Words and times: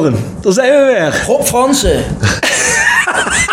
Bjorn, 0.00 0.16
daar 0.40 0.52
zijn 0.52 0.70
we 0.72 0.84
weer. 0.84 1.22
Rob 1.26 1.42
Fransen. 1.42 1.98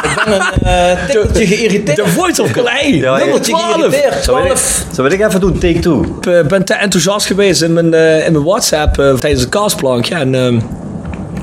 ik 0.04 0.22
ben 0.26 0.34
een 0.34 0.42
uh, 0.64 1.06
tikkeltje 1.06 1.48
geïrriteerd. 1.48 1.98
De 1.98 2.08
voice 2.08 2.42
of 2.42 2.52
Calais, 2.52 2.96
Ja, 2.96 3.18
nummer 3.18 3.42
Tikkeltje 3.42 3.52
12. 3.52 3.74
geïrriteerd. 3.74 4.24
Zal 4.24 4.38
ik, 4.38 4.44
12. 4.46 4.86
zal 4.92 5.06
ik 5.06 5.22
even 5.22 5.40
doen? 5.40 5.60
Take 5.60 5.80
two. 5.80 6.02
Ik 6.20 6.26
eh, 6.26 6.46
ben 6.46 6.66
te 6.66 6.74
enthousiast 6.74 7.26
geweest 7.26 7.62
in 7.62 7.74
mijn, 7.74 7.94
eh, 7.94 8.26
in 8.26 8.32
mijn 8.32 8.44
WhatsApp 8.44 8.94
tijdens 8.96 9.42
het 9.42 9.50
castplankje 9.50 10.16
en 10.16 10.36
ehm, 10.36 10.56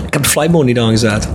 ik 0.06 0.12
heb 0.12 0.22
de 0.22 0.28
flight 0.28 0.52
mode 0.52 0.64
niet 0.64 0.78
aangezet. 0.78 1.28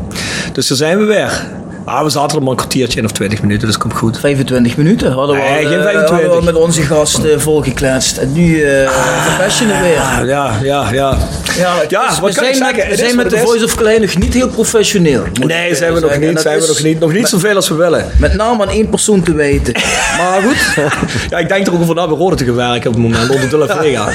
Dus 0.54 0.68
daar 0.68 0.78
zijn 0.78 0.98
we 0.98 1.06
weer. 1.06 1.44
Ah, 1.86 2.04
we 2.04 2.09
zaten 2.09 2.38
er 2.38 2.44
maar 2.44 2.52
een 2.52 2.58
kwartiertje 2.58 3.00
in 3.00 3.06
of 3.06 3.12
20 3.12 3.42
minuten, 3.42 3.68
dus 3.68 3.78
komt 3.78 3.94
goed. 3.94 4.20
25 4.20 4.78
minuten 4.78 5.12
hadden 5.12 5.36
we, 5.36 5.42
Nee, 5.42 5.66
al, 5.66 5.72
geen 5.72 5.78
eh, 5.78 5.84
25. 5.84 6.09
hadden 6.09 6.40
we 6.40 6.44
met 6.45 6.56
onze 6.56 6.82
gast 6.82 7.18
eh, 7.18 7.38
volgekletst. 7.38 8.18
En 8.18 8.34
nu 8.34 8.56
uh, 8.56 8.90
professional 9.26 9.82
weer. 9.82 10.00
Ah, 10.00 10.28
ja, 10.28 10.52
ja, 10.62 10.92
ja. 10.92 11.17
Ja, 11.58 11.75
Ja, 11.88 12.14
we 12.14 12.20
kan 12.20 12.28
ik 12.28 12.34
zijn, 12.34 12.56
zeggen? 12.56 12.78
met, 12.78 12.88
we 12.88 12.95
zijn 12.95 13.16
met 13.16 13.30
de. 13.30 13.38
Voice 13.38 13.64
of 13.66 13.75
Klein 13.75 14.02
nog 14.02 14.17
niet 14.17 14.34
heel 14.34 14.50
professioneel. 14.50 15.23
Nee, 15.34 15.75
zijn 15.75 15.94
we 15.94 16.00
nog 16.00 16.09
zeggen. 16.09 16.30
Niet, 16.30 16.39
zijn 16.39 16.59
we 16.59 16.67
nog 16.67 16.84
niet. 16.84 17.00
Nog 17.00 17.14
niet 17.14 17.28
zoveel 17.28 17.56
als 17.56 17.70
we 17.70 17.75
willen. 17.75 18.11
Met 18.20 18.34
name 18.34 18.64
aan 18.64 18.70
één 18.70 18.89
persoon 18.89 19.23
te 19.23 19.34
weten. 19.34 19.73
maar 20.17 20.42
goed, 20.42 20.86
Ja, 21.30 21.38
ik 21.38 21.48
denk 21.48 21.67
er 21.67 21.73
ook 21.73 21.81
over 21.81 21.95
na 21.95 22.08
bij 22.08 22.17
Rode 22.17 22.36
te 22.36 22.45
gaan 22.45 22.56
werken 22.56 22.88
op 22.88 22.94
het 22.95 23.03
moment, 23.03 23.30
onder 23.30 23.50
de 23.50 23.73
Vega. 23.80 24.09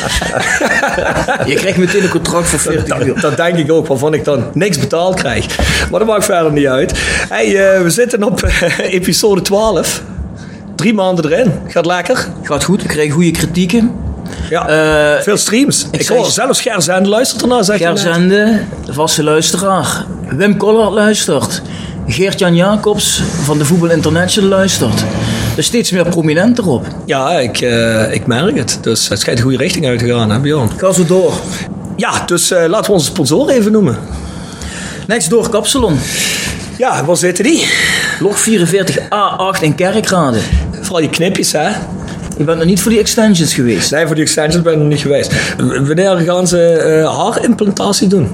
je 1.50 1.55
krijgt 1.55 1.78
meteen 1.78 2.02
een 2.02 2.08
contract 2.08 2.48
voor 2.48 2.58
40 2.58 2.98
uur. 2.98 3.06
Dat, 3.06 3.20
dat 3.20 3.36
denk 3.36 3.56
ik 3.56 3.72
ook, 3.72 3.86
waarvan 3.86 4.14
ik 4.14 4.24
dan 4.24 4.44
niks 4.52 4.78
betaald 4.78 5.14
krijg. 5.14 5.46
Maar 5.91 5.98
dat 5.98 6.08
maakt 6.08 6.24
verder 6.24 6.52
niet 6.52 6.66
uit. 6.66 6.92
Hey, 7.28 7.74
eh, 7.74 7.83
we 7.83 7.91
zitten 7.91 8.22
op 8.22 8.42
eh, 8.42 8.78
episode 8.78 9.42
12. 9.42 10.02
Drie 10.74 10.94
maanden 10.94 11.33
erin. 11.33 11.52
Gaat 11.68 11.86
lekker. 11.86 12.27
Gaat 12.42 12.64
goed, 12.64 12.83
we 12.83 12.88
krijgen 12.88 13.14
goede 13.14 13.30
kritieken. 13.30 14.09
Ja. 14.50 14.68
Eh, 15.16 15.22
Veel 15.22 15.36
streams. 15.36 15.86
Ik, 15.90 16.02
zeg- 16.02 16.16
hoor 16.16 16.26
zelfs 16.30 16.60
Gerzende 16.60 17.08
luistert 17.08 17.42
ernaar, 17.42 17.64
zeg 17.64 17.78
je. 17.78 17.84
Gerzende, 17.86 18.60
de 18.84 18.92
vaste 18.92 19.22
luisteraar. 19.24 20.04
Wim 20.28 20.56
Collard 20.56 20.92
luistert. 20.92 21.62
Geert-Jan 22.06 22.54
Jacobs 22.54 23.22
van 23.42 23.58
de 23.58 23.64
Voetbal 23.64 23.90
International 23.90 24.50
luistert. 24.50 25.00
Er 25.52 25.58
is 25.58 25.66
steeds 25.66 25.90
meer 25.90 26.04
prominent 26.08 26.58
erop. 26.58 26.86
Ja, 27.06 27.30
ik, 27.38 27.60
eh, 27.60 28.12
ik 28.12 28.26
merk 28.26 28.56
het. 28.56 28.78
Dus 28.80 29.08
het 29.08 29.20
schijnt 29.20 29.38
de 29.38 29.44
goede 29.44 29.58
richting 29.58 29.86
uit 29.86 29.98
te 29.98 30.06
gaan, 30.06 30.30
hè 30.30 30.38
Bjorn? 30.38 30.70
Ga 30.76 30.92
zo 30.92 31.04
door. 31.06 31.32
Ja, 31.96 32.22
dus 32.26 32.50
eh, 32.50 32.64
laten 32.68 32.86
we 32.86 32.92
onze 32.92 33.06
sponsor 33.06 33.48
even 33.48 33.72
noemen. 33.72 33.98
Next 35.06 35.30
door 35.30 35.48
Kapsalon. 35.48 35.98
Ja, 36.78 37.04
waar 37.04 37.16
zitten 37.16 37.44
die? 37.44 37.66
Log 38.20 38.38
44A8 38.48 39.60
in 39.60 39.74
Kerkrade. 39.74 40.38
Vooral 40.80 41.00
die 41.00 41.10
knipjes, 41.10 41.52
hè? 41.52 41.68
Je 42.41 42.46
bent 42.46 42.58
nog 42.58 42.66
niet 42.66 42.80
voor 42.80 42.91
die 42.91 43.00
extensions 43.00 43.55
geweest. 43.55 43.91
Nee, 43.91 44.06
voor 44.06 44.14
die 44.14 44.24
extensions 44.24 44.62
ben 44.62 44.72
ik 44.72 44.78
nog 44.78 44.88
niet 44.88 45.00
geweest. 45.00 45.55
Wanneer 45.86 46.16
gaan 46.16 46.46
ze 46.46 46.58
eh 46.58 47.19
haarimplantatie 47.19 48.08
doen? 48.08 48.28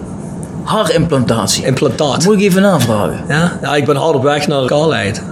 Haarimplantatie. 0.63 1.65
Implantaat. 1.65 2.25
Moet 2.25 2.35
ik 2.35 2.41
even 2.41 2.63
navragen. 2.63 3.25
Ja? 3.29 3.59
ja, 3.63 3.75
ik 3.75 3.85
ben 3.85 3.97
hard 3.97 4.15
op 4.15 4.23
weg 4.23 4.47
naar 4.47 4.67
kaalheid. 4.67 5.23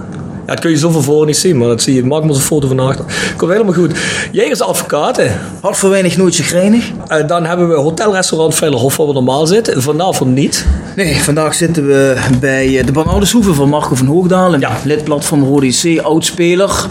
Ja, 0.47 0.51
dat 0.51 0.59
kun 0.59 0.69
je 0.71 0.77
zo 0.77 0.89
van 0.89 1.03
voren 1.03 1.27
niet 1.27 1.37
zien, 1.37 1.57
maar 1.57 1.67
dat 1.67 1.81
zie 1.81 1.95
je. 1.95 2.03
Maak 2.05 2.19
maar 2.19 2.29
eens 2.29 2.37
een 2.37 2.43
foto 2.43 2.67
van 2.67 2.79
achter. 2.79 3.05
Komt 3.37 3.51
helemaal 3.51 3.73
goed. 3.73 3.91
Jegers 4.31 4.61
Advocaten. 4.61 5.31
Hart 5.61 5.77
voor 5.77 5.89
weinig, 5.89 6.17
nooit 6.17 6.35
chagrijnig. 6.35 6.91
Eh, 7.07 7.27
dan 7.27 7.45
hebben 7.45 7.69
we 7.69 7.75
hotelrestaurant 7.75 8.55
Veilerhof, 8.55 8.97
waar 8.97 9.07
we 9.07 9.13
normaal 9.13 9.47
zitten. 9.47 9.81
Vanavond 9.81 10.33
niet. 10.35 10.65
Nee, 10.95 11.15
vandaag 11.15 11.53
zitten 11.53 11.87
we 11.87 12.15
bij 12.39 12.79
eh, 12.79 12.85
de 12.85 12.91
Banoudershoeve 12.91 13.53
van 13.53 13.69
Marco 13.69 13.95
van 13.95 14.05
Hoogdalen. 14.07 14.59
Ja. 14.59 14.77
Lidblad 14.83 15.25
van 15.25 15.43
Rode 15.43 16.01
oudspeler. 16.03 16.85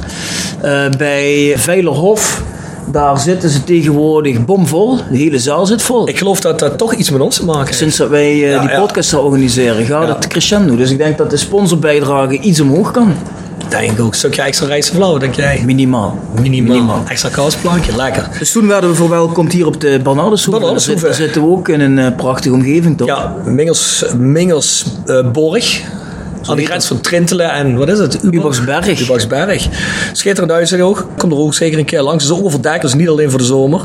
Eh 0.60 0.84
bij 0.98 1.54
Veilerhof. 1.56 2.42
Daar 2.86 3.18
zitten 3.18 3.50
ze 3.50 3.64
tegenwoordig 3.64 4.44
bomvol. 4.44 4.96
De 5.10 5.16
hele 5.16 5.38
zaal 5.38 5.66
zit 5.66 5.82
vol. 5.82 6.08
Ik 6.08 6.18
geloof 6.18 6.40
dat 6.40 6.58
dat 6.58 6.78
toch 6.78 6.94
iets 6.94 7.10
met 7.10 7.20
ons 7.20 7.36
te 7.36 7.44
maken 7.44 7.64
heeft. 7.66 7.78
Sinds 7.78 7.96
dat 7.96 8.08
wij 8.08 8.36
Ja, 8.36 8.60
die 8.60 8.78
podcast 8.78 9.10
gaan 9.10 9.20
organiseren, 9.20 9.84
gaat 9.86 10.08
Ja. 10.08 10.14
het 10.14 10.26
crescendo. 10.26 10.76
Dus 10.76 10.90
ik 10.90 10.98
denk 10.98 11.18
dat 11.18 11.30
de 11.30 11.36
sponsorbijdrage 11.36 12.38
iets 12.38 12.60
omhoog 12.60 12.90
kan. 12.90 13.14
Denk 13.68 14.00
ook. 14.00 14.06
Een 14.12 14.18
stukje 14.18 14.42
extra 14.42 14.66
rijstevlauw, 14.66 15.18
denk 15.18 15.34
jij? 15.34 15.62
Minimaal. 15.64 16.18
Minimaal. 16.40 17.02
Extra 17.08 17.28
kaasplankje, 17.28 17.96
lekker. 17.96 18.28
Dus 18.38 18.52
toen 18.52 18.66
werden 18.66 18.90
we 18.90 18.96
verwelkomd 18.96 19.52
hier 19.52 19.66
op 19.66 19.80
de 19.80 20.00
zit- 20.80 21.00
daar 21.00 21.14
zitten 21.14 21.42
we 21.42 21.48
ook 21.48 21.68
in 21.68 21.80
een 21.80 21.98
eh, 21.98 22.16
prachtige 22.16 22.54
omgeving, 22.54 22.96
toch? 22.96 23.06
Ja, 23.08 23.34
Mingels, 23.44 24.04
Mingels 24.18 24.84
eh, 25.06 25.30
Borg. 25.32 25.80
Aan 26.46 26.56
de 26.56 26.64
grens 26.64 26.86
van 26.86 27.00
Trintelen 27.00 27.50
en 27.52 27.76
wat 27.76 27.88
is 27.88 27.98
het? 27.98 28.22
Ubaxberg. 28.22 29.00
Ubaxberg. 29.00 29.66
Schitterend 30.12 30.52
uitzicht 30.52 30.82
ook. 30.82 31.06
Kom 31.16 31.30
er 31.30 31.36
ook 31.38 31.54
zeker 31.54 31.78
een 31.78 31.84
keer 31.84 32.02
langs. 32.02 32.24
Het 32.24 32.32
is 32.32 32.38
ook 32.38 32.44
overdekt, 32.44 32.82
dus 32.82 32.94
niet 32.94 33.08
alleen 33.08 33.30
voor 33.30 33.38
de 33.38 33.44
zomer. 33.44 33.78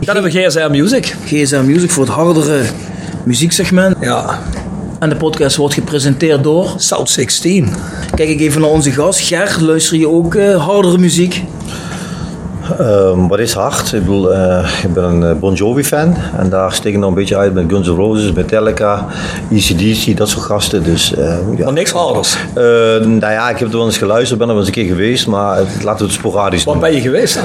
Dan 0.00 0.14
hebben 0.14 0.32
we 0.32 0.40
GSM 0.46 0.68
Music. 0.70 1.14
GSM 1.26 1.62
Music 1.64 1.90
voor 1.90 2.04
het 2.04 2.12
hardere 2.12 2.60
muzieksegment. 3.24 3.96
Ja, 4.00 4.38
En 4.98 5.08
de 5.08 5.16
podcast 5.16 5.56
wordt 5.56 5.74
gepresenteerd 5.74 6.42
door... 6.42 6.74
South 6.76 7.10
16. 7.10 7.68
Kijk 8.14 8.28
ik 8.28 8.40
even 8.40 8.60
naar 8.60 8.70
onze 8.70 8.90
gast. 8.90 9.20
Ger, 9.20 9.56
luister 9.60 9.96
je 9.96 10.08
ook 10.08 10.34
eh, 10.34 10.66
hardere 10.66 10.98
muziek? 10.98 11.42
Ehm, 12.78 13.26
wat 13.26 13.38
is 13.38 13.52
hard? 13.52 13.92
Ik 13.92 14.00
bedoel, 14.00 14.32
eh, 14.34 14.68
ik 14.82 14.92
ben 14.94 15.04
een 15.04 15.24
eh, 15.24 15.32
Bon 15.32 15.54
Jovi 15.54 15.84
fan 15.84 16.16
en 16.38 16.48
daar 16.48 16.72
steek 16.72 16.92
ik 16.92 16.98
nog 16.98 17.08
een 17.08 17.14
beetje 17.14 17.36
uit 17.36 17.54
met 17.54 17.64
Guns 17.68 17.88
N' 17.88 17.90
Roses, 17.94 18.32
Metallica, 18.32 19.06
ECDC, 19.52 20.16
dat 20.16 20.28
soort 20.28 20.44
gasten. 20.44 20.82
Dus, 20.82 21.14
eh, 21.14 21.36
ja. 21.56 21.64
Maar 21.64 21.72
niks 21.72 21.90
harders. 21.90 22.36
Eh, 22.54 22.62
nou 23.06 23.32
ja, 23.32 23.50
ik 23.50 23.58
heb 23.58 23.68
er 23.72 23.76
wel 23.76 23.86
eens 23.86 23.98
geluisterd, 23.98 24.38
ben 24.38 24.48
er 24.48 24.54
wel 24.54 24.62
eens 24.66 24.74
een 24.76 24.82
keer 24.82 24.92
geweest, 24.94 25.26
maar 25.26 25.56
het- 25.56 25.82
laten 25.82 25.98
we 26.06 26.12
het 26.12 26.20
sporadisch 26.20 26.64
Waar 26.64 26.74
doen. 26.74 26.82
ben 26.82 26.94
je 26.94 27.00
geweest 27.00 27.34
dan? 27.34 27.44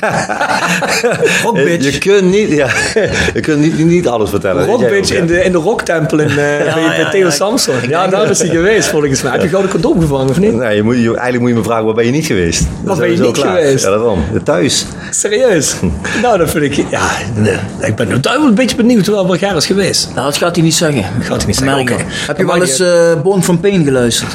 Rockbitch. 1.44 1.92
Je 1.92 1.98
kunt 1.98 2.30
niet, 2.30 2.48
ja, 2.50 2.66
je 3.34 3.40
kunt 3.40 3.60
niet, 3.60 3.78
niet 3.78 4.08
alles 4.08 4.30
vertellen. 4.30 4.66
Rockbitch 4.66 5.12
in 5.12 5.26
de, 5.26 5.44
in 5.44 5.52
de 5.52 5.58
rocktempel 5.58 6.18
in, 6.18 6.28
eh, 6.28 6.34
bij, 6.34 6.72
bij 6.74 6.98
ja, 6.98 7.10
Theo 7.10 7.24
ja. 7.24 7.30
Samson. 7.30 7.74
Ja, 7.88 8.06
daar 8.06 8.30
is 8.30 8.38
hij 8.38 8.48
geweest 8.48 8.88
volgens 8.88 9.22
mij. 9.22 9.32
Heb 9.32 9.42
je 9.42 9.48
gouden 9.48 9.70
condoom 9.70 10.00
gevangen 10.00 10.28
of 10.28 10.38
niet? 10.38 10.54
Nee, 10.54 10.76
je 10.76 10.82
moet, 10.82 10.94
je, 10.96 11.02
eigenlijk 11.06 11.40
moet 11.40 11.48
je 11.50 11.54
me 11.56 11.62
vragen, 11.62 11.84
waar 11.84 11.94
ben 11.94 12.04
je 12.04 12.10
niet 12.10 12.26
geweest? 12.26 12.66
Waar 12.82 12.96
ben 12.96 13.10
je 13.10 13.16
niet 13.18 13.30
klaar. 13.30 13.56
geweest? 13.56 13.84
Ja, 13.84 13.90
daarom. 13.90 14.22
Thuis. 14.42 14.86
Serieus? 15.10 15.74
nou, 16.22 16.38
dat 16.38 16.50
vind 16.50 16.78
ik... 16.78 16.84
Ja, 16.90 17.08
nee. 17.34 17.56
ik 17.80 17.94
ben 17.94 18.08
nu 18.08 18.18
wel 18.22 18.44
een 18.44 18.54
beetje 18.54 18.76
benieuwd 18.76 19.06
wel 19.06 19.26
waar 19.26 19.38
Ger 19.38 19.56
is 19.56 19.66
geweest. 19.66 20.10
Nou, 20.14 20.26
dat 20.26 20.36
gaat 20.36 20.54
hij 20.54 20.64
niet 20.64 20.74
zeggen. 20.74 21.04
Gaat 21.20 21.36
hij 21.36 21.46
niet 21.46 21.56
zeggen. 21.56 22.06
Heb 22.26 22.36
je 22.36 22.46
wel 22.46 22.60
eens 22.60 22.80
eh 22.80 23.22
Born 23.22 23.42
from 23.42 23.60
Pain 23.60 23.84
geluisterd? 23.84 24.32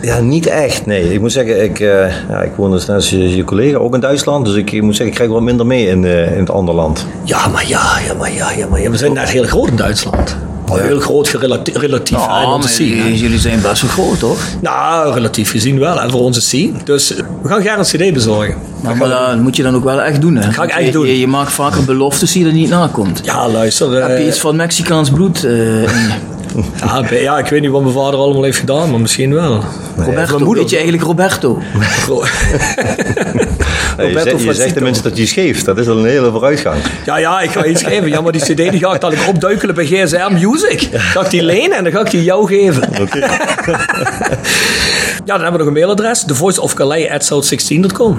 Ja, 0.00 0.20
niet 0.20 0.46
echt. 0.46 0.86
Nee, 0.86 1.12
ik 1.12 1.20
moet 1.20 1.32
zeggen, 1.32 1.62
ik, 1.64 1.80
eh, 1.80 2.28
ja, 2.28 2.42
ik 2.42 2.52
woon 2.56 2.70
dus 2.70 2.86
net 2.86 2.96
als 2.96 3.10
je, 3.10 3.36
je 3.36 3.44
collega 3.44 3.76
ook 3.76 3.94
in 3.94 4.00
Duitsland. 4.00 4.44
Dus 4.46 4.54
ik, 4.54 4.72
ik 4.72 4.82
moet 4.82 4.96
zeggen, 4.96 5.06
ik 5.06 5.14
krijg 5.14 5.30
wat 5.30 5.42
minder 5.42 5.66
mee 5.66 5.86
in, 5.86 6.04
eh, 6.04 6.32
in 6.32 6.38
het 6.38 6.50
andere 6.50 6.76
land. 6.76 7.06
Ja, 7.24 7.46
maar 7.46 7.68
ja, 7.68 7.98
ja, 8.06 8.14
maar 8.14 8.32
ja, 8.32 8.50
ja, 8.52 8.66
maar 8.66 8.80
ja. 8.80 8.90
We 8.90 8.96
zijn 8.96 9.12
net 9.12 9.30
heel 9.30 9.44
groot 9.44 9.68
in 9.68 9.76
Duitsland. 9.76 10.36
Heel 10.80 11.00
groot 11.00 11.28
relatief 11.74 12.16
onze 12.46 12.68
scene. 12.68 12.96
hè. 13.02 13.08
jullie, 13.08 13.38
zijn 13.38 13.60
best 13.60 13.82
wel 13.82 13.90
groot, 13.90 14.18
toch? 14.18 14.38
Nou, 14.60 15.14
relatief 15.14 15.50
gezien 15.50 15.78
wel, 15.78 16.00
hè, 16.00 16.10
voor 16.10 16.20
onze 16.20 16.40
scene. 16.40 16.72
Dus 16.84 17.14
eh, 17.16 17.22
we 17.42 17.48
gaan 17.48 17.62
Ger 17.62 17.78
een 17.78 17.84
cd 17.84 18.12
bezorgen. 18.14 18.54
Nou, 18.80 18.96
maar 18.96 19.08
dat 19.08 19.36
moet 19.40 19.56
je 19.56 19.62
dan 19.62 19.74
ook 19.74 19.84
wel 19.84 20.02
echt 20.02 20.20
doen, 20.20 20.36
hè? 20.36 20.52
Ga 20.52 20.62
ik 20.62 20.70
echt 20.70 20.86
je, 20.86 20.92
doen. 20.92 21.06
Je, 21.06 21.18
je 21.20 21.26
maakt 21.26 21.52
vaker 21.52 21.84
beloftes 21.84 22.32
die 22.32 22.46
er 22.46 22.52
niet 22.52 22.68
nakomt. 22.68 23.20
Ja, 23.24 23.48
luister. 23.48 23.94
eh, 23.96 24.06
Heb 24.08 24.18
je 24.18 24.26
iets 24.26 24.38
van 24.40 24.56
Mexicaans 24.56 25.10
bloed 25.10 25.44
eh, 25.44 25.52
in 25.82 25.88
je? 25.88 26.10
Ja, 26.84 27.04
ja, 27.10 27.38
ik 27.38 27.46
weet 27.46 27.60
niet 27.60 27.70
wat 27.70 27.82
mijn 27.82 27.94
vader 27.94 28.20
allemaal 28.20 28.42
heeft 28.42 28.58
gedaan, 28.58 28.90
maar 28.90 29.00
misschien 29.00 29.34
wel. 29.34 29.64
Roberto, 29.96 30.32
mijn 30.32 30.44
moeder- 30.44 30.62
weet 30.62 30.70
je 30.70 30.76
eigenlijk 30.76 31.06
Roberto? 31.06 31.58
Nee, 33.96 34.06
je 34.06 34.12
Roberto 34.12 34.30
zegt, 34.30 34.42
je 34.42 34.44
zegt 34.44 34.56
Francito. 34.56 34.74
tenminste 34.74 35.08
dat 35.08 35.18
je 35.18 35.26
scheeft. 35.26 35.64
Dat 35.64 35.78
is 35.78 35.88
al 35.88 35.98
een 35.98 36.04
hele 36.04 36.30
vooruitgang. 36.30 36.76
Ja, 37.04 37.16
ja, 37.16 37.40
ik 37.40 37.50
ga 37.50 37.64
iets 37.64 37.82
geven. 37.82 38.08
Ja, 38.08 38.20
maar 38.20 38.32
die 38.32 38.40
cd 38.40 38.56
die 38.56 38.78
ga 38.78 38.94
ik 38.94 39.00
dan 39.00 39.14
opduikelen 39.28 39.74
bij 39.74 39.86
GSM 39.86 40.32
Music. 40.32 40.88
Ga 40.92 41.20
ik 41.24 41.30
die 41.30 41.42
lenen 41.42 41.76
en 41.76 41.82
dan 41.84 41.92
ga 41.92 42.00
ik 42.00 42.10
die 42.10 42.22
jou 42.24 42.46
geven. 42.46 42.88
Oké. 43.00 43.18
Ja, 45.24 45.32
dan 45.32 45.42
hebben 45.42 45.60
we 45.60 45.66
nog 45.66 45.66
een 45.66 45.80
mailadres. 45.80 46.24
thevoiceofcalais.south16.com 46.24 48.18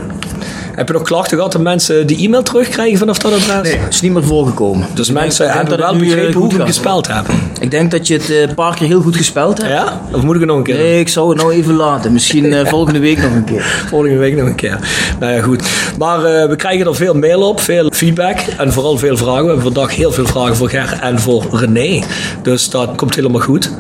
Heb 0.75 0.87
je 0.87 0.93
nog 0.93 1.01
klachten 1.03 1.37
gehad 1.37 1.51
dat 1.51 1.61
mensen 1.61 2.07
die 2.07 2.25
e-mail 2.25 2.43
terugkrijgen 2.43 2.97
vanaf 2.97 3.17
dat 3.17 3.33
adres? 3.33 3.73
Nee, 3.73 3.79
is 3.89 4.01
niet 4.01 4.11
meer 4.11 4.23
voorgekomen. 4.23 4.87
Dus 4.93 5.07
Ik 5.07 5.13
mensen 5.13 5.45
ik 5.45 5.53
denk 5.53 5.67
hebben 5.67 5.85
wel 5.85 5.95
nu, 5.95 6.01
eh, 6.01 6.07
begrepen 6.15 6.39
hoe 6.39 6.49
we 6.49 6.55
het 6.55 6.65
gespeld 6.65 7.07
hebben. 7.07 7.35
Ik 7.59 7.71
denk 7.71 7.91
dat 7.91 8.07
je 8.07 8.13
het 8.13 8.29
eh, 8.29 8.41
een 8.41 8.53
paar 8.53 8.75
keer 8.75 8.87
heel 8.87 9.01
goed 9.01 9.15
gespeld 9.15 9.57
hebt. 9.57 9.69
Ja? 9.69 10.01
Of 10.11 10.21
moet 10.21 10.33
ik 10.33 10.39
het 10.39 10.49
nog 10.49 10.57
een 10.57 10.63
keer? 10.63 10.75
Nee, 10.75 10.99
ik 10.99 11.09
zou 11.09 11.29
het 11.29 11.37
nou 11.37 11.53
even 11.53 11.75
laten. 11.75 12.13
Misschien 12.13 12.53
eh, 12.53 12.65
volgende 12.75 12.99
week 12.99 13.21
nog 13.21 13.31
een 13.31 13.43
keer. 13.43 13.85
Volgende 13.87 14.17
week 14.17 14.35
nog 14.35 14.47
een 14.47 14.55
keer. 14.55 14.79
Nou 15.19 15.33
ja, 15.33 15.41
goed. 15.41 15.63
Maar 15.97 16.21
we 16.49 16.55
krijgen 16.55 16.87
er 16.87 16.95
veel 16.95 17.13
mail 17.13 17.41
op, 17.49 17.59
veel 17.59 17.91
feedback 17.93 18.37
en 18.57 18.73
vooral 18.73 18.97
veel 18.97 19.17
vragen. 19.17 19.41
We 19.41 19.47
hebben 19.47 19.73
vandaag 19.73 19.95
heel 19.95 20.11
veel 20.11 20.25
vragen 20.25 20.55
voor 20.55 20.69
Ger 20.69 20.99
en 21.01 21.19
voor 21.19 21.45
René. 21.51 22.03
Dus 22.41 22.69
dat 22.69 22.95
komt 22.95 23.15
helemaal 23.15 23.41
goed. 23.41 23.71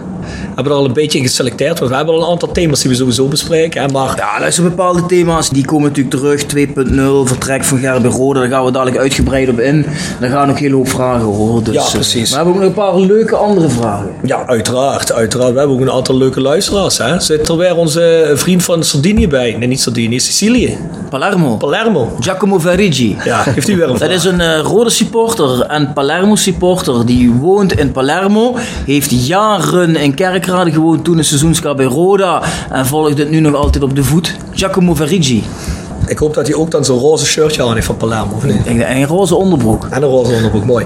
Hebben 0.55 0.73
er 0.73 0.79
al 0.79 0.85
een 0.85 0.93
beetje 0.93 1.17
in 1.17 1.25
geselecteerd. 1.25 1.79
Want 1.79 1.91
we 1.91 1.97
hebben 1.97 2.15
al 2.15 2.21
een 2.23 2.29
aantal 2.29 2.51
thema's 2.51 2.79
die 2.81 2.89
we 2.89 2.95
sowieso 2.97 3.27
bespreken. 3.27 3.81
Hè, 3.81 3.87
maar 3.87 4.13
Ja, 4.17 4.39
luister, 4.39 4.63
bepaalde 4.63 5.05
thema's 5.05 5.49
die 5.49 5.65
komen 5.65 5.87
natuurlijk 5.87 6.15
terug. 6.15 6.45
2.0, 6.45 7.27
vertrek 7.27 7.63
van 7.63 7.77
Gerben 7.79 8.11
Rode, 8.11 8.39
daar 8.39 8.49
gaan 8.49 8.65
we 8.65 8.71
dadelijk 8.71 8.97
uitgebreid 8.97 9.49
op 9.49 9.59
in. 9.59 9.85
Daar 10.19 10.29
gaan 10.29 10.49
ook 10.49 10.55
een 10.55 10.61
hele 10.61 10.75
hoop 10.75 10.89
vragen 10.89 11.25
horen. 11.25 11.63
Dus, 11.63 11.73
Ja, 11.73 11.81
eh, 11.81 11.91
precies. 11.91 12.29
we 12.29 12.35
hebben 12.35 12.53
ook 12.53 12.59
nog 12.59 12.69
een 12.69 12.75
paar 12.75 12.99
leuke 12.99 13.35
andere 13.35 13.69
vragen. 13.69 14.11
ja, 14.23 14.45
uiteraard, 14.47 15.13
uiteraard. 15.13 15.51
We 15.53 15.57
hebben 15.57 15.75
ook 15.75 15.81
een 15.81 15.91
aantal 15.91 16.17
leuke 16.17 16.41
luisteraars. 16.41 16.97
Hè. 16.97 17.19
Zit 17.19 17.49
er 17.49 17.57
weer 17.57 17.75
onze 17.75 18.31
vriend 18.35 18.63
van 18.63 18.83
Sardinië 18.83 19.27
bij? 19.27 19.55
Nee, 19.59 19.67
niet 19.67 19.81
Sardinië, 19.81 20.19
Sicilië. 20.19 20.77
Palermo. 21.09 21.55
Palermo. 21.57 22.15
Giacomo 22.19 22.59
Verigi. 22.59 23.17
Ja, 23.23 23.43
heeft 23.43 23.67
u 23.67 23.75
weer 23.75 23.83
een 23.83 23.89
Dat 23.89 23.97
vraag? 23.97 24.09
is 24.11 24.23
een 24.23 24.41
eh, 24.41 24.59
rode 24.59 24.89
supporter 24.89 25.61
en 25.61 25.93
Palermo 25.93 26.35
supporter. 26.35 27.05
Die 27.05 27.31
woont 27.31 27.73
in 27.79 27.91
Palermo. 27.91 28.55
Heeft 28.85 29.27
jaren 29.27 29.95
in 29.95 30.13
Kerkrade 30.43 30.71
gewoond 30.71 31.03
toen 31.03 31.17
een 31.17 31.25
seizoenskaart 31.25 31.75
bij 31.75 31.85
Roda. 31.85 32.41
En 32.69 32.85
volgt 32.85 33.17
het 33.17 33.29
nu 33.29 33.39
nog 33.39 33.55
altijd 33.55 33.83
op 33.83 33.95
de 33.95 34.03
voet. 34.03 34.35
Giacomo 34.51 34.95
Verigi. 34.95 35.43
Ik 36.07 36.17
hoop 36.17 36.33
dat 36.33 36.47
hij 36.47 36.55
ook 36.55 36.71
dan 36.71 36.85
zo'n 36.85 36.99
roze 36.99 37.25
shirtje 37.25 37.63
aan 37.63 37.73
heeft 37.73 37.85
van 37.85 37.97
Palermo, 37.97 38.35
of 38.35 38.43
niet? 38.43 38.65
En 38.65 38.91
een 38.91 39.05
roze 39.05 39.35
onderbroek. 39.35 39.87
En 39.89 40.03
een 40.03 40.09
roze 40.09 40.31
onderbroek, 40.31 40.65
mooi. 40.65 40.85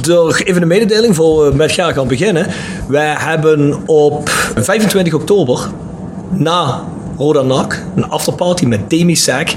Door 0.00 0.40
even 0.44 0.62
een 0.62 0.68
mededeling 0.68 1.14
voor 1.14 1.44
we 1.44 1.56
met 1.56 1.72
Ger 1.72 1.92
gaan 1.92 2.08
beginnen. 2.08 2.46
Wij 2.86 3.14
hebben 3.18 3.82
op 3.86 4.28
25 4.54 5.14
oktober 5.14 5.70
na 6.28 6.84
Roda 7.16 7.42
NAC 7.42 7.82
een 7.94 8.08
afterparty 8.08 8.64
met 8.64 8.90
Demi 8.90 9.16
Sack 9.16 9.48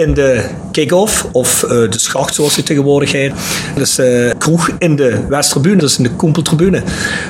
in 0.00 0.14
de 0.14 0.44
kick-off, 0.70 1.26
of 1.32 1.62
eh, 1.62 1.68
de 1.68 1.98
schacht 1.98 2.34
zoals 2.34 2.54
die 2.54 2.64
tegenwoordig 2.64 3.12
heet. 3.12 3.32
Dat 3.74 3.86
is 3.86 3.98
eh 3.98 4.30
kroeg 4.38 4.70
in 4.78 4.96
de 4.96 5.26
Westtribune, 5.28 5.76
dat 5.76 5.88
is 5.88 5.96
in 5.96 6.02
de 6.02 6.10
Koempeltribune. 6.10 6.82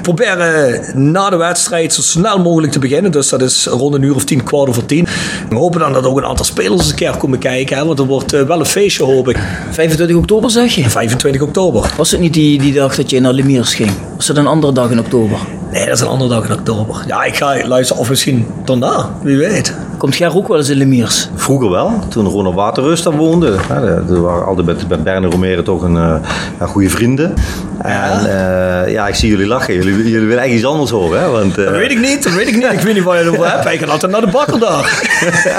Proberen 0.02 0.82
eh, 0.82 0.94
na 0.94 1.31
de 1.31 1.37
wedstrijd 1.37 1.93
zo 1.93 2.02
snel 2.02 2.38
mogelijk 2.38 2.72
te 2.72 2.78
beginnen, 2.78 3.12
dus 3.12 3.28
dat 3.28 3.43
is 3.43 3.67
rond 3.67 3.94
een 3.94 4.02
uur 4.02 4.14
of 4.14 4.25
tien, 4.25 4.43
kwart 4.43 4.69
over 4.69 4.87
tien. 4.87 5.06
We 5.49 5.56
hopen 5.56 5.81
dan 5.81 5.93
dat 5.93 6.05
ook 6.05 6.17
een 6.17 6.25
aantal 6.25 6.44
spelers 6.44 6.81
eens 6.81 6.90
een 6.90 6.96
keer 6.96 7.17
komen 7.17 7.38
kijken, 7.38 7.76
hè, 7.76 7.84
want 7.84 7.99
er 7.99 8.06
wordt 8.06 8.31
wel 8.31 8.58
een 8.61 8.67
feestje 8.67 9.05
hoop 9.05 9.28
ik. 9.28 9.38
25 9.70 10.16
oktober 10.16 10.50
zeg 10.50 10.75
je? 10.75 10.90
25 10.90 11.43
oktober. 11.43 11.93
Was 11.96 12.11
het 12.11 12.20
niet 12.20 12.34
die, 12.34 12.58
die 12.58 12.73
dag 12.73 12.96
dat 12.96 13.11
je 13.11 13.20
naar 13.20 13.32
Lemiers 13.32 13.75
ging? 13.75 13.90
Was 14.16 14.28
het 14.28 14.37
een 14.37 14.46
andere 14.46 14.73
dag 14.73 14.90
in 14.90 14.99
oktober? 14.99 15.59
Nee, 15.72 15.84
dat 15.84 15.94
is 15.94 16.00
een 16.00 16.06
andere 16.06 16.31
dag 16.31 16.44
in 16.44 16.52
oktober. 16.52 17.05
Ja, 17.06 17.25
ik 17.25 17.37
ga 17.37 17.67
luisteren 17.67 18.02
of 18.02 18.08
misschien 18.08 18.46
daarna, 18.64 19.11
wie 19.22 19.37
weet. 19.37 19.75
Komt 19.96 20.14
Ger 20.14 20.37
ook 20.37 20.49
wel 20.49 20.56
eens 20.56 20.69
in 20.69 20.76
Lemiers? 20.76 21.28
Vroeger 21.34 21.70
wel, 21.70 21.93
toen 22.08 22.26
Ronald 22.26 22.55
Waterrust 22.55 23.05
daar 23.05 23.17
woonde. 23.17 23.56
Ja, 23.69 23.75
er 23.82 24.20
waren 24.20 24.46
altijd 24.46 24.67
met, 24.67 24.88
met 24.88 25.05
Berne 25.05 25.28
Romero 25.28 25.62
toch 25.62 25.82
een 25.82 25.96
eh, 25.96 26.14
ja, 26.58 26.67
goede 26.67 26.90
vrienden. 26.90 27.34
En 27.82 28.19
eh, 28.19 28.93
ja, 28.93 29.08
ik 29.08 29.14
zie 29.14 29.31
jullie 29.31 29.46
lachen. 29.46 29.75
Jullie, 29.75 30.11
jullie 30.11 30.28
willen 30.28 30.43
echt 30.43 30.52
iets 30.52 30.64
anders 30.64 30.90
horen. 30.90 31.20
Hè? 31.20 31.28
Want, 31.28 31.58
eh, 31.58 31.64
Dat 31.64 31.75
weet 31.75 31.90
ik 31.90 32.00
niet, 32.00 32.23
dat 32.23 32.32
weet 32.32 32.49
ik 32.49 32.55
niet. 32.55 32.73
Ik 32.73 32.81
weet 32.81 32.94
niet 32.94 33.02
waar 33.02 33.19
je 33.19 33.25
het 33.25 33.32
over 33.32 33.50
hebt. 33.50 33.66
Ik 33.81 33.81
ga 33.81 33.87
altijd 33.87 34.12
naar 34.12 34.20
de 34.20 34.26
bakker 34.26 34.58
daar. 34.61 35.02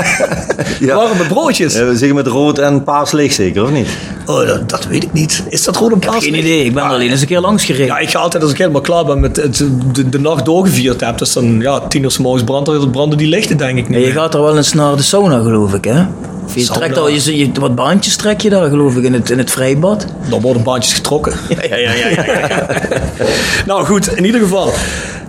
ja. 0.80 0.96
Warme 0.96 1.24
broodjes. 1.28 1.74
Eh, 1.74 1.86
we 1.86 1.98
zeggen 1.98 2.16
met 2.16 2.28
rood 2.28 2.57
en 2.57 2.84
paars 2.84 3.12
leeg 3.12 3.34
zeker, 3.34 3.64
of 3.64 3.72
niet? 3.72 3.88
Oh, 4.25 4.48
dat, 4.48 4.69
dat 4.69 4.88
weet 4.88 5.04
ik 5.04 5.14
niet. 5.14 5.44
Is 5.50 5.64
dat 5.64 5.78
gewoon 5.78 5.92
een 5.92 6.00
plaats? 6.00 6.25
Geen 6.25 6.38
idee, 6.38 6.66
ik 6.66 6.74
ben 6.74 6.84
er 6.84 6.90
alleen 6.90 7.10
eens 7.10 7.22
een 7.22 7.28
keer 7.28 7.40
langs 7.40 7.66
gereden. 7.66 7.86
Ja, 7.86 7.98
ik 7.98 8.10
ga 8.10 8.19
altijd 8.19 8.44
als 8.44 8.52
ik 8.52 8.57
helemaal 8.57 8.81
klaar 8.81 9.06
ben 9.06 9.19
met 9.19 9.36
het, 9.36 9.66
de, 9.92 10.00
de 10.09 10.19
nacht 10.19 10.45
doorgevierd 10.45 11.01
heb. 11.01 11.18
Dus 11.18 11.33
dan, 11.33 11.59
ja, 11.59 11.80
tien 11.80 12.03
uur 12.03 12.12
s 12.12 12.18
morgens 12.18 12.44
branden, 12.44 12.89
branden 12.92 13.18
die 13.18 13.27
lichten 13.27 13.57
denk 13.57 13.77
ik 13.77 13.89
niet. 13.89 14.06
Je 14.06 14.12
gaat 14.12 14.33
er 14.33 14.42
wel 14.42 14.57
eens 14.57 14.74
naar 14.74 14.95
de 14.95 15.01
sauna, 15.01 15.39
geloof 15.42 15.74
ik, 15.74 15.83
hè? 15.83 16.03
Of 16.45 16.56
Je 16.56 16.62
Sauna. 16.62 16.80
trekt 16.80 16.98
al, 16.98 17.09
je, 17.09 17.38
je, 17.38 17.51
wat 17.59 17.75
baantjes 17.75 18.15
trek 18.15 18.42
je 18.42 18.50
daar, 18.50 18.69
geloof 18.69 18.95
ik, 18.95 19.03
in 19.03 19.13
het, 19.13 19.30
in 19.30 19.38
het 19.38 19.51
vrijbad. 19.51 20.06
Dan 20.30 20.42
worden 20.42 20.63
baantjes 20.63 20.94
getrokken. 20.94 21.33
Ja, 21.69 21.75
ja, 21.75 21.92
ja. 21.94 22.07
ja, 22.07 22.68
nou 23.65 23.86
goed, 23.86 24.18
in 24.18 24.25
ieder 24.25 24.42
geval. 24.42 24.74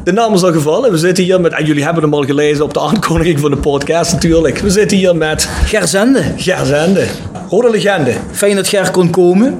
De 0.05 0.13
naam 0.13 0.35
is 0.35 0.43
al 0.43 0.53
gevallen. 0.53 0.91
We 0.91 0.99
zitten 0.99 1.25
hier 1.25 1.41
met, 1.41 1.53
en 1.53 1.65
jullie 1.65 1.85
hebben 1.85 2.03
hem 2.03 2.15
al 2.15 2.23
gelezen 2.25 2.65
op 2.65 2.75
de 2.75 2.81
aankondiging 2.81 3.41
van 3.41 3.51
de 3.51 3.57
podcast 3.57 4.13
natuurlijk. 4.13 4.59
We 4.59 4.71
zitten 4.71 4.97
hier 4.97 5.17
met 5.17 5.49
Gerzende. 5.65 6.23
Ger 6.37 6.67
Zende. 6.67 7.07
Rode 7.51 7.71
legende. 7.71 8.13
Fijn 8.33 8.57
dat 8.57 8.69
Ger 8.69 8.91
kon 8.91 9.11
komen. 9.11 9.59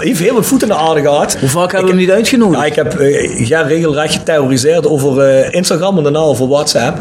Hij 0.00 0.08
heeft 0.08 0.20
heel 0.20 0.34
wat 0.34 0.46
voet 0.46 0.62
in 0.62 0.68
de 0.68 0.74
aarde 0.74 1.00
gehad. 1.00 1.36
Hoe 1.40 1.48
vaak 1.48 1.72
hebben 1.72 1.90
we 1.90 1.96
hem 1.96 2.06
niet 2.06 2.10
uitgenodigd? 2.10 2.60
Ja, 2.60 2.66
ik 2.66 2.74
heb 2.74 2.98
eh, 2.98 3.46
Ger 3.46 3.66
regelrecht 3.66 4.14
geterroriseerd 4.14 4.86
over 4.86 5.20
eh, 5.20 5.54
Instagram 5.54 5.96
en 5.96 6.02
daarna 6.02 6.18
over 6.18 6.48
WhatsApp. 6.48 6.98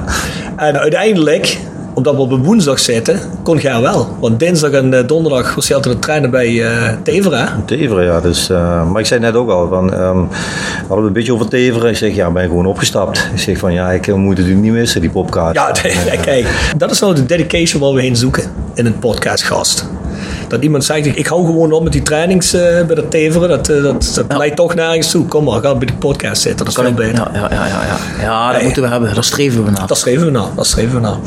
En 0.56 0.80
uiteindelijk, 0.80 1.57
omdat 1.94 2.16
we 2.16 2.22
op 2.22 2.31
een 2.31 2.44
woensdag 2.44 2.80
zitten, 2.80 3.19
kon 3.44 3.60
Ger 3.60 3.81
wel. 3.81 4.07
Want 4.19 4.40
dinsdag 4.40 4.72
en 4.72 4.94
eh, 4.94 5.07
donderdag 5.07 5.56
was 5.56 5.68
hij 5.68 5.75
altijd 5.75 5.94
aan 5.94 6.00
het 6.00 6.10
trainen 6.10 6.30
bij 6.30 6.63
eh 6.63 6.94
Teveren. 7.04 7.63
Teveren, 7.66 8.04
ja. 8.04 8.22
Dus, 8.22 8.50
eh, 8.50 8.92
maar 8.92 9.01
ik 9.01 9.07
zei 9.07 9.19
net 9.19 9.36
ook 9.36 9.50
al, 9.50 9.68
van, 9.68 9.94
ehm, 9.94 10.19
we 10.19 10.88
hadden 10.88 11.06
een 11.06 11.13
beetje 11.13 11.34
over 11.34 11.48
Teveren. 11.48 11.90
Ik 11.90 11.98
zeg, 11.98 12.16
ja, 12.16 12.28
ik 12.28 12.34
ben 12.34 12.48
gewoon 12.48 12.66
opgestapt. 12.66 13.30
Ik 13.34 13.40
zeg 13.40 13.57
van, 13.57 13.74
ja, 13.74 13.92
ik 13.92 14.16
moet 14.16 14.38
het 14.38 14.48
niet 14.48 14.72
missen, 14.72 15.01
die 15.01 15.10
podcast. 15.10 15.56
Ja, 15.56 15.72
kijk, 16.22 16.74
dat 16.78 16.92
is 16.92 17.00
nou 17.00 17.16
de 17.16 17.25
dedication 17.25 17.81
waar 17.81 17.94
we 17.94 18.01
heen 18.01 18.16
zoeken 18.16 18.44
in 18.74 18.86
een 18.86 19.00
podcastgast. 19.00 19.86
Dat 20.50 20.63
iemand 20.63 20.84
zegt, 20.86 21.06
ik, 21.06 21.28
hou 21.28 21.46
gewoon 21.46 21.72
op 21.72 21.84
met 21.84 21.92
die 21.92 22.01
trainings 22.01 22.54
eh, 22.54 22.86
bij 22.86 22.96
de 22.96 23.07
Teveren. 23.07 23.50
Dat, 23.50 23.69
eh, 23.69 23.84
dat, 23.84 24.12
dat 24.28 24.38
leidt 24.38 24.56
toch 24.56 24.75
nergens 24.75 25.12
toe. 25.12 25.25
Kom 25.25 25.44
maar, 25.44 25.62
ga 25.62 25.75
bij 25.75 25.88
de 25.88 25.94
podcast 25.94 26.42
zitten. 26.42 26.66
Dat 26.66 26.68
is 26.68 26.74
Kan 26.74 26.84
veel 26.84 27.06
ik, 27.06 27.13
beter. 27.13 27.30
ja, 27.34 27.48
ja, 27.50 27.50
ja, 27.51 27.68
ja, 27.68 27.86
ja. 27.86 28.22
ja, 28.22 28.51
dat 28.54 28.62
moeten 28.62 28.81
we 28.81 28.88
hebben. 28.88 29.13
Daar 29.13 29.24
streven 29.24 29.66
we 29.66 29.72
naar. 29.72 29.88
Dat 29.88 29.98
schreven 29.98 30.25
we 30.25 30.31
nou, 30.31 30.48
dat 30.56 30.68
schreven 30.68 30.94
we 30.96 31.00
nou. 31.00 31.18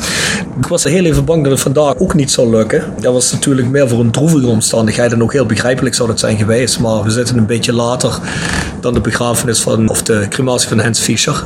Ik 0.58 0.66
was 0.66 0.84
heel 0.84 1.04
even 1.04 1.24
bang 1.24 1.42
dat 1.42 1.52
het 1.52 1.60
vandaag 1.60 1.94
ook 1.98 2.14
niet 2.14 2.30
zou 2.30 2.50
lukken. 2.50 2.84
Dat 3.00 3.12
was 3.12 3.32
natuurlijk 3.32 3.68
meer 3.68 3.88
voor 3.88 4.00
een 4.00 4.10
droevige 4.10 4.46
omstandigheid 4.46 5.12
en 5.12 5.22
ook 5.22 5.32
heel 5.32 5.46
begrijpelijk 5.46 5.94
zou 5.94 6.08
dat 6.08 6.18
zijn 6.20 6.36
geweest. 6.36 6.80
Maar 6.80 7.02
we 7.02 7.10
zitten 7.10 7.36
een 7.36 7.46
beetje 7.46 7.72
later 7.72 8.18
dan 8.80 8.94
de 8.94 9.00
begrafenis 9.00 9.60
van, 9.60 9.88
of 9.88 10.02
de 10.02 10.26
crematie 10.28 10.68
van 10.68 10.78
Hans 10.78 11.00
Fischer. 11.00 11.44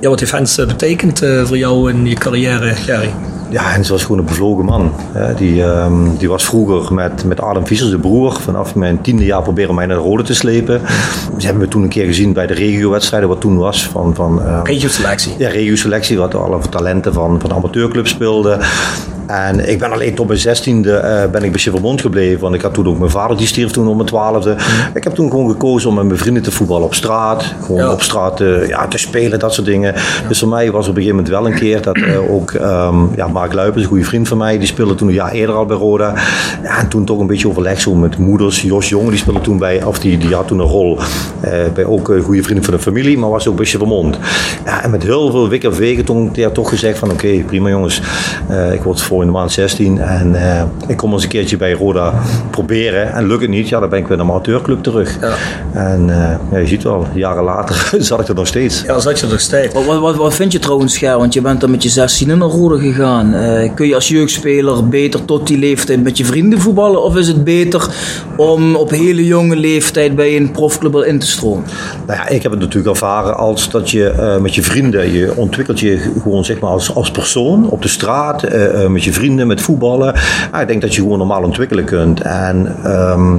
Ja, 0.00 0.08
wat 0.08 0.20
heeft 0.20 0.32
Hans 0.32 0.58
eh, 0.58 0.66
betekend 0.66 1.18
voor 1.44 1.58
jou 1.58 1.90
in 1.90 2.06
je 2.06 2.14
carrière, 2.14 2.74
Gerry? 2.74 3.10
Ja, 3.50 3.62
Hens 3.62 3.88
was 3.88 4.02
gewoon 4.02 4.18
een 4.18 4.24
bevlogen 4.24 4.64
man. 4.64 4.92
Die, 5.36 5.62
ehm, 5.64 5.92
die 6.18 6.28
was 6.28 6.44
vroeger 6.44 6.94
met, 6.94 7.24
met 7.24 7.40
Adam 7.40 7.66
Visser, 7.66 7.90
de 7.90 7.98
broer, 7.98 8.32
vanaf 8.40 8.74
mijn 8.74 9.00
tiende 9.00 9.24
jaar 9.24 9.42
proberen 9.42 9.74
mij 9.74 9.86
naar 9.86 9.96
de 9.96 10.02
rode 10.02 10.22
te 10.22 10.34
slepen. 10.34 10.80
Ze 11.38 11.44
hebben 11.46 11.62
me 11.62 11.68
toen 11.68 11.82
een 11.82 11.88
keer 11.88 12.06
gezien 12.06 12.32
bij 12.32 12.46
de 12.46 12.54
regiowedstrijden, 12.54 13.28
wat 13.28 13.40
toen 13.40 13.56
was. 13.58 13.86
Van, 13.86 14.14
van, 14.14 14.42
ehm, 14.42 14.64
Regio-selectie. 14.64 15.34
ja, 15.38 15.48
regio-selectie, 15.48 16.18
wat 16.18 16.34
alle 16.34 16.58
talenten 16.70 17.12
van, 17.12 17.40
van 17.40 17.48
de 17.48 17.54
amateurclub 17.56 18.06
speelden. 18.06 18.60
En 19.26 19.70
ik 19.70 19.78
ben 19.78 19.92
alleen 19.92 20.14
tot 20.14 20.26
mijn 20.26 20.38
zestiende 20.38 20.92
eh 20.96 21.30
ben 21.30 21.42
ik 21.42 21.52
bij 21.52 21.96
gebleven. 21.96 22.40
Want 22.40 22.54
ik 22.54 22.62
had 22.62 22.74
toen 22.74 22.86
ook 22.88 22.98
mijn 22.98 23.10
vader, 23.10 23.36
die 23.36 23.46
stierf 23.46 23.70
toen 23.70 23.88
om 23.88 23.96
mijn 23.96 24.08
twaalfde. 24.08 24.56
Ik 24.94 25.04
heb 25.04 25.14
toen 25.14 25.30
gewoon 25.30 25.50
gekozen 25.50 25.88
om 25.88 25.94
met 25.94 26.04
mijn 26.04 26.18
vrienden 26.18 26.42
te 26.42 26.50
voetballen 26.50 26.84
op 26.84 26.94
straat. 26.94 27.54
Gewoon 27.64 27.80
Ja. 27.80 27.92
op 27.92 28.02
straat 28.02 28.40
eh, 28.40 28.68
ja, 28.68 28.86
te 28.86 28.98
spelen, 28.98 29.38
dat 29.38 29.54
soort 29.54 29.66
dingen. 29.66 29.94
Dus 30.28 30.38
voor 30.38 30.48
mij 30.48 30.70
was 30.70 30.88
op 30.88 30.96
een 30.96 31.02
gegeven 31.02 31.16
moment 31.16 31.28
wel 31.34 31.46
een 31.46 31.58
keer 31.58 31.82
dat 31.82 31.96
eh, 31.96 32.32
ook 32.34 32.50
ehm, 32.52 32.96
ja, 33.16 33.28
Mark 33.38 33.52
Luipers, 33.52 33.82
een 33.82 33.88
goede 33.88 34.04
vriend 34.04 34.28
van 34.28 34.38
mij, 34.38 34.58
die 34.58 34.66
speelde 34.66 34.94
toen 34.94 35.08
een 35.08 35.14
jaar 35.14 35.30
eerder 35.30 35.54
al 35.54 35.66
bij 35.66 35.76
Roda. 35.76 36.14
Ja, 36.62 36.78
en 36.78 36.88
toen 36.88 37.04
toch 37.04 37.18
een 37.20 37.26
beetje 37.26 37.48
overleg 37.48 37.80
zo 37.80 37.94
met 37.94 38.18
moeders. 38.18 38.62
Jos 38.62 38.88
Jonge, 38.88 39.10
die 39.10 39.18
speelde 39.18 39.40
toen 39.40 39.58
bij, 39.58 39.82
of 39.82 39.98
die, 39.98 40.18
die 40.18 40.34
had 40.34 40.46
toen 40.46 40.58
een 40.58 40.66
rol 40.66 40.98
eh, 41.40 41.52
bij 41.74 41.84
ook 41.84 42.08
een 42.08 42.22
goede 42.22 42.42
vrienden 42.42 42.64
van 42.64 42.74
de 42.74 42.80
familie, 42.80 43.18
maar 43.18 43.30
was 43.30 43.48
ook 43.48 43.56
bij 43.56 43.64
Chevrolet. 43.64 44.18
Ja, 44.64 44.82
en 44.82 44.90
met 44.90 45.02
heel 45.02 45.30
veel 45.30 45.48
wik 45.48 45.64
en 45.64 45.72
wegen 45.72 46.04
toen 46.04 46.30
ja, 46.32 46.50
toch 46.50 46.68
gezegd 46.68 46.98
van 46.98 47.10
oké, 47.10 47.42
prima 47.46 47.68
jongens, 47.68 48.02
eh, 48.48 48.72
ik 48.72 48.82
word 48.82 49.00
voor 49.00 49.20
in 49.20 49.26
de 49.26 49.32
maand 49.32 49.52
16 49.52 49.98
en 49.98 50.34
eh, 50.34 50.62
ik 50.86 50.96
kom 50.96 51.12
eens 51.12 51.22
een 51.22 51.28
keertje 51.28 51.56
bij 51.56 51.72
Roda 51.72 52.14
proberen. 52.50 53.12
En 53.12 53.26
lukt 53.26 53.40
het 53.40 53.50
niet, 53.50 53.68
ja, 53.68 53.80
dan 53.80 53.88
ben 53.88 53.98
ik 53.98 54.06
weer 54.06 54.16
naar 54.16 54.26
mijn 54.26 54.38
amateurclub 54.38 54.82
terug. 54.82 55.18
Ja. 55.20 55.34
En 55.72 56.10
eh, 56.10 56.50
ja, 56.50 56.58
je 56.58 56.66
ziet 56.66 56.82
wel, 56.82 57.06
jaren 57.14 57.44
later 57.44 57.88
zat 57.98 58.20
ik 58.20 58.28
er 58.28 58.34
nog 58.34 58.46
steeds. 58.46 58.82
Ja, 58.82 58.98
zat 58.98 59.18
je 59.18 59.24
er 59.26 59.32
nog 59.32 59.40
steeds. 59.40 59.74
Wat, 59.74 59.84
wat, 59.84 60.00
wat, 60.00 60.16
wat 60.16 60.34
vind 60.34 60.52
je 60.52 60.58
trouwens, 60.58 60.98
Ger? 60.98 61.18
Want 61.18 61.34
je 61.34 61.40
bent 61.40 61.60
dan 61.60 61.70
met 61.70 61.82
je 61.82 61.88
16 61.88 62.38
naar 62.38 62.38
Rode 62.38 62.78
gegaan. 62.78 63.27
Eh, 63.34 63.74
kun 63.74 63.86
je 63.86 63.94
als 63.94 64.08
jeugdspeler 64.08 64.88
beter 64.88 65.24
tot 65.24 65.46
die 65.46 65.58
leeftijd 65.58 66.02
met 66.02 66.16
je 66.16 66.24
vrienden 66.24 66.60
voetballen? 66.60 67.02
Of 67.02 67.16
is 67.16 67.28
het 67.28 67.44
beter 67.44 67.94
om 68.36 68.76
op 68.76 68.90
hele 68.90 69.24
jonge 69.24 69.56
leeftijd 69.56 70.16
bij 70.16 70.36
een 70.36 70.50
profclub 70.50 70.94
al 70.94 71.02
in 71.02 71.18
te 71.18 71.26
stromen? 71.26 71.64
Nou 72.06 72.18
ja, 72.18 72.28
ik 72.28 72.42
heb 72.42 72.52
het 72.52 72.60
natuurlijk 72.60 72.94
ervaren 72.94 73.36
als 73.36 73.70
dat 73.70 73.90
je 73.90 74.08
eh, 74.08 74.36
met 74.36 74.54
je 74.54 74.62
vrienden, 74.62 75.12
je 75.12 75.36
ontwikkelt 75.36 75.80
je 75.80 76.12
gewoon 76.22 76.44
zeg 76.44 76.60
maar 76.60 76.70
als, 76.70 76.94
als 76.94 77.10
persoon 77.10 77.70
op 77.70 77.82
de 77.82 77.88
straat, 77.88 78.42
eh, 78.42 78.86
met 78.86 79.04
je 79.04 79.12
vrienden, 79.12 79.46
met 79.46 79.60
voetballen. 79.60 80.14
Ja, 80.52 80.60
ik 80.60 80.68
denk 80.68 80.80
dat 80.80 80.94
je 80.94 81.00
gewoon 81.00 81.18
normaal 81.18 81.42
ontwikkelen 81.42 81.84
kunt. 81.84 82.20
En 82.20 82.76
ehm, 82.84 83.36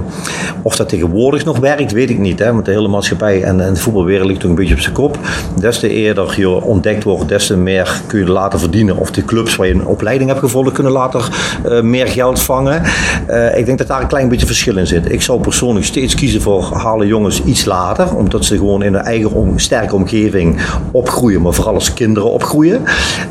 of 0.61 0.75
dat 0.75 0.89
tegenwoordig 0.89 1.45
nog 1.45 1.59
werkt, 1.59 1.91
weet 1.91 2.09
ik 2.09 2.19
niet. 2.19 2.39
Hè? 2.39 2.53
Want 2.53 2.65
de 2.65 2.71
hele 2.71 2.87
maatschappij 2.87 3.43
en, 3.43 3.61
en 3.61 3.73
de 3.73 3.79
voetbalwereld 3.79 4.27
ligt 4.27 4.39
toch 4.39 4.49
een 4.49 4.55
beetje 4.55 4.73
op 4.73 4.79
zijn 4.79 4.93
kop. 4.93 5.17
Des 5.59 5.79
te 5.79 5.89
eerder 5.89 6.33
je 6.37 6.49
ontdekt 6.63 7.03
wordt, 7.03 7.29
des 7.29 7.47
te 7.47 7.57
meer 7.57 8.01
kun 8.07 8.19
je 8.19 8.31
later 8.31 8.59
verdienen. 8.59 8.97
Of 8.97 9.11
de 9.11 9.25
clubs 9.25 9.55
waar 9.55 9.67
je 9.67 9.78
een 9.79 9.85
opleiding 9.85 10.29
hebt 10.29 10.41
gevolgd, 10.41 10.71
kunnen 10.71 10.91
later 10.91 11.29
eh, 11.63 11.81
meer 11.81 12.07
geld 12.07 12.41
vangen. 12.41 12.81
Eh, 13.27 13.57
ik 13.57 13.65
denk 13.65 13.77
dat 13.77 13.87
daar 13.87 14.01
een 14.01 14.07
klein 14.07 14.29
beetje 14.29 14.45
verschil 14.45 14.77
in 14.77 14.87
zit. 14.87 15.11
Ik 15.11 15.21
zou 15.21 15.39
persoonlijk 15.39 15.85
steeds 15.85 16.15
kiezen 16.15 16.41
voor 16.41 16.63
halen 16.63 17.07
jongens 17.07 17.43
iets 17.43 17.65
later. 17.65 18.15
Omdat 18.15 18.45
ze 18.45 18.57
gewoon 18.57 18.83
in 18.83 18.93
een 18.93 19.01
eigen 19.01 19.53
sterke 19.55 19.95
omgeving 19.95 20.61
opgroeien. 20.91 21.41
Maar 21.41 21.53
vooral 21.53 21.73
als 21.73 21.93
kinderen 21.93 22.31
opgroeien. 22.31 22.83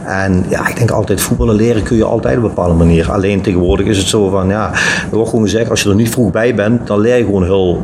En 0.04 0.44
ja, 0.48 0.68
ik 0.68 0.76
denk 0.76 0.90
altijd 0.90 1.20
voetballen 1.20 1.54
leren 1.54 1.82
kun 1.82 1.96
je 1.96 2.04
altijd 2.04 2.36
op 2.36 2.42
een 2.42 2.48
bepaalde 2.48 2.74
manier. 2.74 3.10
Alleen 3.10 3.40
tegenwoordig 3.40 3.86
is 3.86 3.98
het 3.98 4.06
zo 4.06 4.28
van, 4.28 4.48
ja, 4.48 4.72
er 5.10 5.16
wordt 5.16 5.30
gewoon 5.30 5.44
gezegd, 5.44 5.70
als 5.70 5.82
je 5.82 5.88
er 5.88 5.94
niet 5.94 6.10
vroeg 6.10 6.30
bij 6.30 6.54
bent, 6.54 6.86
dan 6.86 7.00
leer 7.00 7.16
je 7.16 7.24
gewoon 7.24 7.44
heel 7.44 7.82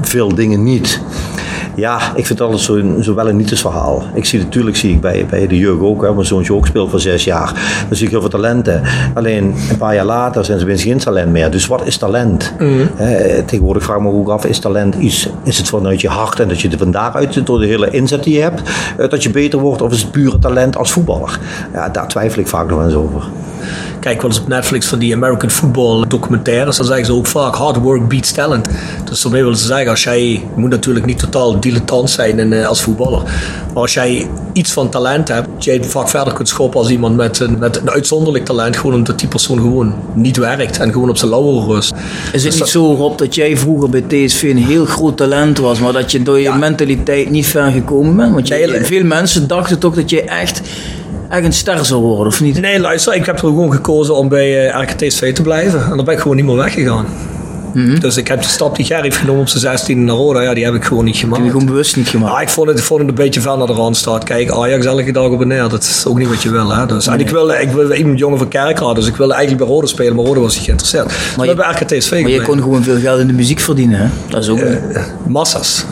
veel 0.00 0.34
dingen 0.34 0.62
niet. 0.62 1.00
Ja, 1.76 1.96
ik 1.96 2.26
vind 2.26 2.28
het 2.28 2.40
altijd 2.40 2.60
zo, 2.60 3.00
zo 3.00 3.14
wel 3.14 3.28
een 3.28 3.36
nietjesverhaal. 3.36 4.02
Ik 4.14 4.24
zie 4.24 4.38
natuurlijk 4.38 4.76
zie 4.76 4.92
ik 4.92 5.00
bij, 5.00 5.26
bij 5.30 5.46
de 5.46 5.58
jeugd 5.58 5.80
ook, 5.80 6.02
hè, 6.02 6.14
mijn 6.14 6.26
zoontje 6.26 6.54
ook 6.54 6.66
speelt 6.66 6.90
voor 6.90 7.00
zes 7.00 7.24
jaar. 7.24 7.52
Dan 7.88 7.96
zie 7.96 8.04
ik 8.04 8.10
heel 8.10 8.20
veel 8.20 8.30
talenten. 8.30 8.82
Alleen 9.14 9.54
een 9.70 9.76
paar 9.76 9.94
jaar 9.94 10.04
later 10.04 10.44
zijn 10.44 10.58
ze 10.58 10.64
weer 10.64 10.78
geen 10.78 10.98
talent 10.98 11.32
meer. 11.32 11.50
Dus 11.50 11.66
wat 11.66 11.86
is 11.86 11.96
talent? 11.96 12.52
Eh, 12.96 13.38
tegenwoordig 13.46 13.82
vraag 13.82 13.96
ik 13.96 14.02
me 14.02 14.08
ook 14.08 14.28
af, 14.28 14.44
is 14.44 14.58
talent 14.58 14.94
iets, 14.94 15.28
is 15.42 15.58
het 15.58 15.68
vanuit 15.68 16.00
je 16.00 16.08
hart 16.08 16.40
en 16.40 16.48
dat 16.48 16.60
je 16.60 16.68
er 16.68 16.78
vandaag 16.78 17.14
uit 17.14 17.46
door 17.46 17.58
de 17.58 17.66
hele 17.66 17.90
inzet 17.90 18.24
die 18.24 18.34
je 18.34 18.40
hebt, 18.40 18.62
eh, 18.96 19.08
dat 19.08 19.22
je 19.22 19.30
beter 19.30 19.58
wordt? 19.58 19.82
Of 19.82 19.92
is 19.92 20.02
het 20.02 20.10
pure 20.10 20.38
talent 20.38 20.76
als 20.76 20.92
voetballer? 20.92 21.38
Ja, 21.72 21.88
daar 21.88 22.08
twijfel 22.08 22.40
ik 22.40 22.48
vaak 22.48 22.68
nog 22.68 22.84
eens 22.84 22.94
over. 22.94 23.22
Kijk 24.04 24.22
wel 24.22 24.30
eens 24.30 24.40
op 24.40 24.48
Netflix 24.48 24.86
van 24.86 24.98
die 24.98 25.14
American 25.14 25.50
football 25.50 26.04
documentaires. 26.08 26.76
Dan 26.76 26.86
zeggen 26.86 27.06
ze 27.06 27.12
ook 27.12 27.26
vaak 27.26 27.54
hard 27.54 27.76
work 27.76 28.08
beats 28.08 28.32
talent. 28.32 28.68
Dus 29.04 29.22
daarmee 29.22 29.42
willen 29.42 29.58
ze 29.58 29.66
zeggen, 29.66 29.88
als 29.88 30.02
jij, 30.02 30.22
je 30.28 30.40
moet 30.56 30.70
natuurlijk 30.70 31.06
niet 31.06 31.18
totaal 31.18 31.60
dilettant 31.60 32.10
zijn 32.10 32.38
in, 32.38 32.52
eh, 32.52 32.66
als 32.66 32.82
voetballer. 32.82 33.22
Maar 33.72 33.82
als 33.82 33.94
jij 33.94 34.28
iets 34.52 34.72
van 34.72 34.88
talent 34.88 35.28
hebt, 35.28 35.48
dat 35.54 35.64
jij 35.64 35.84
vaak 35.84 36.08
verder 36.08 36.32
kunt 36.32 36.48
schoppen 36.48 36.80
als 36.80 36.90
iemand 36.90 37.16
met 37.16 37.40
een, 37.40 37.58
met 37.58 37.76
een 37.76 37.90
uitzonderlijk 37.90 38.44
talent. 38.44 38.76
Gewoon 38.76 38.94
omdat 38.94 39.18
die 39.18 39.28
persoon 39.28 39.58
gewoon 39.58 39.94
niet 40.14 40.36
werkt 40.36 40.78
en 40.78 40.92
gewoon 40.92 41.08
op 41.08 41.16
zijn 41.16 41.30
lauwe 41.30 41.74
rust. 41.74 41.92
Is 41.92 42.42
het 42.42 42.52
Dus 42.52 42.60
niet 42.60 42.68
zo, 42.68 42.94
Rob, 42.94 43.18
dat 43.18 43.34
jij 43.34 43.56
vroeger 43.56 43.90
bij 43.90 44.02
TSV 44.02 44.42
een 44.42 44.56
heel 44.56 44.84
groot 44.84 45.16
talent 45.16 45.58
was, 45.58 45.80
maar 45.80 45.92
dat 45.92 46.12
je 46.12 46.22
door 46.22 46.40
je 46.40 46.52
mentaliteit 46.52 47.30
niet 47.30 47.46
ver 47.46 47.70
gekomen 47.70 48.16
bent? 48.16 48.32
Want 48.34 48.48
Nee, 48.48 48.84
veel 48.84 49.04
mensen 49.04 49.48
dachten 49.48 49.78
toch 49.78 49.94
dat 49.94 50.10
je 50.10 50.22
echt, 50.22 50.60
echt 51.36 51.44
een 51.44 51.52
ster 51.52 51.84
zou 51.84 52.00
worden, 52.02 52.26
of 52.26 52.40
niet? 52.40 52.60
Nee, 52.60 52.80
luister, 52.80 53.14
ik 53.14 53.26
heb 53.26 53.34
er 53.34 53.40
gewoon 53.40 53.72
gekozen 53.72 54.14
om 54.16 54.28
bij 54.28 54.74
uh, 54.74 54.80
RKTSV 54.82 55.34
te 55.34 55.42
blijven. 55.42 55.82
En 55.90 55.96
dan 55.96 56.04
ben 56.04 56.14
ik 56.14 56.20
gewoon 56.20 56.36
niet 56.36 56.46
meer 56.46 56.56
weggegaan. 56.56 57.06
Dus 57.98 58.16
ik 58.16 58.28
heb 58.28 58.40
die 58.40 58.48
stap 58.50 58.76
die 58.76 58.84
Gerry 58.84 59.02
heeft 59.02 59.16
genomen 59.16 59.40
op 59.40 59.48
zijn 59.48 59.60
16 59.60 60.04
naar 60.04 60.16
Roda, 60.16 60.40
ja, 60.40 60.54
die 60.54 60.64
heb 60.64 60.74
ik 60.74 60.84
gewoon 60.84 61.04
niet 61.04 61.16
gemaakt. 61.16 61.36
Die 61.36 61.44
heb 61.44 61.52
je 61.54 61.60
gewoon 61.60 61.74
bewust 61.74 61.96
niet 61.96 62.08
gemaakt. 62.08 62.32
Ja, 62.34 62.40
ik 62.40 62.48
vond 62.48 62.68
het, 62.68 62.78
ik 62.78 62.84
vond 62.84 63.00
het 63.00 63.08
een 63.08 63.14
beetje 63.14 63.40
ver 63.40 63.58
naar 63.58 63.66
de 63.66 63.72
rand 63.72 63.96
staat. 63.96 64.24
Kijk, 64.24 64.50
Ajax 64.50 64.86
elke 64.86 65.12
dag 65.12 65.28
op 65.28 65.40
en 65.40 65.48
neer, 65.48 65.68
dat 65.68 65.82
is 65.82 66.04
ook 66.06 66.18
niet 66.18 66.28
wat 66.28 66.42
je 66.42 66.50
wil. 66.50 66.74
Hè? 66.74 66.86
Dus, 66.86 67.06
En 67.06 67.20
ik 67.20 67.28
wilde, 67.30 67.60
ik 67.60 67.70
wilde 67.70 67.96
iemand 67.96 68.18
jongen 68.18 68.38
van 68.38 68.48
Kerkrade, 68.48 68.94
dus 68.94 69.06
ik 69.06 69.16
wilde 69.16 69.34
eigenlijk 69.34 69.64
bij 69.64 69.74
Rode 69.74 69.86
spelen, 69.86 70.14
maar 70.16 70.24
Rode 70.24 70.40
was 70.40 70.54
niet 70.54 70.64
geïnteresseerd. 70.64 71.08
Dus 71.08 71.16
Maar 71.36 71.46
we 71.46 71.52
je- 71.52 71.60
hebben 71.62 71.82
RKTSV 71.82 72.10
maar 72.20 72.30
je 72.30 72.42
kon 72.42 72.62
gewoon 72.62 72.82
veel 72.82 72.98
geld 72.98 73.20
in 73.20 73.26
de 73.26 73.32
muziek 73.32 73.60
verdienen, 73.60 73.98
hè? 74.00 74.06
Dat 74.28 74.42
is 74.42 74.48
ook... 74.48 74.60
Massas. 75.26 75.84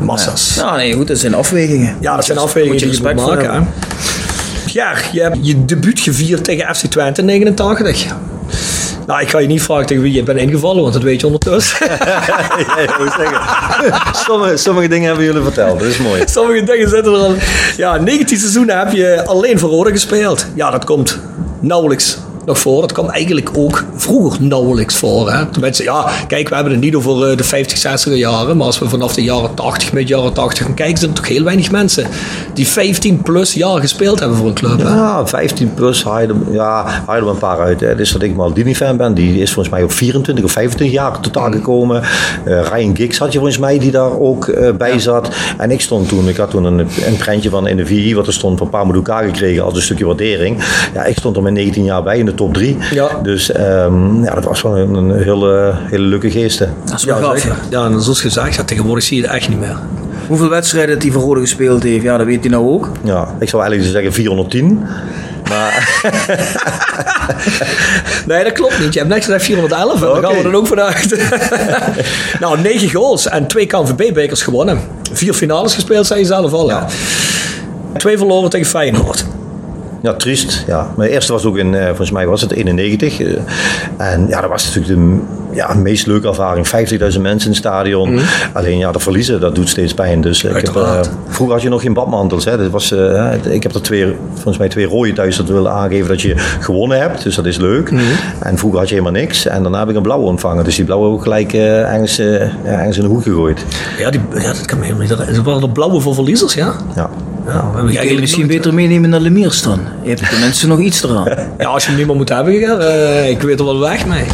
Massas. 0.00 0.54
Ja. 0.54 0.62
Ja, 0.64 0.76
nee, 0.76 0.92
goed, 0.92 1.08
dat 1.08 1.18
zijn 1.18 1.34
afwegingen. 1.34 1.96
dat 2.00 2.24
zijn 2.24 2.38
afwegingen 2.38 2.72
Moet 2.72 2.80
je 2.80 2.86
die 2.90 3.08
je 3.08 3.14
moet 3.14 3.26
maken. 3.26 3.50
Hè? 3.54 3.60
Ja, 4.72 4.94
je 5.12 5.20
hebt 5.20 5.36
je 5.40 5.64
debuut 5.64 6.00
gevierd 6.00 6.44
tegen 6.44 6.74
FC 6.74 6.86
Twente 6.86 7.20
in 7.20 7.26
89. 7.26 8.06
Nou, 9.06 9.22
ik 9.22 9.28
ga 9.28 9.38
je 9.38 9.46
niet 9.46 9.62
vragen 9.62 9.86
tegen 9.86 10.02
wie 10.02 10.12
je 10.12 10.22
bent 10.22 10.38
ingevallen, 10.38 10.82
want 10.82 10.94
dat 10.94 11.02
weet 11.02 11.20
je 11.20 11.26
ondertussen. 11.26 11.86
ja, 11.90 12.78
ik 12.78 12.98
moet 12.98 13.12
zeggen. 13.16 14.16
sommige, 14.26 14.56
sommige 14.56 14.88
dingen 14.88 15.06
hebben 15.06 15.24
jullie 15.24 15.42
verteld, 15.42 15.78
dat 15.78 15.88
is 15.88 15.98
mooi. 15.98 16.22
Sommige 16.26 16.64
dingen 16.64 16.88
zitten 16.88 17.12
er 17.12 17.18
al. 17.18 17.34
Ja, 17.76 17.96
19 17.96 18.38
seizoenen 18.38 18.78
heb 18.78 18.92
je 18.92 19.22
alleen 19.26 19.58
voor 19.58 19.70
Rode 19.70 19.90
gespeeld. 19.90 20.46
Ja, 20.54 20.70
dat 20.70 20.84
komt 20.84 21.18
nauwelijks 21.60 22.18
nog 22.44 22.58
voor. 22.58 22.80
Dat 22.80 22.92
kwam 22.92 23.08
eigenlijk 23.08 23.50
ook 23.56 23.84
vroeger 23.94 24.42
nauwelijks 24.42 24.96
voor. 24.96 25.32
Hè. 25.32 25.46
Tenminste, 25.46 25.82
ja, 25.82 26.10
kijk, 26.26 26.48
we 26.48 26.54
hebben 26.54 26.72
het 26.72 26.82
niet 26.82 26.94
over 26.94 27.30
eh, 27.30 27.36
de 27.36 27.44
50, 27.44 27.78
60 27.78 28.16
jaren. 28.16 28.56
Maar 28.56 28.66
als 28.66 28.78
we 28.78 28.88
vanaf 28.88 29.14
de 29.14 29.22
jaren 29.22 29.54
80, 29.54 29.92
met 29.92 30.08
jaren 30.08 30.32
80 30.32 30.64
gaan 30.64 30.74
kijken, 30.74 30.98
zijn 30.98 31.10
er 31.10 31.16
toch 31.16 31.28
heel 31.28 31.44
weinig 31.44 31.70
mensen 31.70 32.06
die 32.54 32.66
15 32.66 33.22
plus 33.22 33.54
jaar 33.54 33.80
gespeeld 33.80 34.18
hebben 34.18 34.36
voor 34.36 34.46
een 34.46 34.54
club. 34.54 34.78
Hè. 34.78 34.88
Ja, 34.88 35.26
15 35.26 35.74
plus, 35.74 36.04
haal 36.04 36.20
je 36.20 36.26
er, 36.26 36.34
ja, 36.52 37.02
haal 37.06 37.16
je 37.16 37.22
er 37.22 37.28
een 37.28 37.38
paar 37.38 37.58
uit. 37.58 37.80
Hè. 37.80 37.94
Dus 37.94 38.12
dat 38.12 38.22
ik 38.22 38.36
Maldini-fan 38.36 38.96
ben, 38.96 39.14
die 39.14 39.40
is 39.40 39.52
volgens 39.52 39.74
mij 39.74 39.84
op 39.84 39.92
24 39.92 40.44
of 40.44 40.52
25 40.52 40.96
jaar 40.96 41.20
totaal 41.20 41.50
gekomen. 41.50 42.02
Eh, 42.44 42.62
Ryan 42.72 42.96
Giggs 42.96 43.18
had 43.18 43.32
je 43.32 43.38
volgens 43.38 43.58
mij, 43.58 43.78
die 43.78 43.90
daar 43.90 44.18
ook 44.18 44.48
eh, 44.48 44.72
bij 44.72 44.98
zat. 44.98 45.28
En 45.58 45.70
ik 45.70 45.80
stond 45.80 46.08
toen, 46.08 46.28
ik 46.28 46.36
had 46.36 46.50
toen 46.50 46.64
een, 46.64 46.78
een 46.78 47.16
prentje 47.18 47.50
van 47.50 47.66
in 47.66 47.76
de 47.76 47.86
VI, 47.86 48.14
wat 48.14 48.26
er 48.26 48.32
stond 48.32 48.58
van 48.58 48.70
Pamadouka 48.70 49.22
gekregen 49.22 49.64
als 49.64 49.74
een 49.74 49.82
stukje 49.82 50.06
waardering. 50.06 50.64
Ja, 50.94 51.04
ik 51.04 51.16
stond 51.16 51.36
er 51.36 51.42
met 51.42 51.52
19 51.52 51.84
jaar 51.84 52.02
bij 52.02 52.18
in 52.18 52.28
de 52.30 52.36
top 52.36 52.54
3. 52.54 52.76
Ja. 52.90 53.08
Dus 53.22 53.52
ehm, 53.52 54.22
ja, 54.24 54.34
dat 54.34 54.44
was 54.44 54.62
wel 54.62 54.78
een, 54.78 54.94
een 54.94 55.22
hele, 55.22 55.72
hele 55.76 56.04
leuke 56.04 56.30
geesten. 56.30 56.74
Dat 56.84 56.98
is 56.98 57.04
wel 57.04 57.16
Ja, 57.18 57.22
gaaf, 57.22 57.46
ja, 57.70 57.84
en 57.84 58.02
zoals 58.02 58.20
gezegd, 58.20 58.54
ja, 58.54 58.64
tegenwoordig 58.64 59.04
zie 59.04 59.16
je 59.16 59.22
het 59.22 59.32
echt 59.32 59.48
niet 59.48 59.60
meer. 59.60 59.76
Hoeveel 60.26 60.48
wedstrijden 60.48 60.98
hij 60.98 61.10
voor 61.10 61.22
Rode 61.22 61.40
gespeeld 61.40 61.82
heeft, 61.82 62.02
ja, 62.02 62.16
dat 62.16 62.26
weet 62.26 62.40
hij 62.40 62.50
nou 62.50 62.68
ook. 62.68 62.90
Ja, 63.04 63.34
ik 63.38 63.48
zou 63.48 63.62
eigenlijk 63.62 63.92
zeggen 63.92 64.12
410. 64.12 64.82
Maar 65.48 66.00
Nee, 68.26 68.44
dat 68.44 68.52
klopt 68.52 68.78
niet. 68.78 68.92
Je 68.92 68.98
hebt 68.98 69.10
net 69.10 69.24
gezegd 69.24 69.44
411 69.44 69.94
en 69.94 70.00
daar 70.00 70.22
gaan 70.32 70.42
we 70.42 70.48
er 70.48 70.56
ook 70.56 70.66
vanuit. 70.66 71.16
nou, 72.40 72.60
9 72.60 72.90
goals 72.90 73.28
en 73.28 73.46
twee 73.46 73.66
KNVB-bekers 73.66 74.42
gewonnen. 74.42 74.80
Vier 75.12 75.34
finales 75.34 75.74
gespeeld, 75.74 76.06
zei 76.06 76.20
je 76.20 76.26
zelf 76.26 76.52
al. 76.52 76.68
Ja. 76.68 76.86
Twee 77.96 78.18
verloren 78.18 78.50
tegen 78.50 78.66
Feyenoord. 78.66 79.24
Ja, 80.02 80.14
triest. 80.14 80.64
Ja. 80.66 80.90
Mijn 80.96 81.10
eerste 81.10 81.32
was 81.32 81.44
ook 81.44 81.56
in, 81.56 81.74
eh, 81.74 81.86
volgens 81.86 82.10
mij 82.10 82.26
was 82.26 82.40
het 82.40 82.52
91. 82.52 83.20
eh, 83.20 83.36
en 83.96 84.26
ja, 84.28 84.40
dat 84.40 84.50
was 84.50 84.74
natuurlijk 84.74 84.94
de 84.96 85.18
ja, 85.56 85.74
meest 85.74 86.06
leuke 86.06 86.28
ervaring. 86.28 86.68
50.000 86.68 87.22
mensen 87.22 87.48
in 87.48 87.54
het 87.56 87.64
stadion. 87.64 88.20
Alleen 88.52 88.78
ja, 88.78 88.92
dat 88.92 89.02
verliezen, 89.02 89.40
dat 89.40 89.54
doet 89.54 89.68
steeds 89.68 89.94
pijn. 89.94 90.20
Dus 90.20 90.44
ik 90.44 90.56
heb, 90.56 90.76
eh, 90.76 91.00
vroeger 91.28 91.54
had 91.54 91.64
je 91.64 91.68
nog 91.68 91.82
geen 91.82 91.92
badmantels. 91.92 92.44
Hè. 92.44 92.56
Dat 92.56 92.70
was, 92.70 92.92
ik 93.50 93.62
heb 93.62 93.74
er 93.74 93.82
twee, 93.82 94.16
volgens 94.34 94.58
mij 94.58 94.68
twee 94.68 94.86
rode 94.86 95.12
thuis 95.12 95.36
dat 95.36 95.48
willen 95.48 95.72
aangeven 95.72 96.08
dat 96.08 96.22
je 96.22 96.34
gewonnen 96.60 97.00
hebt. 97.00 97.22
Dus 97.22 97.34
dat 97.34 97.46
is 97.46 97.56
leuk. 97.56 97.92
En 98.40 98.58
vroeger 98.58 98.78
had 98.78 98.88
je 98.88 98.94
helemaal 98.94 99.20
niks. 99.20 99.46
En 99.46 99.62
daarna 99.62 99.78
heb 99.78 99.88
ik 99.88 99.96
een 99.96 100.02
blauwe 100.02 100.26
ontvangen. 100.26 100.64
Dus 100.64 100.76
die 100.76 100.84
blauwe 100.84 101.06
ook 101.06 101.22
gelijk 101.22 101.52
ergens, 101.52 102.18
ergens 102.64 102.96
in 102.96 103.02
de 103.02 103.08
hoek 103.08 103.22
gegooid. 103.22 103.64
Ja, 103.98 104.10
die, 104.10 104.20
ja 104.34 104.52
dat 104.52 104.64
kan 104.64 104.78
me 104.78 104.84
helemaal 104.84 105.06
niet. 105.06 105.36
Dat 105.36 105.44
waren 105.44 105.60
de 105.60 105.70
blauwe 105.70 106.00
voor 106.00 106.14
verliezers, 106.14 106.54
ja? 106.54 106.72
Ja. 106.94 107.10
Ja, 107.52 107.70
we 107.70 107.76
hebben 107.76 107.94
Kun 107.96 108.08
je 108.14 108.20
misschien 108.20 108.46
nooit- 108.46 108.56
beter 108.56 108.74
meenemen 108.74 109.10
naar 109.10 109.20
Lemiers 109.20 109.62
dan. 109.62 109.78
Je 110.02 110.08
hebt 110.08 110.28
tenminste 110.30 110.66
nog 110.66 110.78
iets 110.78 111.02
eraan. 111.04 111.24
Ja, 111.58 111.66
als 111.68 111.82
je 111.82 111.88
hem 111.88 111.98
niet 111.98 112.06
meer 112.06 112.16
moet 112.16 112.28
hebben, 112.28 112.80
eh, 112.80 113.28
ik 113.30 113.42
weet 113.42 113.58
er 113.58 113.64
wel 113.64 113.78
weg 113.80 114.06
mee. 114.06 114.24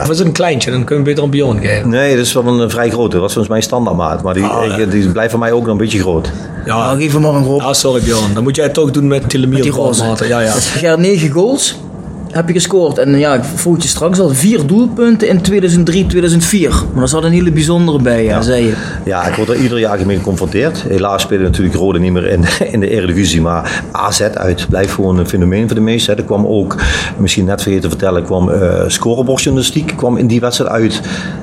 Of 0.00 0.10
is 0.10 0.18
het 0.18 0.26
een 0.26 0.32
kleintje, 0.32 0.70
dan 0.70 0.84
kun 0.84 0.96
je 0.96 1.02
beter 1.02 1.24
een 1.24 1.30
bion 1.30 1.60
geven. 1.60 1.88
Nee, 1.88 2.16
dat 2.16 2.24
is 2.24 2.32
wel 2.32 2.46
een 2.60 2.70
vrij 2.70 2.90
grote. 2.90 3.10
Dat 3.12 3.20
was 3.20 3.32
volgens 3.32 3.52
mij 3.54 3.62
standaardmaat. 3.62 4.22
Maar 4.22 4.34
die, 4.34 4.44
ik- 4.78 4.90
die 4.90 5.08
blijft 5.08 5.30
voor 5.30 5.40
mij 5.40 5.52
ook 5.52 5.62
nog 5.62 5.70
een 5.70 5.76
beetje 5.76 6.00
groot. 6.00 6.30
Nou, 6.66 6.80
Ja, 6.92 6.96
geef 7.04 7.12
hem 7.12 7.22
maar 7.22 7.34
een 7.34 7.44
Rob. 7.44 7.60
ah, 7.60 7.72
sorry 7.72 8.02
Bjorn. 8.02 8.34
Dan 8.34 8.42
moet 8.42 8.56
jij 8.56 8.64
het 8.64 8.74
toch 8.74 8.90
doen 8.90 9.06
met 9.06 9.28
Tilemier. 9.28 9.62
die 9.62 9.70
roze. 9.70 10.04
Ja, 10.28 10.40
ja. 10.40 10.50
Ger, 10.52 10.98
9 10.98 11.30
goals 11.30 11.78
heb 12.36 12.46
je 12.48 12.52
gescoord. 12.54 12.98
En 12.98 13.18
ja, 13.18 13.34
ik 13.34 13.44
vroeg 13.54 13.82
je 13.82 13.88
straks 13.88 14.18
al, 14.20 14.28
vier 14.28 14.66
doelpunten 14.66 15.28
in 15.28 15.42
2003, 15.42 16.06
2004. 16.06 16.70
Maar 16.70 16.78
daar 16.94 17.08
zat 17.08 17.24
een 17.24 17.32
hele 17.32 17.50
bijzondere 17.52 17.98
bij, 17.98 18.24
ja, 18.24 18.40
zei 18.42 18.64
je. 18.66 18.72
Ja, 19.04 19.26
ik 19.26 19.34
word 19.34 19.48
er 19.48 19.56
ieder 19.56 19.78
jaar 19.78 20.06
mee 20.06 20.16
geconfronteerd. 20.16 20.82
Helaas 20.88 21.22
spelen 21.22 21.42
natuurlijk 21.44 21.76
Rode 21.76 21.98
niet 21.98 22.12
meer 22.12 22.26
in, 22.26 22.44
in 22.72 22.80
de 22.80 22.90
Eredivisie. 22.90 23.40
Maar 23.40 23.82
AZ 23.92 24.20
uit 24.20 24.66
blijft 24.68 24.92
gewoon 24.92 25.18
een 25.18 25.28
fenomeen 25.28 25.66
voor 25.66 25.74
de 25.76 25.80
meesten. 25.82 26.12
hè. 26.14 26.18
Er 26.20 26.26
kwam 26.26 26.46
ook, 26.46 26.76
misschien 27.16 27.44
net 27.44 27.62
vergeten 27.62 27.82
te 27.82 27.96
vertellen, 27.96 28.24
kwam 28.24 28.50
eh 28.50 28.84
scorebordjournalistiek 28.86 29.92
kwam 29.96 30.16
in 30.16 30.26
die 30.26 30.40
wedstrijd 30.40 30.70
uit. 30.70 31.00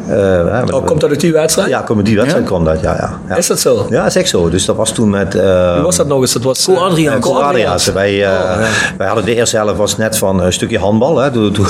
Eh, 0.08 0.16
hè, 0.18 0.62
Oh, 0.64 0.86
komt 0.86 1.02
dat 1.02 1.10
uit 1.10 1.20
die 1.20 1.32
wedstrijd? 1.34 1.70
Ja, 1.70 1.86
in 1.98 2.04
die 2.04 2.16
wedstrijd 2.16 2.46
kwam 2.46 2.64
dat, 2.64 2.82
ja. 2.82 2.96
ja, 2.96 3.20
ja. 3.30 3.36
Is 3.36 3.48
dat 3.48 3.60
zo? 3.60 3.88
Ja, 3.90 4.06
is 4.06 4.16
echt 4.16 4.30
zo. 4.30 4.50
Dus 4.50 4.66
dat 4.66 4.76
was 4.76 4.92
toen 4.92 5.10
met... 5.10 5.36
eh, 5.36 5.74
Wie 5.74 5.84
was 5.84 5.96
dat 5.96 6.08
nog 6.08 6.22
eens? 6.22 6.34
Dat 6.34 6.44
was 6.44 6.64
Co 6.66 6.74
Adriaanse. 6.76 7.30
Co 7.30 7.38
Adriaanse. 7.40 7.94
Wij, 7.94 8.24
eh, 8.26 8.32
Oh, 8.34 8.60
ja. 8.62 8.68
wij 8.98 9.08
hadden 9.08 9.26
de 9.26 9.36
eerste 9.36 9.56
helft 9.58 9.78
was 9.78 9.98
net 9.98 10.18
van 10.18 10.42
een 10.42 10.54
stukje 10.54 10.78
handbal. 10.84 11.18
Hè. 11.18 11.32
Toen, 11.32 11.52
toen, 11.52 11.66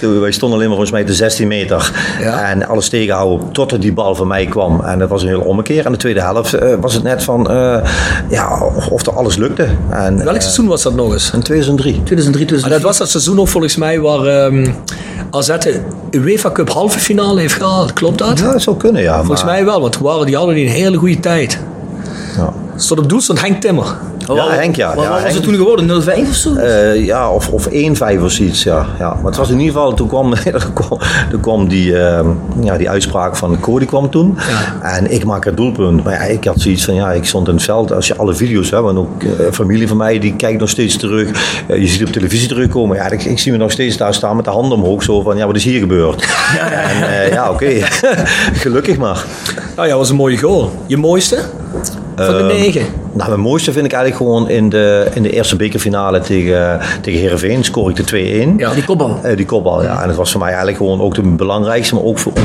toen- 0.00 0.20
wij 0.20 0.32
stonden 0.32 0.58
alleen 0.58 0.68
maar 0.68 0.76
volgens 0.78 0.96
mij 0.96 1.04
de 1.06 1.14
16 1.14 1.48
meter. 1.48 1.92
Ja. 2.20 2.50
En 2.50 2.68
alles 2.68 2.88
tegenhouden 2.88 3.52
totdat 3.52 3.80
die 3.80 3.92
bal 3.92 4.14
van 4.14 4.26
mij 4.26 4.46
kwam. 4.46 4.80
En 4.80 4.98
dat 4.98 5.08
was 5.08 5.22
een 5.22 5.28
hele 5.28 5.44
ommekeer. 5.44 5.86
En 5.86 5.92
de 5.92 5.98
tweede 5.98 6.20
helft 6.20 6.54
eh, 6.54 6.74
was 6.80 6.94
het 6.94 7.02
net 7.02 7.22
van 7.24 7.50
eh, 7.50 7.76
ja, 8.28 8.70
of, 8.76 8.86
of 8.88 9.06
er 9.06 9.12
alles 9.16 9.36
lukte. 9.36 9.66
En, 9.90 10.16
Welk 10.24 10.34
eh, 10.36 10.40
seizoen 10.40 10.66
was 10.66 10.82
dat 10.82 10.94
nog 10.94 11.12
eens? 11.12 11.30
in 11.32 11.42
2003. 11.42 11.92
2003, 12.02 12.44
Ah, 12.44 12.48
2004. 12.48 12.70
dat 12.72 12.82
was 12.82 12.98
dat 12.98 13.08
seizoen 13.10 13.40
ook 13.40 13.48
volgens 13.48 13.76
mij 13.76 14.00
waar 14.00 14.26
ehm 14.26 14.66
AZ 15.30 15.46
de 15.58 15.80
UEFA 16.10 16.50
Cup 16.50 16.70
halve 16.70 16.98
finale 16.98 17.40
heeft 17.40 17.54
gehaald. 17.54 17.92
Klopt 17.92 18.18
dat? 18.18 18.38
Ja, 18.38 18.52
dat 18.52 18.62
zou 18.62 18.76
kunnen, 18.76 19.02
ja. 19.02 19.16
Volgens 19.18 19.44
maar- 19.44 19.52
mij 19.54 19.64
wel, 19.64 19.80
want 19.80 19.92
toen 19.92 20.02
waren, 20.02 20.26
die 20.26 20.36
hadden 20.36 20.54
die 20.54 20.66
een 20.66 20.72
hele 20.72 20.96
goede 20.96 21.20
tijd. 21.20 21.58
Ja, 22.36 22.52
Stond 22.76 23.00
op 23.00 23.08
doel 23.08 23.20
stond 23.20 23.40
Henk 23.40 23.60
Timmer. 23.60 23.96
Oh, 24.26 24.36
Ja, 24.36 24.48
Henk, 24.50 24.76
ja. 24.76 24.94
Wat, 24.94 25.04
Ja, 25.04 25.10
was 25.10 25.20
Henk. 25.20 25.34
het 25.34 25.42
toen 25.42 25.54
geworden? 25.54 26.02
0-5 26.02 26.28
of 26.28 26.34
zo? 26.34 26.54
Eh, 26.54 27.04
ja, 27.04 27.30
of, 27.30 27.48
of 27.48 27.68
1-5 27.68 28.22
of 28.22 28.30
zoiets, 28.30 28.62
ja. 28.62 28.86
ja. 28.98 29.08
Maar 29.14 29.24
het 29.24 29.36
was 29.36 29.50
in 29.50 29.58
ieder 29.58 29.72
geval, 29.74 29.94
toen 29.94 30.08
kwam, 30.08 30.32
er 31.32 31.38
kwam, 31.40 31.68
die, 31.68 31.98
ehm, 31.98 32.26
ja, 32.60 32.76
die 32.76 32.90
uitspraak 32.90 33.36
van 33.36 33.60
Cody 33.60 33.84
kwam 33.84 34.10
toen. 34.10 34.38
En 34.82 35.10
ik 35.12 35.24
maak 35.24 35.44
het 35.44 35.56
doelpunt. 35.56 36.04
Maar 36.04 36.12
ja, 36.12 36.20
ik 36.20 36.44
had 36.44 36.60
zoiets 36.60 36.84
van, 36.84 36.94
ja, 36.94 37.12
ik 37.12 37.24
stond 37.24 37.48
in 37.48 37.54
het 37.54 37.62
veld. 37.62 37.92
Als 37.92 38.06
je 38.06 38.16
alle 38.16 38.34
video's 38.34 38.70
hebt, 38.70 38.88
en 38.88 38.98
ook 38.98 39.22
eh, 39.22 39.28
familie 39.52 39.88
van 39.88 39.96
mij, 39.96 40.18
die 40.18 40.36
kijkt 40.36 40.60
nog 40.60 40.68
steeds 40.68 40.96
terug. 40.96 41.30
Eh, 41.68 41.80
je 41.80 41.86
ziet 41.86 42.06
op 42.06 42.12
televisie 42.12 42.48
terugkomen. 42.48 42.96
Ja, 42.96 43.10
ik, 43.10 43.24
ik 43.24 43.38
zie 43.38 43.52
me 43.52 43.58
nog 43.58 43.70
steeds 43.70 43.96
daar 43.96 44.14
staan 44.14 44.36
met 44.36 44.44
de 44.44 44.50
handen 44.50 44.78
omhoog. 44.78 45.02
Zo 45.02 45.22
van, 45.22 45.36
ja, 45.36 45.46
wat 45.46 45.56
is 45.56 45.64
hier 45.64 45.80
gebeurd? 45.80 46.26
En 46.86 47.08
eh, 47.08 47.32
ja, 47.32 47.50
oké. 47.50 47.70
Gelukkig 48.64 48.96
maar. 48.96 49.24
Nou 49.76 49.88
ja, 49.88 49.96
was 49.96 50.10
een 50.10 50.16
mooie 50.16 50.38
goal. 50.38 50.72
Je 50.86 50.96
mooiste? 50.96 51.38
Van 52.16 52.26
de 52.26 52.32
Ehm, 52.38 52.46
negen. 52.46 52.82
Nou, 53.12 53.28
mijn 53.28 53.40
mooiste 53.40 53.72
vind 53.72 53.84
ik 53.86 53.92
eigenlijk 53.92 54.22
gewoon 54.22 54.48
in 54.48 54.68
de, 54.68 55.06
in 55.14 55.22
de 55.22 55.30
eerste 55.30 55.56
bekerfinale 55.56 56.20
tegen, 56.20 56.80
tegen 57.02 57.20
Heerenveen. 57.20 57.64
Scoor 57.64 57.90
ik 57.90 57.96
de 57.96 58.04
2-1. 58.54 58.56
Ja. 58.56 58.74
Die 58.74 58.84
kopbal. 58.84 59.18
Eh, 59.22 59.36
die 59.36 59.46
kopbal, 59.46 59.82
ja. 59.82 60.02
En 60.02 60.08
het 60.08 60.16
was 60.16 60.30
voor 60.30 60.40
mij 60.40 60.48
eigenlijk 60.48 60.78
gewoon 60.78 61.00
ook 61.00 61.14
de 61.14 61.22
belangrijkste, 61.22 61.94
maar 61.94 62.04
ook 62.04 62.18
voor, 62.18 62.32
om, 62.32 62.42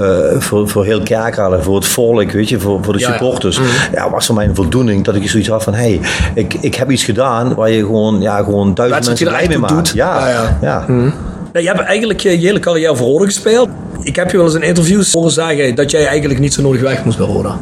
eh, 0.00 0.40
voor, 0.40 0.68
voor 0.68 0.84
heel 0.84 1.02
Kerkrade, 1.02 1.62
voor 1.62 1.74
het 1.74 1.86
volk, 1.86 2.30
weet 2.30 2.48
je, 2.48 2.60
voor, 2.60 2.78
voor 2.82 2.92
de 2.92 2.98
Ja, 2.98 3.08
ja. 3.08 3.12
supporters. 3.16 3.60
Ja, 3.92 4.10
was 4.10 4.26
voor 4.26 4.34
mij 4.34 4.44
een 4.46 4.54
voldoening 4.54 5.04
dat 5.04 5.14
ik 5.14 5.28
zoiets 5.28 5.48
had 5.48 5.62
van, 5.62 5.74
hé, 5.74 5.80
hey, 5.80 6.00
ik, 6.34 6.54
ik 6.60 6.74
heb 6.74 6.90
iets 6.90 7.04
gedaan 7.04 7.54
waar 7.54 7.70
je 7.70 7.80
gewoon, 7.80 8.20
ja, 8.20 8.36
gewoon 8.36 8.74
duizend 8.74 9.06
mensen 9.06 9.26
blij 9.26 9.48
mee 9.48 9.58
maakt. 9.58 9.74
doet. 9.74 9.90
Ja, 9.94 10.28
Ja, 10.28 10.58
ja. 10.62 11.60
je 11.60 11.66
hebt 11.66 11.80
eigenlijk 11.80 12.20
je, 12.20 12.40
je 12.40 12.46
hele 12.46 12.58
carrière 12.60 12.96
voor 12.96 13.06
Roda 13.06 13.24
gespeeld. 13.24 13.68
Ik 14.02 14.16
heb 14.16 14.30
je 14.30 14.36
wel 14.36 14.46
eens 14.46 14.54
in 14.54 14.62
interviews 14.62 15.12
horen 15.12 15.30
zeggen 15.30 15.74
dat 15.74 15.90
jij 15.90 16.06
eigenlijk 16.06 16.40
niet 16.40 16.54
zo 16.54 16.62
nodig 16.62 16.80
weg 16.80 17.04
moest 17.04 17.18
bij 17.18 17.26
Roda. 17.26 17.58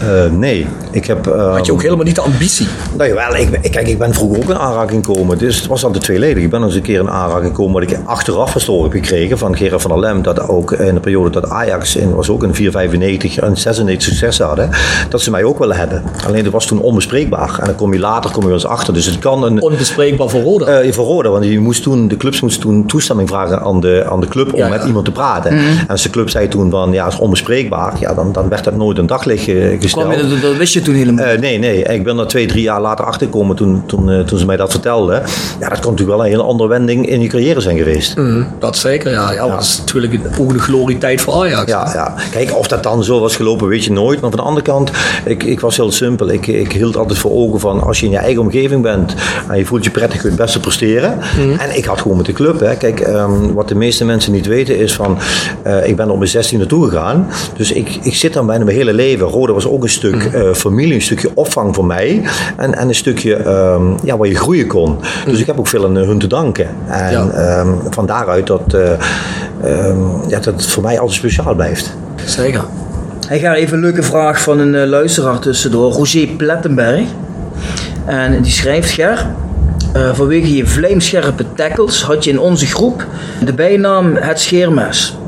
Eh, 0.00 0.30
nee, 0.30 0.66
ik 0.90 1.06
heb... 1.06 1.26
eh, 1.26 1.52
Had 1.54 1.66
je 1.66 1.72
ook 1.72 1.82
helemaal 1.82 2.04
niet 2.04 2.14
de 2.14 2.20
ambitie. 2.20 2.66
Nou 2.96 3.08
jawel, 3.08 3.36
ik, 3.36 3.50
ben- 3.50 3.70
kijk, 3.70 3.88
ik 3.88 3.98
ben 3.98 4.14
vroeger 4.14 4.42
ook 4.42 4.48
in 4.50 4.58
aanraking 4.58 5.04
gekomen. 5.06 5.38
Dus 5.38 5.56
het 5.56 5.66
was 5.66 5.84
altijd 5.84 6.04
tweeledig. 6.04 6.42
Ik 6.42 6.50
ben 6.50 6.62
eens 6.62 6.74
een 6.74 6.82
keer 6.82 7.00
in 7.00 7.10
aanraking 7.10 7.46
gekomen 7.48 7.72
wat 7.72 7.90
ik 7.90 7.98
achteraf 8.04 8.50
verstoren 8.50 8.82
heb 8.90 8.92
gekregen 9.04 9.38
van 9.38 9.56
Gerard 9.56 9.82
van 9.82 9.90
der 9.90 10.00
Lem. 10.00 10.22
Dat 10.22 10.48
ook 10.48 10.72
in 10.72 10.94
de 10.94 11.00
periode 11.00 11.30
dat 11.30 11.50
Ajax 11.50 11.96
in, 11.96 12.14
was 12.14 12.30
ook 12.30 12.42
in 12.42 12.54
495 12.54 13.38
en 13.38 13.56
96 13.56 14.08
succes 14.08 14.38
hadden. 14.38 14.70
Dat 15.08 15.20
ze 15.20 15.30
mij 15.30 15.44
ook 15.44 15.58
willen 15.58 15.76
hebben. 15.76 16.02
Alleen 16.26 16.44
dat 16.44 16.52
was 16.52 16.66
toen 16.66 16.80
onbespreekbaar. 16.80 17.58
En 17.60 17.66
dan 17.66 17.74
kom 17.74 17.92
je 17.92 17.98
later 17.98 18.30
kom 18.30 18.40
je 18.42 18.48
wel 18.48 18.56
eens 18.56 18.66
achter. 18.66 18.94
Dus 18.94 19.06
het 19.06 19.18
kan 19.18 19.42
een... 19.44 19.62
Onbespreekbaar 19.62 20.28
voor 20.28 20.40
Roda. 20.40 20.66
eh 20.66 20.92
voor 20.92 21.04
Roda, 21.06 21.28
want 21.28 21.44
je 21.44 21.60
moest 21.60 21.82
toen, 21.82 22.08
de 22.08 22.16
clubs 22.16 22.40
moesten 22.40 22.60
toen 22.62 22.86
toestemming 22.86 23.28
vragen 23.28 23.60
aan 23.60 23.80
de, 23.80 24.04
aan 24.10 24.20
de 24.20 24.28
club 24.28 24.52
om 24.52 24.58
Ja, 24.58 24.64
ja. 24.66 24.70
met 24.76 24.84
iemand 24.84 25.04
te 25.04 25.12
praten. 25.12 25.50
En 25.50 25.88
als 25.88 26.02
de 26.02 26.10
club 26.10 26.30
zei 26.30 26.48
toen 26.48 26.70
van 26.70 26.92
ja, 26.92 27.06
is 27.06 27.18
onbespreekbaar, 27.18 27.92
ja, 28.00 28.14
dan, 28.14 28.32
dan 28.32 28.48
werd 28.48 28.64
dat 28.64 28.76
nooit 28.76 28.98
een 28.98 29.06
daglicht 29.06 29.48
eh, 29.48 29.80
je, 29.90 30.38
dat, 30.40 30.56
wist 30.56 30.72
je 30.72 30.82
toen 30.82 30.94
helemaal. 30.94 31.24
Eh, 31.24 31.38
nee, 31.38 31.58
nee. 31.58 31.82
Ik 31.82 32.04
ben 32.04 32.18
er 32.18 32.26
twee, 32.26 32.46
drie 32.46 32.62
jaar 32.62 32.80
later 32.80 33.04
achtergekomen 33.04 33.56
toen, 33.56 33.82
toen, 33.86 34.10
eh, 34.10 34.20
toen 34.20 34.38
ze 34.38 34.46
mij 34.46 34.56
dat 34.56 34.70
vertelden. 34.70 35.22
Ja, 35.60 35.68
dat 35.68 35.78
kan 35.78 35.90
natuurlijk 35.90 36.18
wel 36.18 36.24
een 36.24 36.32
hele 36.32 36.42
andere 36.42 36.68
wending 36.68 37.08
in 37.08 37.20
je 37.20 37.28
carrière 37.28 37.60
zijn 37.60 37.78
geweest. 37.78 38.14
Dat 38.58 38.76
zeker, 38.76 39.10
ja. 39.10 39.32
ja, 39.32 39.46
Dat 39.48 39.62
is 39.62 39.78
natuurlijk 39.78 40.14
ook 40.38 40.52
een 40.52 40.58
glorietijd 40.58 41.20
voor 41.20 41.34
Ajax. 41.34 41.70
Ja, 41.70 41.90
ja. 41.94 42.14
Kijk, 42.30 42.56
of 42.56 42.68
dat 42.68 42.82
dan 42.82 43.04
zo 43.04 43.20
was 43.20 43.36
gelopen, 43.36 43.68
weet 43.68 43.84
je 43.84 43.92
nooit. 43.92 44.20
Maar 44.20 44.30
van 44.30 44.38
de 44.38 44.44
andere 44.44 44.66
kant, 44.66 44.90
ik, 45.24 45.42
ik 45.42 45.60
was 45.60 45.76
heel 45.76 45.92
simpel. 45.92 46.30
Ik, 46.30 46.46
ik 46.46 46.72
hield 46.72 46.96
altijd 46.96 47.18
voor 47.18 47.30
ogen 47.30 47.60
van 47.60 47.82
als 47.82 48.00
je 48.00 48.06
in 48.06 48.12
je 48.12 48.18
eigen 48.18 48.42
omgeving 48.42 48.82
bent 48.82 49.14
en 49.48 49.58
je 49.58 49.64
voelt 49.64 49.84
je 49.84 49.90
prettig, 49.90 50.20
kun 50.20 50.30
je 50.30 50.36
het 50.36 50.44
beste 50.44 50.60
presteren. 50.60 51.18
En 51.58 51.76
ik 51.76 51.84
had 51.84 52.00
gewoon 52.00 52.16
met 52.16 52.26
de 52.26 52.32
club. 52.32 52.60
Hè. 52.60 52.76
Kijk, 52.76 53.00
ehm, 53.00 53.52
wat 53.52 53.68
de 53.68 53.74
meeste 53.74 54.04
mensen 54.04 54.32
niet 54.32 54.46
weten 54.46 54.78
is 54.78 54.94
van, 54.94 55.18
eh, 55.62 55.86
ik 55.88 55.96
ben 55.96 56.10
op 56.10 56.18
mijn 56.18 56.30
16 56.30 56.58
naartoe 56.58 56.84
gegaan. 56.84 57.28
Dus 57.56 57.72
ik, 57.72 57.98
ik 58.02 58.14
zit 58.14 58.32
dan 58.32 58.46
bijna 58.46 58.64
mijn 58.64 58.76
hele 58.76 58.92
leven. 58.92 59.26
Roda 59.26 59.52
was 59.52 59.66
ook 59.66 59.77
een 59.82 59.88
stuk 59.88 60.24
eh, 60.24 60.52
familie, 60.54 60.94
een 60.94 61.02
stukje 61.02 61.30
opvang 61.34 61.74
voor 61.74 61.84
mij. 61.84 62.22
En, 62.56 62.74
en 62.74 62.88
een 62.88 62.94
stukje 62.94 63.34
ehm, 63.34 63.82
ja, 64.04 64.16
waar 64.16 64.28
je 64.28 64.34
groeien 64.34 64.66
kon. 64.66 64.96
Dus 65.26 65.40
ik 65.40 65.46
heb 65.46 65.58
ook 65.58 65.66
veel 65.66 65.84
aan 65.84 65.94
hun 65.96 66.18
te 66.18 66.26
danken. 66.26 66.66
En 66.88 67.12
Ja. 67.12 67.28
ehm, 67.30 67.68
van 67.90 68.06
daaruit 68.06 68.46
dat, 68.46 68.74
eh, 68.74 68.92
ehm, 69.62 69.98
ja, 70.28 70.38
dat 70.40 70.44
het 70.44 70.66
voor 70.66 70.82
mij 70.82 70.98
altijd 70.98 71.18
speciaal 71.18 71.54
blijft. 71.54 71.96
Zeker. 72.24 72.64
Hij 73.26 73.38
gaat 73.38 73.56
even 73.56 73.76
een 73.76 73.82
leuke 73.82 74.02
vraag 74.02 74.40
van 74.40 74.58
een 74.58 74.74
eh, 74.74 74.86
luisteraar 74.88 75.38
tussendoor. 75.38 75.92
Roger 75.92 76.26
Plettenberg. 76.26 77.06
En 78.04 78.42
die 78.42 78.52
schrijft, 78.52 78.90
Ger... 78.90 79.26
eh, 79.92 80.14
vanwege 80.14 80.56
je 80.56 80.66
vlijmscherpe 80.66 81.44
tackles 81.54 82.02
had 82.02 82.24
je 82.24 82.30
in 82.30 82.40
onze 82.40 82.66
groep 82.66 83.06
de 83.44 83.52
bijnaam 83.52 84.14
het 84.14 84.40
scheermes. 84.40 85.18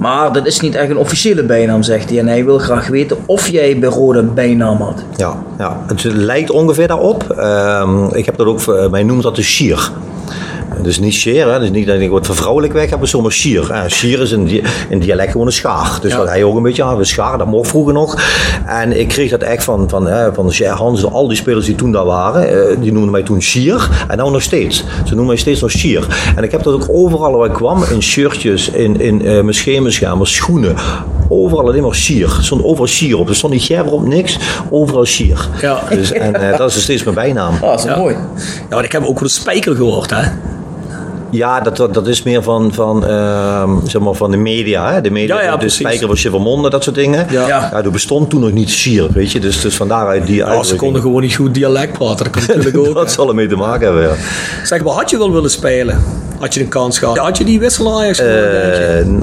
Maar 0.00 0.32
dat 0.32 0.46
is 0.46 0.60
niet 0.60 0.74
echt 0.74 0.90
een 0.90 0.96
officiële 0.96 1.42
bijnaam, 1.42 1.82
zegt 1.82 2.08
hij. 2.08 2.18
En 2.18 2.26
hij 2.26 2.44
wil 2.44 2.58
graag 2.58 2.88
weten 2.88 3.16
of 3.26 3.48
jij 3.48 3.78
bij 3.78 3.88
Rode 3.88 4.22
bijnaam 4.22 4.76
had. 4.76 5.04
Ja, 5.16 5.42
ja, 5.58 5.76
het 5.86 6.04
lijkt 6.04 6.50
ongeveer 6.50 6.88
daarop. 6.88 7.30
Ehm, 7.30 8.04
ik 8.04 8.24
heb 8.24 8.36
dat 8.36 8.46
ook, 8.46 8.60
eh, 8.60 8.90
mij 8.90 9.02
noemt 9.02 9.22
dat 9.22 9.36
de 9.36 9.42
Schier. 9.42 9.90
Dus 10.82 10.98
niet 10.98 11.14
Scheer, 11.14 11.52
hè? 11.52 11.58
dus 11.58 11.70
niet 11.70 11.86
dat 11.86 12.00
ik 12.00 12.10
wat 12.10 12.26
vervrouwelijk 12.26 12.72
weg 12.72 12.90
heb, 12.90 12.98
maar 12.98 13.08
zomaar 13.08 13.32
Schier. 13.32 13.70
Eh, 13.70 13.82
Schier 13.86 14.20
is 14.20 14.30
in, 14.32 14.44
di 14.44 14.62
in 14.88 14.98
dialect 14.98 15.30
gewoon 15.32 15.46
een 15.46 15.52
schaar. 15.52 15.98
Dus 16.02 16.12
Ja. 16.12 16.18
wat 16.18 16.28
hij 16.28 16.44
ook 16.44 16.56
een 16.56 16.62
beetje 16.62 16.82
aan, 16.82 16.98
een 16.98 17.06
schaar, 17.06 17.38
dat 17.38 17.46
mocht 17.46 17.68
vroeger 17.68 17.92
nog. 17.92 18.22
En 18.66 19.00
ik 19.00 19.08
kreeg 19.08 19.30
dat 19.30 19.42
echt 19.42 19.64
van, 19.64 19.88
van, 19.88 20.08
van 20.34 20.50
Cher 20.52 20.70
Hans, 20.72 21.04
al 21.04 21.28
die 21.28 21.36
spelers 21.36 21.66
die 21.66 21.74
toen 21.74 21.92
daar 21.92 22.04
waren, 22.04 22.48
eh, 22.70 22.76
die 22.80 22.92
noemden 22.92 23.10
mij 23.10 23.22
toen 23.22 23.42
Schier. 23.42 23.88
En 24.08 24.16
nou 24.16 24.30
nog 24.30 24.42
steeds. 24.42 24.76
Ze 25.04 25.08
noemen 25.08 25.26
mij 25.26 25.36
steeds 25.36 25.60
nog 25.60 25.70
Schier. 25.70 26.06
En 26.36 26.42
ik 26.44 26.50
heb 26.50 26.62
dat 26.62 26.74
ook 26.74 26.86
overal 26.88 27.32
waar 27.36 27.48
ik 27.48 27.54
kwam, 27.54 27.84
in 27.90 28.02
shirtjes, 28.02 28.68
in, 28.70 29.00
in 29.00 29.18
eh 29.26 29.32
mijn 29.32 29.54
schemerschermen, 29.54 30.26
schoenen. 30.26 30.74
Overal 31.28 31.66
alleen 31.68 31.82
maar 31.82 31.94
Schier. 31.94 32.34
Er 32.36 32.44
stond 32.44 32.64
overal 32.64 32.86
Schier 32.86 33.18
op. 33.18 33.28
Er 33.28 33.34
stond 33.34 33.52
niet 33.52 33.62
Ger 33.62 33.84
op, 33.92 34.06
niks. 34.06 34.38
Overal 34.70 35.04
Schier. 35.06 35.48
Ja. 35.60 35.82
Dus, 35.90 36.12
en 36.12 36.34
eh, 36.34 36.58
dat 36.58 36.68
is 36.68 36.74
dus 36.74 36.82
steeds 36.82 37.02
mijn 37.02 37.14
bijnaam. 37.14 37.54
Ah, 37.54 37.60
dat 37.60 37.78
is 37.78 37.84
Ja. 37.84 37.96
mooi. 37.96 38.14
Ja, 38.14 38.20
want 38.68 38.84
ik 38.84 38.92
heb 38.92 39.02
ook 39.04 39.18
wel 39.20 39.28
de 39.28 39.34
spijker 39.34 39.74
gehoord, 39.76 40.10
hè? 40.10 40.22
Ja, 41.30 41.60
dat, 41.60 41.76
dat, 41.76 41.94
dat 41.94 42.06
is 42.06 42.22
meer 42.22 42.42
van, 42.42 42.72
van, 42.74 43.06
ehm, 43.06 43.70
zeg 43.86 44.02
maar 44.02 44.14
van 44.14 44.30
de 44.30 44.36
media. 44.36 44.92
Hè? 44.92 45.00
De 45.00 45.10
media, 45.10 45.36
Ja, 45.36 45.42
ja, 45.42 45.50
de 45.52 45.56
precies. 45.58 45.78
spijker 45.78 46.06
van 46.06 46.16
Chevermonde, 46.16 46.70
dat 46.70 46.82
soort 46.82 46.96
dingen. 46.96 47.26
Ja. 47.30 47.46
Ja. 47.46 47.72
er 47.84 47.90
bestond 47.90 48.30
toen 48.30 48.40
nog 48.40 48.52
niet 48.52 48.70
Sier, 48.70 49.06
weet 49.12 49.32
je. 49.32 49.40
Dus, 49.40 49.60
dus 49.60 49.76
van 49.76 49.88
daaruit 49.88 50.26
die 50.26 50.36
Ja, 50.36 50.62
ze 50.62 50.76
konden 50.76 51.02
gewoon 51.02 51.22
niet 51.22 51.34
goed 51.34 51.54
dialect 51.54 51.92
praten. 51.92 52.24
Dat 52.24 52.30
kan 52.30 52.42
natuurlijk 52.56 52.76
ook. 52.88 52.94
dat 52.94 53.12
zal 53.12 53.28
ermee 53.28 53.46
te 53.46 53.56
maken 53.56 53.86
hebben, 53.86 54.02
ja. 54.02 54.14
Zeg, 54.64 54.82
wat 54.82 54.94
had 54.94 55.10
je 55.10 55.18
wel 55.18 55.32
willen 55.32 55.50
spelen? 55.50 56.02
Had 56.40 56.54
je 56.54 56.60
een 56.60 56.68
kans 56.68 56.98
gehad? 56.98 57.18
Had 57.18 57.38
je 57.38 57.44
die 57.44 57.60
wissel 57.60 58.00
Ajax? 58.00 58.18
Eh, 58.18 58.26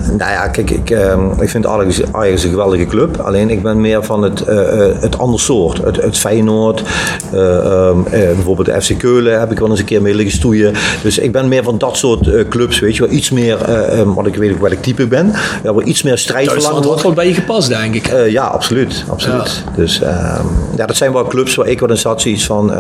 nou 0.08 0.32
ja, 0.32 0.48
kijk, 0.48 0.70
ik, 0.70 0.90
ehm, 0.90 1.42
ik 1.42 1.50
vind 1.50 1.66
Ajax, 1.66 2.02
Ajax 2.12 2.44
een 2.44 2.50
geweldige 2.50 2.86
club. 2.86 3.18
Alleen 3.18 3.50
ik 3.50 3.62
ben 3.64 3.82
meer 3.82 4.04
van 4.04 4.22
het, 4.24 4.42
eh, 4.42 4.90
eh, 4.90 5.02
het 5.02 5.18
ander 5.18 5.40
soort. 5.40 5.78
Het, 5.84 6.02
het 6.02 6.18
Feyenoord, 6.18 6.84
eh, 7.32 7.58
ehm, 7.58 7.98
eh, 8.06 8.12
bijvoorbeeld 8.12 8.68
de 8.68 8.82
FC 8.82 8.98
Keulen 8.98 9.40
heb 9.40 9.52
ik 9.52 9.60
wel 9.60 9.70
eens 9.70 9.80
een 9.80 9.86
keer 9.86 10.02
mee 10.02 10.16
liggen 10.16 10.36
stoeien. 10.36 10.74
Dus 11.04 11.18
ik 11.18 11.32
ben 11.32 11.48
meer 11.48 11.64
van 11.64 11.78
dat 11.78 11.98
soort 11.98 12.48
clubs, 12.50 12.80
weet 12.80 12.96
je 12.96 13.02
wel. 13.02 13.12
Iets 13.12 13.30
meer, 13.30 13.62
eh, 13.62 14.00
ehm, 14.00 14.14
want 14.14 14.28
ik 14.28 14.36
weet 14.36 14.52
ook 14.52 14.62
welk 14.62 14.82
type 14.82 15.02
ik 15.04 15.10
ben. 15.10 15.32
Ja, 15.64 15.74
waar 15.74 15.84
iets 15.84 16.04
meer 16.04 16.18
strijd 16.18 16.46
Duitsland 16.46 16.76
verlangen 16.76 16.94
had 16.94 17.02
wordt. 17.04 17.16
wel 17.16 17.26
bij 17.26 17.28
je 17.28 17.42
gepast, 17.42 17.70
denk 17.70 17.96
ik. 17.96 18.12
Ja, 18.30 18.44
absoluut. 18.44 19.04
absoluut. 19.10 19.64
Dus 19.76 20.02
ja, 20.76 20.86
dat 20.86 20.98
zijn 20.98 21.14
wel 21.14 21.28
clubs 21.28 21.56
waar 21.56 21.68
ik 21.68 21.80
wel 21.80 21.90
in 21.90 21.98
zat. 21.98 22.22
Zoiets 22.22 22.46
van, 22.46 22.72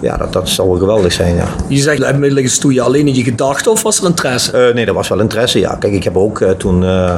ja, 0.00 0.16
dat, 0.16 0.32
dat 0.32 0.48
zal 0.48 0.68
wel 0.68 0.78
geweldig 0.78 1.12
zijn, 1.12 1.34
ja. 1.34 1.48
Je 1.68 1.76
zegt, 1.76 1.98
je 1.98 2.16
liggen 2.18 2.50
stoeien 2.52 2.84
alleen 2.84 3.06
in 3.06 3.14
je 3.14 3.22
gedachten 3.38 3.72
of 3.72 3.82
was 3.82 4.00
er 4.00 4.06
interesse? 4.06 4.52
Eh, 4.52 4.74
nee, 4.74 4.84
dat 4.84 4.94
was 4.94 5.08
wel 5.08 5.20
interesse, 5.20 5.58
ja. 5.58 5.74
Kijk, 5.74 5.92
ik 5.92 6.04
heb 6.04 6.16
ook 6.16 6.40
eh, 6.40 6.50
toen... 6.50 6.84
eh, 6.84 7.14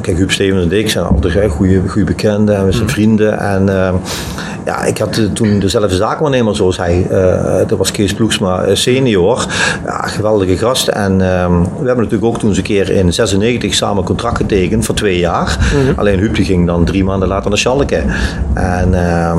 kijk, 0.00 0.16
Huub 0.16 0.30
Stevens 0.30 0.64
en 0.64 0.78
ik 0.78 0.90
zijn 0.90 1.04
altijd 1.04 1.34
uh, 1.34 1.50
goede, 1.50 1.88
goede 1.88 2.06
bekenden 2.06 2.56
en 2.56 2.64
we 2.64 2.72
zijn 2.72 2.88
vrienden. 2.88 3.38
En 3.38 3.68
ja, 4.64 4.84
ik 4.84 4.98
had 4.98 5.34
toen 5.34 5.58
dezelfde 5.58 5.96
zaakwaarnemer 5.96 6.56
zoals 6.56 6.76
hij. 6.76 7.06
eh, 7.10 7.68
dat 7.68 7.78
was 7.78 7.90
Kees 7.90 8.14
Ploegsma 8.14 8.62
eh, 8.62 8.74
senior. 8.74 9.46
Ja, 9.84 10.06
geweldige 10.06 10.56
gast. 10.56 10.88
En 10.88 11.12
ehm, 11.12 11.60
we 11.60 11.86
hebben 11.86 11.96
natuurlijk 11.96 12.24
ook 12.24 12.38
toen 12.38 12.48
eens 12.48 12.58
een 12.58 12.64
keer 12.64 12.90
in 12.90 13.12
96 13.12 13.74
samen 13.74 14.04
contract 14.04 14.36
getekend 14.36 14.84
voor 14.84 14.94
twee 14.94 15.18
jaar. 15.18 15.58
Alleen 15.96 16.18
Huub 16.18 16.34
die 16.34 16.44
ging 16.44 16.66
dan 16.66 16.84
drie 16.84 17.04
maanden 17.04 17.28
later 17.28 17.48
naar 17.48 17.58
Schalke. 17.58 18.02
En 18.54 18.94
ehm, 18.94 19.38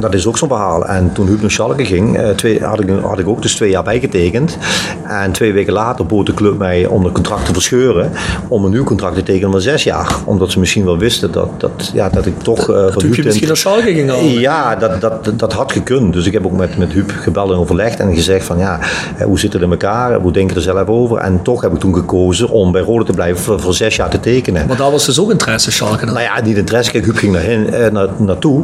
dat 0.00 0.14
is 0.14 0.26
ook 0.26 0.38
zo'n 0.38 0.48
verhaal. 0.48 0.86
En 0.86 1.12
toen 1.12 1.26
Huub 1.26 1.40
naar 1.40 1.50
Schalke 1.50 1.84
ging, 1.84 2.18
eh, 2.18 2.28
twee, 2.28 2.64
had, 2.64 2.80
ik, 2.80 2.88
had 3.02 3.18
ik 3.18 3.28
ook 3.28 3.42
dus 3.42 3.54
twee 3.54 3.70
jaar 3.70 3.82
bijgetekend. 3.82 4.58
En 5.04 5.32
twee 5.32 5.52
weken 5.52 5.72
later 5.72 6.06
bood 6.06 6.26
de 6.26 6.34
club 6.34 6.58
mij 6.58 6.86
om 6.86 7.02
de 7.02 7.12
contract 7.12 7.46
te 7.46 7.52
verscheuren. 7.52 8.12
Om 8.48 8.64
een 8.64 8.70
nieuw 8.70 8.84
contract 8.84 9.14
te 9.14 9.22
tekenen 9.22 9.50
van 9.50 9.60
zes 9.60 9.84
jaar. 9.84 10.16
Omdat 10.24 10.50
ze 10.50 10.58
misschien 10.58 10.84
wel 10.84 10.98
wisten 10.98 11.32
dat, 11.32 11.48
dat, 11.60 11.90
ja, 11.94 12.08
dat 12.08 12.26
ik 12.26 12.38
toch... 12.42 12.64
van 12.64 12.90
Toen 12.92 13.02
Huub 13.02 13.14
je 13.14 13.22
misschien 13.22 13.46
naar 13.46 13.56
Schalke 13.56 13.92
ging 13.92 14.10
halen. 14.10 14.40
Ja, 14.56 14.76
dat, 14.76 15.00
dat, 15.00 15.38
dat 15.38 15.52
had 15.52 15.72
gekund. 15.72 16.12
Dus 16.12 16.26
ik 16.26 16.32
heb 16.32 16.46
ook 16.46 16.56
met, 16.56 16.78
met 16.78 16.92
Huub 16.92 17.12
gebeld 17.20 17.50
en 17.50 17.56
overlegd 17.56 18.00
en 18.00 18.14
gezegd 18.14 18.44
van 18.44 18.58
ja, 18.58 18.78
hoe 19.24 19.38
zit 19.38 19.52
het 19.52 19.62
in 19.62 19.70
elkaar? 19.70 20.14
Hoe 20.20 20.32
denk 20.32 20.50
je 20.50 20.56
er 20.56 20.62
zelf 20.62 20.88
over? 20.88 21.18
En 21.18 21.42
toch 21.42 21.60
heb 21.60 21.72
ik 21.72 21.78
toen 21.78 21.94
gekozen 21.94 22.48
om 22.48 22.72
bij 22.72 22.82
Rode 22.82 23.04
te 23.04 23.12
blijven 23.12 23.42
voor, 23.42 23.60
voor 23.60 23.74
zes 23.74 23.96
jaar 23.96 24.08
te 24.08 24.20
tekenen. 24.20 24.66
Maar 24.66 24.76
daar 24.76 24.90
was 24.90 25.06
dus 25.06 25.20
ook 25.20 25.30
interesse, 25.30 25.70
Schalke. 25.70 26.04
dan. 26.04 26.14
Nou 26.14 26.26
ja, 26.26 26.40
niet 26.40 26.56
interesse. 26.56 26.90
Kijk, 26.90 27.04
Huub 27.04 27.16
ging 27.16 27.32
daarheen, 27.32 27.72
eh, 27.72 27.90
na, 27.90 28.08
naartoe. 28.16 28.62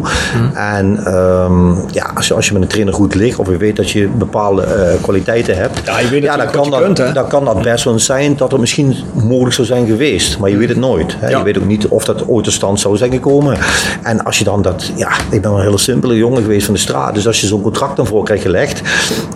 En 0.54 1.04
ehm, 1.04 1.74
ja, 1.92 2.10
als 2.14 2.28
je, 2.28 2.34
als 2.34 2.46
je 2.46 2.52
met 2.52 2.62
een 2.62 2.68
trainer 2.68 2.94
goed 2.94 3.14
ligt 3.14 3.38
of 3.38 3.48
je 3.48 3.56
weet 3.56 3.76
dat 3.76 3.90
je 3.90 4.08
bepaalde 4.08 4.62
eh, 4.62 5.02
kwaliteiten 5.02 5.56
hebt. 5.56 5.80
Ja, 5.84 5.98
je 5.98 6.08
weet 6.08 6.22
dan 6.22 6.38
natuurlijk 6.38 6.62
kan, 6.62 6.70
dat, 6.70 6.82
kunt, 6.82 6.98
hè? 6.98 7.12
dan 7.12 7.28
kan 7.28 7.44
dat 7.44 7.62
best 7.62 7.84
wel 7.84 7.98
zijn 7.98 8.36
dat 8.36 8.50
het 8.50 8.60
misschien 8.60 8.96
mogelijk 9.12 9.54
zou 9.54 9.66
zijn 9.66 9.86
geweest. 9.86 10.38
Maar 10.38 10.50
je 10.50 10.56
weet 10.56 10.68
het 10.68 10.78
nooit. 10.78 11.16
Hè? 11.18 11.28
Ja. 11.28 11.38
Je 11.38 11.44
weet 11.44 11.58
ook 11.58 11.66
niet 11.66 11.86
of 11.86 12.04
dat 12.04 12.28
ooit 12.28 12.44
tot 12.44 12.52
stand 12.52 12.80
zou 12.80 12.96
zijn 12.96 13.10
gekomen. 13.10 13.58
En 14.02 14.24
als 14.24 14.38
je 14.38 14.44
dan 14.44 14.62
dat... 14.62 14.90
Ja, 14.96 15.10
ik 15.30 15.40
ben 15.40 15.50
wel 15.50 15.58
een 15.58 15.64
hele 15.64 15.78
simpele 15.82 16.16
jongen 16.16 16.42
geweest 16.42 16.64
van 16.64 16.74
de 16.74 16.80
straat. 16.80 17.14
Dus 17.14 17.26
als 17.26 17.40
je 17.40 17.46
zo'n 17.46 17.62
contract 17.62 17.96
dan 17.96 18.06
voor 18.06 18.24
krijgt 18.24 18.42
gelegd. 18.42 18.80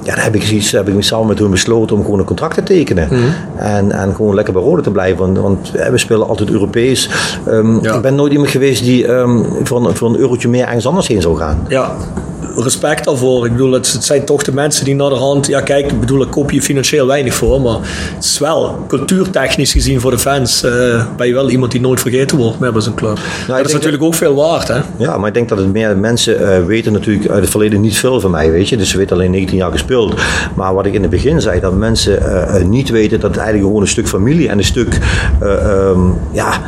Ja, 0.03 0.15
dan 0.15 0.25
heb 0.25 0.35
ik, 0.35 0.51
iets, 0.51 0.71
heb 0.71 0.89
ik 0.89 1.03
samen 1.03 1.27
met 1.27 1.39
hun 1.39 1.51
besloten 1.51 1.97
om 1.97 2.05
gewoon 2.05 2.19
een 2.19 2.25
contract 2.25 2.55
te 2.55 2.63
tekenen. 2.63 3.09
Mhm. 3.11 3.23
En, 3.57 3.93
en 3.93 4.15
gewoon 4.15 4.35
lekker 4.35 4.53
bij 4.53 4.63
Rode 4.63 4.83
te 4.83 4.91
blijven. 4.91 5.19
Want, 5.19 5.39
want 5.39 5.75
eh, 5.75 5.89
we 5.89 5.99
spelen 5.99 6.29
altijd 6.29 6.51
Europees. 6.51 7.11
Ehm, 7.47 7.85
Ja. 7.85 7.95
Ik 7.95 8.03
ben 8.03 8.15
nooit 8.15 8.33
iemand 8.33 8.51
geweest 8.51 8.85
die 8.85 9.07
ehm, 9.07 9.43
voor, 9.63 9.87
een, 9.87 9.97
voor 9.97 10.09
een 10.09 10.17
eurotje 10.19 10.49
meer 10.49 10.65
ergens 10.65 10.87
anders 10.87 11.07
heen 11.07 11.23
zou 11.23 11.37
gaan. 11.37 11.67
Ja. 11.69 11.93
Respect 12.57 13.05
daarvoor. 13.05 13.47
Ik 13.47 13.53
bedoel, 13.53 13.73
het, 13.73 13.93
het 13.93 14.05
zijn 14.05 14.25
toch 14.25 14.43
de 14.43 14.53
mensen 14.53 14.85
die 14.85 14.95
naar 14.95 15.09
de 15.09 15.15
hand... 15.15 15.47
Ja, 15.47 15.61
kijk, 15.61 15.93
ik 15.93 16.01
bedoel, 16.01 16.23
ik 16.23 16.31
koop 16.31 16.51
je 16.51 16.63
financieel 16.63 17.07
weinig 17.07 17.35
voor. 17.35 17.61
Maar 17.61 17.79
het 18.15 18.25
is 18.25 18.39
wel 18.39 18.85
cultuurtechnisch 18.89 19.73
gezien 19.73 20.01
voor 20.01 20.11
de 20.11 20.19
fans... 20.19 20.63
eh, 20.63 21.07
ben 21.17 21.27
je 21.27 21.33
wel 21.33 21.51
iemand 21.51 21.73
die 21.73 21.81
nooit 21.81 22.01
vergeten 22.01 22.37
wordt 22.37 22.59
met 22.59 22.73
bij 22.73 22.83
zo'n 22.83 22.95
club. 22.95 23.19
dat 23.47 23.67
is 23.67 23.73
natuurlijk 23.73 24.03
ook 24.03 24.15
veel 24.15 24.35
waard, 24.35 24.69
hè? 24.69 24.81
Ja, 24.97 25.19
maar 25.19 25.29
ik 25.29 25.35
denk 25.35 25.49
dat 25.49 25.59
het 25.59 25.73
meer 25.73 25.99
mensen 25.99 26.53
eh, 26.53 26.65
weten 26.65 26.93
natuurlijk 26.93 27.29
uit 27.29 27.41
het 27.41 27.51
verleden 27.51 27.81
niet 27.81 27.99
veel 27.99 28.21
van 28.21 28.31
mij, 28.31 28.51
weet 28.51 28.69
je. 28.69 28.77
Dus 28.77 28.91
ze 28.91 28.99
weten 28.99 29.17
alleen 29.17 29.31
19 29.31 29.57
jaar 29.57 29.71
gespeeld. 29.71 30.15
Maar 30.55 30.75
wat 30.75 30.87
ik 30.87 30.95
in 30.95 31.03
het 31.03 31.11
begin 31.11 31.41
zei, 31.41 31.61
dat 31.61 31.75
mensen 31.75 32.47
eh, 32.47 32.65
niet 32.65 32.89
weten 32.89 33.21
dat 33.21 33.31
het 33.31 33.39
eigenlijk 33.39 33.67
gewoon 33.67 33.83
een 33.83 33.89
stuk 33.89 34.09
familie 34.09 34.49
en 34.49 34.59
een 34.59 34.65
stuk, 34.65 34.99
eh, 35.41 35.71
ehm, 35.71 36.01
ja, 36.33 36.61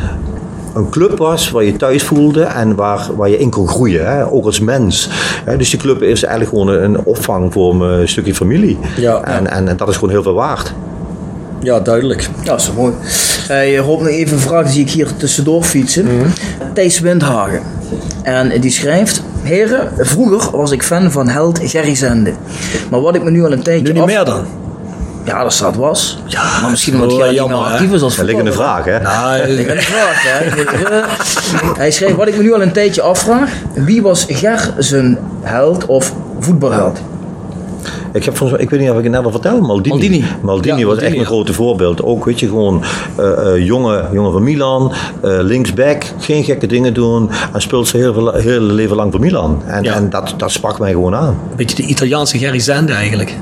een 0.79 0.88
club 0.91 1.19
was 1.19 1.51
waar 1.51 1.64
je 1.64 1.77
thuis 1.77 2.03
voelde 2.03 2.43
en 2.43 2.75
waar, 2.75 3.07
waar 3.17 3.29
je 3.29 3.38
in 3.38 3.51
kon 3.51 3.69
groeien, 3.69 4.07
hè? 4.07 4.31
ook 4.33 4.45
als 4.45 4.61
mens. 4.61 5.09
Hè, 5.45 5.57
dus 5.57 5.71
die 5.71 5.79
club 5.79 6.03
is 6.03 6.23
eigenlijk 6.23 6.57
gewoon 6.57 6.83
een 6.83 6.99
opvang 7.05 7.53
voor 7.53 7.75
een 7.83 8.01
eh, 8.01 8.07
stukje 8.07 8.35
familie. 8.35 8.79
Ja. 8.97 9.23
en, 9.23 9.51
en, 9.51 9.69
en 9.69 9.77
dat 9.77 9.88
is 9.88 9.95
gewoon 9.95 10.11
heel 10.11 10.23
veel 10.23 10.35
waard. 10.35 10.75
Ja, 11.61 11.81
duidelijk. 11.81 12.23
Ja, 12.43 12.51
dat 12.51 12.61
is 12.61 12.73
mooi. 12.73 12.93
Hey, 13.49 13.77
Rob, 13.77 14.01
nog 14.01 14.09
even 14.09 14.33
een 14.37 14.43
vraag, 14.43 14.64
die 14.64 14.73
zie 14.73 14.83
ik 14.83 14.91
hier 14.91 15.17
tussendoor 15.17 15.62
fietsen. 15.62 16.05
Mhm. 16.05 16.29
Thijs 16.75 17.01
Windhagen. 17.01 17.61
En 18.23 18.61
die 18.61 18.71
schrijft... 18.71 19.23
Heren, 19.43 19.93
vroeger 19.99 20.57
was 20.57 20.71
ik 20.71 20.83
fan 20.83 21.11
van 21.11 21.29
held 21.29 21.61
Gerry 21.62 21.95
Zende. 21.95 22.33
Maar 22.91 23.01
wat 23.01 23.14
ik 23.14 23.23
me 23.23 23.31
nu 23.31 23.45
al 23.45 23.53
een 23.53 23.62
tijdje 23.62 23.83
Nu 23.87 23.93
niet 23.93 24.01
af- 24.01 24.07
meer 24.07 24.25
dan? 24.25 24.45
Ja, 25.29 25.43
dat 25.43 25.53
staat 25.53 25.77
was. 25.77 26.19
Ja, 26.27 26.61
maar 26.61 26.71
misschien 26.71 26.99
dat 26.99 27.07
is 27.07 27.12
omdat 27.12 27.31
jammer, 27.35 27.59
hè? 27.59 27.64
actief 27.73 27.93
is 27.93 28.03
als 28.03 28.17
Dat 28.17 28.25
ligt 28.27 28.38
in 28.38 28.45
de 28.45 28.53
voetballer. 28.53 28.83
vraag, 28.83 29.03
hè? 29.43 29.47
Nou, 29.47 29.64
ben 29.64 29.77
een 29.77 29.83
vraag, 29.83 30.23
hè. 30.23 31.03
Hij 31.79 31.91
schreef, 31.91 32.14
wat 32.14 32.29
ik 32.29 32.37
me 32.37 32.43
nu 32.43 32.55
al 32.55 32.62
een 32.62 32.73
tijdje 32.73 33.03
afvraag. 33.03 33.51
Wie 33.75 34.03
was 34.03 34.25
Ger 34.29 34.75
zijn 34.79 35.19
held 35.43 35.87
of 35.87 36.12
voetbalheld? 36.41 37.01
Ik, 38.12 38.25
heb 38.25 38.37
volgens 38.37 38.59
mij, 38.59 38.67
ik 38.67 38.71
weet 38.71 38.81
niet 38.81 38.91
of 38.91 38.97
ik 38.97 39.03
het 39.03 39.12
net 39.12 39.25
al 39.25 39.31
vertelde, 39.31 39.67
Maldini. 39.67 39.88
Maldini. 39.88 40.25
Maldini 40.43 40.79
Ja, 40.79 40.85
was 40.87 40.95
Maldini, 40.95 41.07
echt 41.07 41.14
een 41.14 41.21
ja. 41.21 41.27
grote 41.27 41.53
voorbeeld. 41.53 42.03
Ook, 42.03 42.25
weet 42.25 42.41
je, 42.41 42.49
gewoon 42.49 42.83
eh, 43.17 43.55
eh, 43.55 43.64
jongen, 43.67 44.09
jongen 44.12 44.33
van 44.33 44.43
Milan, 44.43 44.93
eh, 45.23 45.31
linksback, 45.41 46.03
geen 46.19 46.45
gekke 46.45 46.67
dingen 46.67 46.95
doen. 46.95 47.31
En 47.53 47.61
speelt 47.61 47.88
zijn 47.88 48.03
heel, 48.03 48.12
veel- 48.12 48.33
heel 48.33 48.61
leven 48.61 48.97
lang 48.97 49.11
voor 49.12 49.21
Milan. 49.21 49.62
En, 49.67 49.83
Ja. 49.83 49.95
en 49.95 50.11
dat, 50.11 50.35
dat 50.37 50.51
sprak 50.51 50.79
mij 50.79 50.91
gewoon 50.91 51.14
aan. 51.14 51.27
Een 51.51 51.57
beetje 51.57 51.77
de 51.77 51.83
Italiaanse 51.83 52.38
Gerry 52.38 52.59
Zende 52.59 52.93
eigenlijk. 52.93 53.35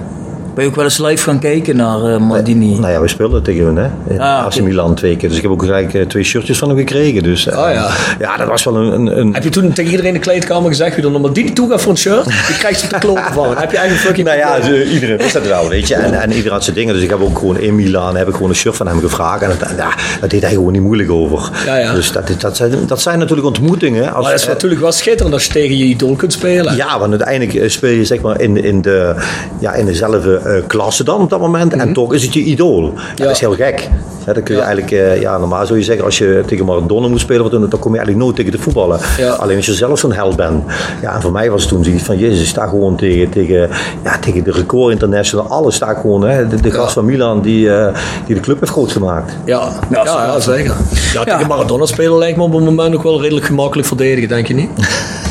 Ben 0.57 0.65
je 0.65 0.71
ook 0.71 0.77
wel 0.77 0.85
eens 0.85 0.99
live 0.99 1.23
gaan 1.23 1.39
kijken 1.39 1.77
naar 1.77 2.23
Maldini? 2.23 2.79
Nou 2.79 2.93
ja, 2.93 3.01
we 3.01 3.09
speelden 3.09 3.43
tegen 3.43 3.65
hun, 3.65 3.77
hè. 3.77 3.89
In 4.09 4.21
Ah, 4.21 4.45
AC. 4.45 4.61
Milan 4.61 4.95
twee 4.95 5.17
keer. 5.17 5.29
Dus 5.29 5.37
ik 5.37 5.43
heb 5.43 5.53
ook 5.53 5.63
gelijk 5.63 5.95
eh, 5.95 6.03
twee 6.07 6.23
shirtjes 6.23 6.59
van 6.59 6.69
hem 6.69 6.79
gekregen. 6.79 7.23
Dus, 7.23 7.47
Oh, 7.49 7.55
ja. 7.55 7.91
Ja, 8.19 8.37
dat 8.37 8.49
was 8.49 8.65
wel 8.65 8.77
een... 8.77 8.93
een, 8.93 9.19
een 9.19 9.35
Heb 9.35 9.43
je 9.43 9.49
toen 9.49 9.73
tegen 9.73 9.91
iedereen 9.91 10.15
in 10.15 10.21
de 10.21 10.25
kleedkamer 10.27 10.69
gezegd... 10.71 10.97
wie 10.97 11.09
nog 11.11 11.21
maar 11.23 11.33
die 11.33 11.53
toe 11.53 11.71
gaat 11.71 11.81
voor 11.81 11.91
een 11.93 11.99
shirt... 11.99 12.25
die 12.25 12.57
krijgt 12.59 12.81
ze 12.81 12.87
te 12.87 12.99
kloten 12.99 13.33
van. 13.33 13.49
Heb 13.57 13.71
je 13.71 13.77
eigenlijk 13.77 14.07
fucking... 14.07 14.27
Nou 14.27 14.39
ja, 14.39 14.63
ze- 14.63 14.91
iedereen 14.91 15.17
wist 15.17 15.33
dat 15.33 15.47
wel, 15.47 15.69
weet 15.69 15.89
je. 15.89 15.95
En, 15.95 16.21
en 16.21 16.29
iedereen 16.31 16.53
had 16.53 16.65
zijn 16.65 16.77
dingen. 16.77 16.95
Dus 16.95 17.03
ik 17.03 17.11
heb 17.11 17.21
ook 17.21 17.39
gewoon 17.39 17.59
in 17.59 17.75
Milaan 17.75 18.17
heb 18.17 18.29
ik 18.29 18.35
gewoon 18.35 18.49
een 18.49 18.57
shirt 18.57 18.77
van 18.77 18.87
hem 18.89 19.01
gevraagd. 19.01 19.43
En 19.43 19.49
dat, 19.59 19.69
ja, 19.77 19.95
dat 20.21 20.31
deed 20.31 20.43
hij 20.43 20.53
gewoon 20.53 20.73
niet 20.73 20.83
moeilijk 20.83 21.11
over. 21.11 21.51
Ja, 21.67 21.77
ja. 21.77 21.93
Dus 21.95 22.13
dat, 22.13 22.31
dat, 22.39 22.57
zijn, 22.57 22.73
dat 22.87 23.01
zijn 23.03 23.19
natuurlijk 23.19 23.47
ontmoetingen. 23.47 24.13
Als, 24.13 24.23
Maar 24.23 24.33
dat 24.33 24.41
is 24.41 24.47
natuurlijk 24.47 24.81
wel 24.81 24.93
schitterend 24.93 25.35
als 25.35 25.45
je 25.45 25.53
tegen 25.53 25.77
je 25.77 25.85
idool 25.85 26.15
kunt 26.17 26.33
spelen. 26.33 26.77
ja, 26.77 26.99
want 26.99 27.11
uiteindelijk 27.11 27.71
speel 27.71 27.91
je 27.91 28.05
zeg 28.05 28.21
maar 28.21 28.41
in, 28.41 28.65
in, 28.65 28.83
de, 28.83 29.15
ja, 29.59 29.73
in 29.75 29.87
dezelfde 29.87 30.41
klasse 30.67 31.05
dan 31.05 31.21
op 31.21 31.31
dat 31.31 31.41
moment. 31.41 31.73
En 31.73 31.93
toch 31.93 32.15
is 32.15 32.23
het 32.23 32.35
je 32.35 32.41
idool. 32.41 32.83
Ja, 32.83 32.91
Mhm. 32.93 33.23
Dat 33.23 33.31
is 33.31 33.41
heel 33.41 33.55
gek. 33.55 33.89
Hè, 34.25 34.33
dan 34.33 34.43
kun 34.43 34.55
je 34.55 34.61
Ja. 34.61 34.67
eigenlijk, 34.67 34.95
eh, 34.97 35.21
ja, 35.21 35.39
normaal 35.39 35.67
zou 35.67 35.79
je 35.79 35.85
zeggen, 35.85 36.05
als 36.05 36.19
je 36.19 36.43
tegen 36.47 36.65
Maradona 36.65 37.09
moet 37.09 37.21
spelen, 37.21 37.51
dan, 37.51 37.61
dan 37.69 37.79
kom 37.79 37.91
je 37.93 37.97
eigenlijk 37.99 38.19
nooit 38.27 38.37
tegen 38.37 38.53
te 38.53 38.59
voetballen. 38.59 38.99
Ja. 39.19 39.31
Alleen 39.33 39.57
als 39.57 39.67
je 39.67 39.75
zelf 39.75 39.99
zo'n 39.99 40.13
held 40.13 40.37
bent. 40.37 40.65
Ja, 41.03 41.15
en 41.15 41.21
voor 41.21 41.33
mij 41.33 41.51
was 41.51 41.61
het 41.61 41.71
toen 41.71 41.85
zoiets 41.85 42.03
van, 42.03 42.19
jezus, 42.19 42.41
ik 42.41 42.47
sta 42.47 42.67
gewoon 42.67 42.97
tegen, 42.97 43.31
tegen, 43.31 43.71
ja, 44.05 44.19
tegen 44.19 44.45
de 44.45 44.51
record 44.51 44.93
international. 44.93 45.47
Alles 45.49 45.75
sta 45.75 45.95
gewoon, 45.95 46.23
hè, 46.23 46.49
de, 46.49 46.61
de 46.61 46.71
gast 46.71 46.93
van 46.93 47.05
Milan 47.05 47.41
die, 47.41 47.73
eh, 47.75 47.95
die 48.27 48.35
de 48.35 48.41
club 48.41 48.61
heeft 48.61 48.73
groot 48.73 48.93
gemaakt. 48.93 49.33
Ja, 49.45 49.69
ja, 49.91 50.03
ja, 50.05 50.41
zeker. 50.41 50.75
Ja, 51.13 51.25
tegen 51.25 51.47
Maradona 51.47 51.87
spelen 51.87 52.19
lijkt 52.19 52.37
me 52.37 52.43
op 52.43 52.55
een 52.55 52.65
moment 52.65 52.95
ook 52.95 53.03
wel 53.03 53.21
redelijk 53.21 53.47
gemakkelijk 53.47 53.89
verdedigen, 53.89 54.29
denk 54.29 54.47
je 54.47 54.55
niet? 54.55 54.71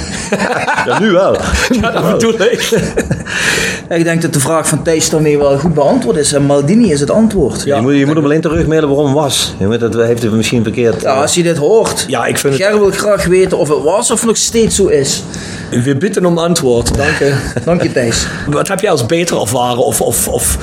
Ja, 0.86 1.00
nu 1.00 1.12
wel. 1.12 1.36
Ja, 1.82 1.92
dat 1.92 2.12
bedoel 2.12 2.42
ik. 2.42 2.70
Ik 3.90 4.04
denk 4.04 4.22
dat 4.22 4.34
de 4.34 4.40
vraag 4.40 4.68
van 4.68 4.84
Thijs 4.84 5.10
daarmee 5.10 5.38
wel 5.38 5.58
goed 5.58 5.74
beantwoord 5.74 6.18
is. 6.18 6.34
En 6.34 6.42
Maldini 6.42 6.92
is 6.92 7.00
het 7.00 7.12
antwoord. 7.12 7.64
Ja. 7.64 7.76
je, 7.76 7.82
moet, 7.82 7.96
je 7.96 8.06
moet 8.06 8.16
hem 8.16 8.24
alleen 8.24 8.42
terugmailen 8.42 8.90
waarom 8.90 9.06
het 9.06 9.16
was. 9.16 9.56
Je 9.60 9.68
weet, 9.68 9.80
dat 9.80 9.94
heeft 9.94 10.22
hij 10.22 10.32
misschien 10.32 10.64
verkeerd. 10.64 11.02
Ja, 11.02 11.14
als 11.14 11.36
je 11.36 11.44
dit 11.44 11.58
hoort. 11.58 12.06
Ja, 12.08 12.26
ik 12.26 12.38
vind 12.38 12.54
het... 12.54 12.64
Ger 12.64 12.80
wil 12.80 12.92
graag 12.92 13.26
weten 13.26 13.58
of 13.58 13.70
het 13.70 13.84
was 13.84 14.12
of 14.12 14.26
nog 14.26 14.38
steeds 14.38 14.76
zo 14.76 14.88
is. 14.88 15.24
We 15.70 15.96
bidden 15.96 16.26
om 16.26 16.38
antwoord, 16.38 16.98
dank 16.98 17.18
je. 17.20 17.36
Dank 17.66 17.84
je 17.84 17.92
Thijs. 17.92 18.28
Wat 18.48 18.68
heb 18.68 18.80
jij 18.80 18.92
als 18.92 19.06
beter 19.06 19.42
ervaren 19.42 19.86
of, 19.86 20.02
of, 20.02 20.28
of 20.28 20.58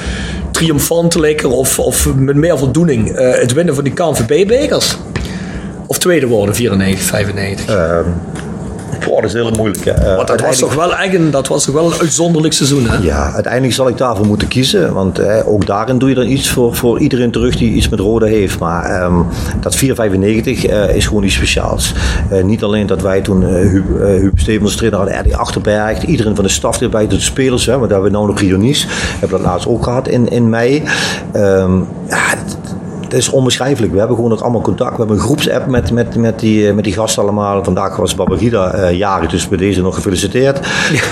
triomfantelijker 0.50 1.50
of, 1.50 1.78
of 1.78 2.14
met 2.14 2.36
meer 2.36 2.58
voldoening? 2.58 3.10
Eh, 3.16 3.40
het 3.40 3.52
winnen 3.52 3.74
van 3.74 3.84
die 3.84 3.92
KNVB-bekers? 3.92 4.96
Of 5.86 5.98
tweede 5.98 6.26
worden, 6.26 6.54
94, 6.54 7.06
95? 7.06 7.66
Ehm, 7.66 8.04
dat 9.06 9.24
is 9.24 9.32
heel 9.32 9.50
moeilijk. 9.50 9.84
hè. 9.84 10.16
Want 10.16 10.28
dat 10.28 10.40
was, 10.40 10.58
toch 10.58 10.74
wel 10.74 10.96
echt 10.96 11.14
een, 11.14 11.30
dat 11.30 11.48
was 11.48 11.64
toch 11.64 11.74
wel 11.74 11.92
een 11.92 12.00
uitzonderlijk 12.00 12.54
seizoen, 12.54 12.88
hè? 12.88 12.96
Ja, 12.96 13.32
uiteindelijk 13.32 13.74
zal 13.74 13.88
ik 13.88 13.96
daarvoor 13.96 14.26
moeten 14.26 14.48
kiezen. 14.48 14.92
Want 14.92 15.18
eh, 15.18 15.48
ook 15.48 15.66
daarin 15.66 15.98
doe 15.98 16.08
je 16.08 16.14
dan 16.14 16.26
iets 16.26 16.50
voor, 16.50 16.74
voor 16.74 16.98
iedereen 16.98 17.30
terug 17.30 17.56
die 17.56 17.72
iets 17.72 17.88
met 17.88 18.00
Roda 18.00 18.26
heeft. 18.26 18.58
Maar 18.58 18.84
ehm, 18.84 19.14
dat 19.60 19.74
495 19.74 20.66
eh, 20.66 20.96
is 20.96 21.06
gewoon 21.06 21.22
iets 21.22 21.34
speciaals. 21.34 21.94
Eh, 22.30 22.44
niet 22.44 22.62
alleen 22.62 22.86
dat 22.86 23.02
wij 23.02 23.20
toen, 23.20 23.42
eh 23.42 23.50
Huub, 23.50 23.98
Huub 23.98 24.38
Stevens 24.38 24.76
trainer 24.76 24.98
hadden, 24.98 25.18
Eddie 25.18 25.36
Achterberg, 25.36 26.04
iedereen 26.04 26.34
van 26.34 26.44
de 26.44 26.50
staf 26.50 26.80
erbij, 26.80 27.06
de 27.06 27.20
spelers. 27.20 27.66
Hè, 27.66 27.78
want 27.78 27.90
daar 27.90 28.00
hebben 28.00 28.10
we 28.10 28.16
nou 28.16 28.26
nog 28.30 28.40
Rionies. 28.40 28.86
Hebben 29.18 29.38
dat 29.38 29.46
laatst 29.46 29.66
ook 29.66 29.84
gehad 29.84 30.08
in, 30.08 30.28
in 30.28 30.48
mei. 30.48 30.82
Ehm, 31.32 31.78
ja, 32.08 32.34
het- 33.12 33.20
is 33.20 33.28
onbeschrijfelijk. 33.28 33.92
We 33.92 33.98
hebben 33.98 34.16
gewoon 34.16 34.32
ook 34.32 34.40
allemaal 34.40 34.60
contact. 34.60 34.90
We 34.90 34.96
hebben 34.96 35.16
een 35.16 35.22
groepsapp 35.22 35.66
met, 35.66 35.90
met, 35.92 36.14
met, 36.16 36.38
die, 36.38 36.68
eh, 36.68 36.74
met 36.74 36.84
die 36.84 36.92
gasten 36.92 37.22
allemaal. 37.22 37.64
Vandaag 37.64 37.96
was 37.96 38.14
Babagida 38.14 38.70
eh 38.72 38.96
jarig, 38.98 39.30
dus 39.30 39.48
bij 39.48 39.58
deze 39.58 39.82
nog 39.82 39.94
gefeliciteerd. 39.94 40.60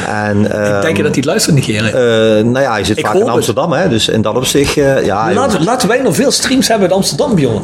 En, 0.08 0.50
ehm, 0.52 0.80
Denk 0.80 0.96
je 0.96 1.02
dat 1.02 1.12
hij 1.12 1.20
het 1.20 1.24
luistert, 1.24 1.54
Nigeria? 1.56 1.86
eh, 1.88 2.44
nou 2.44 2.60
ja, 2.60 2.70
hij 2.72 2.84
zit 2.84 2.98
Ik 2.98 3.06
vaak 3.06 3.14
in 3.14 3.20
het. 3.20 3.28
Amsterdam, 3.30 3.72
hè, 3.72 3.88
dus 3.88 4.08
in 4.08 4.22
dat 4.22 4.36
opzicht, 4.36 4.74
ja. 4.74 5.32
laten, 5.32 5.64
laten 5.64 5.88
wij 5.88 6.02
nog 6.02 6.14
veel 6.14 6.30
streams 6.30 6.68
hebben 6.68 6.86
uit 6.88 6.96
Amsterdam, 6.96 7.34
Bjorn. 7.34 7.62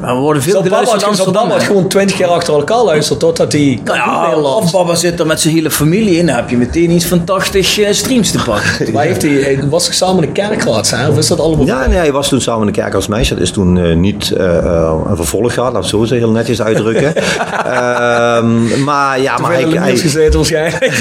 Maar 0.00 0.14
we 0.14 0.20
worden 0.20 0.42
veel 0.42 0.52
Baba 0.52 0.64
beluisterd 0.68 1.02
in 1.02 1.08
Amsterdam 1.08 1.50
als 1.50 1.64
gewoon 1.64 1.88
20 1.88 2.18
jaar 2.18 2.28
achter 2.28 2.54
elkaar 2.54 2.82
luistert 2.82 3.18
totdat 3.20 3.52
hij 3.52 3.80
Nou 3.84 3.98
kampioen 3.98 4.42
ja, 4.42 4.48
of 4.48 4.70
Baba 4.72 4.94
zit 4.94 5.20
er 5.20 5.26
met 5.26 5.40
zijn 5.40 5.54
hele 5.54 5.70
familie 5.70 6.16
in, 6.18 6.26
dan 6.26 6.36
heb 6.36 6.50
je 6.50 6.56
meteen 6.56 6.90
iets 6.90 7.04
van 7.06 7.24
80 7.24 7.78
eh, 7.78 7.92
streams 7.92 8.30
te 8.30 8.38
pakken. 8.42 8.68
Maar 8.92 9.04
heeft 9.04 9.22
hij, 9.22 9.30
hij 9.30 9.58
was 9.68 9.84
zich 9.84 9.94
samen 9.94 10.22
in 10.24 10.32
de 10.34 10.40
kerk 10.40 10.62
gehad, 10.62 10.90
hè? 10.90 11.08
Of 11.08 11.18
is 11.18 11.26
dat 11.26 11.40
allemaal... 11.40 11.66
Ja, 11.66 11.86
nee, 11.86 11.98
hij 11.98 12.12
was 12.12 12.28
toen 12.28 12.40
samen 12.40 12.60
in 12.66 12.72
de 12.72 12.80
kerk 12.80 12.94
als 12.94 13.06
meisje. 13.06 13.34
Dat 13.34 13.42
is 13.42 13.50
toen 13.50 13.78
eh, 13.78 13.94
niet 13.96 14.30
eh, 14.30 14.58
eh, 14.58 14.94
een 15.08 15.16
vervolg 15.16 15.54
gehad, 15.54 15.72
laat 15.72 15.82
het 15.82 15.90
zo 15.90 15.98
zeggen, 16.04 16.18
heel 16.18 16.30
netjes 16.36 16.62
uitdrukken. 16.62 17.14
Ehm, 17.70 18.84
maar 18.84 19.20
ja, 19.20 19.38
maar 19.38 19.52
hij... 19.52 19.62
Hij 19.64 19.96
gezeten 19.96 20.34
waarschijnlijk. 20.38 20.84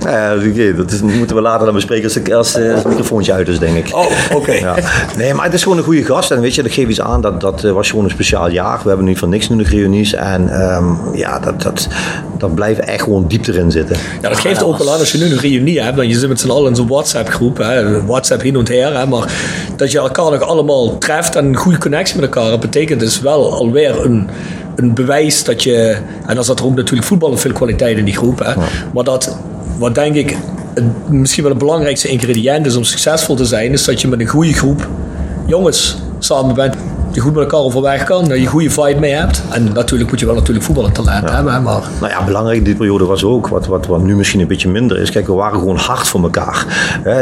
ja, 0.00 0.34
oké, 0.48 0.74
dat 0.76 0.90
is- 0.90 1.00
moeten 1.00 1.36
we 1.36 1.42
later 1.42 1.64
dan 1.64 1.74
bespreken 1.74 2.04
als, 2.04 2.16
ik- 2.16 2.32
als, 2.32 2.54
eh, 2.54 2.68
als 2.72 2.78
het 2.82 2.88
microfoontje 2.88 3.32
uit 3.32 3.48
is, 3.48 3.58
denk 3.58 3.76
ik. 3.86 3.94
Oh, 3.96 4.06
oké. 4.34 4.52
Ja. 4.52 4.74
Nee, 5.16 5.34
maar 5.34 5.44
het 5.44 5.54
is 5.54 5.62
gewoon 5.62 5.78
een 5.78 5.84
goede 5.84 6.04
gast. 6.04 6.30
En 6.30 6.40
weet 6.40 6.54
je, 6.54 6.62
dat 6.74 6.84
geeft 6.84 6.98
iets 6.98 7.08
aan. 7.08 7.20
Dat, 7.20 7.40
dat 7.40 7.64
eh, 7.64 7.72
was 7.72 7.90
gewoon 7.90 8.04
een 8.04 8.10
speciaal 8.10 8.50
jaar. 8.50 8.80
We 8.82 8.88
hebben 8.88 9.06
nu 9.06 9.16
van 9.16 9.28
niks 9.28 9.48
nu 9.48 9.56
nog 9.56 9.66
reunies. 9.66 10.12
En 10.14 10.48
ehm, 10.48 10.84
ja, 11.12 11.38
dat, 11.38 11.62
dat, 11.62 11.88
dat 12.38 12.54
blijft 12.54 12.80
echt 12.80 13.02
gewoon 13.02 13.24
diep 13.28 13.46
erin 13.46 13.70
zitten. 13.70 13.96
Ja, 14.22 14.28
dat 14.28 14.38
geeft 14.38 14.62
ook 14.62 14.78
wel 14.78 14.92
aan 14.92 14.98
als 14.98 15.12
je 15.12 15.18
nu 15.18 15.24
een 15.24 15.38
reunie 15.38 15.82
hebt. 15.82 15.96
Dan 15.96 16.08
je 16.08 16.18
zit 16.18 16.28
met 16.28 16.40
z'n 16.40 16.50
allen 16.50 16.70
in 16.70 16.76
zo'n 16.76 16.88
WhatsApp-groep. 16.88 17.58
hè, 17.58 18.04
WhatsApp 18.06 18.42
heen 18.42 18.56
en 18.56 18.66
her. 18.66 18.98
Hè, 18.98 19.06
maar 19.06 19.32
dat 19.76 19.90
je 19.90 19.98
elkaar 19.98 20.30
nog 20.30 20.40
allemaal 20.40 20.98
treft 20.98 21.36
en 21.36 21.44
een 21.44 21.56
goede 21.56 21.78
connectie 21.78 22.20
met 22.20 22.24
elkaar 22.24 22.50
hebt, 22.50 22.60
betekent 22.60 23.00
dus 23.00 23.20
wel 23.20 23.52
alweer 23.54 24.04
een, 24.04 24.28
een 24.76 24.94
bewijs 24.94 25.44
dat 25.44 25.62
je. 25.62 25.96
En 26.26 26.34
dan 26.34 26.44
zat 26.44 26.58
er 26.58 26.64
ook 26.64 26.76
natuurlijk 26.76 27.06
voetbal 27.06 27.30
en 27.30 27.38
veel 27.38 27.52
kwaliteit 27.52 27.98
in 27.98 28.04
die 28.04 28.16
groep. 28.16 28.38
Hè, 28.38 28.52
Maar 28.94 29.04
dat, 29.04 29.38
wat 29.78 29.94
denk 29.94 30.14
ik 30.14 30.36
het, 30.74 30.84
misschien 31.08 31.42
wel 31.42 31.52
het 31.52 31.60
belangrijkste 31.60 32.08
ingrediënt 32.08 32.66
is 32.66 32.76
om 32.76 32.84
succesvol 32.84 33.34
te 33.34 33.44
zijn, 33.44 33.72
is 33.72 33.84
dat 33.84 34.00
je 34.00 34.08
met 34.08 34.20
een 34.20 34.26
goede 34.26 34.52
groep 34.52 34.88
jongens 35.46 35.96
samen 36.24 36.56
bent. 36.56 36.93
Die 37.14 37.22
goed 37.22 37.32
met 37.34 37.42
elkaar 37.42 37.60
overweg 37.60 38.04
kan, 38.04 38.28
dat 38.28 38.38
je 38.38 38.46
goede 38.46 38.70
vibe 38.70 39.00
mee 39.00 39.12
hebt. 39.12 39.42
En 39.50 39.72
natuurlijk 39.72 40.10
moet 40.10 40.20
je 40.20 40.26
wel 40.26 40.34
natuurlijk 40.34 40.64
voetbaltalent 40.64 41.30
hebben, 41.30 41.52
hè, 41.54 41.60
maar 41.60 41.82
Nou 42.00 42.12
ja, 42.12 42.24
belangrijk 42.24 42.58
in 42.58 42.64
die 42.64 42.74
periode 42.74 43.04
was 43.04 43.24
ook, 43.24 43.48
wat, 43.48 43.66
wat, 43.66 43.86
wat 43.86 44.02
nu 44.02 44.16
misschien 44.16 44.40
een 44.40 44.46
beetje 44.46 44.68
minder 44.68 44.98
is. 45.00 45.10
Kijk, 45.10 45.26
we 45.26 45.32
waren 45.32 45.58
gewoon 45.58 45.76
hard 45.76 46.06
voor 46.08 46.22
elkaar. 46.22 46.66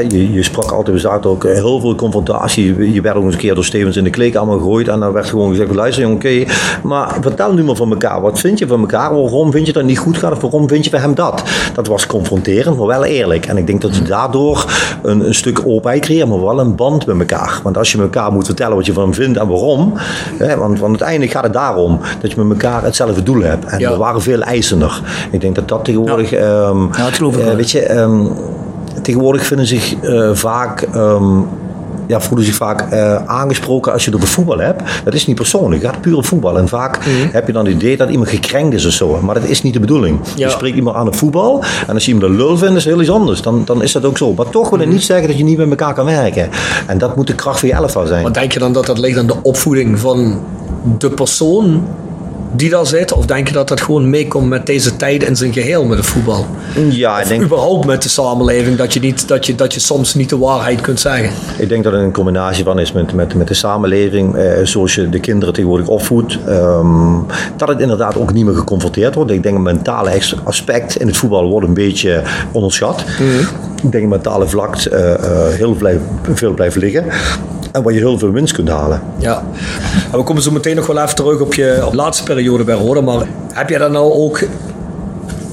Je, 0.09 0.33
je 0.33 0.43
sprak 0.43 0.71
altijd, 0.71 0.97
we 0.97 1.03
zaten 1.03 1.31
ook 1.31 1.45
eh, 1.45 1.53
heel 1.55 1.81
veel 1.81 1.95
confrontatie. 1.95 2.77
Je- 2.77 2.93
Je 2.93 3.01
werd 3.01 3.17
ook 3.17 3.25
eens 3.25 3.33
een 3.35 3.39
keer 3.41 3.55
door 3.55 3.65
Stevens 3.65 3.97
in 3.97 4.05
de 4.05 4.11
kleedkamer 4.11 4.57
gegooid. 4.59 4.89
En 4.89 5.01
dan 5.01 5.13
werd 5.13 5.27
gewoon 5.27 5.51
gezegd, 5.51 5.75
luister 5.75 6.03
jongen, 6.03 6.17
oké, 6.17 6.45
maar 6.83 7.17
vertel 7.21 7.53
nu 7.53 7.65
maar 7.65 7.77
van 7.77 7.91
elkaar. 7.91 8.21
Wat 8.21 8.39
vind 8.39 8.59
je 8.59 8.67
van 8.67 8.81
elkaar? 8.81 9.15
Waarom 9.15 9.51
vind 9.53 9.67
je 9.67 9.73
dat 9.73 9.85
niet 9.85 9.99
goed 9.99 10.17
gaat? 10.19 10.33
Of 10.33 10.41
waarom 10.41 10.69
vind 10.69 10.85
je 10.85 10.91
bij 10.91 11.01
hem 11.01 11.15
dat? 11.15 11.43
Dat 11.75 11.87
was 11.87 12.07
confronterend, 12.07 12.77
maar 12.79 12.87
wel 12.87 13.05
eerlijk. 13.05 13.47
En 13.47 13.57
ik 13.57 13.67
denk 13.67 13.81
dat 13.81 13.97
je 13.97 14.03
daardoor 14.03 14.65
een, 15.03 15.27
een 15.27 15.35
stuk 15.35 15.61
openheid 15.67 16.03
creëert, 16.03 16.29
maar 16.29 16.43
wel 16.45 16.61
een 16.61 16.75
band 16.75 17.07
met 17.07 17.19
elkaar. 17.19 17.61
Want 17.63 17.79
als 17.79 17.93
je 17.93 17.99
elkaar 17.99 18.33
moet 18.33 18.47
vertellen 18.47 18.77
wat 18.77 18.87
je 18.87 18.93
van 18.93 19.03
hem 19.03 19.15
vindt 19.15 19.39
en 19.39 19.49
waarom, 19.49 19.81
Waarom? 19.89 19.93
Hè, 20.39 20.57
want, 20.57 20.79
want 20.79 20.91
uiteindelijk 20.91 21.31
gaat 21.33 21.43
het 21.43 21.53
daarom 21.53 22.01
dat 22.21 22.31
je 22.33 22.41
met 22.41 22.63
elkaar 22.63 22.83
hetzelfde 22.85 23.23
doel 23.23 23.43
hebt. 23.43 23.65
En 23.65 23.79
Ja. 23.79 23.91
er 23.91 23.99
waren 23.99 24.23
veel 24.23 24.41
eisender. 24.41 25.01
Ik 25.31 25.41
denk 25.41 25.55
dat 25.55 25.69
dat 25.69 25.85
tegenwoordig... 25.85 26.33
ehm, 26.33 26.81
Ja, 26.83 27.05
dat 27.05 27.13
geloof 27.13 27.35
ik 27.35 27.41
eh, 27.41 27.47
wel. 27.47 27.57
weet 27.57 27.71
je, 27.71 27.81
ehm, 27.81 28.21
tegenwoordig 29.03 29.47
vinden 29.47 29.67
zich 29.67 29.95
eh, 30.01 30.31
vaak... 30.33 30.81
ehm, 30.83 31.39
ja, 32.13 32.21
voelen 32.21 32.47
zich 32.47 32.55
vaak 32.55 32.81
eh, 32.93 33.15
aangesproken 33.27 33.93
als 33.93 34.05
je 34.05 34.11
het 34.11 34.19
over 34.21 34.33
voetbal 34.33 34.59
hebt. 34.59 34.83
Dat 35.05 35.15
is 35.15 35.27
niet 35.27 35.37
persoonlijk, 35.37 35.83
het 35.83 35.91
gaat 35.93 36.01
puur 36.01 36.17
op 36.17 36.25
voetbal. 36.27 36.59
En 36.59 36.69
vaak 36.69 36.99
Mhm. 36.99 37.09
heb 37.33 37.47
je 37.47 37.53
dan 37.53 37.65
het 37.65 37.75
idee 37.75 37.97
dat 37.97 38.11
iemand 38.11 38.29
gekrenkt 38.29 38.75
is 38.75 38.87
of 38.87 38.93
zo. 38.93 39.19
Maar 39.23 39.35
dat 39.35 39.45
is 39.45 39.63
niet 39.63 39.73
de 39.73 39.81
bedoeling. 39.81 40.19
Ja. 40.37 40.47
Je 40.47 40.53
spreekt 40.53 40.77
iemand 40.77 40.97
aan 40.97 41.07
op 41.07 41.15
voetbal. 41.15 41.63
En 41.87 41.95
als 41.95 42.05
je 42.07 42.13
iemand 42.13 42.31
een 42.31 42.37
lul 42.37 42.57
vindt, 42.59 42.77
is 42.77 42.85
het 42.85 42.93
heel 42.93 43.03
iets 43.03 43.11
anders. 43.11 43.43
Dan, 43.43 43.63
dan 43.65 43.83
is 43.83 43.93
dat 43.93 44.05
ook 44.05 44.19
zo. 44.19 44.35
Maar 44.35 44.49
toch 44.51 44.69
wil 44.71 44.79
het 44.79 44.87
Mhm. 44.87 44.97
niet 44.97 45.05
zeggen 45.07 45.29
dat 45.29 45.39
je 45.39 45.45
niet 45.45 45.59
met 45.59 45.69
elkaar 45.71 45.95
kan 45.95 46.05
werken. 46.05 46.49
En 46.87 46.99
dat 46.99 47.17
moet 47.17 47.27
de 47.27 47.35
kracht 47.35 47.59
van 47.59 47.69
je 47.69 47.75
elftal 47.75 48.07
zijn. 48.07 48.23
Maar 48.23 48.33
denk 48.33 48.53
je 48.53 48.59
dan 48.59 48.73
dat 48.73 48.87
dat 48.87 48.99
ligt 48.99 49.19
aan 49.19 49.27
de 49.27 49.43
opvoeding 49.43 49.99
van 49.99 50.41
de 50.99 51.11
persoon 51.11 51.83
die 52.53 52.71
daar 52.71 52.87
zit? 52.87 53.13
Of 53.13 53.27
denk 53.27 53.47
je 53.49 53.55
dat 53.55 53.69
dat 53.69 53.81
gewoon 53.81 54.11
meekomt 54.11 54.49
met 54.49 54.67
deze 54.67 54.97
tijd 54.97 55.23
in 55.23 55.37
zijn 55.37 55.53
geheel 55.53 55.85
met 55.85 55.99
het 55.99 56.07
voetbal? 56.07 56.47
Ja, 56.91 57.17
ik 57.17 57.23
Of 57.23 57.29
denk, 57.29 57.43
überhaupt 57.43 57.87
met 57.87 58.03
de 58.03 58.09
samenleving, 58.09 58.77
dat 58.77 58.93
je, 58.93 59.01
niet, 59.01 59.29
dat, 59.29 59.47
je, 59.47 59.55
dat 59.55 59.75
je 59.75 59.81
soms 59.81 60.15
niet 60.15 60.29
de 60.29 60.39
waarheid 60.39 60.81
kunt 60.81 61.01
zeggen? 61.01 61.31
ik 61.59 61.69
denk 61.69 61.85
dat 61.85 61.93
het 61.93 62.03
een 62.03 62.13
combinatie 62.13 62.65
van 62.65 62.79
is 62.79 62.93
met, 62.93 63.13
met, 63.13 63.35
met 63.35 63.49
de 63.49 63.55
samenleving. 63.55 64.35
Eh, 64.37 64.65
zoals 64.65 64.95
je 64.95 65.09
de 65.09 65.21
kinderen 65.21 65.55
tegenwoordig 65.55 65.89
opvoedt. 65.89 66.39
ehm, 66.47 67.15
dat 67.57 67.69
het 67.69 67.81
inderdaad 67.81 68.17
ook 68.17 68.33
niet 68.33 68.45
meer 68.45 68.55
geconfronteerd 68.55 69.15
wordt. 69.15 69.31
Ik 69.31 69.43
denk 69.43 69.55
het 69.55 69.65
mentale 69.65 70.21
aspect 70.45 70.97
in 70.97 71.07
het 71.07 71.17
voetbal 71.17 71.49
wordt 71.49 71.67
een 71.67 71.75
beetje 71.75 72.23
onderschat. 72.53 73.01
Ik 73.01 73.72
denk 73.91 74.09
mentale 74.09 74.49
vlak 74.49 74.77
eh, 74.77 75.15
eh, 75.15 75.55
heel 75.55 75.77
veel 76.35 76.55
blijft 76.55 76.77
liggen. 76.77 77.05
En 77.73 77.83
waar 77.83 77.93
je 77.93 77.99
heel 77.99 78.19
veel 78.19 78.31
winst 78.31 78.55
kunt 78.55 78.69
halen. 78.69 79.03
Ja. 79.19 79.45
We 80.13 80.23
komen 80.23 80.43
zo 80.43 80.51
meteen 80.51 80.77
nog 80.77 80.87
wel 80.87 81.03
even 81.03 81.15
terug 81.15 81.41
op 81.41 81.55
je 81.55 81.89
laatste 81.93 82.25
periode 82.25 82.65
bij 82.65 82.75
Roda. 82.75 83.01
Maar 83.01 83.27
heb 83.53 83.69
jij 83.69 83.79
dan 83.79 83.93
nou 83.93 84.13
ook, 84.13 84.41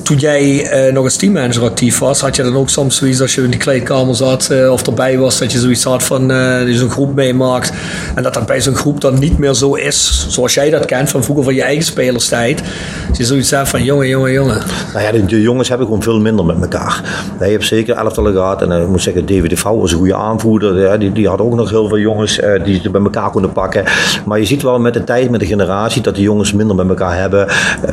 toen 0.10 0.18
jij 0.18 0.66
eh, 0.66 0.94
nog 0.94 1.04
als 1.04 1.16
teammanager 1.16 1.64
actief 1.64 2.00
was, 2.00 2.22
had 2.22 2.36
je 2.36 2.44
dan 2.44 2.56
ook 2.56 2.70
soms 2.70 2.98
zoiets 2.98 3.22
als 3.22 3.36
je 3.36 3.44
in 3.44 3.50
die 3.50 3.60
kleedkamer 3.60 4.16
zat 4.16 4.50
eh, 4.50 4.72
of 4.72 4.88
erbij 4.88 5.18
was, 5.18 5.38
dat 5.38 5.52
je 5.52 5.60
zoiets 5.60 5.84
had 5.84 6.04
van 6.04 6.28
je 6.68 6.76
zo'n 6.76 6.90
groep 6.90 7.16
meemaakt. 7.16 7.74
En 8.16 8.24
dat 8.24 8.34
dat 8.34 8.46
bij 8.46 8.62
zo'n 8.62 8.76
groep 8.76 9.02
dan 9.02 9.20
niet 9.20 9.38
meer 9.38 9.54
zo 9.54 9.74
is 9.74 10.26
zoals 10.30 10.54
jij 10.54 10.70
dat 10.70 10.86
kent 10.86 11.10
van 11.10 11.24
vroeger 11.24 11.44
van 11.44 11.56
je 11.56 11.62
eigen 11.62 11.84
spelerstijd. 11.84 12.64
Dat 13.08 13.18
je 13.18 13.26
zoiets 13.26 13.50
hebt 13.50 13.70
van 13.70 13.84
jongen, 13.84 14.08
jongen, 14.08 14.32
jongen. 14.32 14.62
Nou 14.94 15.06
ja, 15.06 15.12
de, 15.12 15.26
de 15.26 15.42
jongens 15.42 15.70
hebben 15.70 15.88
gewoon 15.88 16.04
veel 16.04 16.20
minder 16.20 16.46
met 16.46 16.62
elkaar. 16.62 17.04
Je 17.40 17.46
hebt 17.46 17.66
zeker 17.66 17.96
elftallen 17.96 18.34
gehad. 18.34 18.62
En 18.62 18.72
ik 18.82 18.88
moet 18.88 19.02
zeggen, 19.02 19.26
David 19.26 19.50
de 19.50 19.58
Vouw 19.58 19.80
was 19.80 19.92
een 19.92 19.98
goede 19.98 20.16
aanvoerder. 20.16 21.00
Die, 21.00 21.12
die 21.12 21.28
had 21.28 21.42
ook 21.42 21.56
nog 21.56 21.70
heel 21.70 21.88
veel 21.88 22.00
jongens 22.00 22.40
die 22.64 22.82
ze 22.82 22.90
bij 22.90 23.02
elkaar 23.02 23.30
konden 23.30 23.52
pakken. 23.52 23.84
Maar 24.26 24.40
je 24.40 24.46
ziet 24.46 24.62
wel 24.62 24.80
met 24.80 24.94
de 24.94 25.04
tijd, 25.04 25.30
met 25.30 25.40
de 25.40 25.46
generatie, 25.46 26.02
dat 26.02 26.16
de 26.16 26.22
jongens 26.22 26.54
minder 26.54 26.76
met 26.76 26.90
elkaar 26.90 27.18
hebben. 27.18 27.48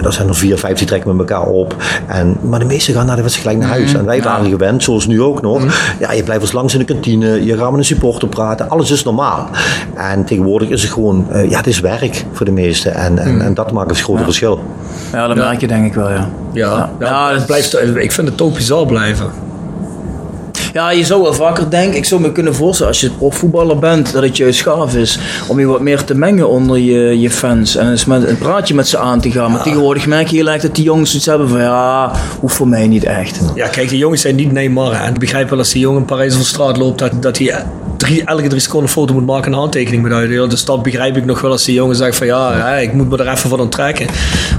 Er 0.05 0.13
zijn 0.13 0.29
er 0.29 0.35
vier, 0.35 0.59
vijf 0.59 0.79
die 0.79 0.87
trekken 0.87 1.17
met 1.17 1.31
elkaar 1.31 1.47
op. 1.47 1.77
En, 2.07 2.37
maar 2.43 2.59
de 2.59 2.65
meesten 2.65 2.95
gaan 2.95 3.07
naar 3.07 3.17
de 3.17 3.23
wedstrijd 3.23 3.49
gelijk 3.57 3.71
naar 3.71 3.79
huis. 3.79 3.95
En 3.95 4.05
wij 4.05 4.23
waren 4.23 4.51
gewend, 4.51 4.83
zoals 4.83 5.07
nu 5.07 5.23
ook 5.23 5.43
nog. 5.43 5.63
Ja, 5.99 6.13
je 6.13 6.23
blijft 6.23 6.43
eens 6.43 6.53
langs 6.53 6.73
in 6.73 6.79
de 6.79 6.85
kantine. 6.85 7.45
Je 7.45 7.57
gaat 7.57 7.71
met 7.71 7.79
een 7.79 7.85
supporter 7.85 8.29
praten. 8.29 8.69
Alles 8.69 8.91
is 8.91 9.03
normaal. 9.05 9.49
En 9.95 10.25
tegenwoordig 10.25 10.69
is 10.69 10.83
het 10.83 10.93
gewoon, 10.93 11.27
eh, 11.31 11.51
ja, 11.51 11.57
het 11.57 11.67
is 11.67 11.81
werk 11.81 12.25
voor 12.33 12.47
de 12.47 12.53
meesten. 12.53 12.95
En, 12.95 13.19
en, 13.19 13.41
en 13.41 13.55
dat 13.55 13.73
maakt 13.73 13.91
het 13.91 14.01
grote 14.01 14.25
verschil. 14.25 14.61
Ja, 15.13 15.27
dat 15.27 15.37
merk 15.37 15.61
je 15.61 15.67
denk 15.67 15.87
ik 15.87 15.95
wel, 15.95 16.11
ja. 16.11 16.29
Ja, 16.53 16.91
ja, 16.99 17.07
Ja, 17.07 17.29
het 17.29 17.37
dat- 17.37 17.47
blijft, 17.47 17.79
ik 17.97 18.13
vind 18.13 18.29
het 18.29 18.41
ook 18.43 18.55
bizar 18.55 18.87
blijven. 18.87 19.27
Ja, 20.77 20.91
je 20.91 21.05
zou 21.05 21.23
wel 21.23 21.35
vaker 21.35 21.71
denken, 21.71 21.97
ik 21.97 22.05
zou 22.05 22.21
me 22.21 22.33
kunnen 22.33 22.55
voorstellen 22.55 22.93
als 22.93 23.01
je 23.01 23.11
profvoetballer 23.11 23.79
bent, 23.79 24.13
dat 24.13 24.23
het 24.23 24.37
juist 24.37 24.61
gaaf 24.61 24.95
is 24.95 25.19
om 25.49 25.61
je 25.61 25.67
wat 25.67 25.81
meer 25.81 26.05
te 26.05 26.15
mengen 26.15 26.49
onder 26.49 26.79
je, 26.79 27.21
je 27.21 27.31
fans 27.31 27.77
en 27.77 27.91
eens 27.91 28.05
met 28.05 28.29
een 28.29 28.39
praatje 28.39 28.75
met 28.75 28.89
ze 28.89 28.99
aan 28.99 29.21
te 29.21 29.31
gaan. 29.31 29.51
Maar 29.51 29.63
tegenwoordig 29.63 30.07
merk 30.07 30.29
je 30.29 30.45
erg 30.45 30.63
dat 30.63 30.75
die 30.75 30.85
jongens 30.85 31.15
iets 31.15 31.27
hebben 31.27 31.49
van 31.49 31.61
ja, 31.61 32.13
hoeft 32.41 32.55
voor 32.55 32.69
mij 32.69 32.87
niet 32.87 33.05
echt. 33.05 33.41
Ja, 33.55 33.69
kijk, 33.69 33.89
die 33.89 33.99
jongens 33.99 34.21
zijn 34.21 34.35
niet 34.35 34.53
Neymar. 34.53 34.93
En 34.93 35.13
ik 35.13 35.19
begrijp 35.19 35.49
wel 35.49 35.59
als 35.59 35.73
die 35.73 35.81
jongen 35.81 36.01
in 36.01 36.07
Parijs 36.07 36.37
op 36.37 36.43
straat 36.43 36.77
loopt, 36.77 36.99
dat, 36.99 37.23
dat 37.23 37.39
hij 37.39 37.65
drie, 37.97 38.25
elke 38.25 38.49
drie 38.49 38.61
seconden 38.61 38.91
foto 38.91 39.15
moet 39.15 39.27
maken 39.27 39.45
en 39.47 39.53
een 39.53 39.59
handtekening 39.59 40.03
moet 40.03 40.13
uitdelen. 40.13 40.49
Dus 40.49 40.65
dat 40.65 40.83
begrijp 40.83 41.17
ik 41.17 41.25
nog 41.25 41.41
wel 41.41 41.51
als 41.51 41.65
die 41.65 41.75
jongen 41.75 41.97
zegt 41.97 42.17
van 42.17 42.27
ja, 42.27 42.53
hè, 42.55 42.81
ik 42.81 42.93
moet 42.93 43.09
me 43.11 43.17
er 43.17 43.29
even 43.29 43.49
van 43.51 43.61
onttrekken. 43.61 44.07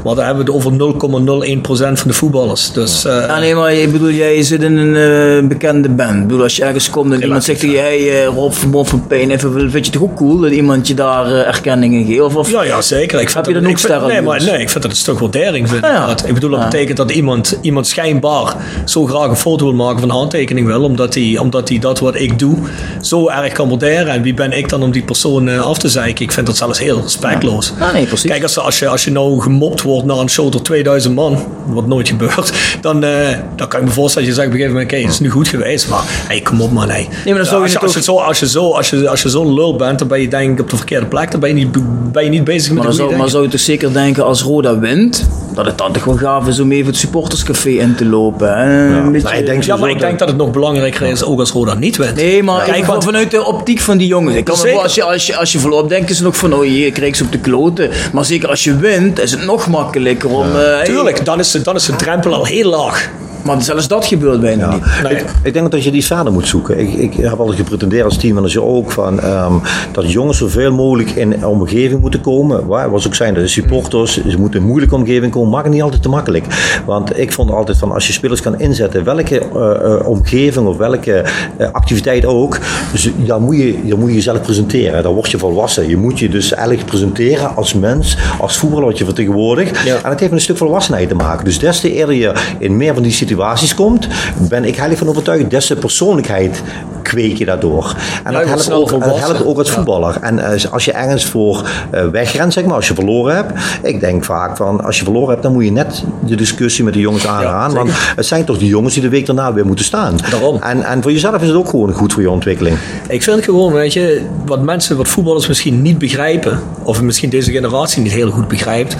Maar 0.04 0.16
dan 0.16 0.26
hebben 0.26 0.46
we 0.46 0.52
het 0.52 0.60
over 0.66 0.72
0,01% 0.72 1.94
van 1.94 2.08
de 2.08 2.14
voetballers. 2.14 2.72
Dus 2.72 3.06
eh, 3.06 3.24
Ja, 3.28 3.40
nee, 3.40 3.56
maar 3.56 3.74
ik 3.74 3.92
bedoel, 3.92 4.10
jij 4.10 4.44
zit 4.44 4.64
in 4.64 4.78
een 4.78 4.96
eh, 5.42 5.48
bekende 5.48 5.90
band. 5.90 6.16
Ik 6.16 6.28
bedoel, 6.28 6.44
als 6.44 6.56
je 6.56 6.64
ergens 6.64 6.90
komt 6.90 7.14
en 7.14 7.22
iemand 7.24 7.44
zegt 7.44 7.60
tegen 7.60 7.80
hey, 7.80 8.22
eh, 8.22 8.26
Rob 8.26 8.52
van 8.52 8.86
van 8.86 9.08
Pijn, 9.08 9.32
even, 9.32 9.52
vind 9.52 9.72
je 9.72 9.80
het 9.80 9.92
toch 9.92 10.02
ook 10.02 10.16
cool 10.16 10.38
dat 10.40 10.52
iemand 10.52 10.88
je 10.88 10.94
daar 10.94 11.32
erkenning 11.32 11.94
in 11.94 12.06
geeft? 12.06 12.22
Of, 12.22 12.36
of 12.36 12.52
ja, 12.52 12.64
ja, 12.64 12.82
zeker. 12.82 13.20
Ik 13.22 13.30
vind 13.30 13.34
Heb 13.34 13.46
je 13.46 13.54
dat- 13.54 13.62
dan 13.62 13.72
ook 13.72 13.78
sterren 13.78 14.08
nee, 14.08 14.22
maar, 14.22 14.44
nee, 14.44 14.60
ik 14.62 14.70
vind 14.70 14.84
dat 14.84 14.92
een 14.92 14.98
stuk 14.98 15.20
waardering. 15.20 15.70
Vind 15.70 15.84
Ja, 15.84 15.92
ik, 15.92 15.98
ja. 15.98 16.06
dat. 16.08 16.24
ik 16.28 16.34
bedoel, 16.34 16.50
dat 16.50 16.64
betekent 16.70 16.98
dat 16.98 17.12
iemand, 17.12 17.58
iemand 17.62 17.88
schijnbaar 17.88 18.56
zo 18.86 19.06
graag 19.06 19.28
een 19.30 19.36
foto 19.36 19.66
wil 19.66 19.74
maken 19.74 20.00
van 20.00 20.10
een 20.10 20.16
handtekening 20.16 20.68
wil, 20.68 20.84
omdat 20.84 21.14
hij, 21.14 21.38
omdat 21.42 21.70
hij 21.70 21.80
dat 21.80 22.00
wat 22.00 22.16
ik 22.16 22.40
doe 22.40 22.58
zo 23.02 23.27
erg 23.32 23.54
kan 23.54 23.70
waarderen. 23.70 24.08
En 24.08 24.22
wie 24.22 24.34
ben 24.34 24.52
ik 24.52 24.70
dan 24.70 24.84
om 24.84 24.92
die 24.92 25.04
persoon 25.04 25.50
eh, 25.50 25.62
af 25.62 25.78
te 25.78 25.90
zeiken? 25.90 26.26
Ik 26.26 26.32
vind 26.32 26.46
dat 26.46 26.58
zelfs 26.58 26.80
heel 26.80 27.02
respectloos. 27.02 27.74
Ah, 27.80 27.94
nee, 27.94 28.06
precies. 28.06 28.30
Kijk, 28.30 28.44
als, 28.44 28.60
als, 28.60 28.80
je, 28.80 28.88
als 28.88 29.04
je 29.04 29.12
nou 29.12 29.42
gemopt 29.42 29.82
wordt 29.82 30.06
naar 30.06 30.18
een 30.18 30.30
show 30.30 30.52
door 30.52 30.62
2000 30.62 31.16
man, 31.16 31.46
wat 31.66 31.88
nooit 31.88 32.08
gebeurt, 32.08 32.54
dan, 32.82 33.04
eh, 33.04 33.38
dan 33.56 33.68
kan 33.68 33.80
ik 33.80 33.86
me 33.86 33.92
voorstellen 33.92 34.28
dat 34.28 34.38
je 34.38 34.42
zegt 34.42 34.54
op 34.54 34.60
een 34.60 34.60
gegeven 34.60 34.72
moment, 34.72 34.92
oké, 34.92 35.02
het 35.02 35.12
is 35.14 35.20
nu 35.20 35.30
goed 35.30 35.48
geweest, 35.48 35.90
maar 35.90 36.04
hey, 36.06 36.42
kom 36.42 36.62
op 36.62 36.72
man, 36.72 36.90
hey. 36.90 37.08
maar 37.26 37.36
dan 37.36 37.46
zou 37.46 37.58
je 37.58 37.64
als, 37.64 37.72
je, 37.72 37.80
als, 37.80 37.94
je 37.94 38.04
zo, 38.04 38.16
als, 38.18 38.40
je 38.40 38.48
zo, 38.48 38.72
als, 38.72 38.90
je, 38.90 39.10
als 39.10 39.22
je 39.22 39.30
zo'n 39.30 39.54
lul 39.54 39.76
bent, 39.76 40.00
dan 40.00 40.08
ben 40.08 40.22
je 40.22 40.28
denk 40.28 40.54
ik 40.54 40.60
op 40.60 40.70
de 40.70 40.78
verkeerde 40.78 41.06
plek, 41.06 41.32
dan 41.32 41.40
ben 41.40 41.50
je 41.50 41.56
niet, 41.56 41.78
ben 42.12 42.24
je 42.24 42.30
niet 42.30 42.44
bezig 42.44 42.72
met 42.72 42.78
Maar, 42.78 42.88
de 42.88 42.94
zou, 42.94 43.08
goede 43.08 43.22
maar 43.22 43.32
zou 43.32 43.44
je 43.44 43.50
toch 43.50 43.60
zeker 43.60 43.94
denken 43.94 44.26
als 44.26 44.42
Roda 44.42 44.80
wint, 44.80 45.28
dat 45.58 45.66
het 45.66 45.78
dan 45.78 45.92
toch 45.92 46.04
wel 46.04 46.16
gaaf 46.18 46.48
is 46.48 46.60
om 46.60 46.72
even 46.72 46.86
het 46.86 46.96
supporterscafé 46.98 47.70
in 47.70 47.96
te 47.96 48.06
lopen. 48.06 48.58
hè? 48.58 48.88
Een 48.98 49.12
beetje- 49.12 49.28
Maar 49.28 49.38
ik 49.38 49.46
denk 49.46 49.64
Ja, 49.64 49.76
maar 49.76 49.90
ik 49.90 50.00
denk 50.00 50.20
dat 50.20 50.28
het 50.28 50.38
nog 50.38 50.52
belangrijker 50.52 51.08
is, 51.08 51.24
ook 51.24 51.40
als 51.40 51.52
Roda 51.52 51.74
niet 51.74 51.98
wint. 51.98 52.16
Nee, 52.16 52.44
maar 52.44 52.64
Kijk, 52.64 52.86
want- 52.86 53.04
vanuit 53.04 53.32
de 53.32 53.46
optiek 53.46 53.80
van 53.80 53.98
die 53.98 54.08
jongens. 54.08 54.36
Ik 54.36 54.44
kan 54.46 54.58
voor, 54.58 54.70
als, 54.82 54.96
je, 54.96 55.04
als, 55.04 55.28
je, 55.28 55.36
als 55.38 55.52
je 55.52 55.60
verloopt, 55.60 55.90
denken 55.90 56.16
ze 56.16 56.24
nog 56.24 56.38
van, 56.38 56.54
oh 56.54 56.66
je 56.66 56.92
krijgt 56.92 57.18
ze 57.18 57.24
op 57.24 57.32
de 57.32 57.38
kloten. 57.40 57.90
Maar 58.12 58.26
zeker 58.26 58.50
als 58.50 58.64
je 58.64 58.76
wint, 58.78 59.20
is 59.22 59.32
het 59.32 59.46
nog 59.46 59.68
makkelijker 59.68 60.30
om... 60.30 60.56
eh, 60.56 60.82
Tuurlijk, 60.82 61.26
dan 61.26 61.40
is, 61.40 61.52
de, 61.52 61.62
dan 61.62 61.76
is 61.76 61.86
de 61.86 61.96
drempel 61.96 62.34
al 62.34 62.46
heel 62.46 62.70
laag. 62.70 63.10
Maar 63.48 63.62
zelfs 63.62 63.88
dat 63.88 64.06
gebeurt 64.06 64.40
bijna 64.40 64.74
niet. 64.74 64.84
Nee. 65.04 65.16
Ik, 65.16 65.26
ik 65.44 65.54
denk 65.54 65.72
dat 65.72 65.84
je 65.84 65.92
die 65.92 66.06
verder 66.06 66.34
moet 66.34 66.48
zoeken. 66.48 66.80
Ik, 66.80 66.94
ik 66.94 67.14
heb 67.14 67.40
altijd 67.40 67.58
gepretendeerd 67.58 68.06
als 68.06 68.18
teammanager 68.18 68.64
ook 68.64 68.92
van, 68.92 69.20
ehm, 69.20 69.54
dat 69.92 70.12
jongens 70.12 70.38
zoveel 70.38 70.74
mogelijk 70.74 71.10
in 71.10 71.32
een 71.32 71.46
omgeving 71.46 72.02
moeten 72.02 72.22
komen. 72.22 72.66
Waar 72.66 72.90
was 72.90 73.08
ook 73.08 73.16
zijn, 73.16 73.34
dat 73.34 73.44
de 73.44 73.50
supporters, 73.50 74.14
ze 74.14 74.38
moeten 74.38 74.60
in 74.60 74.66
een 74.66 74.70
moeilijke 74.70 74.96
omgeving 74.96 75.32
komen. 75.32 75.50
Maak 75.50 75.64
het 75.64 75.74
niet 75.74 75.82
altijd 75.82 76.02
te 76.02 76.10
makkelijk. 76.10 76.46
Want 76.86 77.20
ik 77.20 77.32
vond 77.32 77.52
altijd 77.52 77.78
van 77.78 77.92
als 77.92 78.08
je 78.08 78.14
spelers 78.14 78.42
kan 78.42 78.60
inzetten, 78.60 79.04
welke 79.04 79.40
eh, 79.40 79.94
eh, 79.94 80.08
omgeving 80.08 80.68
of 80.68 80.78
welke 80.78 81.24
eh, 81.58 81.72
activiteit 81.72 82.26
ook, 82.26 82.60
dus, 82.92 83.10
dan, 83.16 83.42
moet 83.42 83.58
je, 83.58 83.80
dan 83.84 84.00
moet 84.00 84.10
je 84.10 84.16
jezelf 84.16 84.42
presenteren. 84.42 85.04
Dan 85.04 85.14
word 85.14 85.32
je 85.32 85.38
volwassen. 85.38 85.90
Je 85.90 85.98
moet 85.98 86.20
je 86.20 86.30
dus 86.30 86.54
eigenlijk 86.54 86.86
presenteren 86.86 87.56
als 87.56 87.74
mens, 87.74 88.18
als 88.40 88.58
voetballer 88.58 88.86
wat 88.86 88.98
je 88.98 89.06
vertegenwoordigt. 89.06 89.84
Ja. 89.86 89.96
En 89.96 90.10
het 90.10 90.20
heeft 90.20 90.22
met 90.22 90.32
een 90.32 90.42
stuk 90.42 90.58
volwassenheid 90.58 91.10
te 91.10 91.16
maken. 91.16 91.46
Dus 91.46 91.60
des 91.60 91.80
te 91.80 91.94
eerder 91.94 92.16
je 92.16 92.34
in 92.60 92.78
meer 92.78 92.94
van 92.94 93.04
die 93.04 93.12
situaties 93.12 93.36
komt, 93.76 94.08
ben 94.50 94.66
ik 94.66 94.76
heilig 94.76 94.98
van 94.98 95.08
overtuigd, 95.10 95.50
des 95.50 95.66
te 95.66 95.76
persoonlijkheid 95.76 96.62
kweek 97.02 97.38
je 97.38 97.46
daardoor. 97.46 97.96
En 98.24 98.32
Ja, 98.32 98.40
dat, 98.40 98.48
helpt 98.48 98.72
ook, 98.72 98.92
en 98.92 99.00
dat 99.00 99.10
volwassen. 99.10 99.30
helpt 99.36 99.46
ook 99.46 99.58
als 99.58 99.68
Ja. 99.68 99.74
voetballer. 99.74 100.18
En 100.22 100.40
eh, 100.54 100.72
als 100.72 100.86
je 100.86 100.92
ergens 100.92 101.26
voor 101.26 101.70
eh, 101.92 102.08
wegrent, 102.08 102.54
zeg 102.54 102.66
maar, 102.66 102.76
als 102.76 102.88
je 102.88 102.94
verloren 102.94 103.36
hebt. 103.36 103.52
Ik 103.84 104.00
denk 104.00 104.24
vaak 104.24 104.58
van, 104.58 104.84
als 104.84 104.98
je 104.98 105.04
verloren 105.04 105.30
hebt, 105.30 105.44
dan 105.44 105.54
moet 105.54 105.64
je 105.64 105.72
net 105.72 106.04
de 106.26 106.36
discussie 106.36 106.84
met 106.84 106.94
de 106.94 107.00
jongens 107.00 107.28
aangaan. 107.28 107.74
want 107.74 107.90
het 108.16 108.26
zijn 108.26 108.46
toch 108.46 108.58
die 108.58 108.68
jongens 108.68 108.94
die 108.94 109.04
de 109.04 109.10
week 109.10 109.26
daarna 109.26 109.54
weer 109.54 109.66
moeten 109.66 109.86
staan. 109.86 110.16
Daarom. 110.32 110.62
En, 110.62 110.84
en 110.84 111.02
voor 111.02 111.12
jezelf 111.12 111.42
is 111.42 111.48
het 111.48 111.58
ook 111.58 111.70
gewoon 111.70 111.94
goed 111.94 112.14
voor 112.14 112.22
je 112.22 112.30
ontwikkeling. 112.30 112.78
Ik 113.08 113.24
vind 113.24 113.44
gewoon, 113.44 113.74
weet 113.74 113.94
je, 113.94 114.22
wat 114.46 114.62
mensen, 114.62 114.98
wat 114.98 115.08
voetballers 115.08 115.48
misschien 115.48 115.82
niet 115.82 115.98
begrijpen, 115.98 116.60
of 116.84 117.02
misschien 117.02 117.30
deze 117.30 117.52
generatie 117.52 118.02
niet 118.02 118.12
heel 118.12 118.30
goed 118.32 118.48
begrijpt, 118.48 118.96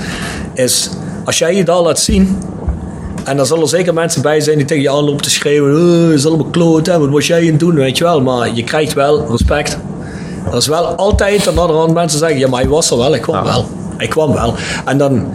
is 0.54 0.90
als 1.26 1.38
jij 1.38 1.56
je 1.56 1.64
daar 1.64 1.82
laat 1.82 2.00
zien. 2.00 2.38
En 3.28 3.40
er 3.40 3.46
zullen 3.46 3.68
zeker 3.68 3.94
mensen 3.94 4.22
bij 4.22 4.40
zijn 4.40 4.58
die 4.58 4.66
tegen 4.66 4.84
je 4.84 4.90
aanlopen 4.92 5.22
te 5.24 5.30
schreeuwen. 5.30 5.76
Oh, 6.08 6.14
is 6.14 6.26
allemaal 6.26 6.46
kloot, 6.46 6.86
hè? 6.86 7.00
wat 7.00 7.10
was 7.10 7.28
jij 7.28 7.40
aan 7.40 7.46
het 7.46 7.60
doen, 7.60 7.76
weet 7.76 7.98
je 7.98 8.04
wel. 8.04 8.22
Maar 8.22 8.54
je 8.54 8.64
krijgt 8.64 8.94
wel 8.94 9.26
respect. 9.30 9.78
Er 10.52 10.58
is 10.58 10.68
wel 10.68 10.86
altijd 10.86 11.48
aan 11.48 11.54
de 11.54 11.60
andere 11.62 11.80
hand 11.80 11.94
mensen 11.94 12.20
zeggen, 12.20 12.40
ja 12.40 12.48
maar 12.48 12.60
hij 12.62 12.70
was 12.70 12.92
er 12.92 12.98
wel, 12.98 13.16
ik 13.16 13.22
kwam 13.22 13.36
Ja. 13.36 13.44
wel. 13.44 13.66
Ik 13.98 14.10
kwam 14.10 14.34
wel. 14.34 14.54
En 14.86 14.98
dan 14.98 15.28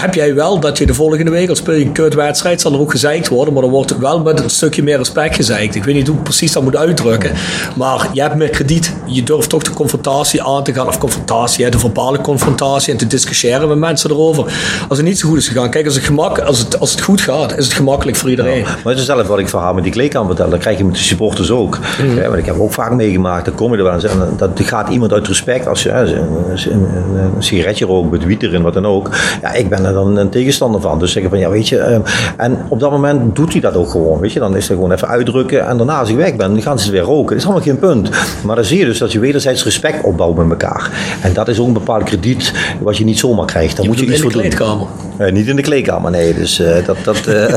heb 0.00 0.14
jij 0.14 0.34
wel 0.34 0.60
dat 0.60 0.78
je 0.78 0.86
de 0.86 0.94
volgende 0.94 1.30
week, 1.30 1.48
als 1.48 1.58
speel 1.58 1.74
je 1.74 1.84
een 1.84 1.92
kutwedstrijd, 1.92 2.60
zal 2.60 2.72
er 2.72 2.80
ook 2.80 2.90
gezeikt 2.90 3.28
worden, 3.28 3.52
maar 3.52 3.62
dan 3.62 3.70
wordt 3.70 3.90
het 3.90 3.98
wel 3.98 4.20
met 4.20 4.40
een 4.40 4.50
stukje 4.50 4.82
meer 4.82 4.96
respect 4.96 5.36
gezeikt. 5.36 5.74
Ik 5.74 5.84
weet 5.84 5.94
niet 5.94 6.06
hoe 6.06 6.16
ik 6.16 6.22
precies 6.22 6.52
dat 6.52 6.62
moet 6.62 6.76
uitdrukken, 6.76 7.32
maar 7.76 8.08
je 8.12 8.20
hebt 8.20 8.34
meer 8.34 8.48
krediet. 8.48 8.94
Je 9.06 9.22
durft 9.22 9.48
toch 9.48 9.62
de 9.62 9.70
confrontatie 9.70 10.42
aan 10.42 10.64
te 10.64 10.72
gaan, 10.74 10.86
of 10.86 10.98
confrontatie, 10.98 11.64
hè, 11.64 11.70
de 11.70 11.78
verbale 11.78 12.20
confrontatie 12.20 12.92
en 12.92 12.98
te 12.98 13.06
discussiëren 13.06 13.68
met 13.68 13.78
mensen 13.78 14.10
erover. 14.10 14.44
Als 14.88 14.98
het 14.98 15.06
niet 15.06 15.18
zo 15.18 15.28
goed 15.28 15.38
is 15.38 15.48
gegaan, 15.48 15.70
kijk, 15.70 15.84
als 15.84 15.94
het, 15.94 16.04
gemak, 16.04 16.38
als 16.38 16.58
het, 16.58 16.80
als 16.80 16.90
het 16.90 17.00
goed 17.00 17.20
gaat, 17.20 17.56
is 17.56 17.64
het 17.64 17.74
gemakkelijk 17.74 18.16
voor 18.16 18.30
iedereen. 18.30 18.62
Maar 18.62 18.92
het 18.92 18.98
is 18.98 19.04
zelf 19.04 19.26
wat 19.26 19.38
ik 19.38 19.48
verhaal 19.48 19.74
met 19.74 19.82
die 19.82 19.92
kleedkamer 19.92 20.26
vertel. 20.28 20.50
Dat 20.50 20.60
krijg 20.60 20.78
je 20.78 20.84
met 20.84 20.94
de 20.94 21.00
supporters 21.00 21.50
ook. 21.50 21.78
Mm. 22.02 22.16
Ja, 22.16 22.28
maar 22.28 22.38
ik 22.38 22.46
heb 22.46 22.60
ook 22.60 22.72
vaak 22.72 22.92
meegemaakt. 22.92 23.44
Dan 23.44 23.54
kom 23.54 23.72
je 23.72 23.78
er 23.78 23.84
wel 23.84 23.94
eens 23.94 24.04
en 24.04 24.34
dat 24.36 24.50
gaat 24.54 24.88
iemand 24.88 25.12
uit 25.12 25.26
respect. 25.26 25.66
Als 25.66 25.82
je 25.82 25.90
een, 25.90 26.70
een, 26.70 27.16
een 27.16 27.42
sigaretje 27.42 27.86
rookt 27.86 28.10
met 28.10 28.24
wiet 28.24 28.42
erin, 28.42 28.62
wat 28.62 28.74
dan 28.74 28.86
ook. 28.86 29.10
Ja, 29.42 29.52
ik 29.52 29.68
ben 29.68 29.85
er 29.86 29.92
dan 29.92 30.16
een 30.16 30.28
tegenstander 30.30 30.80
van. 30.80 30.98
Dus 30.98 31.12
zeggen 31.12 31.30
van 31.30 31.40
ja, 31.40 31.50
weet 31.50 31.68
je. 31.68 31.78
eh, 31.78 31.98
en 32.36 32.58
op 32.68 32.80
dat 32.80 32.90
moment 32.90 33.36
doet 33.36 33.52
hij 33.52 33.60
dat 33.60 33.74
ook 33.76 33.90
gewoon. 33.90 34.20
Weet 34.20 34.32
je, 34.32 34.38
dan 34.38 34.56
is 34.56 34.68
er 34.68 34.74
gewoon 34.74 34.92
even 34.92 35.08
uitdrukken. 35.08 35.66
En 35.66 35.76
daarna 35.76 35.98
als 35.98 36.08
ik 36.08 36.16
weg 36.16 36.36
ben, 36.36 36.52
dan 36.52 36.62
gaan 36.62 36.78
ze 36.78 36.90
weer 36.90 37.00
roken. 37.02 37.28
Dat 37.28 37.36
is 37.36 37.44
allemaal 37.44 37.62
geen 37.62 37.78
punt. 37.78 38.10
Maar 38.44 38.56
dan 38.56 38.64
zie 38.64 38.78
je 38.78 38.84
dus 38.84 38.98
dat 38.98 39.12
je 39.12 39.18
wederzijds 39.18 39.64
respect 39.64 40.04
opbouwt 40.04 40.36
met 40.36 40.50
elkaar. 40.50 40.90
En 41.22 41.32
dat 41.32 41.48
is 41.48 41.58
ook 41.58 41.66
een 41.66 41.72
bepaald 41.72 42.02
krediet 42.02 42.52
wat 42.80 42.96
je 42.96 43.04
niet 43.04 43.18
zomaar 43.18 43.46
krijgt. 43.46 43.76
Daar 43.76 43.86
moet 43.86 43.98
je 43.98 44.04
in 44.04 44.08
iets 44.12 44.16
de 44.16 44.22
voor 44.22 44.32
doen. 44.32 44.40
kleedkamer. 44.40 44.86
Eh, 45.16 45.32
niet 45.32 45.46
in 45.46 45.56
de 45.56 45.62
kleedkamer, 45.62 46.10
nee. 46.10 46.34
Dus 46.34 46.58
eh, 46.58 46.86
dat. 46.86 46.96
dat 47.04 47.26
eh, 47.26 47.48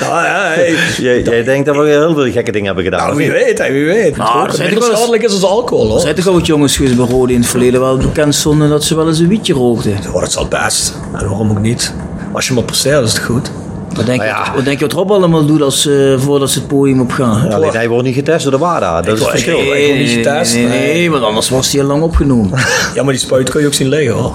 Ja, 0.00 0.24
ja, 0.26 0.50
hey. 0.54 0.74
jij, 0.98 1.22
jij 1.22 1.42
denkt 1.44 1.66
dat 1.66 1.76
we 1.76 1.82
heel 1.88 2.14
veel 2.14 2.30
gekke 2.32 2.50
dingen 2.52 2.66
hebben 2.66 2.84
gedaan. 2.84 3.04
Nou, 3.06 3.16
wie 3.16 3.30
weet, 3.30 3.58
wie 3.68 3.84
weet. 3.84 4.16
Nou, 4.16 4.46
het 4.48 4.58
er 4.58 4.82
schadelijk 4.82 5.22
is 5.22 5.32
als 5.32 5.44
alcohol, 5.44 5.86
hoor. 5.86 5.94
Er 5.94 6.00
zijn 6.00 6.14
toch 6.14 6.28
ook 6.28 6.44
jongens 6.44 6.76
geweest 6.76 6.96
bij 6.96 7.06
Rode 7.06 7.32
in 7.32 7.40
het 7.40 7.48
verleden 7.48 7.80
wel 7.80 7.96
bekend 7.96 8.34
stonden 8.34 8.68
dat 8.68 8.84
ze 8.84 8.96
wel 8.96 9.08
eens 9.08 9.18
een 9.18 9.28
wietje 9.28 9.52
rookten. 9.54 9.92
Oh, 10.12 10.20
dat 10.20 10.32
zal 10.32 10.46
best. 10.64 10.94
En 11.12 11.28
waarom 11.28 11.50
ook 11.50 11.60
niet? 11.60 11.94
Als 12.32 12.46
je 12.48 12.54
maar 12.54 12.62
presteert, 12.62 13.04
is 13.06 13.12
het 13.12 13.22
goed. 13.22 13.50
Wat 13.94 14.06
denk, 14.06 14.20
Nou 14.22 14.30
je, 14.38 14.44
ja. 14.44 14.54
wat 14.54 14.64
denk 14.64 14.78
je 14.78 14.84
wat 14.84 14.94
Rob 14.94 15.10
allemaal 15.10 15.46
doet 15.46 15.62
als, 15.62 15.86
eh, 15.86 16.18
voordat 16.18 16.50
ze 16.50 16.58
het 16.58 16.68
podium 16.68 17.00
op 17.00 17.10
gaan? 17.10 17.46
Ja, 17.48 17.70
hij 17.70 17.88
wordt 17.88 18.04
niet 18.04 18.14
getest 18.14 18.42
door 18.42 18.52
de 18.52 18.58
WADA. 18.58 19.02
Dat 19.02 19.14
is 19.14 19.20
het 19.20 19.30
verschil. 19.30 19.58
ik- 19.58 19.64
ik- 19.64 19.86
word 19.86 19.98
niet 19.98 20.08
getest. 20.10 20.54
Nee, 20.54 20.66
nee, 20.66 20.92
nee, 20.92 21.10
want 21.10 21.24
anders 21.24 21.48
was 21.48 21.72
hij 21.72 21.80
al 21.80 21.86
lang 21.86 22.02
opgenomen. 22.02 22.58
Ja, 22.94 23.02
maar 23.02 23.12
die 23.12 23.22
spuit 23.22 23.50
kun 23.50 23.60
je 23.60 23.66
ook 23.66 23.74
zien 23.74 23.88
liggen, 23.88 24.12
hoor. 24.14 24.32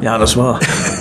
ja, 0.00 0.18
dat 0.18 0.28
is 0.28 0.34
waar. 0.34 0.58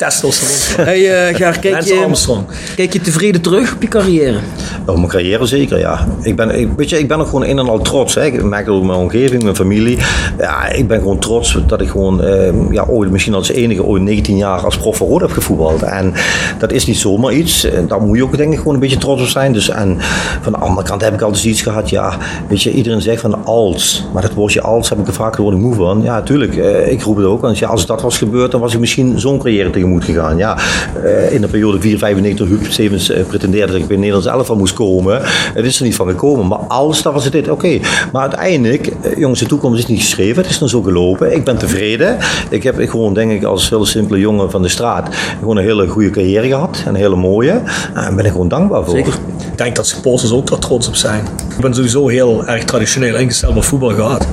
Testosteron. 0.00 0.86
Hey, 0.88 1.28
eh 1.28 1.36
Gaar, 1.36 1.58
kijk 1.58 1.82
je, 1.82 1.94
Armstrong. 1.94 2.44
kijk 2.76 2.92
je 2.92 3.00
tevreden 3.00 3.40
terug 3.40 3.74
op 3.74 3.82
je 3.82 3.88
carrière? 3.88 4.38
Op 4.86 4.96
mijn 4.96 5.08
carrière 5.08 5.46
zeker, 5.46 5.78
ja. 5.78 6.06
Ik 6.22 6.36
ben, 6.36 6.60
ik, 6.60 6.68
weet 6.76 6.88
je, 6.88 6.98
ik 6.98 7.08
ben 7.08 7.18
ook 7.18 7.26
gewoon 7.26 7.44
een 7.44 7.58
en 7.58 7.68
al 7.68 7.80
trots. 7.80 8.14
Hè. 8.14 8.24
Ik 8.24 8.42
merk 8.42 8.66
het 8.66 8.74
ook 8.74 8.84
mijn 8.84 8.98
omgeving, 8.98 9.42
mijn 9.42 9.56
familie. 9.56 9.98
Ja, 10.38 10.68
ik 10.68 10.88
ben 10.88 10.98
gewoon 10.98 11.18
trots 11.18 11.58
dat 11.66 11.80
ik 11.80 11.88
gewoon, 11.88 12.22
eh, 12.22 12.52
ja, 12.70 12.84
ooit, 12.88 13.10
misschien 13.10 13.34
als 13.34 13.50
enige, 13.50 13.84
ooit 13.84 14.02
19 14.02 14.36
jaar 14.36 14.64
als 14.64 14.76
prof 14.76 14.96
van 14.96 15.06
Roda 15.06 15.24
heb 15.24 15.34
gevoetbald. 15.34 15.82
En 15.82 16.12
dat 16.58 16.72
is 16.72 16.86
niet 16.86 16.98
zomaar 16.98 17.32
iets. 17.32 17.64
En 17.64 17.88
Daar 17.88 18.00
moet 18.00 18.16
je 18.16 18.24
ook 18.24 18.36
denk 18.36 18.52
ik 18.52 18.58
gewoon 18.58 18.74
een 18.74 18.80
beetje 18.80 18.98
trots 18.98 19.22
op 19.22 19.28
zijn. 19.28 19.52
Dus, 19.52 19.68
en 19.68 19.96
van 20.40 20.52
de 20.52 20.58
andere 20.58 20.86
kant 20.86 21.00
heb 21.00 21.14
ik 21.14 21.22
altijd 21.22 21.44
iets 21.44 21.62
gehad, 21.62 21.90
ja, 21.90 22.16
weet 22.48 22.62
je, 22.62 22.70
iedereen 22.70 23.02
zegt 23.02 23.20
van 23.20 23.44
als. 23.44 24.04
Maar 24.12 24.22
dat 24.22 24.34
woordje 24.34 24.60
als 24.60 24.88
heb 24.88 24.98
ik 24.98 25.06
er 25.06 25.12
vaak 25.12 25.34
gewoon 25.34 25.60
moe 25.60 25.74
van. 25.74 26.02
Ja, 26.02 26.22
tuurlijk, 26.22 26.56
eh, 26.56 26.92
ik 26.92 27.02
roep 27.02 27.16
het 27.16 27.26
ook. 27.26 27.40
Want 27.40 27.58
ja, 27.58 27.68
als 27.68 27.86
dat 27.86 28.02
was 28.02 28.18
gebeurd, 28.18 28.50
dan 28.50 28.60
was 28.60 28.72
ik 28.72 28.80
misschien 28.80 29.20
zo'n 29.20 29.38
carrière 29.38 29.70
tegemoet 29.70 29.89
gegaan. 29.98 30.36
Ja, 30.36 30.58
eh, 31.04 31.32
in 31.32 31.40
de 31.40 31.48
periode 31.48 31.80
495 31.80 32.48
Huub 32.48 32.72
Stevens 32.72 33.10
eh, 33.10 33.24
pretendeerde 33.24 33.72
dat 33.72 33.80
ik 33.80 33.86
bij 33.86 33.96
Nederlands 33.96 34.26
elftal 34.26 34.56
moest 34.56 34.74
komen. 34.74 35.20
Het 35.54 35.64
is 35.64 35.78
er 35.78 35.84
niet 35.84 35.94
van 35.94 36.08
gekomen. 36.08 36.46
Maar 36.46 36.58
als, 36.58 37.02
dan 37.02 37.12
was 37.12 37.24
het 37.24 37.32
dit. 37.32 37.48
Oké. 37.48 37.78
Maar 38.12 38.22
uiteindelijk, 38.22 38.86
eh, 38.86 39.16
jongens, 39.16 39.40
de 39.40 39.46
toekomst 39.46 39.78
is 39.78 39.86
niet 39.86 40.00
geschreven. 40.00 40.42
Het 40.42 40.50
is 40.50 40.58
dan 40.58 40.68
zo 40.68 40.82
gelopen. 40.82 41.34
Ik 41.34 41.44
ben 41.44 41.58
tevreden. 41.58 42.16
Ik 42.50 42.62
heb 42.62 42.74
gewoon, 42.78 43.14
denk 43.14 43.30
ik, 43.30 43.44
als 43.44 43.70
hele 43.70 43.86
simpele 43.86 44.18
jongen 44.18 44.50
van 44.50 44.62
de 44.62 44.68
straat, 44.68 45.14
gewoon 45.38 45.56
een 45.56 45.64
hele 45.64 45.86
goede 45.86 46.10
carrière 46.10 46.46
gehad. 46.46 46.82
Een 46.86 46.94
hele 46.94 47.16
mooie. 47.16 47.50
En 47.50 47.62
daar 47.94 48.14
ben 48.14 48.24
ik 48.24 48.30
gewoon 48.32 48.48
dankbaar 48.48 48.84
voor. 48.84 48.94
Zeker. 48.94 49.14
Ik 49.52 49.58
denk 49.58 49.76
dat 49.76 49.86
supporters 49.86 50.32
ook 50.32 50.46
daar 50.46 50.58
trots 50.58 50.88
op 50.88 50.94
zijn. 50.94 51.24
Ik 51.56 51.60
ben 51.60 51.74
sowieso 51.74 52.08
heel 52.08 52.46
erg 52.46 52.64
traditioneel 52.64 53.16
ingesteld 53.16 53.54
bij 53.54 53.62
voetbal 53.62 53.90
gehad. 53.90 54.26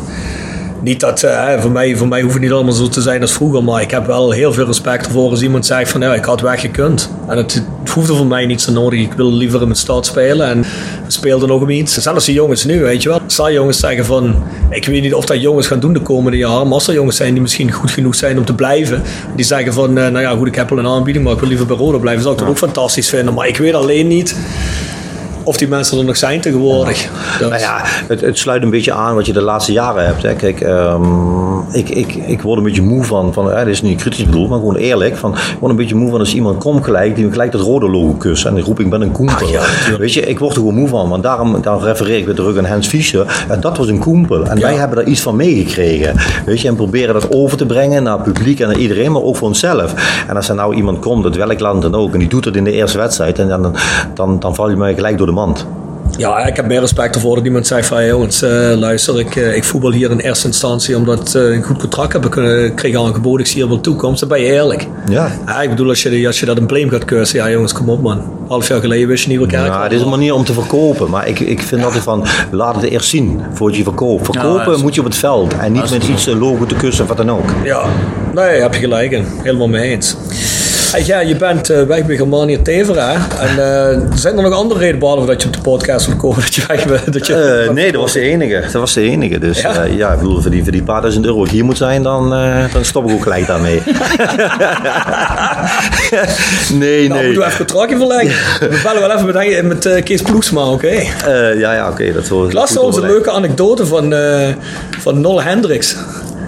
Niet 0.81 0.99
dat, 0.99 1.23
eh, 1.23 1.61
voor, 1.61 1.71
mij, 1.71 1.95
voor 1.95 2.07
mij 2.07 2.21
hoeft 2.21 2.33
het 2.33 2.43
niet 2.43 2.51
allemaal 2.51 2.73
zo 2.73 2.87
te 2.87 3.01
zijn 3.01 3.21
als 3.21 3.31
vroeger, 3.31 3.63
maar 3.63 3.81
ik 3.81 3.91
heb 3.91 4.05
wel 4.05 4.31
heel 4.31 4.53
veel 4.53 4.65
respect 4.65 5.05
ervoor 5.05 5.29
als 5.29 5.41
iemand 5.41 5.65
zegt 5.65 5.91
van 5.91 6.01
ja, 6.01 6.13
ik 6.13 6.25
had 6.25 6.41
weggekund. 6.41 7.09
En 7.27 7.37
het, 7.37 7.53
het 7.53 7.89
hoefde 7.89 8.15
voor 8.15 8.25
mij 8.25 8.45
niet 8.45 8.61
zo 8.61 8.71
nodig. 8.71 8.99
Ik 8.99 9.13
wil 9.13 9.33
liever 9.33 9.59
in 9.59 9.65
mijn 9.65 9.79
stad 9.79 10.05
spelen 10.05 10.47
en 10.47 10.65
speelde 11.07 11.47
nog 11.47 11.61
om 11.61 11.69
iets. 11.69 11.97
Zelfs 11.97 12.25
die 12.25 12.33
jongens 12.33 12.63
nu, 12.63 12.81
weet 12.81 13.03
je 13.03 13.09
wel. 13.09 13.19
Zal 13.25 13.51
jongens 13.51 13.79
zeggen 13.79 14.05
van, 14.05 14.43
ik 14.69 14.85
weet 14.85 15.01
niet 15.01 15.13
of 15.13 15.25
dat 15.25 15.41
jongens 15.41 15.67
gaan 15.67 15.79
doen 15.79 15.93
de 15.93 16.01
komende 16.01 16.37
jaren, 16.37 16.63
maar 16.63 16.73
als 16.73 16.87
er 16.87 16.93
jongens 16.93 17.17
zijn 17.17 17.33
die 17.33 17.41
misschien 17.41 17.71
goed 17.71 17.91
genoeg 17.91 18.15
zijn 18.15 18.37
om 18.37 18.45
te 18.45 18.53
blijven, 18.53 19.01
die 19.35 19.45
zeggen 19.45 19.73
van, 19.73 19.97
eh, 19.97 20.07
nou 20.07 20.19
ja 20.19 20.35
goed, 20.35 20.47
ik 20.47 20.55
heb 20.55 20.69
wel 20.69 20.79
een 20.79 20.87
aanbieding, 20.87 21.25
maar 21.25 21.33
ik 21.33 21.39
wil 21.39 21.49
liever 21.49 21.65
bij 21.65 21.77
Roda 21.77 21.97
blijven, 21.97 22.21
zou 22.21 22.33
ik 22.33 22.39
dat 22.39 22.49
ook 22.49 22.57
fantastisch 22.57 23.09
vinden. 23.09 23.33
Maar 23.33 23.47
ik 23.47 23.57
weet 23.57 23.73
alleen 23.73 24.07
niet 24.07 24.35
of 25.47 25.57
die 25.57 25.67
mensen 25.67 25.97
er 25.97 26.03
nog 26.05 26.17
zijn 26.17 26.41
tegenwoordig. 26.41 27.09
Dat- 27.39 27.49
Nou 27.49 27.61
ja, 27.61 27.81
het, 27.83 28.21
het 28.21 28.37
sluit 28.37 28.63
een 28.63 28.69
beetje 28.69 28.93
aan 28.93 29.15
wat 29.15 29.25
je 29.25 29.33
de 29.33 29.41
laatste 29.41 29.71
jaren 29.71 30.05
hebt. 30.05 30.23
Hè. 30.23 30.33
Kijk, 30.33 30.61
ehm, 30.61 31.03
ik, 31.71 31.89
ik, 31.89 32.13
ik 32.13 32.41
word 32.41 32.57
een 32.57 32.63
beetje 32.63 32.81
moe 32.81 33.03
van, 33.03 33.33
van 33.33 33.47
dit 33.55 33.67
is 33.67 33.81
niet 33.81 34.01
kritisch 34.01 34.25
bedoeld, 34.25 34.49
maar 34.49 34.59
gewoon 34.59 34.75
eerlijk. 34.75 35.17
Van, 35.17 35.31
ik 35.33 35.57
word 35.59 35.71
een 35.71 35.77
beetje 35.77 35.95
moe 35.95 36.09
van 36.09 36.19
als 36.19 36.33
iemand 36.33 36.57
komt 36.57 36.83
gelijk, 36.83 37.15
die 37.15 37.25
me 37.25 37.31
gelijk 37.31 37.51
dat 37.51 37.61
rode 37.61 37.89
logo 37.89 38.13
kust. 38.13 38.45
En 38.45 38.55
dan 38.55 38.63
roep 38.63 38.79
ik, 38.79 38.89
ben 38.89 39.01
een 39.01 39.11
koempel. 39.11 39.47
ja. 39.47 39.61
Weet 39.97 40.13
je, 40.13 40.21
ik 40.21 40.39
word 40.39 40.51
er 40.51 40.57
gewoon 40.57 40.75
moe 40.75 40.87
van. 40.87 41.09
Want 41.09 41.23
daarom, 41.23 41.61
daarom 41.61 41.83
refereer 41.83 42.17
ik 42.17 42.25
weer 42.25 42.35
terug 42.35 42.57
aan 42.57 42.65
Hans 42.65 42.87
Fischer. 42.87 43.45
En 43.49 43.59
dat 43.61 43.77
was 43.77 43.87
een 43.87 43.99
koempel. 43.99 44.45
En 44.45 44.59
wij 44.59 44.73
hebben 44.75 44.97
daar 44.97 45.05
iets 45.07 45.21
van 45.21 45.35
meegekregen. 45.35 46.15
Weet 46.45 46.61
je, 46.61 46.67
en 46.67 46.75
proberen 46.75 47.13
dat 47.13 47.31
over 47.31 47.57
te 47.57 47.65
brengen 47.65 48.03
naar 48.03 48.13
het 48.13 48.23
publiek 48.23 48.59
en 48.59 48.67
naar 48.67 48.77
iedereen, 48.77 49.11
maar 49.11 49.21
ook 49.21 49.35
voor 49.35 49.47
onszelf. 49.47 49.93
En 50.27 50.35
als 50.35 50.49
er 50.49 50.55
nou 50.55 50.75
iemand 50.75 50.99
komt, 50.99 51.25
uit 51.25 51.35
welk 51.35 51.59
land 51.59 51.81
dan 51.81 51.95
ook, 51.95 52.13
en 52.13 52.19
die 52.19 52.27
doet 52.27 52.43
dat 52.43 52.55
in 52.55 52.63
de 52.63 52.71
eerste 52.71 52.97
wedstrijd, 52.97 53.39
en 53.39 53.47
dan, 53.47 53.75
dan, 54.13 54.39
dan 54.39 54.55
val 54.55 54.69
je 54.69 54.75
mij 54.75 54.93
gelijk 54.93 55.17
door 55.17 55.27
de 55.27 55.33
mand. 55.37 55.65
Ja, 56.17 56.45
ik 56.45 56.55
heb 56.55 56.67
meer 56.67 56.79
respect 56.79 57.15
ervoor 57.15 57.35
dat 57.35 57.45
iemand 57.45 57.67
zegt 57.67 57.87
van... 57.87 57.97
"Hey, 57.97 58.07
jongens, 58.07 58.41
eh, 58.41 58.49
luister, 58.75 59.19
ik, 59.19 59.35
eh, 59.35 59.55
ik 59.55 59.63
voetbal 59.63 59.91
hier 59.91 60.11
in 60.11 60.19
eerste 60.19 60.47
instantie... 60.47 60.95
omdat 60.95 61.35
eh, 61.35 61.49
ik 61.49 61.55
een 61.55 61.63
goed 61.63 61.77
contract 61.77 62.13
heb 62.13 62.29
kunnen 62.29 62.73
kreeg 62.75 62.95
aangeboden. 62.95 63.39
Ik 63.39 63.45
zie 63.45 63.61
hier 63.61 63.69
wel 63.69 63.81
toekomst. 63.81 64.19
Dan 64.19 64.29
ben 64.29 64.39
je 64.39 64.45
eerlijk. 64.45 64.87
Ja. 65.09 65.31
Ja, 65.45 65.61
ik 65.61 65.69
bedoel, 65.69 65.89
als 65.89 66.03
je, 66.03 66.27
als 66.27 66.39
je 66.39 66.45
dat 66.45 66.57
een 66.57 66.65
blame 66.65 66.89
gaat 66.89 67.05
cursen... 67.05 67.39
Ja, 67.39 67.49
jongens, 67.49 67.73
kom 67.73 67.89
op, 67.89 68.01
man. 68.01 68.21
Half 68.47 68.67
jaar 68.67 68.79
geleden 68.79 69.07
wist 69.07 69.23
je 69.23 69.29
niet 69.29 69.39
elkaar. 69.39 69.65
Ja, 69.65 69.87
dit 69.87 69.97
is 69.97 70.03
een 70.03 70.09
manier 70.09 70.33
om 70.33 70.43
te 70.43 70.53
verkopen. 70.53 71.09
Maar 71.09 71.27
ik, 71.27 71.39
ik 71.39 71.61
vind 71.61 71.83
altijd 71.83 72.03
van, 72.03 72.25
laat 72.51 72.75
het 72.75 72.83
eerst 72.83 73.09
zien 73.09 73.41
voordat 73.53 73.77
je 73.77 73.83
verkoopt. 73.83 74.25
Verkopen 74.25 74.81
moet 74.81 74.93
je 74.95 75.01
op 75.01 75.07
het 75.07 75.15
veld. 75.15 75.57
En 75.57 75.71
niet 75.71 75.91
met 75.91 76.07
iets 76.07 76.25
een 76.25 76.39
logo 76.39 76.65
te 76.65 76.75
kussen 76.75 77.03
of 77.03 77.07
wat 77.09 77.17
dan 77.17 77.31
ook. 77.31 77.49
Ja, 77.63 77.83
nee, 78.33 78.61
heb 78.61 78.73
je 78.73 78.79
gelijk 78.79 79.11
in. 79.11 79.25
Helemaal 79.43 79.67
mee 79.67 79.91
eens. 79.91 80.15
Hey, 80.91 81.03
ja, 81.05 81.19
je 81.19 81.35
bent 81.35 81.69
eh, 81.69 81.83
weg 81.83 82.05
bij 82.05 82.15
Germania 82.15 82.57
Tevera. 82.63 83.13
En 83.39 83.49
eh, 83.49 83.99
zijn 84.15 84.37
er 84.37 84.43
nog 84.43 84.53
andere 84.53 84.79
redenen 84.79 84.99
behalve 84.99 85.25
dat 85.25 85.41
je 85.41 85.47
op 85.47 85.53
de 85.53 85.61
podcast 85.61 86.05
wil 86.05 86.15
komen? 86.15 86.41
Dat 86.45 86.55
je 86.55 86.87
weg? 86.87 87.03
Dat 87.03 87.27
je, 87.27 87.35
Eh, 87.35 87.73
nee, 87.73 87.91
dat 87.91 88.01
was 88.01 88.13
de 88.13 88.19
enige. 88.19 88.61
Dat 88.61 88.71
was 88.71 88.93
de 88.93 89.01
enige. 89.01 89.39
Dus 89.39 89.61
Ja? 89.61 89.83
ja, 89.83 90.11
ik 90.11 90.17
bedoel, 90.19 90.41
voor 90.41 90.51
die, 90.51 90.63
voor 90.63 90.71
die 90.71 90.83
paar 90.83 91.01
duizend 91.01 91.25
euro 91.25 91.45
hier 91.45 91.65
moet 91.65 91.77
zijn, 91.77 92.03
dan, 92.03 92.29
dan 92.73 92.85
stop 92.85 93.09
ik 93.09 93.11
ook 93.11 93.23
gelijk 93.23 93.47
daarmee. 93.47 93.81
nee, 96.73 97.07
nou, 97.07 97.19
nee. 97.19 97.25
moeten 97.25 97.41
we 97.41 97.45
even 97.45 97.57
contractje 97.57 97.97
verleggen. 97.97 98.35
We 98.69 98.79
bellen 98.83 99.01
wel 99.01 99.11
even 99.11 99.25
met, 99.67 99.83
met 99.85 100.03
Kees 100.03 100.21
Ploegsma, 100.21 100.65
oké? 100.65 101.01
Ja, 101.57 101.73
ja, 101.73 101.89
oké. 101.89 102.13
dat 102.13 102.27
hoor 102.27 102.47
Ik 102.47 102.53
las 102.53 102.75
een 102.75 103.01
leuke 103.01 103.31
anekdote 103.31 103.85
van, 103.85 104.13
van 104.99 105.21
Nolle 105.21 105.41
Hendricks. 105.41 105.95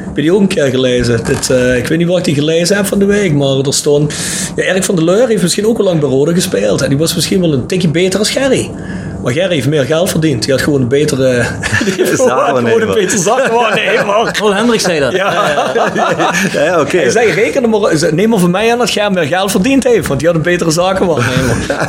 Heb 0.10 0.18
je 0.18 0.24
die 0.24 0.34
ook 0.34 0.42
een 0.42 0.48
keer 0.48 0.66
gelezen? 0.66 1.24
Dit, 1.24 1.50
eh, 1.50 1.78
ik 1.78 1.88
weet 1.88 1.98
niet 1.98 2.08
waar 2.08 2.18
ik 2.18 2.24
die 2.24 2.34
gelezen 2.34 2.76
heb 2.76 2.86
van 2.86 3.00
de 3.00 3.06
week, 3.06 3.34
maar 3.34 3.58
er 3.58 3.74
stond... 3.74 4.14
Ja, 4.56 4.64
Erik 4.64 4.84
van 4.84 4.96
der 4.96 5.06
Leur 5.06 5.28
heeft 5.28 5.42
misschien 5.42 5.68
ook 5.68 5.78
al 5.78 5.84
lang 5.84 6.00
bij 6.00 6.10
Rode 6.10 6.34
gespeeld. 6.34 6.82
En 6.82 6.90
die 6.90 6.98
was 6.98 7.16
misschien 7.16 7.42
wel 7.42 7.54
een 7.54 7.66
tikje 7.66 7.88
beter 7.88 8.20
als 8.20 8.30
Gerry. 8.30 8.72
Maar 9.24 9.34
Gerry 9.34 9.54
heeft 9.54 9.68
meer 9.68 9.86
geld 9.86 10.10
verdiend. 10.10 10.44
Die 10.44 10.54
had 10.54 10.62
gewoon 10.62 10.82
een 10.82 10.88
betere... 10.88 11.26
Heeft 11.98 12.22
gewoon, 12.22 12.66
een 12.66 12.88
betere. 12.88 14.32
Paul 14.40 14.54
Hendricks 14.54 14.84
zei 14.84 15.00
dat. 15.00 15.12
Ja. 15.12 15.34
Ja, 16.54 16.64
ja, 16.64 16.80
oké. 16.80 16.98
Hij 16.98 17.10
zei, 17.10 17.32
reken 17.32 17.70
maar, 17.70 18.14
neem 18.14 18.30
maar 18.30 18.40
van 18.40 18.52
mij 18.52 18.72
aan 18.72 18.78
dat 18.78 18.90
Ger 18.90 19.12
meer 19.12 19.24
geld 19.24 19.52
verdiend 19.52 19.84
heeft. 19.84 20.08
Want 20.08 20.20
die 20.20 20.28
had 20.28 20.38
een 20.38 20.44
betere 20.44 20.72
zakenwaarnemer. 20.72 21.56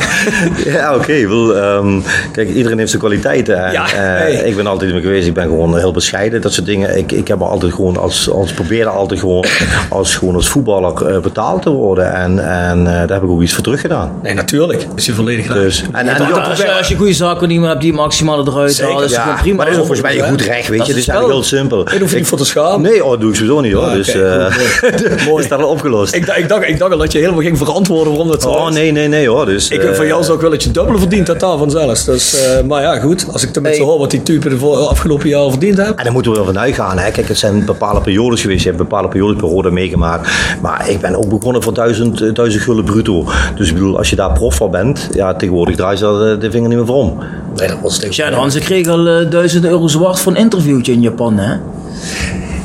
Ja, 0.65 0.95
oké. 0.95 1.13
Bedoel, 1.13 1.57
ehm, 1.57 2.01
kijk, 2.33 2.49
iedereen 2.49 2.79
heeft 2.79 2.91
zijn 2.91 3.03
kwaliteiten. 3.03 3.65
En, 3.65 3.73
Ja, 3.73 3.85
eh, 3.85 3.93
hey. 3.93 4.33
Ik 4.33 4.57
ben 4.57 4.67
altijd 4.67 4.93
mee 4.93 5.01
geweest. 5.01 5.27
Ik 5.27 5.35
ben 5.35 5.45
gewoon 5.45 5.79
heel 5.79 5.93
bescheiden. 5.93 6.41
Dat 6.41 6.53
soort 6.53 6.67
dingen. 6.67 6.99
Ik, 6.99 7.13
ik 7.13 7.29
heb 7.29 7.39
me 7.39 7.45
altijd 7.45 7.73
gewoon 7.73 7.97
als, 7.97 8.31
als 8.31 8.53
probeerde 8.53 8.91
altijd 8.91 9.21
gewoon 9.21 9.45
als, 9.89 10.17
gewoon 10.17 10.35
als 10.35 10.49
voetballer 10.49 11.07
eh, 11.07 11.19
betaald 11.19 11.63
te 11.63 11.71
worden. 11.71 12.15
En, 12.15 12.49
en 12.49 12.87
eh, 12.87 12.93
daar 12.93 13.13
heb 13.13 13.23
ik 13.23 13.29
ook 13.29 13.43
iets 13.43 13.53
voor 13.53 13.63
teruggedaan. 13.63 14.13
Nee, 14.23 14.35
natuurlijk. 14.35 14.87
Is 14.95 15.07
je 15.07 15.15
volledig. 15.15 15.53
Dus, 15.53 15.85
en, 15.93 16.09
en, 16.09 16.33
Als 16.33 16.59
je, 16.59 16.73
als 16.73 16.89
je 16.89 16.97
goede 16.97 17.15
zaak 17.25 17.47
niet 17.47 17.61
meer 17.61 17.69
hebt 17.69 17.81
die 17.81 17.93
maximale 17.93 18.43
eruit 18.51 18.75
Zeker, 18.75 18.93
halen. 18.93 19.07
is 19.09 19.15
Ja, 19.15 19.37
prima. 19.41 19.57
maar 19.57 19.65
dat 19.67 19.75
is 19.75 19.81
ook 19.81 19.87
volgens 19.87 20.07
mij 20.09 20.19
een 20.23 20.29
goed 20.29 20.41
recht, 20.41 20.69
weet 20.69 20.79
Dat 20.79 20.87
je. 20.87 20.93
Het 20.93 21.03
is 21.03 21.09
is 21.09 21.09
eigenlijk 21.09 21.39
heel 21.41 21.59
simpel. 21.59 21.81
Ik 21.81 22.01
hoef 22.01 22.11
je 22.11 22.17
niet 22.17 22.27
voor 22.27 22.39
te 22.39 22.45
schamen. 22.45 22.81
Nee, 22.91 23.05
oh, 23.05 23.11
dat 23.11 23.21
doe 23.21 23.31
ik 23.31 23.37
sowieso 23.37 23.61
niet 23.61 23.73
hoor. 23.73 23.83
Ah, 23.85 23.93
dus 23.93 24.09
eh 24.09 24.47
mooi. 25.27 25.43
is 25.43 25.49
dat 25.49 25.61
al 25.63 25.69
opgelost. 25.69 26.15
Ik, 26.15 26.27
dacht- 26.27 26.39
ik, 26.39 26.49
dacht, 26.49 26.69
ik 26.69 26.79
dacht 26.79 26.93
al 26.93 26.99
dat 26.99 27.13
je 27.13 27.19
helemaal 27.19 27.41
ging 27.43 27.59
verantwoorden 27.59 28.09
waarom 28.13 28.29
dat 28.31 28.43
zo 28.43 28.49
oh 28.49 28.71
nee, 28.71 28.93
nee, 28.93 29.09
nee 29.09 29.29
hoor. 29.29 29.47
Dus, 29.47 29.69
Ik 29.69 29.83
eh, 29.83 29.93
van 29.95 30.07
jou 30.07 30.23
zou 30.23 30.35
ik 30.35 30.41
wel 30.41 30.51
dat 30.51 30.63
je 30.63 30.71
dubbele 30.71 30.99
verdient 30.99 31.27
totaal 31.27 31.59
vanzelfs. 31.59 32.05
Dus, 32.05 32.35
eh, 32.47 32.63
maar 32.67 32.83
ja, 32.83 32.99
goed. 32.99 33.27
Als 33.33 33.43
ik 33.43 33.53
tenminste 33.53 33.81
Hey. 33.83 33.91
hoor 33.91 33.99
wat 34.01 34.11
die 34.11 34.23
typen 34.23 34.51
de 34.51 34.59
voor- 34.59 34.77
afgelopen 34.77 35.29
jaren 35.29 35.51
verdiend 35.51 35.77
hebben. 35.77 35.97
En 35.97 36.05
daar 36.05 36.13
moeten 36.13 36.31
we 36.33 36.37
wel 36.37 36.47
van 36.47 36.59
uitgaan. 36.59 36.99
Hè. 36.99 37.11
Kijk, 37.11 37.29
het 37.29 37.39
zijn 37.39 37.65
bepaalde 37.65 38.01
periodes 38.01 38.41
geweest. 38.41 38.63
Je 38.63 38.67
hebt 38.67 38.79
bepaalde 38.83 39.09
periodes 39.09 39.37
per 39.37 39.49
rode 39.49 39.71
meegemaakt. 39.71 40.29
Maar 40.61 40.89
ik 40.89 41.01
ben 41.01 41.17
ook 41.17 41.29
begonnen 41.29 41.63
voor 41.63 41.75
duizend, 41.75 42.21
eh, 42.21 42.35
duizend 42.35 42.63
gulden 42.63 42.85
bruto. 42.85 43.27
Dus 43.57 43.69
ik 43.69 43.75
bedoel, 43.75 43.99
als 43.99 44.11
je 44.11 44.17
daar 44.17 44.33
prof 44.33 44.55
van 44.55 44.71
bent, 44.71 45.09
ja, 45.13 45.35
tegenwoordig 45.35 45.77
draai 45.77 45.97
je 45.97 46.03
daar 46.03 46.19
de, 46.19 46.39
de 46.39 46.51
vinger 46.51 46.69
niet 46.69 46.77
meer 46.79 46.87
voor 46.87 46.97
om. 46.97 47.10
Nee, 47.57 47.69
dat 47.69 47.81
was 47.83 48.07
Ja, 48.11 48.33
Hans, 48.33 48.55
ik 48.55 48.63
kreeg 48.63 48.87
al 48.87 49.09
eh, 49.09 49.31
duizend 49.31 49.65
euro 49.65 49.89
zwart 49.89 50.21
voor 50.21 50.33
een 50.33 50.39
interviewtje 50.39 50.93
in 50.93 51.01
Japan, 51.01 51.39
hè? 51.39 51.57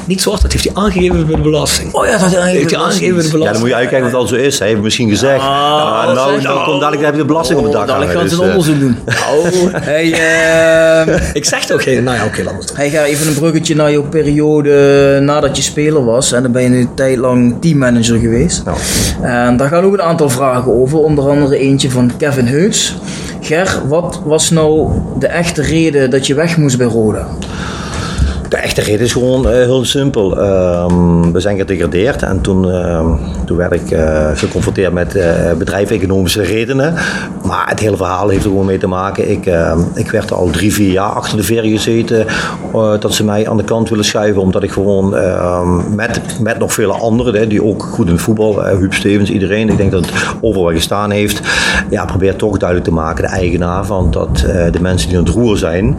Niet 0.05 0.21
zwart, 0.21 0.41
dat 0.41 0.51
heeft 0.51 0.63
hij 0.63 0.73
aangegeven 0.83 1.25
bij 1.25 1.35
de 1.35 1.41
belasting. 1.41 1.93
Oh 1.93 2.05
ja, 2.05 2.17
dat 2.17 2.35
heeft 2.35 2.71
hij 2.71 2.79
aangegeven 2.79 3.15
bij 3.15 3.23
de 3.23 3.27
Ja, 3.27 3.31
belasting. 3.31 3.51
dan 3.51 3.59
moet 3.59 3.69
je 3.69 3.75
uitkijken 3.75 4.07
of 4.07 4.11
het 4.11 4.21
al 4.21 4.27
zo 4.27 4.35
is. 4.35 4.59
Hij 4.59 4.67
heeft 4.67 4.81
misschien 4.81 5.09
gezegd. 5.09 5.41
Ja, 5.41 6.05
dat 6.05 6.15
nou, 6.15 6.33
zeg 6.33 6.43
nou 6.43 6.59
je. 6.59 6.65
komt 6.65 6.79
dadelijk 6.79 7.05
heb 7.05 7.13
je 7.13 7.19
de 7.19 7.25
belasting 7.27 7.59
op 7.59 7.63
het 7.63 7.73
dak 7.73 7.81
Oh, 7.81 7.87
Dadelijk 7.87 8.11
gaan 8.19 8.29
ze 8.29 8.35
een 8.35 8.39
Dus, 8.41 8.49
eh, 8.49 8.57
onderzoek 8.57 8.79
doen. 8.79 8.97
Oh, 9.33 9.73
hey, 9.91 10.11
eh, 11.07 11.19
Ik 11.39 11.45
zeg 11.45 11.65
toch 11.65 11.83
geen... 11.83 12.03
Nou 12.03 12.17
ja, 12.17 12.25
oké, 12.25 12.43
laat. 12.43 12.71
Hij 12.75 12.89
gaat 12.89 13.05
even 13.05 13.27
een 13.27 13.33
bruggetje 13.33 13.75
naar 13.75 13.91
jouw 13.91 14.03
periode 14.03 15.19
nadat 15.21 15.57
je 15.57 15.63
speler 15.63 16.05
was. 16.05 16.31
En 16.31 16.41
dan 16.41 16.51
ben 16.51 16.61
je 16.61 16.79
een 16.79 16.93
tijd 16.93 17.17
lang 17.17 17.55
teammanager 17.61 18.17
geweest. 18.19 18.63
Ja. 19.21 19.45
En 19.47 19.57
daar 19.57 19.67
gaan 19.69 19.83
ook 19.83 19.93
een 19.93 20.01
aantal 20.01 20.29
vragen 20.29 20.71
over. 20.81 20.97
Onder 20.97 21.29
andere 21.29 21.57
eentje 21.57 21.91
van 21.91 22.11
Kevin 22.17 22.45
Heuts. 22.47 22.95
Ger, 23.41 23.81
wat 23.87 24.21
was 24.23 24.49
nou 24.49 24.89
de 25.19 25.27
echte 25.27 25.61
reden 25.61 26.09
dat 26.09 26.27
je 26.27 26.33
weg 26.33 26.57
moest 26.57 26.77
bij 26.77 26.87
Roda? 26.87 27.27
De 28.55 28.61
echte 28.61 28.81
reden 28.81 29.05
is 29.05 29.13
gewoon 29.13 29.49
eh, 29.49 29.53
heel 29.53 29.85
simpel. 29.85 30.39
Ehm, 30.39 31.31
we 31.31 31.39
zijn 31.39 31.57
gedegradeerd 31.57 32.23
en 32.23 32.41
toen, 32.41 32.71
ehm, 32.71 33.07
toen 33.45 33.57
werd 33.57 33.73
ik 33.73 33.91
eh, 33.91 34.29
geconfronteerd 34.33 34.93
met 34.93 35.15
eh 35.15 35.53
bedrijfseconomische 35.57 36.41
redenen. 36.41 36.93
Maar 37.43 37.69
het 37.69 37.79
hele 37.79 37.97
verhaal 37.97 38.29
heeft 38.29 38.43
er 38.43 38.49
gewoon 38.49 38.65
mee 38.65 38.77
te 38.77 38.87
maken. 38.87 39.31
Ik, 39.31 39.45
ehm, 39.45 39.79
ik 39.93 40.11
werd 40.11 40.31
al 40.31 40.49
drie, 40.49 40.73
vier 40.73 40.91
jaar 40.91 41.09
achter 41.09 41.37
de 41.37 41.43
veren 41.43 41.69
gezeten 41.69 42.25
dat 42.99 43.13
ze 43.13 43.23
mij 43.23 43.49
aan 43.49 43.57
de 43.57 43.63
kant 43.63 43.89
willen 43.89 44.05
schuiven. 44.05 44.41
Omdat 44.41 44.63
ik 44.63 44.71
gewoon 44.71 45.09
met, 45.95 46.21
met 46.41 46.59
nog 46.59 46.73
vele 46.73 46.93
anderen, 46.93 47.49
die 47.49 47.63
ook 47.63 47.83
goed 47.83 48.05
in 48.05 48.11
het 48.11 48.21
voetbal, 48.21 48.63
Huub 48.63 48.93
Stevens, 48.93 49.29
iedereen, 49.29 49.69
ik 49.69 49.77
denk 49.77 49.91
dat 49.91 50.05
het 50.05 50.13
overal 50.41 50.71
gestaan 50.71 51.11
heeft. 51.11 51.41
Ja, 51.89 52.05
probeer 52.05 52.35
toch 52.35 52.57
duidelijk 52.57 52.89
te 52.89 52.95
maken, 52.95 53.23
de 53.23 53.29
eigenaar, 53.29 53.85
van 53.85 54.11
dat 54.11 54.37
de 54.71 54.81
mensen 54.81 55.09
die 55.09 55.17
aan 55.17 55.23
het 55.23 55.33
roer 55.33 55.57
zijn, 55.57 55.97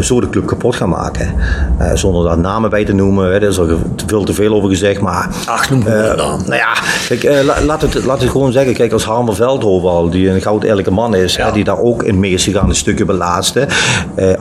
zo 0.00 0.20
de 0.20 0.30
club 0.30 0.46
kapot 0.46 0.76
gaan 0.76 0.88
maken. 0.88 1.34
Eh, 1.78 1.90
zonder 1.94 2.24
daar 2.24 2.38
namen 2.38 2.70
bij 2.70 2.84
te 2.84 2.92
noemen, 2.92 3.32
hè, 3.32 3.40
daar 3.40 3.48
is 3.48 3.56
er 3.56 3.66
te 3.96 4.04
veel 4.06 4.24
te 4.24 4.34
veel 4.34 4.54
over 4.54 4.68
gezegd. 4.68 5.00
Maar 5.00 5.28
Ach, 5.46 5.70
noem 5.70 5.82
maar 5.82 6.10
eh, 6.10 6.16
dan. 6.16 6.38
nou 6.46 6.54
ja, 6.56 6.72
kijk, 7.08 7.24
eh, 7.24 7.44
la- 7.44 7.62
laat, 7.64 7.82
het, 7.82 8.04
laat 8.04 8.20
het 8.20 8.30
gewoon 8.30 8.52
zeggen. 8.52 8.74
Kijk, 8.74 8.92
als 8.92 9.04
Harmer 9.04 9.34
Veldhoven 9.34 9.88
al, 9.90 10.10
die 10.10 10.30
een 10.30 10.40
goud 10.40 10.62
eerlijke 10.62 10.90
man 10.90 11.14
is, 11.14 11.36
hè, 11.36 11.52
die 11.52 11.64
daar 11.64 11.78
ook 11.78 12.02
in 12.02 12.18
mee 12.20 12.30
is 12.32 12.44
gegaan, 12.44 12.68
een 12.68 12.74
stukje 12.74 13.04
belaatste. 13.04 13.66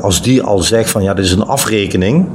Als 0.01 0.21
die 0.21 0.43
al 0.43 0.59
zegt 0.59 0.89
van 0.89 1.03
ja, 1.03 1.13
dit 1.13 1.25
is 1.25 1.31
een 1.31 1.45
afrekening. 1.47 2.25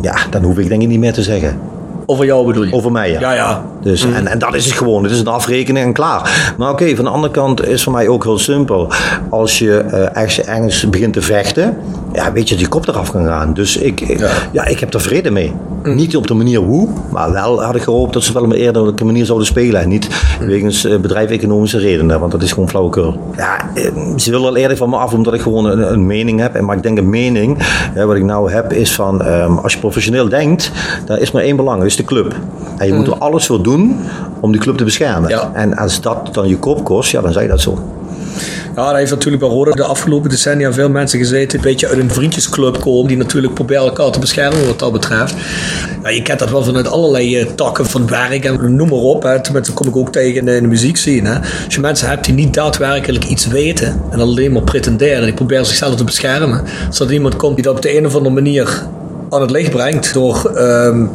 Ja, 0.00 0.14
dan 0.30 0.42
hoef 0.42 0.58
ik 0.58 0.68
denk 0.68 0.82
ik 0.82 0.88
niet 0.88 0.98
meer 0.98 1.12
te 1.12 1.22
zeggen. 1.22 1.58
Over 2.06 2.24
jou 2.24 2.46
bedoel 2.46 2.64
je? 2.64 2.72
Over 2.72 2.92
mij, 2.92 3.10
ja. 3.10 3.20
Ja, 3.20 3.32
ja. 3.32 3.64
Dus, 3.84 4.04
en, 4.04 4.26
en 4.26 4.38
dat 4.38 4.54
is 4.54 4.64
het 4.64 4.74
gewoon. 4.74 5.02
Het 5.02 5.12
is 5.12 5.18
een 5.20 5.26
afrekening 5.26 5.86
en 5.86 5.92
klaar. 5.92 6.54
Maar 6.58 6.70
oké, 6.70 6.94
van 6.96 7.04
de 7.04 7.10
andere 7.10 7.32
kant 7.32 7.66
is 7.66 7.82
voor 7.82 7.92
mij 7.92 8.08
ook 8.08 8.24
heel 8.24 8.38
simpel. 8.38 8.92
Als 9.30 9.58
je 9.58 9.76
eh, 9.76 10.00
ergens, 10.22 10.40
ergens 10.40 10.90
begint 10.90 11.12
te 11.12 11.22
vechten, 11.22 11.76
ja, 12.12 12.32
weet 12.32 12.48
je 12.48 12.54
dat 12.54 12.64
je 12.64 12.68
kop 12.70 12.88
eraf 12.88 13.10
kan 13.10 13.24
gaan. 13.26 13.54
Dus 13.54 13.76
ik, 13.76 14.00
ik- 14.00 14.18
ja. 14.18 14.30
Ja. 14.52 14.64
ik 14.64 14.80
heb 14.80 14.94
er 14.94 15.00
vrede 15.00 15.30
mee. 15.30 15.52
Niet 15.82 16.16
op 16.16 16.26
de 16.26 16.34
manier 16.34 16.58
hoe, 16.58 16.88
maar 17.10 17.32
wel 17.32 17.62
had 17.62 17.74
ik 17.74 17.82
gehoopt 17.82 18.12
dat 18.12 18.22
ze 18.22 18.32
wel 18.32 18.42
op 18.42 18.50
een 18.50 18.56
eerlijke 18.56 19.04
manier 19.04 19.24
zouden 19.24 19.46
spelen. 19.46 19.80
En 19.80 19.88
niet 19.88 20.08
wegens 20.40 20.84
eh, 20.84 20.96
bedrijfseconomische 20.98 21.78
redenen, 21.78 22.20
want 22.20 22.32
dat 22.32 22.42
is 22.42 22.52
gewoon 22.52 22.68
flauwekul. 22.68 23.32
Ja, 23.36 23.56
eh, 23.74 23.90
ze 24.16 24.30
willen 24.30 24.46
al 24.48 24.56
eerder 24.56 24.76
van 24.76 24.90
me 24.90 24.96
af 24.96 25.12
omdat 25.12 25.34
ik 25.34 25.40
gewoon 25.40 25.64
een, 25.64 25.92
een 25.92 26.06
mening 26.06 26.40
heb. 26.40 26.54
En 26.54 26.64
Maar 26.64 26.76
ik 26.76 26.82
denk 26.82 26.98
een 26.98 27.10
mening, 27.10 27.56
hè, 27.94 28.06
wat 28.06 28.16
ik 28.16 28.24
nou 28.24 28.50
heb, 28.52 28.72
is 28.72 28.94
van 28.94 29.22
ehm, 29.22 29.56
als 29.56 29.72
je 29.72 29.78
professioneel 29.78 30.28
denkt, 30.28 30.70
daar 31.06 31.18
is 31.18 31.30
maar 31.30 31.42
één 31.42 31.56
belang, 31.56 31.78
dat 31.78 31.86
is 31.86 31.96
de 31.96 32.04
club. 32.04 32.34
En 32.78 32.86
je 32.86 32.92
moet 32.92 33.06
er 33.06 33.18
alles 33.18 33.46
voor 33.46 33.62
doen 33.62 33.73
om 34.40 34.52
die 34.52 34.60
club 34.60 34.76
te 34.76 34.84
beschermen. 34.84 35.30
Ja. 35.30 35.50
En 35.54 35.76
als 35.76 36.00
dat 36.00 36.28
dan 36.32 36.48
je 36.48 36.58
kop 36.58 36.84
kost, 36.84 37.10
ja, 37.10 37.20
dan 37.20 37.32
zei 37.32 37.44
je 37.44 37.50
dat 37.50 37.60
zo. 37.60 37.78
Ja, 38.76 38.86
daar 38.86 38.96
heeft 38.96 39.10
natuurlijk 39.10 39.42
bij 39.42 39.52
Roda 39.52 39.70
de 39.70 39.84
afgelopen 39.84 40.30
decennia 40.30 40.72
veel 40.72 40.88
mensen 40.88 41.18
gezeten. 41.18 41.58
Een 41.58 41.64
beetje 41.64 41.88
uit 41.88 41.98
een 41.98 42.10
vriendjesclub 42.10 42.80
komen. 42.80 43.08
Die 43.08 43.16
natuurlijk 43.16 43.54
proberen 43.54 43.82
elkaar 43.82 44.10
te 44.10 44.18
beschermen 44.18 44.66
wat 44.66 44.78
dat 44.78 44.92
betreft. 44.92 45.34
Ja, 46.02 46.08
je 46.08 46.22
kent 46.22 46.38
dat 46.38 46.50
wel 46.50 46.64
vanuit 46.64 46.88
allerlei 46.88 47.38
eh, 47.38 47.46
takken 47.46 47.86
van 47.86 48.06
werk 48.06 48.44
en 48.44 48.76
noem 48.76 48.88
maar 48.88 48.98
op. 48.98 49.22
Hè. 49.22 49.42
Tenminste, 49.42 49.72
dat 49.72 49.82
kom 49.82 49.88
ik 49.88 49.96
ook 49.96 50.12
tegen 50.12 50.48
in 50.48 50.62
de, 50.62 50.68
muziek 50.68 50.96
zien. 50.96 51.26
Hè. 51.26 51.38
Als 51.64 51.74
je 51.74 51.80
mensen 51.80 52.08
hebt 52.08 52.24
die 52.24 52.34
niet 52.34 52.54
daadwerkelijk 52.54 53.24
iets 53.24 53.46
weten. 53.46 54.00
En 54.10 54.20
alleen 54.20 54.52
maar 54.52 54.62
pretenderen. 54.62 55.24
Die 55.24 55.34
proberen 55.34 55.66
zichzelf 55.66 55.94
te 55.94 56.04
beschermen. 56.04 56.64
Er 56.98 57.12
iemand 57.12 57.36
komt 57.36 57.54
die 57.54 57.64
dat 57.64 57.76
op 57.76 57.82
de 57.82 57.96
een 57.96 58.06
of 58.06 58.14
andere 58.14 58.34
manier 58.34 58.82
aan 59.30 59.40
het 59.40 59.50
licht 59.50 59.70
brengt. 59.70 60.12
Door... 60.12 60.52
ehm, 60.54 61.06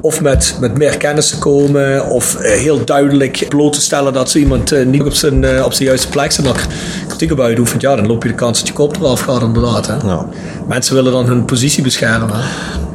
of 0.00 0.20
met, 0.20 0.56
met 0.60 0.78
meer 0.78 0.96
kennis 0.96 1.28
te 1.28 1.38
komen, 1.38 2.06
of 2.10 2.34
eh, 2.34 2.60
heel 2.60 2.84
duidelijk 2.84 3.46
bloot 3.48 3.72
te 3.72 3.80
stellen 3.80 4.12
dat 4.12 4.30
ze 4.30 4.38
iemand 4.38 4.72
eh, 4.72 4.86
niet 4.86 5.02
op 5.02 5.12
zijn, 5.12 5.44
eh, 5.44 5.64
op 5.64 5.72
zijn 5.72 5.88
juiste 5.88 6.08
plek 6.08 6.32
zit. 6.32 6.44
nog 6.44 6.66
kritiek 7.08 7.32
op 7.32 7.40
uitoefent, 7.40 7.82
ja, 7.82 7.96
dan 7.96 8.06
loop 8.06 8.22
je 8.22 8.28
de 8.28 8.34
kans 8.34 8.58
dat 8.58 8.68
je 8.68 8.74
kop 8.74 8.96
eraf 8.96 9.20
gaat, 9.20 9.42
inderdaad. 9.42 9.86
Hè. 9.86 9.94
Ja. 9.94 10.26
Mensen 10.66 10.94
willen 10.94 11.12
dan 11.12 11.26
hun 11.26 11.44
positie 11.44 11.82
beschermen. 11.82 12.40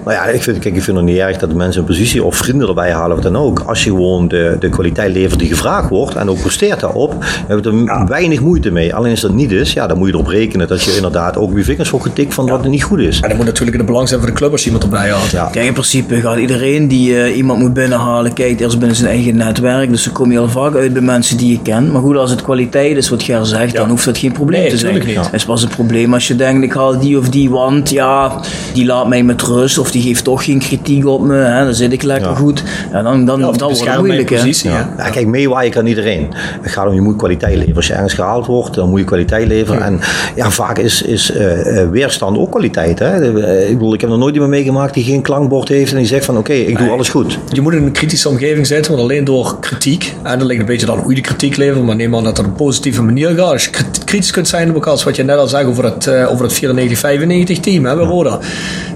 Nou 0.03 0.15
ja, 0.15 0.25
ik 0.25 0.43
vind, 0.43 0.59
kijk, 0.59 0.75
ik 0.75 0.83
vind 0.83 0.97
het 0.97 1.05
niet 1.05 1.17
erg 1.17 1.37
dat 1.37 1.49
de 1.49 1.55
mensen 1.55 1.81
een 1.81 1.87
positie 1.87 2.23
of 2.23 2.35
vrienden 2.35 2.67
erbij 2.67 2.91
halen, 2.91 3.15
wat 3.15 3.23
dan 3.23 3.37
ook. 3.37 3.63
Als 3.65 3.83
je 3.83 3.89
gewoon 3.89 4.27
de, 4.27 4.55
de 4.59 4.69
kwaliteit 4.69 5.13
levert 5.13 5.39
die 5.39 5.47
gevraagd 5.47 5.89
wordt 5.89 6.15
en 6.15 6.29
ook 6.29 6.41
presteert 6.41 6.79
daarop, 6.79 7.15
hebben 7.47 7.85
we 7.85 7.91
er 7.91 8.07
weinig 8.07 8.39
moeite 8.41 8.71
mee. 8.71 8.95
Alleen 8.95 9.11
als 9.11 9.21
dat 9.21 9.33
niet 9.33 9.51
is, 9.51 9.73
ja, 9.73 9.87
dan 9.87 9.97
moet 9.97 10.07
je 10.07 10.13
erop 10.13 10.27
rekenen 10.27 10.67
dat 10.67 10.83
je 10.83 10.95
inderdaad 10.95 11.37
ook 11.37 11.49
op 11.51 11.57
je 11.57 11.63
vingers 11.63 11.89
wordt 11.89 12.05
getikt 12.05 12.33
van 12.33 12.47
wat 12.49 12.63
er 12.63 12.69
niet 12.69 12.83
goed 12.83 12.99
is. 12.99 13.19
En 13.19 13.27
dat 13.27 13.37
moet 13.37 13.45
natuurlijk 13.45 13.77
in 13.77 13.83
de 13.85 13.87
belang 13.91 14.07
zijn 14.07 14.19
voor 14.19 14.29
de 14.29 14.35
club 14.35 14.51
als 14.51 14.61
je 14.61 14.65
iemand 14.65 14.83
erbij 14.83 15.11
haalt. 15.11 15.31
Ja. 15.31 15.49
Kijk, 15.51 15.65
in 15.65 15.73
principe 15.73 16.21
gaat 16.21 16.37
iedereen 16.37 16.87
die 16.87 17.21
eh, 17.21 17.37
iemand 17.37 17.59
moet 17.59 17.73
binnenhalen, 17.73 18.33
kijkt 18.33 18.61
eerst 18.61 18.79
binnen 18.79 18.97
zijn 18.97 19.09
eigen 19.09 19.35
netwerk. 19.35 19.89
Dus 19.89 20.03
dan 20.03 20.13
kom 20.13 20.31
je 20.31 20.39
al 20.39 20.49
vaak 20.49 20.75
uit 20.75 20.93
bij 20.93 21.01
mensen 21.01 21.37
die 21.37 21.51
je 21.51 21.61
kent. 21.61 21.91
Maar 21.91 22.01
goed, 22.01 22.15
als 22.17 22.29
het 22.29 22.41
kwaliteit 22.41 22.97
is 22.97 23.09
wat 23.09 23.23
Ger 23.23 23.45
zegt, 23.45 23.75
dan 23.75 23.89
hoeft 23.89 24.05
dat 24.05 24.17
geen 24.17 24.31
probleem 24.31 24.61
Nee, 24.61 24.69
te 24.69 24.77
zijn. 24.77 25.07
Het 25.07 25.33
is 25.33 25.45
pas 25.45 25.63
een 25.63 25.69
probleem 25.69 26.13
als 26.13 26.27
je 26.27 26.35
denkt, 26.35 26.63
ik 26.63 26.73
haal 26.73 26.99
die 26.99 27.17
of 27.17 27.29
die, 27.29 27.49
want 27.49 27.89
ja, 27.89 28.39
die 28.73 28.85
laat 28.85 29.07
mij 29.07 29.23
met 29.23 29.41
rust. 29.41 29.77
Of 29.77 29.90
die 29.91 30.01
geeft 30.01 30.23
toch 30.23 30.43
geen 30.45 30.59
kritiek 30.59 31.05
op 31.07 31.21
me. 31.21 31.35
Hè, 31.35 31.63
dan 31.65 31.73
zit 31.73 31.91
ik 31.93 32.03
lekker 32.03 32.29
Ja. 32.29 32.35
goed. 32.35 32.63
En 32.91 33.03
dan, 33.03 33.25
dan, 33.25 33.39
Ja, 33.39 33.45
dan 33.51 33.57
wordt 33.73 33.85
het 33.85 33.97
moeilijk. 33.97 34.29
Positie. 34.29 34.69
hè. 34.69 34.77
Ja, 35.03 35.09
kijk, 35.09 35.27
meewaaien 35.27 35.71
kan 35.71 35.85
iedereen. 35.85 36.27
Het 36.61 36.71
gaat 36.71 36.87
om, 36.87 36.93
je 36.93 37.01
moet 37.01 37.15
kwaliteit 37.17 37.53
leveren. 37.55 37.75
Als 37.75 37.87
je 37.87 37.93
ergens 37.93 38.13
gehaald 38.13 38.45
wordt, 38.45 38.75
dan 38.75 38.89
moet 38.89 38.99
je 38.99 39.05
kwaliteit 39.05 39.47
leveren. 39.47 39.81
En 39.81 39.99
ja, 40.35 40.49
vaak 40.51 40.77
is, 40.77 41.01
is 41.01 41.31
eh, 41.31 41.81
eh, 41.81 41.89
weerstand 41.89 42.37
ook 42.37 42.49
kwaliteit. 42.51 42.99
Hè? 42.99 43.39
Eh, 43.41 43.69
Ik 43.69 43.77
bedoel, 43.77 43.93
ik 43.93 44.01
heb 44.01 44.09
nog 44.09 44.19
nooit 44.19 44.33
iemand 44.33 44.51
meegemaakt 44.51 44.93
die 44.93 45.03
geen 45.03 45.21
klankbord 45.21 45.67
heeft 45.67 45.91
en 45.91 45.97
die 45.97 46.07
zegt 46.07 46.25
van 46.25 46.37
oké, 46.37 46.53
ik 46.53 46.77
doe 46.77 46.89
alles 46.89 47.09
goed. 47.09 47.37
Je 47.49 47.61
moet 47.61 47.73
in 47.73 47.83
een 47.83 47.91
kritische 47.91 48.29
omgeving 48.29 48.67
zitten, 48.67 48.91
want 48.91 49.03
alleen 49.03 49.23
door 49.23 49.59
kritiek, 49.59 50.15
en 50.23 50.39
dat 50.39 50.47
ligt 50.47 50.59
een 50.59 50.65
beetje 50.65 50.85
dan 50.85 50.99
hoe 50.99 51.09
je 51.09 51.15
de 51.15 51.21
kritiek 51.21 51.55
levert, 51.57 51.83
maar 51.83 51.95
neem 51.95 52.15
aan 52.15 52.23
dat 52.23 52.35
dat 52.35 52.45
op 52.45 52.51
een 52.51 52.57
positieve 52.57 53.01
manier 53.01 53.29
gaat. 53.29 53.51
Als 53.51 53.63
je 53.63 53.69
krit- 53.69 54.03
kritisch 54.03 54.31
kunt 54.31 54.47
zijn 54.47 54.67
op 54.69 54.73
elkaar, 54.73 54.87
zoals 54.89 55.03
wat 55.03 55.15
je 55.15 55.23
net 55.23 55.37
al 55.37 55.47
zei 55.47 55.65
over 55.67 55.83
het, 55.83 56.07
over 56.27 56.45
het 56.45 56.53
94-95 56.53 57.59
team 57.59 57.85
hè, 57.85 57.95
bij 57.95 58.05
Roda, 58.05 58.39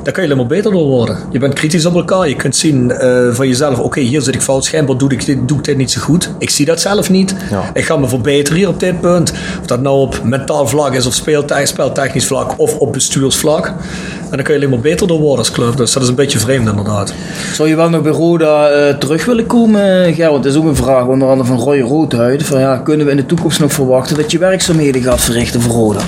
dan 0.03 0.13
kan 0.13 0.13
je 0.13 0.21
alleen 0.23 0.37
maar 0.37 0.45
beter 0.47 0.71
door 0.71 0.84
worden. 0.86 1.17
Je 1.31 1.39
bent 1.39 1.53
kritisch 1.53 1.86
op 1.86 1.95
elkaar, 1.95 2.29
je 2.29 2.36
kunt 2.36 2.55
zien 2.55 2.91
eh, 2.91 3.33
van 3.33 3.47
jezelf, 3.47 3.79
oké, 3.79 3.99
hier 3.99 4.21
zit 4.21 4.36
ik 4.36 4.41
fout, 4.41 4.65
schijnbaar 4.65 4.97
doe 4.97 5.11
ik, 5.11 5.25
dit, 5.25 5.47
doe 5.47 5.57
ik 5.57 5.63
dit 5.63 5.77
niet 5.77 5.91
zo 5.91 6.01
goed. 6.01 6.29
Ik 6.38 6.49
zie 6.49 6.65
dat 6.65 6.81
zelf 6.81 7.09
niet. 7.09 7.36
Ja. 7.49 7.63
Ik 7.73 7.86
ga 7.86 7.97
me 7.97 8.07
verbeteren 8.07 8.57
hier 8.57 8.67
op 8.67 8.79
dit 8.79 9.01
punt. 9.01 9.33
Of 9.59 9.65
dat 9.65 9.81
nou 9.81 9.97
op 9.97 10.19
mentaal 10.23 10.67
vlak 10.67 10.93
is, 10.93 11.05
of 11.05 11.13
speeltech, 11.13 11.67
speltechnisch 11.67 12.25
vlak, 12.25 12.53
of 12.57 12.77
op 12.77 12.93
bestuursvlak. 12.93 13.65
En 13.65 14.31
dan 14.31 14.43
kun 14.43 14.53
je 14.53 14.59
alleen 14.59 14.69
maar 14.69 14.79
beter 14.79 15.07
door 15.07 15.19
worden 15.19 15.39
als 15.39 15.51
club. 15.51 15.77
Dus 15.77 15.93
dat 15.93 16.03
is 16.03 16.09
een 16.09 16.15
beetje 16.15 16.39
vreemd 16.39 16.69
inderdaad. 16.69 17.13
Zou 17.53 17.69
je 17.69 17.75
wel 17.75 17.89
nog 17.89 18.01
bij 18.01 18.11
Roda 18.11 18.69
eh, 18.69 18.95
terug 18.95 19.25
willen 19.25 19.45
komen, 19.45 20.13
Gerrit? 20.13 20.43
Dat 20.43 20.45
is 20.45 20.55
ook 20.55 20.65
een 20.65 20.75
vraag, 20.75 21.05
onder 21.05 21.27
andere 21.27 21.47
van 21.47 21.59
Roy 21.59 21.79
Roodhuid. 21.79 22.43
Van, 22.43 22.59
ja, 22.59 22.77
kunnen 22.77 23.05
we 23.05 23.11
in 23.11 23.17
de 23.17 23.25
toekomst 23.25 23.59
nog 23.59 23.73
verwachten 23.73 24.17
dat 24.17 24.31
je 24.31 24.38
werkzaamheden 24.38 25.01
gaat 25.01 25.21
verrichten 25.21 25.61
voor 25.61 25.73
Roda? 25.73 26.01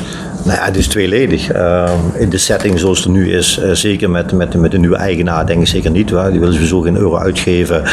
Nou 0.44 0.58
ja, 0.58 0.66
het 0.66 0.78
is 0.78 0.88
tweeledig. 0.88 1.56
Uh, 1.56 1.92
in 2.16 2.30
de 2.30 2.38
setting 2.38 2.80
zoals 2.80 3.04
het 3.04 3.14
nu 3.14 3.32
is, 3.34 3.60
uh, 3.64 3.72
zeker 3.72 4.10
met, 4.10 4.32
met, 4.32 4.56
met 4.56 4.72
de 4.72 4.78
nieuwe 4.78 4.96
eigenaar, 4.96 5.46
denk 5.46 5.62
ik 5.62 5.68
zeker 5.68 5.92
niet. 5.92 6.08
Die 6.08 6.18
willen 6.18 6.54
sowieso 6.54 6.82
geen 6.82 6.96
euro 6.96 7.18
uitgeven. 7.18 7.84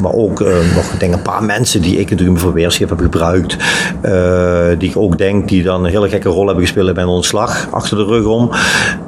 Maar 0.00 0.12
ook 0.12 0.40
uh, 0.40 0.48
nog 0.74 0.90
denk 0.98 1.14
een 1.14 1.22
paar 1.22 1.44
mensen 1.44 1.82
die 1.82 1.98
ik 1.98 2.10
natuurlijk 2.10 2.38
voor 2.38 2.52
weerschip 2.52 2.88
heb 2.88 2.98
gebruikt. 2.98 3.56
die 4.78 4.88
ik 4.88 4.96
ook 4.96 5.18
denk 5.18 5.48
die 5.48 5.62
dan 5.62 5.84
een 5.84 5.90
hele 5.90 6.08
gekke 6.08 6.28
rol 6.28 6.46
hebben 6.46 6.64
gespeeld 6.64 6.94
bij 6.94 7.02
een 7.02 7.08
ontslag 7.08 7.68
achter 7.70 7.96
de 7.96 8.04
rug 8.04 8.24
om. 8.24 8.50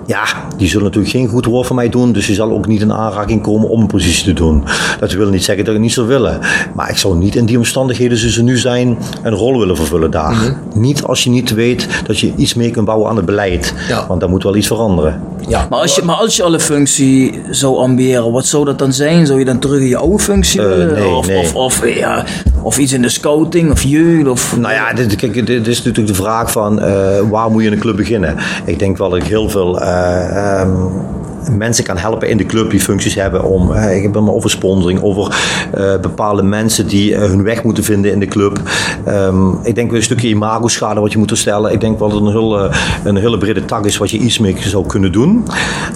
Ja, 0.07 0.25
die 0.57 0.69
zullen 0.69 0.85
natuurlijk 0.85 1.13
geen 1.13 1.29
goed 1.29 1.45
woord 1.45 1.67
voor 1.67 1.77
mij 1.77 1.89
doen. 1.89 2.13
Dus 2.13 2.27
die 2.27 2.35
zal 2.35 2.51
ook 2.51 2.67
niet 2.67 2.81
in 2.81 2.93
aanraking 2.93 3.43
komen 3.43 3.69
om 3.69 3.81
een 3.81 3.87
positie 3.87 4.25
te 4.25 4.33
doen. 4.33 4.65
Dat 4.99 5.13
wil 5.13 5.29
niet 5.29 5.45
zeggen 5.45 5.65
dat 5.65 5.75
ik 5.75 5.81
niet 5.81 5.93
zou 5.93 6.07
willen. 6.07 6.41
Maar 6.75 6.91
ik 6.91 6.97
zou 6.97 7.17
niet 7.17 7.35
in 7.35 7.47
die 7.47 7.57
omstandigheden 7.57 8.19
zoals 8.19 8.35
ze 8.35 8.43
nu 8.43 8.59
zijn 8.59 8.99
een 9.23 9.35
rol 9.35 9.59
willen 9.59 9.77
vervullen 9.77 10.11
daar. 10.11 10.33
Mm 10.33 10.39
-hmm. 10.39 10.81
Niet 10.81 11.03
als 11.03 11.25
je 11.25 11.31
niet 11.31 11.55
weet 11.55 11.89
dat 12.07 12.19
je 12.19 12.33
iets 12.37 12.55
mee 12.55 12.71
kunt 12.71 12.85
bouwen 12.87 12.96
aan 13.05 13.17
het 13.17 13.25
beleid. 13.27 13.75
Ja. 13.89 14.05
Want 14.09 14.21
daar 14.21 14.29
moet 14.29 14.43
wel 14.43 14.57
iets 14.57 14.67
veranderen. 14.67 15.21
Ja. 15.49 15.67
Maar, 15.71 15.81
als 15.81 15.95
je, 15.95 16.03
maar 16.03 16.17
als 16.17 16.37
je 16.37 16.43
alle 16.43 16.61
functie 16.61 17.43
zou 17.51 17.77
ambiëren, 17.77 18.33
wat 18.33 18.47
zou 18.47 18.65
dat 18.65 18.79
dan 18.79 18.93
zijn? 18.93 19.27
Zou 19.27 19.39
je 19.39 19.45
dan 19.45 19.59
terug 19.59 19.81
in 19.81 19.89
je 19.89 19.97
oude 19.97 20.19
functie 20.19 20.61
uh, 20.61 20.67
willen? 20.67 20.95
nee, 20.95 21.15
of, 21.15 21.27
nee. 21.27 21.39
Of, 21.39 21.55
of, 21.55 21.89
ja, 21.95 22.25
of 22.63 22.79
iets 22.79 22.93
in 22.93 23.03
de 23.03 23.09
scouting 23.09 23.71
of 23.71 23.83
jeugd? 23.83 24.29
Of, 24.29 24.57
nou 24.57 24.75
ja, 24.75 24.93
dit, 24.93 25.17
kijk, 25.17 25.47
dit 25.47 25.67
is 25.67 25.77
natuurlijk 25.83 26.17
de 26.17 26.23
vraag 26.23 26.51
van 26.51 26.79
uh, 26.83 27.21
waar 27.31 27.51
moet 27.51 27.63
je 27.63 27.71
een 27.71 27.79
club 27.79 27.97
beginnen? 27.97 28.37
Ik 28.65 28.79
denk 28.79 28.97
wel 28.97 29.11
dat 29.11 29.19
ik 29.19 29.27
heel 29.27 29.49
veel... 29.49 29.83
Uh, 29.83 30.61
um, 30.61 31.05
mensen 31.51 31.85
kan 31.85 31.97
helpen 31.97 32.29
in 32.29 32.37
de 32.37 32.47
club 32.47 32.71
die 32.71 32.81
functies 32.81 33.15
hebben 33.15 33.45
om, 33.45 33.71
uh, 33.71 33.97
ik 33.97 34.03
heb 34.03 34.15
het 34.15 34.25
maar 34.25 34.35
over 34.35 34.51
sponsoring, 34.51 35.03
over 35.03 35.37
uh, 35.79 35.97
bepaalde 36.01 36.43
mensen 36.43 36.87
die 36.87 37.11
uh, 37.11 37.19
hun 37.19 37.43
weg 37.43 37.63
moeten 37.63 37.85
vinden 37.85 38.13
in 38.13 38.21
de 38.21 38.27
club. 38.27 38.61
Um, 39.09 39.59
ik 39.63 39.75
denk 39.75 39.89
wel 39.89 39.97
een 39.97 40.05
stukje 40.05 40.29
imago-schade 40.29 41.01
wat 41.01 41.13
je 41.13 41.19
moet 41.19 41.39
stellen. 41.39 41.73
Ik 41.73 41.81
denk 41.81 41.99
wel 41.99 42.09
dat 42.09 42.19
het 42.19 42.27
een 42.27 42.41
hele, 42.41 42.71
een 43.05 43.17
hele 43.17 43.39
brede 43.39 43.65
tak 43.65 43.87
is 43.87 43.97
wat 43.97 44.11
je 44.11 44.19
iets 44.19 44.39
mee 44.39 44.57
zou 44.59 44.87
kunnen 44.87 45.13
doen. 45.13 45.47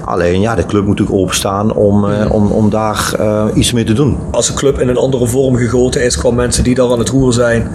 Alleen 0.04 0.40
ja, 0.40 0.54
de 0.54 0.66
club 0.66 0.84
moet 0.84 0.98
natuurlijk 0.98 1.18
openstaan 1.22 1.72
om, 1.72 2.04
om, 2.30 2.50
om 2.50 2.70
daar 2.70 3.14
iets 3.54 3.72
mee 3.72 3.84
te 3.84 3.92
doen. 3.92 4.16
Als 4.30 4.48
een 4.48 4.54
club 4.54 4.80
in 4.80 4.88
een 4.88 4.96
andere 4.96 5.26
vorm 5.26 5.56
gegoten 5.56 6.04
is 6.04 6.16
qua 6.16 6.30
mensen 6.30 6.64
die 6.64 6.74
daar 6.74 6.92
aan 6.92 6.98
het 6.98 7.08
roeren 7.08 7.34
zijn, 7.34 7.70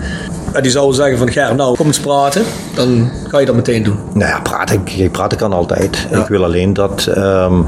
en 0.56 0.62
die 0.62 0.72
zouden 0.72 0.96
zeggen 0.96 1.18
van 1.18 1.32
Ger, 1.32 1.56
nou 1.56 1.76
kom 1.76 1.86
eens 1.86 2.00
praten, 2.00 2.44
dan 2.74 3.10
ga 3.28 3.40
je 3.40 3.46
dat 3.46 3.56
meteen 3.56 3.84
doen. 3.84 3.98
Nou 4.14 4.30
ja, 4.30 4.40
praten, 4.40 4.82
ik, 4.86 5.12
praten 5.12 5.38
kan 5.38 5.54
altijd. 5.54 6.08
Ja. 6.12 6.22
Ik 6.22 6.28
wil 6.28 6.44
alleen 6.44 6.74
dat, 6.74 7.08
um, 7.18 7.66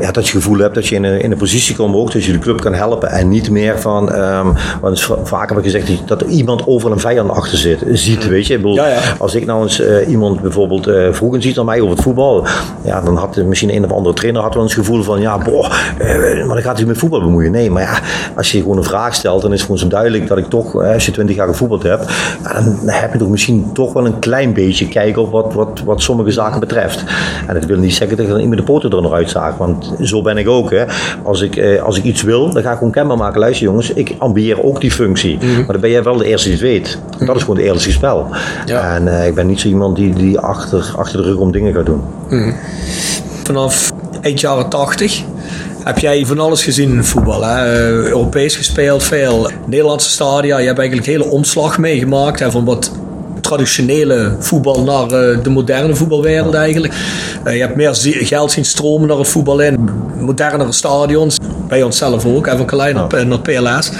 ja, 0.00 0.10
dat 0.10 0.14
je 0.14 0.20
het 0.20 0.28
gevoel 0.28 0.58
hebt 0.58 0.74
dat 0.74 0.86
je 0.86 0.94
in 0.94 1.04
een, 1.04 1.20
in 1.20 1.32
een 1.32 1.38
positie 1.38 1.76
komt 1.76 1.94
ook, 1.94 2.12
dat 2.12 2.24
je 2.24 2.32
de 2.32 2.38
club 2.38 2.60
kan 2.60 2.74
helpen 2.74 3.10
en 3.10 3.28
niet 3.28 3.50
meer 3.50 3.80
van, 3.80 4.14
um, 4.14 4.54
want 4.80 5.08
vaak 5.22 5.48
heb 5.48 5.58
ik 5.58 5.64
gezegd 5.64 6.08
dat 6.08 6.20
er 6.20 6.26
iemand 6.26 6.66
over 6.66 6.92
een 6.92 7.00
vijand 7.00 7.30
achter 7.30 7.58
zit, 7.58 7.84
ziet, 7.92 8.28
weet 8.28 8.46
je. 8.46 8.54
Ik 8.54 8.60
bedoel, 8.60 8.76
ja, 8.76 8.86
ja. 8.86 8.98
Als 9.18 9.34
ik 9.34 9.46
nou 9.46 9.62
eens 9.62 9.80
uh, 9.80 10.08
iemand 10.08 10.40
bijvoorbeeld 10.40 10.88
uh, 10.88 11.12
vroeger 11.12 11.42
ziet 11.42 11.58
aan 11.58 11.64
mij 11.64 11.80
over 11.80 11.94
het 11.94 12.02
voetbal, 12.02 12.46
ja, 12.82 13.00
dan 13.00 13.16
had 13.16 13.36
misschien 13.36 13.74
een 13.74 13.84
of 13.84 13.92
andere 13.92 14.14
trainer 14.14 14.42
had 14.42 14.54
wel 14.54 14.62
eens 14.62 14.74
het 14.74 14.86
gevoel 14.86 15.02
van, 15.02 15.20
ja, 15.20 15.38
boh, 15.38 15.70
uh, 16.02 16.46
maar 16.46 16.54
dan 16.54 16.62
gaat 16.62 16.76
hij 16.76 16.86
met 16.86 16.98
voetbal 16.98 17.20
bemoeien. 17.20 17.50
Nee, 17.50 17.70
maar 17.70 17.82
ja, 17.82 17.98
als 18.36 18.52
je 18.52 18.60
gewoon 18.60 18.76
een 18.76 18.84
vraag 18.84 19.14
stelt, 19.14 19.42
dan 19.42 19.52
is 19.52 19.56
het 19.56 19.66
gewoon 19.66 19.80
zo 19.80 19.88
duidelijk 19.88 20.26
dat 20.26 20.38
ik 20.38 20.48
toch, 20.48 20.74
als 20.74 21.06
je 21.06 21.12
twintig 21.12 21.36
jaar 21.36 21.48
gevoetbald 21.48 21.82
hebt, 21.82 22.12
dan 22.42 22.78
heb 22.84 23.12
je 23.12 23.18
toch 23.18 23.28
misschien 23.28 23.72
toch 23.72 23.92
wel 23.92 24.06
een 24.06 24.18
klein 24.18 24.52
beetje 24.52 24.88
kijken 24.88 25.22
op 25.22 25.30
wat, 25.30 25.54
wat, 25.54 25.80
wat 25.84 26.02
sommige 26.02 26.30
zaken 26.30 26.60
betreft. 26.60 27.04
En 27.46 27.54
dat 27.54 27.64
wil 27.64 27.78
niet 27.78 27.94
zeggen 27.94 28.16
dat 28.16 28.26
ik 28.26 28.32
dan 28.32 28.48
met 28.48 28.58
de 28.58 28.64
poten 28.64 28.90
er 28.90 29.02
nog 29.02 29.12
uitzaag, 29.12 29.56
want 29.56 29.92
zo 30.00 30.22
ben 30.22 30.36
ik 30.36 30.48
ook. 30.48 30.70
Hè. 30.70 30.84
Als, 31.22 31.40
ik, 31.40 31.56
eh, 31.56 31.82
als 31.82 31.96
ik 31.96 32.04
iets 32.04 32.22
wil, 32.22 32.52
dan 32.52 32.62
ga 32.62 32.70
ik 32.70 32.76
gewoon 32.76 32.92
kenbaar 32.92 33.16
maken. 33.16 33.40
Luister 33.40 33.66
jongens, 33.66 33.92
ik 33.92 34.14
ambieer 34.18 34.62
ook 34.62 34.80
die 34.80 34.90
functie. 34.90 35.34
Mm 35.34 35.40
-hmm. 35.40 35.56
Maar 35.56 35.72
dan 35.72 35.80
ben 35.80 35.90
jij 35.90 36.02
wel 36.02 36.16
de 36.16 36.24
eerste 36.24 36.48
die 36.48 36.58
het 36.58 36.66
weet. 36.66 36.98
En 37.18 37.26
dat 37.26 37.36
is 37.36 37.40
gewoon 37.40 37.56
het 37.56 37.64
eerlijkste 37.64 37.92
spel. 37.92 38.26
Ja. 38.66 38.94
En 38.94 39.06
uh, 39.06 39.26
ik 39.26 39.34
ben 39.34 39.46
niet 39.46 39.60
zo 39.60 39.68
iemand 39.68 39.96
die, 39.96 40.14
die 40.14 40.38
achter, 40.38 40.92
achter 40.96 41.22
de 41.22 41.28
rug 41.28 41.36
om 41.36 41.52
dingen 41.52 41.74
gaat 41.74 41.86
doen. 41.86 42.02
Mm 42.28 42.42
-hmm. 42.42 42.54
Vanaf 43.44 43.92
eind 44.20 44.40
jaren 44.40 44.68
80 44.68 45.24
heb 45.84 45.98
jij 45.98 46.26
van 46.26 46.38
alles 46.38 46.62
gezien 46.62 46.90
in 46.90 47.04
voetbal. 47.04 47.44
Hè? 47.44 47.64
Uh, 47.64 48.06
Europees 48.06 48.56
gespeeld, 48.56 49.02
veel 49.02 49.50
Nederlandse 49.66 50.10
stadia. 50.10 50.58
Je 50.58 50.66
hebt 50.66 50.78
eigenlijk 50.78 51.08
een 51.08 51.14
hele 51.14 51.30
omslag 51.30 51.78
meegemaakt 51.78 52.40
hè, 52.40 52.50
van 52.50 52.64
wat 52.64 52.92
traditionele 53.40 54.36
voetbal 54.38 54.82
naar 54.82 55.04
uh, 55.04 55.42
de 55.42 55.50
moderne 55.50 55.94
voetbalwereld 55.94 56.54
eigenlijk. 56.54 56.94
Uh, 57.46 57.54
je 57.54 57.60
hebt 57.60 57.76
meer 57.76 57.94
geld 58.02 58.52
zien 58.52 58.64
stromen 58.64 59.08
naar 59.08 59.18
het 59.18 59.28
voetbal 59.28 59.60
in, 59.60 59.90
modernere 60.18 60.72
stadions. 60.72 61.38
Bij 61.68 61.82
onszelf 61.82 62.26
ook, 62.26 62.46
hè, 62.46 62.56
van 62.56 62.66
Kalijn 62.66 62.94
naar, 62.94 63.40
PLS. 63.40 63.90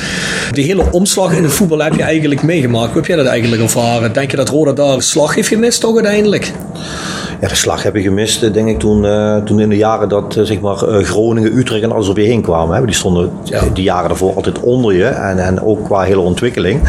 Die 0.53 0.65
hele 0.65 0.85
omslag 0.91 1.33
in 1.33 1.43
het 1.43 1.53
voetbal 1.53 1.79
heb 1.79 1.95
je 1.95 2.03
eigenlijk 2.03 2.43
meegemaakt. 2.43 2.87
Hoe 2.87 2.97
heb 2.97 3.07
jij 3.07 3.17
dat 3.17 3.27
eigenlijk 3.27 3.63
ervaren? 3.63 4.13
Denk 4.13 4.31
je 4.31 4.37
dat 4.37 4.49
Roda 4.49 4.73
daar 4.73 4.95
een 4.95 5.03
slag 5.03 5.35
heeft 5.35 5.49
gemist 5.49 5.81
toch 5.81 5.95
uiteindelijk? 5.95 6.53
Ja, 7.41 7.49
de 7.49 7.55
slag 7.55 7.83
heb 7.83 7.97
ik 7.97 8.03
gemist, 8.03 8.53
denk 8.53 8.69
ik, 8.69 8.79
toen, 8.79 9.05
uh, 9.05 9.37
toen 9.37 9.61
in 9.61 9.69
de 9.69 9.77
jaren 9.77 10.09
dat 10.09 10.37
uh, 10.39 10.45
zeg 10.45 10.61
maar, 10.61 10.77
Groningen, 10.77 11.57
Utrecht 11.57 11.83
en 11.83 11.93
alles 11.93 12.09
op 12.09 12.17
je 12.17 12.23
heen 12.23 12.43
kwamen. 12.43 12.77
Hè. 12.77 12.85
Die 12.85 12.95
stonden 12.95 13.31
ja. 13.45 13.63
die 13.73 13.85
jaren 13.85 14.09
daarvoor 14.09 14.35
altijd 14.35 14.61
onder 14.61 14.95
je 14.95 15.05
en, 15.05 15.39
en 15.39 15.63
ook 15.63 15.85
qua 15.85 16.01
hele 16.01 16.21
ontwikkeling. 16.21 16.81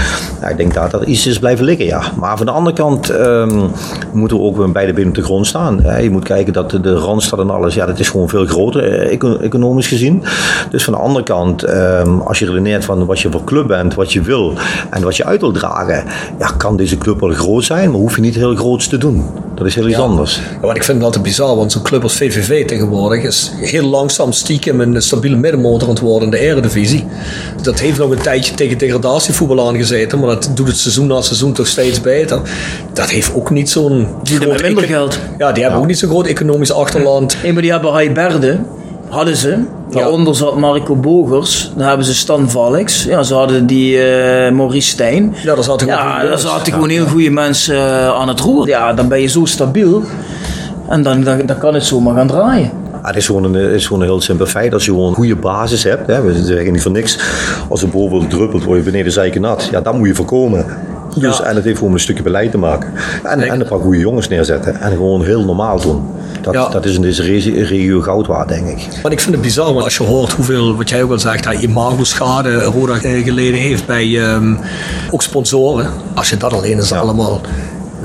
Ja, 0.42 0.48
ik 0.48 0.58
denk 0.58 0.74
dat 0.74 0.92
dat 0.92 1.04
iets 1.04 1.28
is 1.28 1.40
blijven 1.40 1.66
liggen, 1.66 1.86
ja. 1.86 2.02
Maar 2.20 2.38
van 2.38 2.46
de 2.46 2.52
andere 2.52 2.76
kant 2.76 3.10
um, 3.10 3.72
moeten 4.12 4.38
we 4.38 4.44
ook 4.44 4.74
beide 4.74 4.94
benen 4.94 5.10
op 5.10 5.16
de 5.16 5.24
grond 5.24 5.48
staan. 5.48 5.82
Hè. 5.82 5.98
Je 5.98 6.10
moet 6.10 6.24
kijken 6.24 6.54
dat 6.54 6.72
de, 6.72 6.82
de 6.82 6.94
Randstad 6.94 7.40
en 7.40 7.50
alles, 7.50 7.74
ja, 7.74 7.86
dat 7.86 8.00
is 8.00 8.10
gewoon 8.10 8.30
veel 8.30 8.46
groter, 8.46 9.08
economisch 9.42 9.88
gezien. 9.88 10.24
Dus 10.70 10.84
van 10.84 10.94
de 10.94 11.00
andere 11.00 11.24
kant, 11.24 11.70
um, 11.70 12.20
als 12.20 12.40
je 12.40 12.46
redeneert 12.46 12.86
van 12.86 13.06
wat 13.06 13.20
je 13.20 13.32
voor 13.32 13.44
club 13.44 13.68
bent, 13.68 13.94
wat 13.94 14.14
je 14.14 14.22
wil 14.22 14.54
en 14.90 15.04
wat 15.04 15.18
je 15.18 15.26
uit 15.26 15.42
wil 15.42 15.52
dragen, 15.52 16.04
ja, 16.40 16.48
kan 16.58 16.78
deze 16.78 16.98
club 16.98 17.20
wel 17.20 17.30
groot 17.30 17.64
zijn, 17.64 17.92
maar 17.92 18.00
hoef 18.00 18.16
je 18.16 18.22
niet 18.22 18.36
heel 18.36 18.56
groots 18.56 18.88
te 18.88 18.98
doen. 18.98 19.26
Dat 19.62 19.70
is 19.70 19.76
heel 19.76 19.88
iets 19.88 19.98
ja. 19.98 20.04
anders. 20.04 20.36
Ja, 20.36 20.60
want 20.62 20.78
ik 20.78 20.84
vind 20.84 20.98
het 20.98 21.06
altijd 21.06 21.24
bizar, 21.24 21.56
want 21.56 21.72
zo'n 21.72 21.82
club 21.82 22.04
als 22.04 22.16
VVV 22.16 22.66
tegenwoordig 22.66 23.24
is 23.24 23.52
heel 23.56 23.86
langzaam 23.86 24.32
stiekem 24.32 24.82
een 24.82 25.02
stabiele 25.02 25.36
middenmotor 25.36 25.88
aan 25.88 25.94
het 25.94 26.04
worden 26.04 26.24
in 26.24 26.32
de 26.32 26.40
eredivisie. 26.40 27.06
Dat 27.62 27.80
heeft 27.80 27.98
nog 27.98 28.12
een 28.12 28.22
tijdje 28.22 28.54
tegen 28.54 28.78
degradatievoetbal 28.78 29.68
aangezeten, 29.68 30.20
maar 30.20 30.28
dat 30.28 30.52
doet 30.54 30.68
het 30.68 30.78
seizoen 30.78 31.08
na 31.08 31.22
seizoen 31.22 31.54
toch 31.54 31.68
steeds 31.68 32.02
beter. 32.02 32.42
Dat 32.94 33.10
heeft 33.10 33.34
ook 33.34 33.50
niet 33.50 33.70
zo'n... 33.70 34.08
Die 34.24 34.38
hebben 34.38 34.62
minder 34.62 34.84
geld. 34.84 35.20
Ja, 35.38 35.52
die 35.52 35.64
hebben 35.64 35.82
ook 35.82 35.88
niet 35.88 36.00
zo'n 36.00 36.10
groot 36.10 36.26
economisch 36.26 36.72
achterland. 36.72 37.38
Nee, 37.44 37.54
maar 37.54 37.62
die 37.62 37.72
hebben 37.72 37.92
Rai 37.92 38.12
Berde, 38.12 38.60
hadden 39.12 39.36
ze. 39.36 39.58
Daaronder 39.90 40.36
zat 40.36 40.58
Marco 40.58 40.96
Bogers. 40.96 41.72
Dan 41.76 41.88
hebben 41.88 42.06
ze 42.06 42.16
Stan 42.16 42.50
Valks. 42.50 43.04
Ja, 43.04 43.24
ze 43.24 43.34
hadden 43.34 43.66
die 43.66 43.96
uh, 43.96 44.52
Maurice 44.52 44.90
Stijn. 44.90 45.36
Ja, 45.44 45.56
daar 45.56 45.64
zaten 45.64 45.88
ja, 45.88 46.24
daar 46.24 46.40
zaten 46.40 46.74
gewoon 46.74 46.90
heel 46.90 47.06
goede 47.06 47.30
mensen 47.30 47.76
uh, 47.76 48.08
aan 48.08 48.28
het 48.28 48.40
roer. 48.40 48.68
Ja, 48.68 48.94
dan 48.94 49.08
ben 49.08 49.22
je 49.22 49.28
zo 49.28 49.46
stabiel. 49.46 50.04
En 50.88 51.04
dan, 51.04 51.24
dan, 51.24 51.46
dan 51.46 51.58
kan 51.58 51.74
het 51.74 51.86
zomaar 51.86 52.16
gaan 52.16 52.28
draaien. 52.28 52.72
Ja, 52.92 53.08
het, 53.08 53.16
is 53.16 53.26
gewoon 53.26 53.44
een, 53.44 53.54
het 53.54 53.74
is 53.74 53.86
gewoon 53.88 54.02
een 54.02 54.08
heel 54.08 54.22
simpel 54.22 54.46
feit. 54.46 54.74
Als 54.74 54.86
je 54.86 54.92
gewoon 54.92 55.08
een 55.08 55.16
goede 55.16 55.36
basis 55.36 55.84
hebt, 55.84 56.08
hè, 56.08 56.22
we 56.22 56.44
zeggen 56.44 56.72
niet 56.72 56.82
voor 56.82 56.92
niks. 56.92 57.20
Als 57.70 57.82
er 57.82 57.90
boven 57.90 58.28
druppelt, 58.28 58.64
word 58.64 58.78
je 58.78 58.84
beneden 58.84 59.12
zeiken 59.12 59.42
nat. 59.42 59.68
Ja, 59.72 59.82
dat 59.82 59.94
moet 59.94 60.08
je 60.08 60.16
voorkomen. 60.16 60.66
Dus, 61.16 61.38
ja. 61.38 61.44
En 61.44 61.56
het 61.56 61.64
heeft 61.64 61.78
gewoon 61.78 61.94
een 61.94 62.00
stukje 62.00 62.24
beleid 62.24 62.52
te 62.52 62.58
maken. 62.58 62.94
En, 63.24 63.42
en 63.42 63.60
een 63.60 63.68
paar 63.68 63.80
goede 63.80 64.00
jongens 64.00 64.28
neerzetten. 64.28 64.80
En 64.80 64.92
gewoon 64.92 65.24
heel 65.26 65.46
normaal 65.46 65.82
doen. 65.82 66.06
Dat, 66.42 66.54
ja. 66.54 66.70
dat 66.70 66.86
is 66.86 66.96
in 66.96 67.02
deze 67.02 67.24
regio 67.64 68.02
goud 68.02 68.28
waard, 68.28 68.48
denk 68.48 68.68
ik. 68.68 68.88
Maar 69.04 69.12
ik 69.12 69.20
vind 69.20 69.34
het 69.34 69.42
bizar, 69.42 69.74
want 69.74 69.84
als 69.84 69.98
je 69.98 70.04
hoort 70.04 70.32
hoeveel, 70.32 70.76
wat 70.76 70.90
jij 70.90 71.04
ook 71.04 71.12
al 71.12 71.20
zegt, 71.20 71.44
dat 71.44 71.54
imago-schade 71.62 72.64
Roda 72.64 72.96
geleden 72.98 73.60
heeft 73.60 73.86
bij 73.86 74.34
um, 74.34 74.60
ook 75.12 75.22
sponsoren. 75.22 75.90
Als 76.14 76.30
je 76.30 76.38
dat 76.38 76.54
alleen 76.54 76.78
is 76.78 76.90
ja. 76.90 76.98
allemaal 76.98 77.42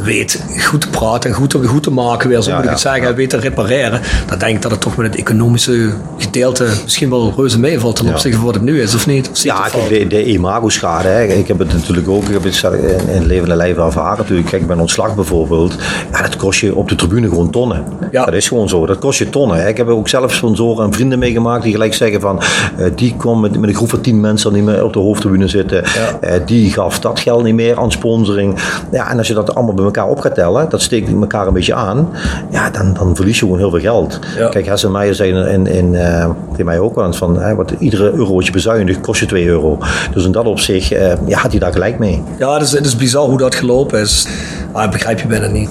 weet 0.07 0.45
goed 0.61 0.81
te 0.81 0.89
praten 0.89 1.31
en 1.31 1.37
goed 1.37 1.51
te, 1.51 1.65
goed 1.65 1.83
te 1.83 1.91
maken 1.91 2.29
weer, 2.29 2.43
zo 2.43 2.51
ja, 2.51 2.57
moet 2.57 2.65
ik 2.65 2.71
het 2.71 2.81
zeggen, 2.81 3.09
ja. 3.09 3.15
weet 3.15 3.31
te 3.31 3.37
repareren, 3.37 4.01
dan 4.27 4.39
denk 4.39 4.57
ik 4.57 4.63
dat 4.63 4.71
het 4.71 4.81
toch 4.81 4.97
met 4.97 5.07
het 5.07 5.17
economische 5.17 5.93
gedeelte 6.19 6.69
misschien 6.83 7.11
wel 7.11 7.33
reuze 7.37 7.59
meevalt 7.59 7.97
ten 7.97 8.09
opzichte 8.09 8.37
van 8.37 8.47
wat 8.47 8.55
het 8.55 8.63
nu 8.63 8.83
is, 8.83 8.95
of 8.95 9.07
niet? 9.07 9.31
Of 9.31 9.43
ja, 9.43 9.69
kijk, 9.69 9.89
de, 9.89 10.07
de 10.07 10.25
imago-schade, 10.25 11.09
hè. 11.09 11.25
ik 11.25 11.49
heb 11.49 11.59
het 11.59 11.73
natuurlijk 11.73 12.09
ook, 12.09 12.25
ik 12.25 12.33
heb 12.33 12.45
het 12.45 12.63
in, 12.63 13.09
in 13.15 13.27
levende 13.27 13.57
lijf 13.57 13.77
ervaren 13.77 14.19
natuurlijk. 14.19 14.49
Kijk, 14.49 14.67
bij 14.67 14.77
ontslag 14.77 15.15
bijvoorbeeld, 15.15 15.75
ja, 16.13 16.23
dat 16.23 16.37
kost 16.37 16.61
je 16.61 16.75
op 16.75 16.89
de 16.89 16.95
tribune 16.95 17.29
gewoon 17.29 17.51
tonnen. 17.51 17.85
Ja. 18.11 18.25
Dat 18.25 18.35
is 18.35 18.49
gewoon 18.49 18.69
zo, 18.69 18.87
dat 18.87 18.99
kost 18.99 19.19
je 19.19 19.31
tonnen. 19.31 19.57
Hè. 19.57 19.69
Ik 19.69 19.77
heb 19.77 19.89
ook 19.89 20.09
zelf 20.09 20.33
sponsoren 20.33 20.85
en 20.85 20.93
vrienden 20.93 21.19
meegemaakt 21.19 21.63
die 21.63 21.73
gelijk 21.73 21.95
zeggen 21.95 22.21
van, 22.21 22.43
uh, 22.79 22.87
die 22.95 23.15
kwam 23.17 23.41
met, 23.41 23.59
met 23.61 23.69
een 23.69 23.77
groep 23.77 23.91
van 23.91 24.01
tien 24.01 24.21
mensen 24.21 24.53
niet 24.53 24.65
meer 24.65 24.85
op 24.85 24.93
de 24.93 24.99
hoofdtribune 24.99 25.49
zitten, 25.49 25.85
ja. 25.85 26.35
uh, 26.37 26.41
die 26.47 26.73
gaf 26.73 27.01
dat 27.01 27.21
geld 27.21 27.43
niet 27.43 27.55
meer 27.55 27.79
aan 27.79 27.93
sponsoring. 27.93 28.59
Ja, 28.93 29.11
en 29.11 29.19
als 29.19 29.29
je 29.29 29.35
dat 29.35 29.55
allemaal 29.55 29.75
bij 29.75 29.85
elkaar 29.85 29.96
op 30.05 30.21
gaat 30.21 30.35
tellen, 30.35 30.69
dat 30.69 30.83
steekt 30.83 31.13
elkaar 31.13 31.47
een 31.47 31.53
beetje 31.53 31.75
aan, 31.75 32.09
ja, 32.51 32.71
dan, 32.71 32.95
dan 32.95 33.17
verlies 33.17 33.39
je 33.39 33.45
gewoon 33.45 33.59
heel 33.59 33.71
veel 33.71 33.81
geld. 33.81 34.19
Ja. 34.37 34.49
Kijk, 34.49 34.67
Hess 34.67 34.85
en 34.85 34.93
Meijer 34.93 35.15
zei 35.15 35.33
in, 35.33 35.67
in, 35.67 35.93
uh, 35.93 36.31
tegen 36.51 36.65
mij 36.65 36.79
ook 36.79 36.95
wel 36.95 37.07
eens 37.07 37.17
van, 37.17 37.41
hè, 37.41 37.55
wat, 37.55 37.73
iedere 37.79 38.13
euro 38.13 38.35
wat 38.35 38.47
je 38.47 38.53
bezuinigt 38.53 39.01
kost 39.01 39.21
je 39.21 39.27
2 39.27 39.47
euro. 39.47 39.79
Dus 40.13 40.25
in 40.25 40.33
dat 40.33 40.47
opzicht 40.47 40.93
uh, 40.93 41.13
ja, 41.27 41.39
had 41.39 41.51
hij 41.51 41.61
daar 41.61 41.73
gelijk 41.73 41.99
mee. 41.99 42.23
Ja, 42.39 42.53
het 42.53 42.63
is, 42.63 42.73
het 42.73 42.87
is 42.87 42.97
bizar 42.97 43.29
hoe 43.29 43.39
dat 43.39 43.55
gelopen 43.55 44.01
is. 44.01 44.27
Maar 44.73 44.89
begrijp 44.89 45.21
je 45.21 45.27
bijna 45.27 45.47
niet. 45.47 45.71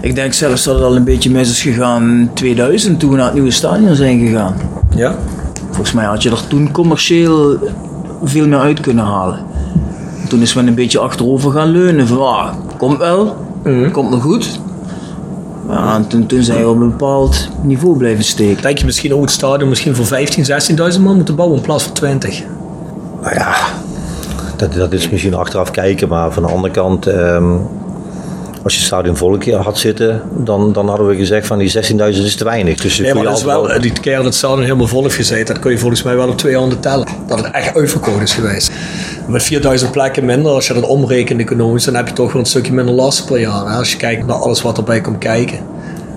Ik 0.00 0.14
denk 0.14 0.32
zelfs 0.32 0.64
dat 0.64 0.74
het 0.74 0.84
al 0.84 0.96
een 0.96 1.04
beetje 1.04 1.30
mis 1.30 1.50
is 1.50 1.62
gegaan 1.62 2.02
in 2.02 2.30
2000 2.34 3.00
toen 3.00 3.10
we 3.10 3.16
naar 3.16 3.24
het 3.24 3.34
nieuwe 3.34 3.50
stadion 3.50 3.94
zijn 3.94 4.26
gegaan. 4.26 4.54
Ja? 4.96 5.14
Volgens 5.70 5.92
mij 5.92 6.04
had 6.04 6.22
je 6.22 6.30
er 6.30 6.46
toen 6.48 6.70
commercieel 6.72 7.58
veel 8.24 8.46
meer 8.46 8.58
uit 8.58 8.80
kunnen 8.80 9.04
halen. 9.04 9.38
Toen 10.28 10.40
is 10.40 10.54
men 10.54 10.66
een 10.66 10.74
beetje 10.74 10.98
achterover 10.98 11.52
gaan 11.52 11.68
leunen 11.68 12.06
van, 12.06 12.18
ah, 12.18 12.54
komt 12.76 12.98
wel, 12.98 13.36
Mm. 13.64 13.90
Komt 13.90 14.10
nog 14.10 14.22
goed. 14.22 14.60
Ja, 15.68 15.94
en 15.94 16.06
toen, 16.06 16.26
toen 16.26 16.42
zijn 16.42 16.60
we 16.60 16.68
op 16.68 16.80
een 16.80 16.90
bepaald 16.90 17.48
niveau 17.62 17.96
blijven 17.96 18.24
steken. 18.24 18.62
Denk 18.62 18.78
je 18.78 18.84
misschien 18.84 19.14
ook 19.14 19.20
het 19.20 19.30
stadion 19.30 19.68
misschien 19.68 19.96
voor 19.96 20.06
15, 20.06 20.44
16.000 20.94 21.00
man 21.00 21.16
moeten 21.16 21.34
bouwen 21.34 21.56
in 21.58 21.64
plaats 21.64 21.82
van 21.84 21.92
20? 21.92 22.42
Nou 23.22 23.34
ja, 23.34 23.54
dat, 24.56 24.72
dat 24.72 24.92
is 24.92 25.10
misschien 25.10 25.34
achteraf 25.34 25.70
kijken, 25.70 26.08
maar 26.08 26.32
van 26.32 26.42
de 26.42 26.48
andere 26.48 26.72
kant, 26.72 27.06
ehm, 27.06 27.52
als 28.62 28.72
je 28.72 28.78
het 28.78 28.88
stadion 28.88 29.16
vol 29.16 29.38
keer 29.38 29.56
had 29.56 29.78
zitten, 29.78 30.22
dan, 30.30 30.72
dan 30.72 30.88
hadden 30.88 31.06
we 31.06 31.16
gezegd 31.16 31.46
van 31.46 31.58
die 31.58 31.70
16.000 31.70 32.24
is 32.24 32.36
te 32.36 32.44
weinig. 32.44 32.80
Dus 32.80 32.98
Nee, 32.98 33.14
maar 33.14 33.24
dat 33.24 33.36
is 33.36 33.44
wel, 33.44 33.80
die 33.80 33.92
keer 33.92 34.16
dat 34.16 34.24
het 34.24 34.34
stadion 34.34 34.62
helemaal 34.62 34.86
vol 34.86 35.02
heeft 35.02 35.14
gezeten, 35.14 35.54
dat 35.54 35.58
kun 35.58 35.70
je 35.70 35.78
volgens 35.78 36.02
mij 36.02 36.16
wel 36.16 36.28
op 36.28 36.38
twee 36.38 36.56
handen 36.56 36.80
tellen. 36.80 37.08
Dat 37.26 37.38
het 37.38 37.50
echt 37.50 37.76
uitverkocht 37.76 38.22
is 38.22 38.34
geweest. 38.34 38.70
Met 39.26 39.42
4000 39.42 39.90
plekken 39.90 40.24
minder, 40.24 40.52
als 40.52 40.66
je 40.66 40.74
dat 40.74 40.86
omrekent 40.86 41.40
economisch, 41.40 41.84
dan 41.84 41.94
heb 41.94 42.08
je 42.08 42.14
toch 42.14 42.32
wel 42.32 42.40
een 42.40 42.48
stukje 42.48 42.72
minder 42.72 42.94
last 42.94 43.26
per 43.26 43.40
jaar. 43.40 43.64
Als 43.64 43.92
je 43.92 43.96
kijkt 43.96 44.26
naar 44.26 44.36
alles 44.36 44.62
wat 44.62 44.78
erbij 44.78 45.00
komt 45.00 45.18
kijken. 45.18 45.58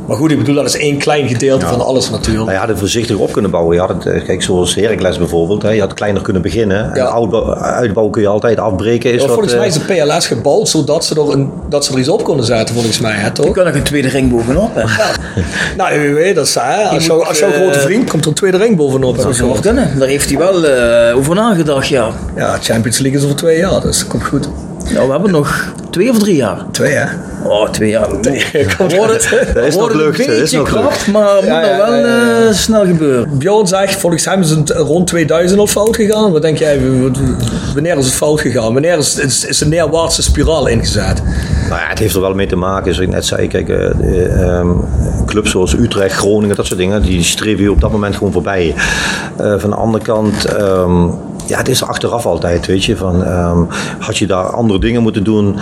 Maar 0.07 0.17
goed, 0.17 0.31
ik 0.31 0.37
bedoel, 0.37 0.55
dat 0.55 0.65
is 0.65 0.77
één 0.77 0.97
klein 0.97 1.27
gedeelte 1.27 1.65
van 1.65 1.81
alles 1.85 2.09
natuurlijk. 2.09 2.43
Nou, 2.43 2.51
je 2.51 2.57
had 2.57 2.67
het 2.67 2.79
voorzichtig 2.79 3.15
op 3.15 3.31
kunnen 3.31 3.51
bouwen. 3.51 3.75
Je 3.75 3.81
had 3.81 3.89
het, 3.89 4.05
eh, 4.05 4.23
kijk, 4.25 4.43
zoals 4.43 4.75
Heracles 4.75 5.17
bijvoorbeeld. 5.17 5.61
Hè, 5.61 5.69
je 5.69 5.79
had 5.79 5.93
kleiner 5.93 6.21
kunnen 6.21 6.41
beginnen. 6.41 6.91
En 6.91 6.95
Ja. 6.95 7.11
uitbouw, 7.11 7.53
uitbouwen 7.55 8.13
kun 8.13 8.21
je 8.21 8.27
altijd 8.27 8.59
afbreken. 8.59 9.09
Is 9.09 9.15
Ja, 9.15 9.21
wat, 9.21 9.29
volgens 9.29 9.53
eh, 9.53 9.59
mij 9.59 9.67
is 9.67 9.73
de 9.73 9.79
PLS 10.13 10.27
gebouwd 10.27 10.69
zodat 10.69 11.05
ze 11.05 11.15
er, 11.15 11.29
een, 11.31 11.51
dat 11.69 11.85
ze 11.85 11.93
er 11.93 11.99
iets 11.99 12.09
op 12.09 12.23
konden 12.23 12.45
zetten, 12.45 12.75
volgens 12.75 12.99
mij, 12.99 13.11
hè, 13.13 13.31
toch? 13.31 13.51
kan 13.51 13.65
nog 13.65 13.73
een 13.73 13.83
tweede 13.83 14.07
ring 14.07 14.31
bovenop. 14.31 14.69
Hè? 14.73 14.83
Nou, 15.77 15.99
wie 15.99 16.13
weet, 16.13 16.35
dat 16.35 16.45
is, 16.45 16.55
hè, 16.55 16.83
als, 16.83 17.01
Je 17.03 17.07
jouw, 17.07 17.17
moet, 17.17 17.27
als 17.27 17.39
jouw 17.39 17.51
eh, 17.51 17.55
grote 17.55 17.79
vriend 17.79 18.09
komt 18.09 18.23
er 18.23 18.29
een 18.29 18.35
tweede 18.35 18.57
ring 18.57 18.75
bovenop. 18.75 19.21
Dat 19.21 19.35
zou 19.35 19.51
wel 19.51 19.61
kunnen. 19.61 19.99
Daar 19.99 20.07
heeft 20.07 20.29
hij 20.29 20.37
wel 20.37 20.65
eh, 20.65 21.17
over 21.17 21.35
nagedacht, 21.35 21.87
ja. 21.87 22.09
Ja, 22.35 22.57
Champions 22.61 22.97
League 22.99 23.19
is 23.19 23.25
over 23.25 23.37
twee 23.37 23.57
jaar, 23.57 23.81
dus 23.81 23.99
dat 23.99 24.07
komt 24.07 24.23
goed. 24.23 24.49
Nou, 24.93 25.05
we 25.05 25.11
hebben 25.11 25.31
nog 25.31 25.73
twee 25.89 26.09
of 26.09 26.19
drie 26.19 26.35
jaar. 26.35 26.65
Twee, 26.71 26.93
hè? 26.93 27.05
Oh, 27.43 27.69
twee 27.69 27.89
jaar. 27.89 28.07
Worden, 28.77 29.21
goed. 29.21 29.29
Dat 29.53 29.63
is 29.65 29.75
nog 29.75 29.93
lucht, 29.93 30.19
een 30.19 30.25
dat 30.25 30.35
is 30.35 30.41
beetje 30.51 30.61
krap, 30.63 30.83
lucht. 30.83 31.07
maar 31.07 31.35
moet 31.35 31.43
Ja, 31.45 31.77
wel 31.77 31.93
ja, 31.95 32.07
ja. 32.07 32.45
eh, 32.47 32.53
snel 32.53 32.85
gebeuren. 32.85 33.37
Bjorn 33.37 33.67
zegt, 33.67 33.95
volgens 33.99 34.25
hem 34.25 34.41
is 34.41 34.49
het 34.49 34.69
rond 34.69 35.07
2000 35.07 35.59
al 35.59 35.67
fout 35.67 35.95
gegaan. 35.95 36.31
Wat 36.31 36.41
denk 36.41 36.57
jij, 36.57 36.79
wanneer 37.73 37.97
is 37.97 38.05
het 38.05 38.13
fout 38.13 38.41
gegaan? 38.41 38.73
Wanneer 38.73 38.97
is, 38.97 39.19
is, 39.19 39.45
is 39.45 39.61
een 39.61 39.69
neerwaartse 39.69 40.21
spiraal 40.21 40.67
ingezet? 40.67 41.21
Nou 41.69 41.81
ja, 41.81 41.87
het 41.87 41.99
heeft 41.99 42.15
er 42.15 42.21
wel 42.21 42.33
mee 42.33 42.47
te 42.47 42.55
maken, 42.55 42.93
zoals 42.93 43.07
ik 43.09 43.13
net 43.15 43.25
zei. 43.25 43.47
Kijk, 43.47 43.69
eh, 43.69 43.77
de, 43.77 44.23
ehm, 44.23 44.69
clubs 45.25 45.51
zoals 45.51 45.73
Utrecht, 45.73 46.15
Groningen, 46.15 46.55
dat 46.55 46.65
soort 46.65 46.79
dingen, 46.79 47.01
die 47.01 47.23
streven 47.23 47.63
je 47.63 47.71
op 47.71 47.81
dat 47.81 47.91
moment 47.91 48.15
gewoon 48.15 48.33
voorbij. 48.33 48.73
Eh, 49.37 49.53
van 49.57 49.69
de 49.69 49.75
andere 49.75 50.03
kant, 50.03 50.45
ehm, 50.45 51.05
ja, 51.47 51.57
het 51.57 51.67
is 51.67 51.83
achteraf 51.83 52.25
altijd, 52.25 52.65
weet 52.65 52.85
je. 52.85 52.97
Van, 52.97 53.23
ehm, 53.23 53.59
had 53.99 54.17
je 54.17 54.27
daar 54.27 54.45
andere 54.45 54.79
dingen 54.79 55.01
moeten 55.01 55.23
doen? 55.23 55.55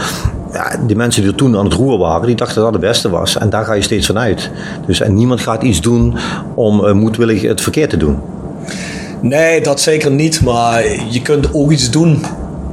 Ja, 0.53 0.77
die 0.87 0.95
mensen 0.95 1.21
die 1.21 1.31
er 1.31 1.37
toen 1.37 1.57
aan 1.57 1.65
het 1.65 1.73
roer 1.73 1.97
waren, 1.97 2.27
die 2.27 2.35
dachten 2.35 2.55
dat 2.55 2.63
dat 2.71 2.81
het 2.81 2.89
beste 2.91 3.09
was. 3.09 3.37
En 3.37 3.49
daar 3.49 3.65
ga 3.65 3.73
je 3.73 3.81
steeds 3.81 4.05
van 4.05 4.17
uit. 4.17 4.51
Dus, 4.85 4.99
en 4.99 5.13
niemand 5.13 5.39
gaat 5.41 5.63
iets 5.63 5.81
doen 5.81 6.15
om 6.53 6.85
eh, 6.85 6.93
moedwillig 6.93 7.41
het 7.41 7.61
verkeerd 7.61 7.89
te 7.89 7.97
doen. 7.97 8.19
Nee, 9.21 9.61
dat 9.61 9.79
zeker 9.79 10.11
niet. 10.11 10.41
Maar 10.43 10.83
je 11.09 11.21
kunt 11.21 11.53
ook 11.53 11.71
iets 11.71 11.91
doen 11.91 12.25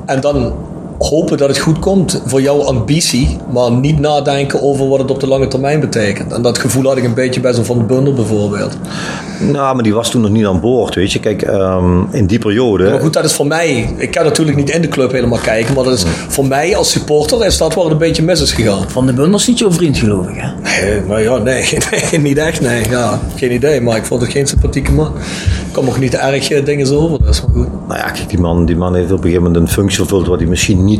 en 0.06 0.20
dan 0.20 0.54
hopen 1.02 1.38
dat 1.38 1.48
het 1.48 1.58
goed 1.58 1.78
komt 1.78 2.22
voor 2.26 2.42
jouw 2.42 2.62
ambitie. 2.62 3.36
Maar 3.52 3.72
niet 3.72 3.98
nadenken 3.98 4.62
over 4.62 4.88
wat 4.88 4.98
het 4.98 5.10
op 5.10 5.20
de 5.20 5.26
lange 5.26 5.48
termijn 5.48 5.80
betekent. 5.80 6.32
En 6.32 6.42
dat 6.42 6.58
gevoel 6.58 6.84
had 6.84 6.96
ik 6.96 7.04
een 7.04 7.14
beetje 7.14 7.40
bij 7.40 7.52
zo'n 7.52 7.64
Van 7.64 7.78
de 7.78 7.84
Bundel 7.84 8.12
bijvoorbeeld. 8.12 8.76
Nou, 9.40 9.74
maar 9.74 9.82
die 9.82 9.94
was 9.94 10.10
toen 10.10 10.20
nog 10.20 10.30
niet 10.30 10.46
aan 10.46 10.60
boord, 10.60 10.94
weet 10.94 11.12
je. 11.12 11.20
Kijk, 11.20 11.42
ehm, 11.42 12.00
in 12.10 12.26
die 12.26 12.38
periode... 12.38 12.90
Maar 12.90 13.00
goed, 13.00 13.12
dat 13.12 13.24
is 13.24 13.32
voor 13.32 13.46
mij. 13.46 13.94
Ik 13.96 14.10
kan 14.10 14.24
natuurlijk 14.24 14.56
niet 14.56 14.70
in 14.70 14.82
de 14.82 14.88
club 14.88 15.12
helemaal 15.12 15.38
kijken. 15.38 15.74
Maar 15.74 15.84
dat 15.84 15.94
is 15.94 16.04
voor 16.28 16.46
mij 16.46 16.76
als 16.76 16.90
supporter 16.90 17.46
is 17.46 17.58
dat 17.58 17.74
waar 17.74 17.84
het 17.84 17.92
een 17.92 17.98
beetje 17.98 18.22
mis 18.22 18.40
is 18.40 18.52
gegaan. 18.52 18.90
Van 18.90 19.06
de 19.06 19.12
Bundel 19.12 19.38
is 19.38 19.46
niet 19.46 19.58
jouw 19.58 19.72
vriend, 19.72 19.98
geloof 19.98 20.28
ik, 20.28 20.36
hè? 20.36 20.48
Nee, 20.62 21.00
maar 21.08 21.22
ja, 21.22 21.36
nee, 21.36 21.78
nee, 22.10 22.20
niet 22.20 22.38
echt, 22.38 22.60
nee. 22.60 22.88
Ja, 22.90 23.20
geen 23.36 23.52
idee, 23.52 23.80
maar 23.80 23.96
ik 23.96 24.04
vond 24.04 24.20
het 24.20 24.30
geen 24.30 24.46
sympathieke 24.46 24.92
man. 24.92 25.12
Ik 25.66 25.72
kwam 25.72 25.88
ook 25.88 25.98
niet 25.98 26.14
erg 26.14 26.50
eh, 26.50 26.64
dingen 26.64 26.86
zo 26.86 26.98
over, 26.98 27.18
dat 27.18 27.28
is 27.28 27.42
maar 27.42 27.50
goed. 27.54 27.68
Nou 27.88 28.00
ja, 28.00 28.10
kijk, 28.10 28.28
die 28.28 28.40
man, 28.40 28.66
die 28.66 28.76
man 28.76 28.94
heeft 28.94 29.10
op 29.10 29.16
een 29.16 29.22
gegeven 29.22 29.42
moment 29.42 29.62
een 29.62 29.68
functie 29.68 29.96
vervuld 29.98 30.26
waar 30.26 30.38
hij 30.38 30.46
misschien 30.46 30.84
niet 30.84 30.91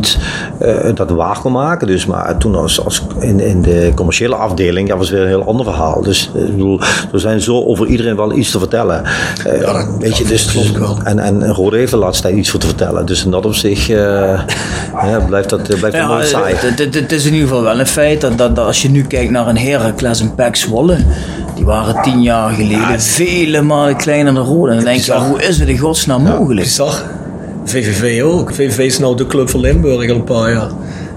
eh, 0.59 0.75
dat 0.95 1.11
waar 1.11 1.39
kon 1.41 1.53
maken. 1.53 1.87
Dus, 1.87 2.07
maar 2.07 2.37
toen 2.39 2.55
als, 2.55 2.85
als 2.85 3.03
in, 3.21 3.41
in 3.41 3.63
de 3.63 3.93
commerciële 3.95 4.35
afdeling, 4.35 4.89
dat 4.89 4.99
was 4.99 5.11
weer 5.11 5.21
een 5.21 5.27
heel 5.27 5.47
ander 5.47 5.65
verhaal. 5.65 6.03
Dus 6.03 6.31
eh, 6.35 6.43
ik 6.43 6.51
bedoel, 6.51 6.81
er 7.13 7.21
zijn 7.21 7.41
zo 7.41 7.65
over 7.65 7.87
iedereen 7.87 8.17
wel 8.17 8.33
iets 8.33 8.51
te 8.51 8.59
vertellen. 8.59 9.05
Eh, 9.45 9.61
Ja, 9.61 9.73
dat- 9.73 9.87
weet 9.99 10.17
je, 10.17 10.25
dus, 10.25 10.73
wel. 10.73 10.97
En, 11.05 11.19
en 11.19 11.47
Rode 11.53 11.77
heeft 11.77 11.91
de 11.91 11.97
laatste 11.97 12.23
tijd 12.23 12.37
iets 12.37 12.51
voor 12.51 12.61
te 12.61 12.67
vertellen. 12.67 13.07
Dus 13.07 13.25
in 13.25 13.31
dat 13.31 13.47
opzicht 13.47 13.89
eh, 13.89 13.97
ja, 15.11 15.21
blijft 15.27 15.49
dat, 15.51 15.63
blijft 15.79 15.97
Ja, 15.97 16.07
nooit 16.07 16.27
saai. 16.29 16.55
het, 16.55 16.79
het- 16.79 16.95
het 16.95 17.13
is 17.13 17.25
in 17.27 17.33
ieder 17.33 17.49
geval 17.49 17.63
wel 17.63 17.81
een 17.81 17.87
feit 17.87 18.21
dat, 18.21 18.39
dat, 18.39 18.57
dat 18.57 18.67
als 18.67 18.83
je 18.83 18.91
nu 18.91 19.03
kijkt 19.05 19.31
naar 19.31 19.47
een 19.49 19.59
Heracles 19.59 20.21
en 20.21 20.35
Pax 20.35 20.61
Zwolle, 20.61 20.97
die 21.55 21.65
waren 21.65 22.03
tien 22.03 22.23
jaar 22.23 22.51
geleden 22.51 23.01
vele 23.01 23.63
malen 23.63 23.97
kleiner 23.97 24.35
dan 24.35 24.45
Rode. 24.47 24.71
En 24.71 24.77
dan 24.77 24.85
denk 24.85 25.01
je, 25.01 25.13
hoe 25.15 25.43
is 25.43 25.59
het 25.59 25.69
in 25.69 25.79
godsnaam 25.79 26.23
mogelijk? 26.23 26.61
Bizar. 26.67 26.95
VVV 27.65 28.23
ook. 28.23 28.53
VVV 28.55 28.79
is 28.79 28.99
nou 28.99 29.17
de 29.17 29.27
club 29.27 29.51
van 29.51 29.61
Limburg 29.61 30.11
al 30.11 30.15
een 30.17 30.25
paar 30.25 30.53
jaar. 30.53 30.69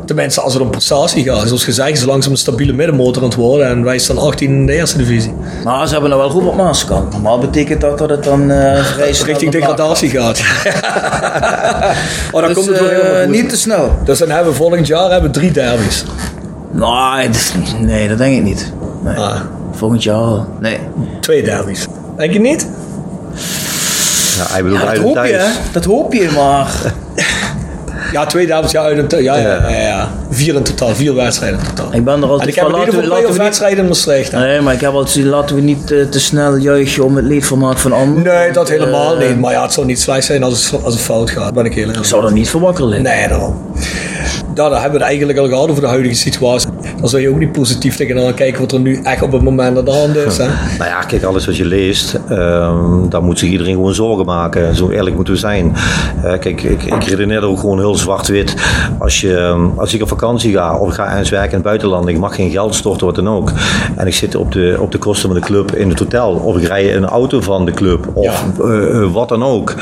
Tenminste, 0.06 0.42
als 0.42 0.54
het 0.54 0.62
om 0.62 0.70
prestatie 0.70 1.24
gaat. 1.24 1.48
Zoals 1.48 1.64
gezegd, 1.64 1.92
is 1.92 2.04
langzaam 2.04 2.32
een 2.32 2.38
stabiele 2.38 2.74
middenmotor 2.74 3.22
aan 3.24 3.28
het 3.30 3.38
worden. 3.38 3.68
En 3.68 3.84
wij 3.84 3.98
staan 3.98 4.18
18 4.18 4.50
in 4.52 4.66
de 4.66 4.74
eerste 4.74 4.98
divisie. 4.98 5.34
Maar 5.64 5.86
ze 5.88 5.92
hebben 5.94 6.10
nou 6.10 6.22
wel 6.22 6.32
Robert 6.32 6.56
Maaskant. 6.56 7.12
Normaal 7.12 7.40
betekent 7.40 7.82
dat 7.82 7.98
dat 7.98 8.10
het 8.10 8.24
dan 8.24 8.42
vrij 8.84 9.14
snel 9.14 9.28
Richting 9.28 9.52
degradatie 9.52 10.10
gaat. 10.10 10.40
oh, 12.32 12.42
dan 12.42 12.44
Dus, 12.48 12.54
komt 12.54 12.68
het 12.68 12.80
wel 12.80 12.90
eh, 12.90 12.96
helemaal 13.02 13.24
goed. 13.24 13.32
niet 13.36 13.50
te 13.50 13.58
snel. 13.58 13.92
Dus 14.04 14.20
dan 14.20 14.30
hebben 14.30 14.52
we 14.52 14.58
volgend 14.58 14.88
jaar 14.88 15.12
hebben 15.12 15.32
we 15.32 15.40
drie 15.40 15.52
derbies. 15.52 16.04
Nee, 16.72 17.28
niet- 17.28 17.76
nee, 17.80 18.08
dat 18.08 18.18
denk 18.18 18.36
ik 18.38 18.44
niet. 18.44 18.72
Nee. 19.04 19.16
Ah. 19.18 19.40
Volgend 19.72 20.04
jaar. 20.04 20.40
Nee. 20.60 20.78
Twee 21.22 21.44
derbies. 21.44 21.88
Denk 22.18 22.34
je 22.34 22.40
niet? 22.40 22.68
Ja, 24.38 24.46
hij 24.48 24.64
bedoelt 24.64 24.82
Ja, 24.82 24.88
dat 24.94 24.98
hoop 25.04 25.26
je, 25.26 25.32
thuis. 25.32 25.54
Dat 25.72 25.86
hoop 25.86 26.14
je, 26.14 26.30
maar... 26.36 26.94
Ja, 28.12 28.26
twee 28.26 28.48
derbies. 28.48 28.72
Ja, 28.72 28.82
uit 28.82 29.12
ja, 29.12 29.18
ja, 29.20 29.70
ja, 29.70 29.70
ja. 29.70 30.10
Vier 30.30 30.56
in 30.56 30.64
totaal. 30.64 30.96
Vier 30.96 31.16
wedstrijden 31.16 31.60
in 31.60 31.66
totaal. 31.76 31.94
Ik 31.94 32.04
ben 32.04 32.22
er 32.22 32.30
altijd 32.30 32.50
ik 32.50 32.56
heb 32.56 32.64
van, 32.70 32.80
laten 32.80 33.00
we, 33.00 33.08
laten 33.08 33.24
we 33.26 33.30
niet... 33.32 33.38
wedstrijden 33.38 33.80
in 33.80 33.86
Maastricht. 33.88 34.32
hè. 34.32 34.40
Nee, 34.40 34.62
maar 34.62 34.74
ik 34.74 34.82
heb 34.82 34.94
altijd 34.94 35.26
laten 35.26 35.56
we 35.56 35.62
niet 35.62 35.92
eh, 35.92 36.02
te 36.06 36.20
snel 36.20 36.56
juichen 36.56 37.04
om 37.04 37.16
het 37.16 37.26
leedvermaak 37.26 37.78
van 37.78 37.92
anderen. 37.92 38.24
Nee, 38.24 38.52
dat 38.52 38.70
helemaal 38.70 39.18
Eh, 39.20 39.28
niet. 39.28 39.40
Maar 39.40 39.52
ja, 39.52 39.62
het 39.62 39.74
zou 39.74 39.86
niet 39.86 40.02
slecht 40.02 40.26
zijn 40.26 40.44
als 40.44 40.72
het, 40.72 40.84
als 40.84 40.94
het 40.94 41.04
fout 41.04 41.30
gaat. 41.30 41.54
Ben 41.54 41.66
ik 41.66 41.74
heel 41.74 41.82
eerlijk. 41.82 42.00
Ik 42.00 42.06
zou 42.06 42.26
er 42.26 42.32
niet 42.32 42.50
voor 42.50 42.62
wakker 42.62 42.86
liggen. 42.86 43.04
Nee, 43.04 43.28
daarom. 43.28 43.62
Ja, 44.56 44.70
daar 44.70 44.82
hebben 44.82 44.92
we 44.92 44.98
het 44.98 45.08
eigenlijk 45.08 45.40
al 45.40 45.48
gehad 45.48 45.70
over 45.70 45.82
de 45.82 45.88
huidige 45.88 46.16
situatie. 46.16 46.70
Dan 47.00 47.10
zou 47.10 47.22
je 47.22 47.30
ook 47.30 47.40
niet 47.40 47.52
positief 47.52 47.96
tegenaan 47.96 48.34
kijken 48.34 48.62
wat 48.62 48.72
er 48.72 48.80
nu 48.80 49.00
echt 49.04 49.22
op 49.22 49.32
het 49.32 49.42
moment 49.42 49.78
aan 49.78 49.86
de 49.86 49.92
hand 49.92 50.16
is. 50.16 50.38
Hè? 50.38 50.48
Nou 50.78 50.90
ja, 50.90 51.02
kijk, 51.02 51.24
alles 51.24 51.46
wat 51.46 51.58
je 51.58 51.66
leest, 51.66 52.20
ehm 52.30 52.96
daar 53.10 53.24
moet 53.24 53.40
zich 53.40 53.50
iedereen 53.50 53.74
gewoon 53.74 53.94
zorgen 53.94 54.26
maken. 54.26 54.76
Zo 54.76 54.90
eerlijk 54.90 55.16
moeten 55.16 55.34
we 55.34 55.40
zijn. 55.40 55.74
Eh, 56.24 56.40
kijk, 56.40 56.64
ik, 56.64 56.84
ik 56.84 57.04
redeneer 57.04 57.38
er 57.38 57.48
ook 57.48 57.60
gewoon 57.60 57.80
heel 57.80 57.96
zwart-wit. 57.96 58.56
Als, 59.00 59.22
je, 59.22 59.38
ehm, 59.38 59.68
als 59.76 59.94
ik 59.94 60.02
op 60.02 60.08
vakantie 60.08 60.54
ga 60.54 60.78
of 60.78 60.88
ik 60.88 60.94
ga 60.94 61.18
eens 61.18 61.30
werken 61.30 61.50
in 61.50 61.56
het 61.56 61.66
buitenland, 61.66 62.08
ik 62.08 62.18
mag 62.18 62.36
geen 62.36 62.52
geld 62.52 62.76
storten, 62.76 63.06
wat 63.06 63.16
dan 63.16 63.30
ook. 63.30 63.52
En 63.96 64.08
ik 64.08 64.14
zit 64.14 64.36
op 64.36 64.52
de, 64.52 64.78
op 64.80 64.92
de 64.92 64.98
kosten 64.98 65.30
van 65.30 65.40
de 65.40 65.46
club 65.46 65.76
in 65.76 65.90
het 65.90 66.00
hotel. 66.00 66.32
Of 66.32 66.58
ik 66.58 66.68
rij 66.68 66.96
een 66.96 67.06
auto 67.06 67.42
van 67.42 67.66
de 67.66 67.72
club. 67.72 68.08
Of 68.14 68.44
eh, 68.60 69.02
eh, 69.02 69.14
wat 69.14 69.30
dan 69.30 69.44
ook. 69.44 69.74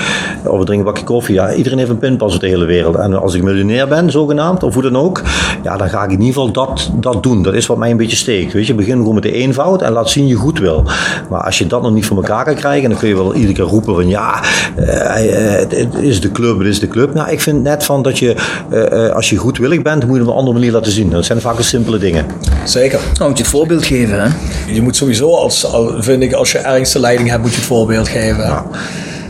Of 0.46 0.60
ik 0.60 0.66
drink 0.66 0.80
een 0.80 0.86
bakje 0.86 1.06
koffie. 1.06 1.36
Ja, 1.36 1.54
iedereen 1.54 1.78
heeft 1.78 1.90
een 1.90 1.98
pinpas 1.98 2.36
op 2.36 2.42
de 2.42 2.48
hele 2.48 2.66
wereld. 2.66 2.96
En 2.96 3.22
als 3.22 3.34
ik 3.34 3.44
miljonair 3.44 3.88
ben, 3.88 4.12
zogenaamd, 4.12 4.64
of 4.64 4.74
hoe 4.74 4.84
dan 4.84 4.98
ook. 4.98 5.22
Ja, 5.64 5.78
dan 5.78 5.90
ga 5.90 6.04
ik 6.04 6.12
in 6.12 6.22
ieder 6.22 6.34
geval 6.34 6.52
dat, 6.52 6.92
dat 6.96 7.24
doen. 7.24 7.44
Dat 7.44 7.54
is 7.54 7.66
wat 7.66 7.78
mij 7.78 7.92
een 7.92 7.98
beetje 7.98 8.16
steekt. 8.16 8.54
Weet 8.54 8.68
je, 8.68 8.74
begin 8.74 8.98
gewoon 8.98 9.14
met 9.14 9.24
de 9.24 9.32
eenvoud 9.32 9.82
en 9.82 9.92
laat 9.92 10.10
zien 10.10 10.28
je 10.28 10.36
goed 10.36 10.60
wil. 10.60 10.84
Maar 11.30 11.42
als 11.42 11.58
je 11.58 11.68
dat 11.68 11.82
nog 11.82 11.94
niet 11.94 12.06
voor 12.06 12.18
elkaar 12.18 12.46
kan 12.46 12.56
krijgen, 12.56 12.90
dan 12.90 13.00
kun 13.00 13.08
je 13.08 13.16
wel 13.16 13.34
iedere 13.34 13.54
keer 13.54 13.64
roepen 13.64 13.94
van 13.94 14.08
ja, 14.08 14.44
eh, 14.76 15.54
eh, 15.54 15.70
het, 15.70 15.96
is 16.02 16.22
de 16.22 16.32
club, 16.32 16.58
het 16.58 16.68
is 16.68 16.80
de 16.80 16.88
club. 16.88 17.14
Nou, 17.14 17.30
ik 17.32 17.42
vind 17.42 17.64
net 17.64 17.84
van 17.84 18.02
dat 18.02 18.20
je, 18.20 18.36
eh, 18.70 19.06
eh, 19.06 19.16
als 19.16 19.30
je 19.30 19.38
goedwillig 19.38 19.82
bent, 19.82 20.00
dan 20.00 20.10
moet 20.10 20.18
je 20.18 20.22
het 20.24 20.32
op 20.32 20.34
een 20.34 20.40
andere 20.40 20.58
manier 20.60 20.72
laten 20.72 20.92
zien. 20.92 21.10
Dat 21.10 21.26
zijn 21.26 21.42
vaak 21.42 21.58
de 21.58 21.64
simpele 21.64 21.98
dingen. 21.98 22.26
Zeker. 22.64 23.00
Nou, 23.18 23.30
moet 23.30 23.38
je 23.38 23.44
het 23.44 23.54
voorbeeld 23.54 23.86
geven, 23.86 24.22
hè? 24.22 24.30
Je 24.74 24.82
moet 24.82 24.96
sowieso, 24.96 25.36
als, 25.36 25.66
al- 25.66 25.94
vind 25.98 26.24
ik, 26.24 26.34
als 26.34 26.52
je 26.52 26.58
ergens 26.58 26.92
de 26.92 27.00
leiding 27.00 27.30
hebt, 27.30 27.42
moet 27.42 27.52
je 27.52 27.58
het 27.58 27.66
voorbeeld 27.66 28.08
geven. 28.08 28.64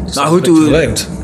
Dus 0.05 0.15
Nou 0.15 0.27
dat 0.39 0.47
goed, 0.47 0.47
hoe. 0.47 0.69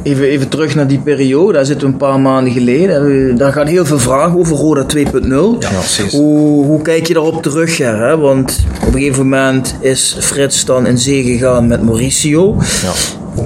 Even, 0.04 0.24
even 0.26 0.50
terug 0.50 0.76
naar 0.76 0.88
die 0.88 1.00
periode. 1.00 1.54
Daar 1.54 1.66
zitten 1.66 1.88
we 1.88 1.94
een 1.94 2.00
paar 2.00 2.20
maanden 2.20 2.54
geleden. 2.54 3.04
We- 3.06 3.34
Daar 3.38 3.52
gaan 3.54 3.68
heel 3.68 3.86
veel 3.86 4.00
vragen 4.00 4.40
over 4.40 4.56
Roda 4.58 4.84
2.0. 4.84 5.56
Ja, 5.60 5.70
precies. 5.70 6.12
Hoe, 6.12 6.66
hoe 6.66 6.82
kijk 6.82 7.08
je 7.08 7.14
daarop 7.14 7.42
terug, 7.42 7.78
hè? 7.78 8.18
Want 8.18 8.66
op 8.88 8.94
een 8.94 9.00
gegeven 9.00 9.24
moment 9.30 9.76
is 9.80 10.16
Frits 10.20 10.66
dan 10.66 10.86
in 10.88 10.98
zee 10.98 11.24
gegaan 11.24 11.68
met 11.68 11.84
Mauricio. 11.84 12.56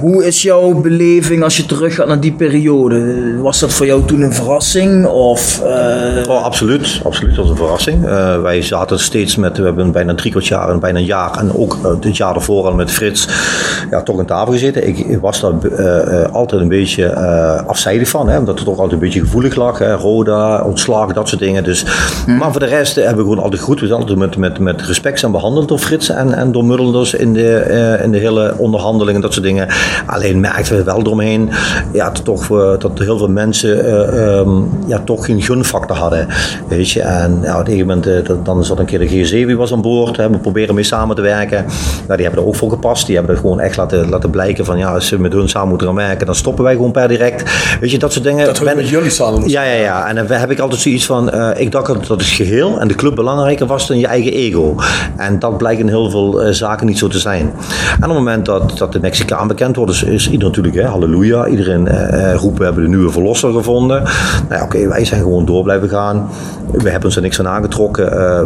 Hoe 0.00 0.24
is 0.26 0.42
jouw 0.42 0.72
beleving 0.80 1.42
als 1.42 1.56
je 1.56 1.66
teruggaat 1.66 2.06
naar 2.06 2.20
die 2.20 2.32
periode? 2.32 3.14
Was 3.40 3.60
dat 3.60 3.72
voor 3.72 3.86
jou 3.86 4.04
toen 4.06 4.20
een 4.22 4.32
verrassing? 4.32 5.06
Of, 5.06 5.60
eh, 5.60 6.28
Oh, 6.28 6.42
absoluut, 6.44 7.00
absoluut. 7.04 7.34
Dat 7.34 7.44
was 7.44 7.50
een 7.50 7.56
verrassing. 7.64 8.06
Eh, 8.06 8.40
wij 8.42 8.62
zaten 8.62 8.98
steeds 8.98 9.36
met, 9.36 9.56
we 9.58 9.64
hebben 9.64 9.92
bijna 9.92 10.14
drie 10.14 10.30
kwart 10.30 10.46
jaar 10.46 10.68
en 10.68 10.80
bijna 10.80 10.98
een 10.98 11.04
jaar 11.04 11.38
en 11.38 11.56
ook 11.56 11.78
uh, 11.84 11.90
dit 12.00 12.16
jaar 12.16 12.34
ervoor 12.34 12.64
al 12.66 12.74
met 12.74 12.90
Frits 12.90 13.28
ja, 13.90 14.02
toch 14.02 14.18
aan 14.18 14.24
tafel 14.24 14.52
gezeten. 14.52 14.88
Ik, 14.88 14.98
ik 14.98 15.18
was 15.20 15.40
daar 15.40 15.52
altijd 16.44 16.62
een 16.62 16.78
beetje 16.78 17.14
afzijdig 17.66 18.08
van, 18.08 18.28
hè, 18.28 18.38
omdat 18.38 18.54
het 18.54 18.64
toch 18.64 18.78
altijd 18.78 18.92
een 18.92 19.06
beetje 19.06 19.20
gevoelig 19.20 19.54
lag. 19.54 19.78
Hè, 19.78 19.94
Roda, 19.94 20.62
ontslagen, 20.62 21.14
dat 21.14 21.28
soort 21.28 21.40
dingen. 21.40 21.64
Dus, 21.64 21.84
hmm. 22.24 22.36
Maar 22.36 22.50
voor 22.50 22.60
de 22.60 22.66
rest 22.66 22.94
hebben 22.94 23.16
we 23.16 23.22
gewoon 23.22 23.44
altijd 23.44 23.62
goed. 23.62 23.80
We 23.80 23.86
zijn 23.86 24.00
altijd 24.00 24.18
met, 24.18 24.36
met, 24.36 24.58
met 24.58 24.82
respect 24.82 25.18
zijn 25.18 25.32
behandeld 25.32 25.68
door 25.68 25.78
Frits 25.78 26.08
en, 26.08 26.32
en 26.32 26.52
door 26.52 26.64
Muddelders 26.64 27.14
in 27.14 27.32
de, 27.32 27.98
in 28.02 28.12
de 28.12 28.18
hele 28.18 28.54
onderhandelingen, 28.56 29.20
dat 29.20 29.32
soort 29.32 29.44
dingen. 29.44 29.68
Alleen 30.06 30.40
merkten 30.40 30.76
we 30.76 30.84
wel 30.84 31.02
doorheen 31.02 31.50
ja, 31.92 32.10
toch, 32.10 32.46
dat 32.78 32.98
heel 32.98 33.18
veel 33.18 33.28
mensen 33.28 33.98
um, 34.38 34.68
ja, 34.86 34.98
toch 35.04 35.24
geen 35.24 35.42
gunfactor 35.42 35.96
hadden. 35.96 36.26
Weet 36.68 36.90
je, 36.90 37.00
en 37.00 37.38
ja, 37.42 37.52
op 37.52 37.60
een 37.60 37.72
gegeven 37.72 37.86
moment, 37.86 38.44
dan 38.44 38.64
zat 38.64 38.78
een 38.78 38.84
keer 38.84 38.98
de 38.98 39.46
G7 39.52 39.56
was 39.56 39.72
aan 39.72 39.82
boord. 39.82 40.16
Hè, 40.16 40.30
we 40.30 40.38
proberen 40.38 40.74
mee 40.74 40.84
samen 40.84 41.16
te 41.16 41.22
werken. 41.22 41.64
Nou, 42.06 42.16
die 42.16 42.26
hebben 42.26 42.42
er 42.42 42.48
ook 42.48 42.56
voor 42.56 42.70
gepast. 42.70 43.06
Die 43.06 43.16
hebben 43.16 43.34
er 43.34 43.40
gewoon 43.40 43.60
echt 43.60 43.76
laten, 43.76 44.08
laten 44.08 44.30
blijken 44.30 44.64
van 44.64 44.78
ja, 44.78 44.92
als 44.92 45.06
ze 45.06 45.20
met 45.20 45.32
hun 45.32 45.48
samen 45.48 45.68
moeten 45.68 45.86
gaan 45.86 45.96
werken, 45.96 46.26
dan 46.34 46.42
stoppen 46.42 46.64
wij 46.64 46.74
gewoon 46.74 46.90
per 46.90 47.08
direct. 47.08 47.42
Weet 47.80 47.90
je, 47.90 47.98
dat 47.98 48.12
soort 48.12 48.24
dingen. 48.24 48.46
Dat 48.46 48.58
we 48.58 48.72
met 48.76 48.88
jullie 48.88 49.10
samen 49.10 49.48
Ja, 49.48 49.62
ja, 49.62 49.72
ja. 49.72 50.08
En 50.08 50.14
dan 50.14 50.26
heb 50.26 50.50
ik 50.50 50.58
altijd 50.58 50.80
zoiets 50.80 51.06
van, 51.06 51.34
uh, 51.34 51.50
ik 51.56 51.72
dacht 51.72 51.86
dat 51.86 52.08
het 52.08 52.22
geheel 52.22 52.80
en 52.80 52.88
de 52.88 52.94
club 52.94 53.14
belangrijker 53.14 53.66
was 53.66 53.86
dan 53.86 53.98
je 53.98 54.06
eigen 54.06 54.32
ego. 54.32 54.74
En 55.16 55.38
dat 55.38 55.58
blijkt 55.58 55.80
in 55.80 55.88
heel 55.88 56.10
veel 56.10 56.46
uh, 56.46 56.52
zaken 56.52 56.86
niet 56.86 56.98
zo 56.98 57.08
te 57.08 57.18
zijn. 57.18 57.40
En 57.40 57.94
op 57.96 58.00
het 58.02 58.12
moment 58.12 58.46
dat, 58.46 58.78
dat 58.78 58.92
de 58.92 59.00
Mexicaan 59.00 59.48
bekend 59.48 59.76
wordt, 59.76 59.92
is, 59.92 60.02
is 60.02 60.24
iedereen 60.24 60.46
natuurlijk, 60.46 60.74
hè, 60.74 60.84
halleluja. 60.84 61.46
Iedereen 61.46 61.86
uh, 61.86 62.34
roept, 62.34 62.58
we 62.58 62.64
hebben 62.64 62.82
de 62.82 62.88
nieuwe 62.88 63.10
verlosser 63.10 63.52
gevonden. 63.52 64.02
Nou 64.02 64.14
ja, 64.48 64.56
oké, 64.56 64.64
okay, 64.64 64.88
wij 64.88 65.04
zijn 65.04 65.20
gewoon 65.20 65.44
door 65.44 65.62
blijven 65.62 65.88
gaan. 65.88 66.28
We 66.70 66.90
hebben 66.90 67.04
ons 67.04 67.16
er 67.16 67.22
niks 67.22 67.36
van 67.36 67.48
aangetrokken. 67.48 68.04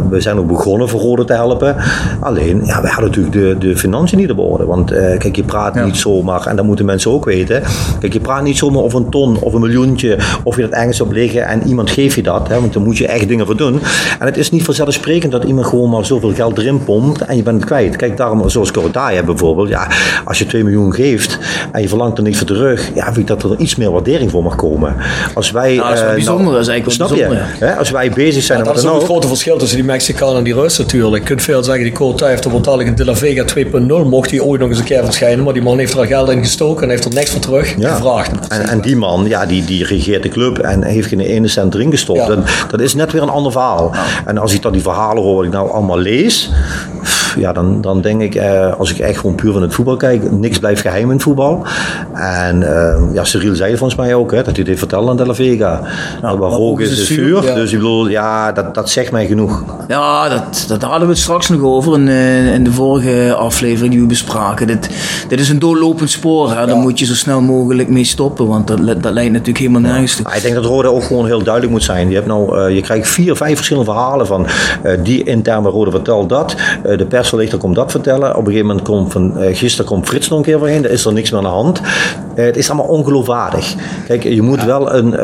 we 0.09 0.21
zijn 0.21 0.37
ook 0.37 0.47
begonnen 0.47 0.89
voor 0.89 0.99
Rode 0.99 1.23
te 1.23 1.33
helpen. 1.33 1.75
Alleen, 2.19 2.61
ja, 2.65 2.81
wij 2.81 2.91
hadden 2.91 3.09
natuurlijk 3.09 3.35
de, 3.35 3.67
de 3.67 3.77
financiën 3.77 4.17
niet 4.17 4.31
op 4.31 4.39
orde. 4.39 4.65
Want 4.65 4.91
kijk, 4.91 5.35
je 5.35 5.43
praat 5.43 5.75
ja. 5.75 5.85
niet 5.85 5.97
zomaar, 5.97 6.45
en 6.45 6.55
dat 6.55 6.65
moeten 6.65 6.85
mensen 6.85 7.11
ook 7.11 7.25
weten. 7.25 7.63
Kijk, 7.99 8.13
je 8.13 8.19
praat 8.19 8.43
niet 8.43 8.57
zomaar 8.57 8.83
over 8.83 8.99
een 8.99 9.09
ton 9.09 9.39
of 9.39 9.53
een 9.53 9.61
miljoentje, 9.61 10.17
of 10.43 10.55
je 10.55 10.61
dat 10.61 10.71
ergens 10.71 11.01
op 11.01 11.11
liggen 11.11 11.47
en 11.47 11.67
iemand 11.67 11.89
geeft 11.89 12.15
je 12.15 12.21
dat. 12.21 12.47
Hè, 12.47 12.59
want 12.59 12.73
dan 12.73 12.83
moet 12.83 12.97
je 12.97 13.07
echt 13.07 13.27
dingen 13.27 13.45
voor 13.45 13.57
doen. 13.57 13.81
En 14.19 14.25
het 14.25 14.37
is 14.37 14.51
niet 14.51 14.63
vanzelfsprekend 14.63 15.31
dat 15.31 15.43
iemand 15.43 15.67
gewoon 15.67 15.89
maar 15.89 16.05
zoveel 16.05 16.33
geld 16.33 16.57
erin 16.57 16.83
pompt 16.83 17.21
en 17.21 17.35
je 17.35 17.43
bent 17.43 17.57
het 17.57 17.65
kwijt. 17.65 17.95
Kijk, 17.95 18.17
daarom, 18.17 18.49
zoals 18.49 18.71
Corodaia 18.71 19.23
bijvoorbeeld, 19.23 19.69
ja, 19.69 19.87
als 20.25 20.39
je 20.39 20.45
2 20.45 20.63
miljoen 20.63 20.93
geeft 20.93 21.37
en 21.71 21.81
je 21.81 21.87
verlangt 21.87 22.17
er 22.17 22.23
niks 22.23 22.37
voor 22.37 22.47
terug, 22.47 22.91
ja, 22.95 23.03
vind 23.03 23.17
ik 23.17 23.27
dat 23.27 23.43
er 23.43 23.57
iets 23.57 23.75
meer 23.75 23.91
waardering 23.91 24.31
voor 24.31 24.43
mag 24.43 24.55
komen. 24.55 24.95
Als 25.33 25.51
wij. 25.51 25.75
Nou, 25.75 25.87
dat 25.87 25.97
is 25.97 25.99
wel 25.99 26.09
uh, 26.09 26.15
bijzonder, 26.15 26.43
nou, 26.43 26.55
dat 26.55 26.61
is 26.61 26.67
eigenlijk 26.67 26.97
snap 26.97 27.09
bijzonder. 27.09 27.37
Je, 27.59 27.65
hè, 27.65 27.75
als 27.75 27.89
wij 27.89 28.09
bezig 28.09 28.43
zijn 28.43 28.59
ja, 28.59 28.65
dat 28.65 28.77
is 28.77 28.85
ook 28.85 28.95
het 28.95 29.03
grote 29.03 29.27
verschil 29.27 29.57
tussen 29.57 29.77
die 29.77 29.85
Mexicanen 29.85 30.37
en 30.37 30.43
die 30.43 30.53
Russen 30.53 30.83
natuurlijk. 30.83 31.21
Je 31.21 31.27
kunt 31.27 31.41
veel 31.41 31.63
zeggen, 31.63 31.83
die 31.83 31.93
Cota 31.93 32.27
heeft 32.27 32.45
op 32.45 32.67
in 32.79 32.95
De 32.95 33.05
La 33.05 33.15
Vega 33.15 33.45
2.0 33.55 34.07
mocht 34.07 34.31
hij 34.31 34.39
ooit 34.39 34.61
nog 34.61 34.69
eens 34.69 34.79
een 34.79 34.85
keer 34.85 35.03
verschijnen, 35.03 35.43
maar 35.43 35.53
die 35.53 35.63
man 35.63 35.77
heeft 35.77 35.93
er 35.93 35.99
al 35.99 36.05
geld 36.05 36.29
in 36.29 36.43
gestoken 36.43 36.83
en 36.83 36.89
heeft 36.89 37.05
er 37.05 37.13
niks 37.13 37.29
voor 37.31 37.41
terug 37.41 37.68
ja. 37.77 37.93
gevraagd. 37.95 38.47
En, 38.47 38.67
en, 38.67 38.81
die 38.81 38.95
man, 38.95 39.25
ja, 39.27 39.45
die, 39.45 39.65
die 39.65 39.85
regeert 39.85 40.23
de 40.23 40.29
club 40.29 40.57
en 40.57 40.83
heeft 40.83 41.07
geen 41.07 41.19
ene 41.19 41.47
cent 41.47 41.73
erin 41.73 41.91
gestopt. 41.91 42.19
Ja. 42.19 42.29
En 42.29 42.43
dat 42.69 42.79
is 42.79 42.93
net 42.93 43.11
weer 43.11 43.21
een 43.21 43.29
ander 43.29 43.51
verhaal. 43.51 43.91
En 44.25 44.37
als 44.37 44.53
ik 44.53 44.61
dan 44.61 44.71
die 44.71 44.81
verhalen 44.81 45.23
hoor, 45.23 45.35
wat 45.35 45.45
ik 45.45 45.51
nou 45.51 45.71
allemaal 45.71 45.99
lees, 45.99 46.51
ja, 47.35 47.53
dan, 47.53 47.81
dan 47.81 48.01
denk 48.01 48.21
ik, 48.21 48.35
eh, 48.35 48.73
als 48.79 48.91
ik 48.91 48.99
echt 48.99 49.19
gewoon 49.19 49.35
puur 49.35 49.53
van 49.53 49.61
het 49.61 49.73
voetbal 49.73 49.97
kijk, 49.97 50.31
niks 50.31 50.59
blijft 50.59 50.81
geheim 50.81 51.03
in 51.03 51.09
het 51.09 51.23
voetbal. 51.23 51.65
En 52.13 52.61
uh, 52.61 53.13
ja, 53.13 53.23
Cyril 53.23 53.55
zei 53.55 53.77
volgens 53.77 53.99
mij 53.99 54.15
ook, 54.15 54.31
hè, 54.31 54.43
dat 54.43 54.55
hij 54.55 54.65
dit 54.65 54.79
vertelde 54.79 55.09
aan 55.09 55.17
De 55.17 55.25
La 55.25 55.33
Vega. 55.33 55.81
Nou, 56.21 56.37
waar 56.37 56.51
rook 56.51 56.79
is, 56.79 56.99
is 56.99 57.07
vuur. 57.07 57.43
Ja. 57.43 57.53
Dus 57.53 57.71
ik 57.71 57.77
bedoel, 57.77 58.07
ja, 58.07 58.51
dat, 58.51 58.75
dat 58.75 58.89
zegt 58.89 59.11
mij 59.11 59.27
genoeg. 59.27 59.63
Ja, 59.87 60.29
dat, 60.29 60.65
dat 60.67 60.81
hadden 60.81 61.07
we 61.07 61.13
het 61.13 61.21
straks 61.21 61.49
nog 61.49 61.61
over 61.61 61.93
in, 61.93 62.07
in 62.53 62.63
de 62.63 62.71
vorige 62.71 63.33
aflevering 63.33 63.91
die 63.91 64.01
we 64.01 64.07
bespraken. 64.07 64.67
Dit, 64.67 64.89
dit 65.27 65.39
is 65.39 65.49
een 65.49 65.59
doorlopend 65.59 66.09
spoor, 66.09 66.53
hè. 66.53 66.65
daar 66.65 66.75
moet 66.75 66.99
je 66.99 67.05
zo 67.05 67.13
snel 67.13 67.41
mogelijk 67.41 67.89
mee 67.89 68.03
stoppen, 68.03 68.47
want 68.47 68.67
dat, 68.67 68.77
dat 69.01 69.13
leidt 69.13 69.31
natuurlijk 69.31 69.57
helemaal 69.57 69.81
nergens 69.81 70.15
toe. 70.15 70.25
Ja, 70.29 70.35
ik 70.35 70.41
denk 70.41 70.55
dat 70.55 70.65
Rode 70.65 70.91
ook 70.91 71.03
gewoon 71.03 71.25
heel 71.25 71.43
duidelijk 71.43 71.73
moet 71.73 71.83
zijn. 71.83 72.09
Je, 72.09 72.15
hebt 72.15 72.27
nou, 72.27 72.59
uh, 72.59 72.75
je 72.75 72.81
krijgt 72.81 73.07
vier, 73.07 73.35
vijf 73.35 73.55
verschillende 73.55 73.91
verhalen 73.91 74.27
van 74.27 74.47
uh, 74.83 74.91
die 75.03 75.23
intern 75.23 75.63
bij 75.63 75.71
Rode 75.71 75.91
vertelt 75.91 76.29
dat. 76.29 76.55
Uh, 76.85 76.97
de 76.97 77.05
persverlichter 77.05 77.57
komt 77.57 77.75
dat 77.75 77.91
vertellen. 77.91 78.29
Op 78.29 78.37
een 78.37 78.45
gegeven 78.45 78.67
moment 78.67 78.85
komt 78.85 79.11
van, 79.11 79.33
gisteren 79.51 79.85
komt 79.85 80.07
Frits 80.07 80.29
nog 80.29 80.37
een 80.37 80.45
keer 80.45 80.57
voorheen. 80.59 80.83
Er 80.83 80.91
is 80.91 81.05
er 81.05 81.13
niks 81.13 81.31
meer 81.31 81.39
aan 81.39 81.45
de 81.45 81.51
hand. 81.51 81.81
Het 82.35 82.57
is 82.57 82.69
allemaal 82.69 82.87
ongeloofwaardig. 82.87 83.75
Kijk, 84.07 84.23
je 84.23 84.41
moet 84.41 84.59
ja. 84.59 84.65
wel 84.65 84.93
een 84.93 85.15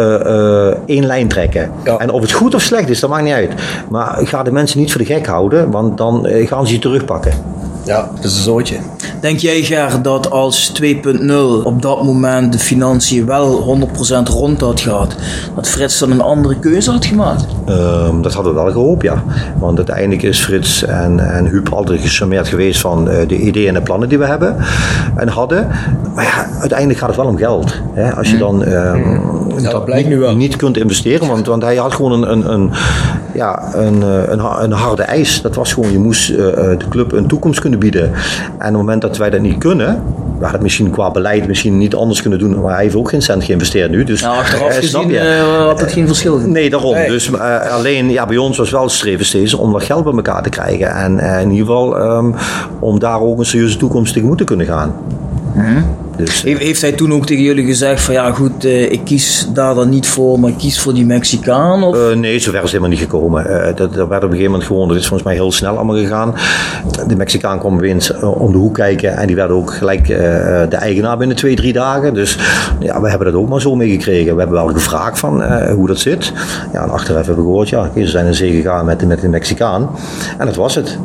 één 0.86 1.06
lijn 1.06 1.28
trekken. 1.28 1.72
Ja. 1.84 1.98
En 1.98 2.12
of 2.12 2.22
het 2.22 2.32
goed 2.32 2.56
of 2.56 2.62
slecht 2.62 2.90
is, 2.90 3.00
dat 3.00 3.10
maakt 3.10 3.24
niet 3.24 3.34
uit. 3.34 3.54
Maar 3.90 4.18
ga 4.24 4.44
de 4.44 4.52
mensen 4.52 4.80
niet 4.80 4.92
voor 4.92 5.02
de 5.02 5.14
gek 5.14 5.26
houden, 5.26 5.72
want 5.72 5.98
dan 5.98 6.28
gaan 6.30 6.68
ze 6.68 6.74
je 6.74 6.80
terugpakken. 6.80 7.34
Ja, 7.86 8.10
dat 8.16 8.24
is 8.24 8.36
een 8.36 8.44
zootje. 8.44 8.78
Denk 9.22 9.40
jij, 9.40 9.62
Ger, 9.62 10.02
dat 10.02 10.32
als 10.32 10.82
2.0 10.82 11.34
op 11.64 11.82
dat 11.82 12.04
moment 12.04 12.52
de 12.52 12.60
financiën 12.60 13.26
wel 13.26 13.78
100% 14.28 14.30
rond 14.30 14.62
had 14.62 14.80
gehad, 14.80 15.16
dat 15.56 15.68
Frits 15.68 16.00
dan 16.00 16.12
een 16.12 16.22
andere 16.22 16.60
keuze 16.60 16.92
had 16.92 17.06
gemaakt? 17.06 17.46
Um, 17.70 18.22
dat 18.22 18.34
hadden 18.34 18.54
we 18.54 18.62
wel 18.62 18.72
gehoopt, 18.72 19.02
ja. 19.02 19.24
Want 19.60 19.78
uiteindelijk 19.78 20.24
is 20.24 20.40
Frits 20.40 20.84
en, 20.84 21.20
en 21.20 21.46
Huub 21.46 21.70
altijd 21.74 22.02
gecharmeerd 22.02 22.48
geweest 22.48 22.82
van 22.82 23.12
uh, 23.12 23.28
de 23.28 23.38
ideeën 23.38 23.68
en 23.68 23.74
de 23.74 23.82
plannen 23.82 24.10
die 24.10 24.18
we 24.18 24.26
hebben 24.26 24.58
en 25.16 25.28
hadden. 25.28 25.68
Maar 26.16 26.24
ja, 26.24 26.48
uiteindelijk 26.60 27.00
gaat 27.00 27.08
het 27.08 27.18
wel 27.18 27.28
om 27.28 27.38
geld. 27.38 27.82
Hè? 27.94 28.14
Als 28.16 28.32
je 28.32 28.38
dan 28.38 28.68
um, 28.68 29.22
ja, 29.58 29.70
dat 29.70 29.86
blijkt 29.86 30.08
nu 30.08 30.20
wel. 30.20 30.36
niet 30.36 30.56
kunt 30.56 30.78
investeren, 30.78 31.28
want, 31.28 31.48
want 31.48 31.64
hij 31.64 31.76
had 31.76 31.94
gewoon 31.94 32.12
een, 32.12 32.32
een, 32.32 32.52
een, 32.52 32.72
ja, 33.34 33.76
een, 33.76 34.02
een, 34.02 34.64
een 34.64 34.72
harde 34.72 35.04
eis. 35.04 35.42
Dat 35.42 35.56
was 35.56 35.74
gewoon, 35.74 35.92
je 35.92 36.00
moest 36.00 36.30
uh, 36.30 36.38
de 36.38 36.86
club 36.90 37.12
een 37.12 37.28
toekomst 37.28 37.60
kunnen 37.60 37.80
bieden. 37.80 38.04
En 38.04 38.12
op 38.12 38.60
het 38.60 38.72
moment 38.72 39.02
dat 39.02 39.15
wij 39.18 39.30
dat 39.30 39.42
niet 39.42 39.58
kunnen, 39.58 40.04
we 40.38 40.44
hadden 40.44 40.62
misschien 40.62 40.90
qua 40.90 41.12
beleid 41.12 41.48
misschien 41.48 41.78
niet 41.78 41.96
anders 41.96 42.22
kunnen 42.22 42.40
doen, 42.40 42.62
maar 42.62 42.74
hij 42.74 42.84
heeft 42.84 42.96
ook 42.96 43.10
geen 43.10 43.22
cent 43.22 43.44
geïnvesteerd 43.44 43.92
nu. 43.92 44.04
Dus, 44.04 44.22
nou, 44.22 44.38
achteraf 44.38 44.70
uh, 44.70 44.76
gezien 44.76 45.10
uh, 45.10 45.66
had 45.66 45.80
het 45.80 45.92
geen 45.92 46.08
verschil. 46.08 46.38
Nee, 46.38 46.70
daarom. 46.70 46.94
Nee. 46.94 47.08
Dus 47.08 47.30
uh, 47.30 47.72
alleen, 47.72 48.10
ja, 48.10 48.26
bij 48.26 48.38
ons 48.38 48.58
was 48.58 48.72
wel 48.72 48.82
het 48.82 48.92
streven 48.92 49.26
steeds 49.26 49.54
om 49.54 49.72
dat 49.72 49.84
geld 49.84 50.04
bij 50.04 50.14
elkaar 50.14 50.44
te 50.44 50.50
krijgen. 50.50 50.96
En 50.96 51.20
in 51.20 51.52
ieder 51.52 51.66
geval 51.66 52.18
um, 52.18 52.36
om 52.80 53.00
daar 53.00 53.22
ook 53.22 53.40
een 53.40 53.46
serieuze 53.46 53.78
toekomst 53.78 54.14
tegemoet 54.14 54.38
te 54.38 54.44
kunnen 54.44 54.66
gaan. 54.66 54.96
Hmm. 55.54 55.86
Dus, 56.18 56.42
He 56.42 56.56
heeft 56.58 56.82
hij 56.82 56.92
toen 56.92 57.14
ook 57.14 57.26
tegen 57.26 57.44
jullie 57.44 57.66
gezegd 57.66 58.02
van 58.02 58.14
ja 58.14 58.32
goed, 58.32 58.66
uh, 58.66 58.92
ik 58.92 59.02
kies 59.04 59.48
daar 59.54 59.76
dan 59.76 59.90
niet 59.90 60.08
voor, 60.08 60.40
maar 60.40 60.50
ik 60.50 60.58
kies 60.58 60.80
voor 60.80 60.94
die 60.94 61.06
Mexicaan? 61.06 61.84
Of? 61.84 61.96
Uh, 61.96 62.16
nee, 62.16 62.40
zover 62.40 62.58
is 62.58 62.62
het 62.62 62.72
helemaal 62.72 62.90
niet 62.90 63.00
gekomen. 63.00 63.48
Uh, 63.48 63.76
dat, 63.76 63.94
dat 63.94 64.08
werd 64.08 64.24
op 64.24 64.30
een 64.30 64.30
gegeven 64.30 64.52
moment 64.52 64.64
gewoon, 64.64 64.88
dat 64.88 64.98
is 64.98 65.08
volgens 65.08 65.28
mij 65.28 65.34
heel 65.34 65.52
snel 65.52 65.76
allemaal 65.76 65.96
gegaan. 65.96 66.36
De 67.08 67.16
Mexicaan 67.16 67.60
kwam 67.60 67.84
eens 67.84 68.20
om 68.20 68.52
de 68.52 68.58
hoek 68.58 68.74
kijken 68.74 69.18
en 69.18 69.28
die 69.28 69.36
werd 69.36 69.50
ook 69.50 69.74
gelijk 69.74 70.08
de 70.08 70.78
eigenaar 70.80 71.18
binnen 71.18 71.36
twee, 71.36 71.56
drie 71.56 71.74
dagen. 71.74 72.14
Dus 72.14 72.38
ja, 72.80 73.02
we 73.02 73.10
hebben 73.10 73.32
dat 73.32 73.42
ook 73.42 73.50
maar 73.50 73.62
zo 73.62 73.76
meegekregen. 73.76 74.34
We 74.34 74.40
hebben 74.40 74.64
wel 74.64 74.74
gevraagd 74.74 75.20
van 75.20 75.44
hoe 75.70 75.88
dat 75.88 76.00
zit. 76.00 76.34
Ja, 76.74 76.84
en 76.84 76.90
achteraf 76.90 77.26
hebben 77.26 77.44
we 77.44 77.50
gehoord, 77.50 77.70
ja, 77.70 77.90
ze 77.96 78.08
zijn 78.08 78.26
in 78.26 78.34
zee 78.34 78.52
gegaan 78.52 78.86
met, 78.86 79.08
met 79.08 79.22
de 79.22 79.28
Mexicaan. 79.28 79.90
En 80.38 80.46
dat 80.46 80.56
was 80.56 80.76
het. 80.76 80.98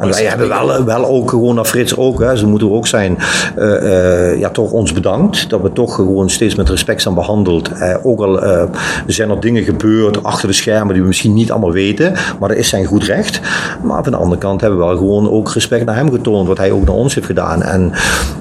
En 0.00 0.10
wij 0.10 0.24
hebben 0.24 0.48
wel, 0.48 0.84
wel 0.84 1.06
ook 1.06 1.30
gewoon 1.30 1.54
naar 1.54 1.64
Frits 1.64 1.96
ook, 1.96 2.20
hè, 2.20 2.36
ze 2.36 2.46
moeten 2.46 2.72
ook 2.72 2.86
zijn, 2.86 3.18
uh, 3.58 3.82
uh, 3.82 4.38
ja, 4.38 4.48
toch 4.48 4.70
ons 4.70 4.92
bedankt. 4.92 5.50
Dat 5.50 5.60
we 5.60 5.72
toch 5.72 5.94
gewoon 5.94 6.30
steeds 6.30 6.54
met 6.54 6.68
respect 6.68 7.02
zijn 7.02 7.14
behandeld. 7.14 7.70
Uh, 7.70 7.94
ook 8.02 8.20
al 8.20 8.42
er 8.42 8.68
zijn 9.06 9.30
er 9.30 9.40
dingen 9.40 9.62
gebeurd 9.62 10.24
achter 10.24 10.48
de 10.48 10.54
schermen 10.54 10.92
die 10.92 11.02
we 11.02 11.08
misschien 11.08 11.34
niet 11.34 11.50
allemaal 11.50 11.72
weten, 11.72 12.12
maar 12.38 12.48
dat 12.48 12.58
is 12.58 12.68
zijn 12.68 12.84
goed 12.84 13.04
recht. 13.04 13.40
Maar 13.82 14.02
van 14.02 14.12
de 14.12 14.18
andere 14.18 14.40
kant 14.40 14.60
hebben 14.60 14.78
we 14.78 14.84
wel 14.84 14.96
gewoon 14.96 15.30
ook 15.30 15.52
respect 15.52 15.84
naar 15.84 15.96
hem 15.96 16.10
getoond, 16.10 16.48
wat 16.48 16.58
hij 16.58 16.70
ook 16.70 16.84
naar 16.84 16.94
ons 16.94 17.14
heeft 17.14 17.26
gedaan. 17.26 17.62
En 17.62 17.92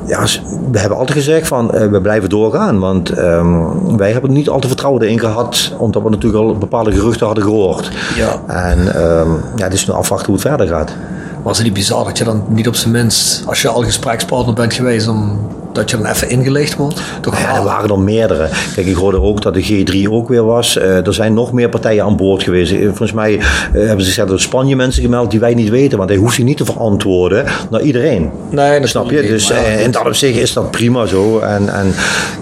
ja, 0.06 0.26
we 0.72 0.80
hebben 0.80 0.98
altijd 0.98 1.18
gezegd 1.18 1.48
van, 1.48 1.68
we 1.68 2.02
blijven 2.02 2.30
doorgaan, 2.30 2.80
want 2.80 3.18
um, 3.18 3.98
wij 3.98 4.12
hebben 4.12 4.32
niet 4.32 4.50
al 4.50 4.60
te 4.60 4.68
vertrouwen 4.68 5.02
erin 5.02 5.20
gehad, 5.20 5.74
omdat 5.78 6.04
we 6.04 6.10
natuurlijk 6.10 6.44
al 6.44 6.58
bepaalde 6.58 6.92
geruchten 6.92 7.26
hadden 7.26 7.44
gehoord. 7.44 7.92
Ja. 8.16 8.42
En 8.48 8.80
um, 8.80 9.38
ja, 9.56 9.64
het 9.64 9.74
is 9.74 9.88
nu 9.88 9.94
afwachten 9.94 10.26
hoe 10.26 10.36
het 10.36 10.48
verder 10.48 10.68
gaat 10.68 10.96
was 11.44 11.58
het 11.58 11.66
niet 11.66 11.76
bizar 11.76 12.04
dat 12.04 12.18
je 12.18 12.24
dan 12.24 12.44
niet 12.48 12.68
op 12.68 12.76
zijn 12.76 12.92
minst, 12.92 13.44
als 13.46 13.62
je 13.62 13.68
al 13.68 13.84
gesprekspartner 13.84 14.54
bent 14.54 14.74
geweest, 14.74 15.08
om, 15.08 15.40
dat 15.74 15.90
je 15.90 15.98
dan 15.98 16.06
even 16.06 16.30
ingelicht 16.30 16.76
wordt? 16.76 17.02
Toch 17.22 17.40
ja, 17.40 17.56
er 17.56 17.64
waren 17.64 17.90
er 17.90 18.00
meerdere. 18.00 18.50
Kijk, 18.76 18.88
ik 18.88 18.96
hoorde 18.96 19.22
ook 19.22 19.42
dat 19.42 19.54
de 19.54 19.64
G3 19.64 20.12
ook 20.12 20.28
weer 20.28 20.46
was. 20.46 20.78
Uh, 20.78 21.08
er 21.08 21.14
zijn 21.14 21.34
nog 21.34 21.52
meer 21.52 21.70
partijen 21.70 22.04
aan 22.04 22.16
boord 22.16 22.44
geweest. 22.44 22.74
Volgens 22.84 23.12
mij 23.12 23.34
uh, 23.34 23.44
hebben 23.72 24.02
ze 24.02 24.10
gezegd 24.10 24.28
dat 24.28 24.42
Spanje 24.42 24.76
mensen 24.76 25.04
gemeld 25.04 25.32
die 25.32 25.40
wij 25.40 25.54
niet 25.54 25.70
weten, 25.70 25.98
want 25.98 26.10
hij 26.10 26.20
hoeft 26.20 26.36
zich 26.36 26.46
niet 26.46 26.58
te 26.58 26.66
verantwoorden 26.66 27.46
naar 27.70 27.82
iedereen. 27.82 28.32
Nee, 28.50 28.80
dat 28.80 28.90
snap 28.90 29.12
je. 29.12 29.22
Dus 29.22 29.52
in 29.84 29.92
dat 29.92 30.06
opzicht 30.06 30.38
is 30.38 30.54
dat 30.54 30.72
prima 30.72 31.06
zo. 31.06 31.40
En, 31.40 31.74
en 31.74 31.94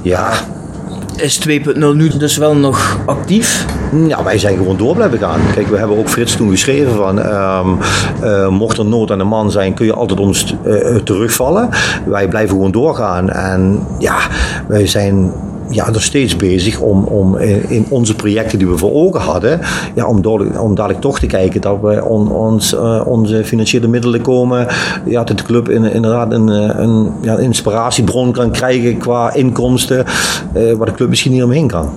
ja. 0.01 0.31
Is 1.17 1.47
2.0 1.47 1.77
nu 1.77 2.17
dus 2.17 2.37
wel 2.37 2.55
nog 2.55 2.99
actief? 3.05 3.65
Ja, 4.07 4.23
wij 4.23 4.37
zijn 4.37 4.57
gewoon 4.57 4.77
door 4.77 4.95
blijven 4.95 5.17
gaan. 5.19 5.39
Kijk, 5.53 5.67
we 5.67 5.77
hebben 5.77 5.97
ook 5.97 6.09
Frits 6.09 6.35
toen 6.35 6.49
geschreven 6.49 6.95
van... 6.95 7.21
ehm, 7.21 7.67
eh, 8.21 8.47
mocht 8.47 8.77
er 8.77 8.85
nood 8.85 9.11
aan 9.11 9.17
de 9.17 9.23
man 9.23 9.51
zijn, 9.51 9.73
kun 9.73 9.85
je 9.85 9.93
altijd 9.93 10.19
ons 10.19 10.55
eh, 10.63 10.95
terugvallen. 10.95 11.69
Wij 12.05 12.27
blijven 12.27 12.55
gewoon 12.55 12.71
doorgaan. 12.71 13.29
En 13.29 13.87
ja, 13.99 14.17
wij 14.67 14.87
zijn 14.87 15.31
ja, 15.69 15.89
nog 15.89 16.03
steeds 16.03 16.35
bezig 16.35 16.79
om, 16.79 17.03
om 17.03 17.37
in, 17.37 17.69
in 17.69 17.85
onze 17.89 18.15
projecten 18.15 18.57
die 18.57 18.67
we 18.67 18.77
voor 18.77 18.93
ogen 18.93 19.21
hadden... 19.21 19.59
Ja, 19.95 20.07
om, 20.07 20.21
dadelijk, 20.21 20.61
om 20.61 20.75
dadelijk 20.75 21.01
toch 21.01 21.19
te 21.19 21.25
kijken 21.25 21.61
dat 21.61 21.77
we 21.81 22.03
on, 22.03 22.31
ons, 22.31 22.73
eh, 22.73 23.01
onze 23.05 23.45
financiële 23.45 23.87
middelen 23.87 24.21
komen... 24.21 24.67
Ja, 25.05 25.23
dat 25.23 25.37
de 25.37 25.43
club 25.43 25.69
in, 25.69 25.83
inderdaad 25.83 26.31
een, 26.31 26.49
eh, 26.49 26.79
een 26.79 27.11
ja, 27.21 27.37
inspiratiebron 27.37 28.31
kan 28.31 28.51
krijgen 28.51 28.97
qua 28.97 29.33
inkomsten... 29.33 30.05
eh, 30.53 30.73
waar 30.73 30.87
de 30.87 30.93
club 30.93 31.09
misschien 31.09 31.31
niet 31.31 31.43
omheen 31.43 31.67
kan. 31.67 31.89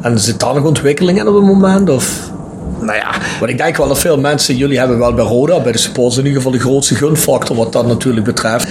En 0.00 0.18
zit 0.18 0.40
daar 0.40 0.54
nog 0.54 0.64
ontwikkeling 0.64 1.18
in 1.18 1.28
op 1.28 1.34
het 1.34 1.44
moment? 1.44 1.90
Of? 1.90 2.34
Nou 2.80 2.98
ja, 2.98 3.10
Want 3.38 3.50
ik 3.50 3.58
denk 3.58 3.76
wel 3.76 3.88
dat 3.88 3.98
veel 3.98 4.18
mensen, 4.18 4.56
jullie 4.56 4.78
hebben 4.78 4.98
wel 4.98 5.14
bij 5.14 5.24
Roda, 5.24 5.60
bij 5.60 5.72
de 5.72 5.78
supporters 5.78 6.16
in 6.18 6.24
ieder 6.24 6.42
geval 6.42 6.58
de 6.58 6.64
grootste 6.64 6.94
gunfactor 6.94 7.56
wat 7.56 7.72
dat 7.72 7.86
natuurlijk 7.86 8.26
betreft. 8.26 8.68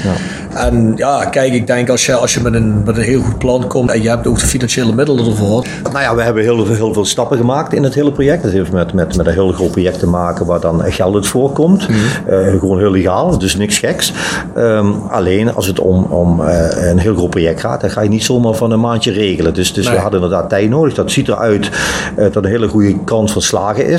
En 0.53 0.93
ja, 0.95 1.26
kijk, 1.26 1.53
ik 1.53 1.68
denk 1.68 1.89
als 1.89 2.06
je, 2.06 2.14
als 2.14 2.34
je 2.34 2.41
met, 2.41 2.53
een, 2.53 2.84
met 2.84 2.97
een 2.97 3.03
heel 3.03 3.22
goed 3.22 3.38
plan 3.38 3.68
komt 3.68 3.91
en 3.91 4.01
je 4.01 4.10
hebt 4.10 4.28
ook 4.28 4.39
de 4.39 4.45
financiële 4.45 4.93
middelen 4.93 5.26
ervoor. 5.26 5.66
Nou 5.84 5.99
ja, 5.99 6.16
we 6.16 6.22
hebben 6.22 6.43
heel, 6.43 6.68
heel 6.68 6.93
veel 6.93 7.06
stappen 7.06 7.38
gemaakt 7.38 7.74
in 7.74 7.84
het 7.84 7.93
hele 7.93 8.12
project. 8.12 8.43
Het 8.43 8.53
heeft 8.53 8.72
met, 8.72 8.93
met, 8.93 9.18
met 9.18 9.28
een 9.28 9.34
heel 9.34 9.51
groot 9.51 9.72
project 9.72 9.99
te 9.99 10.08
maken 10.08 10.45
waar 10.45 10.60
dan 10.60 10.84
geld 10.91 11.16
uit 11.16 11.28
voorkomt. 11.28 11.88
Eh, 12.28 12.60
gewoon 12.60 12.80
heel 12.80 12.91
legaal, 12.91 13.38
dus 13.38 13.56
niks 13.56 13.78
geks. 13.78 14.14
Ehm, 14.56 14.91
alleen 15.10 15.53
als 15.53 15.68
het 15.68 15.80
om, 15.80 16.03
om 16.03 16.41
eh, 16.41 16.89
een 16.89 16.97
heel 16.97 17.16
groot 17.16 17.30
project 17.30 17.60
gaat, 17.60 17.82
dan 17.82 17.89
ga 17.89 18.01
je 18.01 18.10
niet 18.10 18.24
zomaar 18.24 18.53
van 18.53 18.72
een 18.72 18.80
maandje 18.80 19.12
regelen. 19.12 19.53
Dus, 19.53 19.74
dus 19.74 19.89
we 19.89 19.95
hadden 19.95 20.22
inderdaad 20.22 20.49
tijd 20.49 20.70
nodig. 20.70 20.93
Dat 20.93 21.12
ziet 21.12 21.28
eruit 21.28 21.70
eh, 22.16 22.26
dat 22.32 22.43
een 22.43 22.49
hele 22.49 22.68
goede 22.68 23.03
kans 23.03 23.32
van 23.32 23.41
slagen 23.41 23.88
is. 23.88 23.95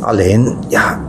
Alleen, 0.00 0.56
ja, 0.68 1.00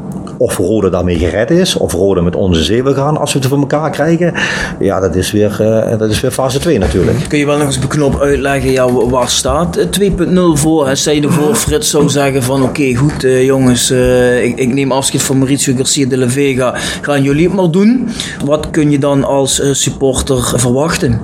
of 0.42 0.58
Rode 0.58 0.90
daarmee 0.90 1.18
gered 1.18 1.52
is, 1.52 1.76
of 1.76 1.94
Rode 1.94 2.22
met 2.22 2.36
onze 2.36 2.64
zee 2.64 2.84
wil 2.84 2.94
gaan 2.94 3.18
als 3.18 3.34
we 3.34 3.40
het 3.40 3.48
voor 3.48 3.58
elkaar 3.60 3.90
krijgen. 3.90 4.34
Ja, 4.80 5.00
dat 5.00 5.16
is 5.16 5.32
weer, 5.32 5.62
eh, 5.62 5.98
dat 5.98 6.10
is 6.10 6.20
weer 6.22 6.32
fase 6.32 6.60
2 6.60 6.78
natuurlijk. 6.80 7.18
Kun 7.28 7.40
je 7.40 7.46
wel 7.46 7.58
nog 7.58 7.66
eens 7.68 7.80
beknop 7.80 8.20
uitleggen, 8.20 8.72
ja, 8.72 8.92
wa- 8.94 9.06
waar 9.10 9.30
staat 9.30 9.76
eh, 9.76 9.86
2.0 9.86 10.58
voor? 10.58 10.88
En 10.88 10.98
stel 10.98 11.14
je 11.14 11.30
voor 11.30 11.56
Frits 11.56 11.90
zou 11.90 12.10
zeggen 12.10 12.44
van 12.44 12.64
oké 12.64 12.96
goed 12.96 13.24
eh, 13.24 13.46
jongens, 13.46 13.90
eh, 13.90 14.44
ik, 14.44 14.58
ik 14.58 14.74
neem 14.74 14.92
afscheid 14.92 15.24
van 15.24 15.38
Mauricio 15.38 15.74
Garcia 15.76 16.08
de 16.08 16.18
la 16.18 16.30
Vega, 16.30 16.74
gaan 17.02 17.24
jullie 17.24 17.46
het 17.48 17.56
maar 17.56 17.72
doen. 17.72 18.10
Wat 18.46 18.70
kun 18.70 18.92
je 18.92 19.00
dan 19.00 19.24
als 19.24 19.60
eh, 19.60 19.70
supporter 19.72 20.54
verwachten? 20.56 21.20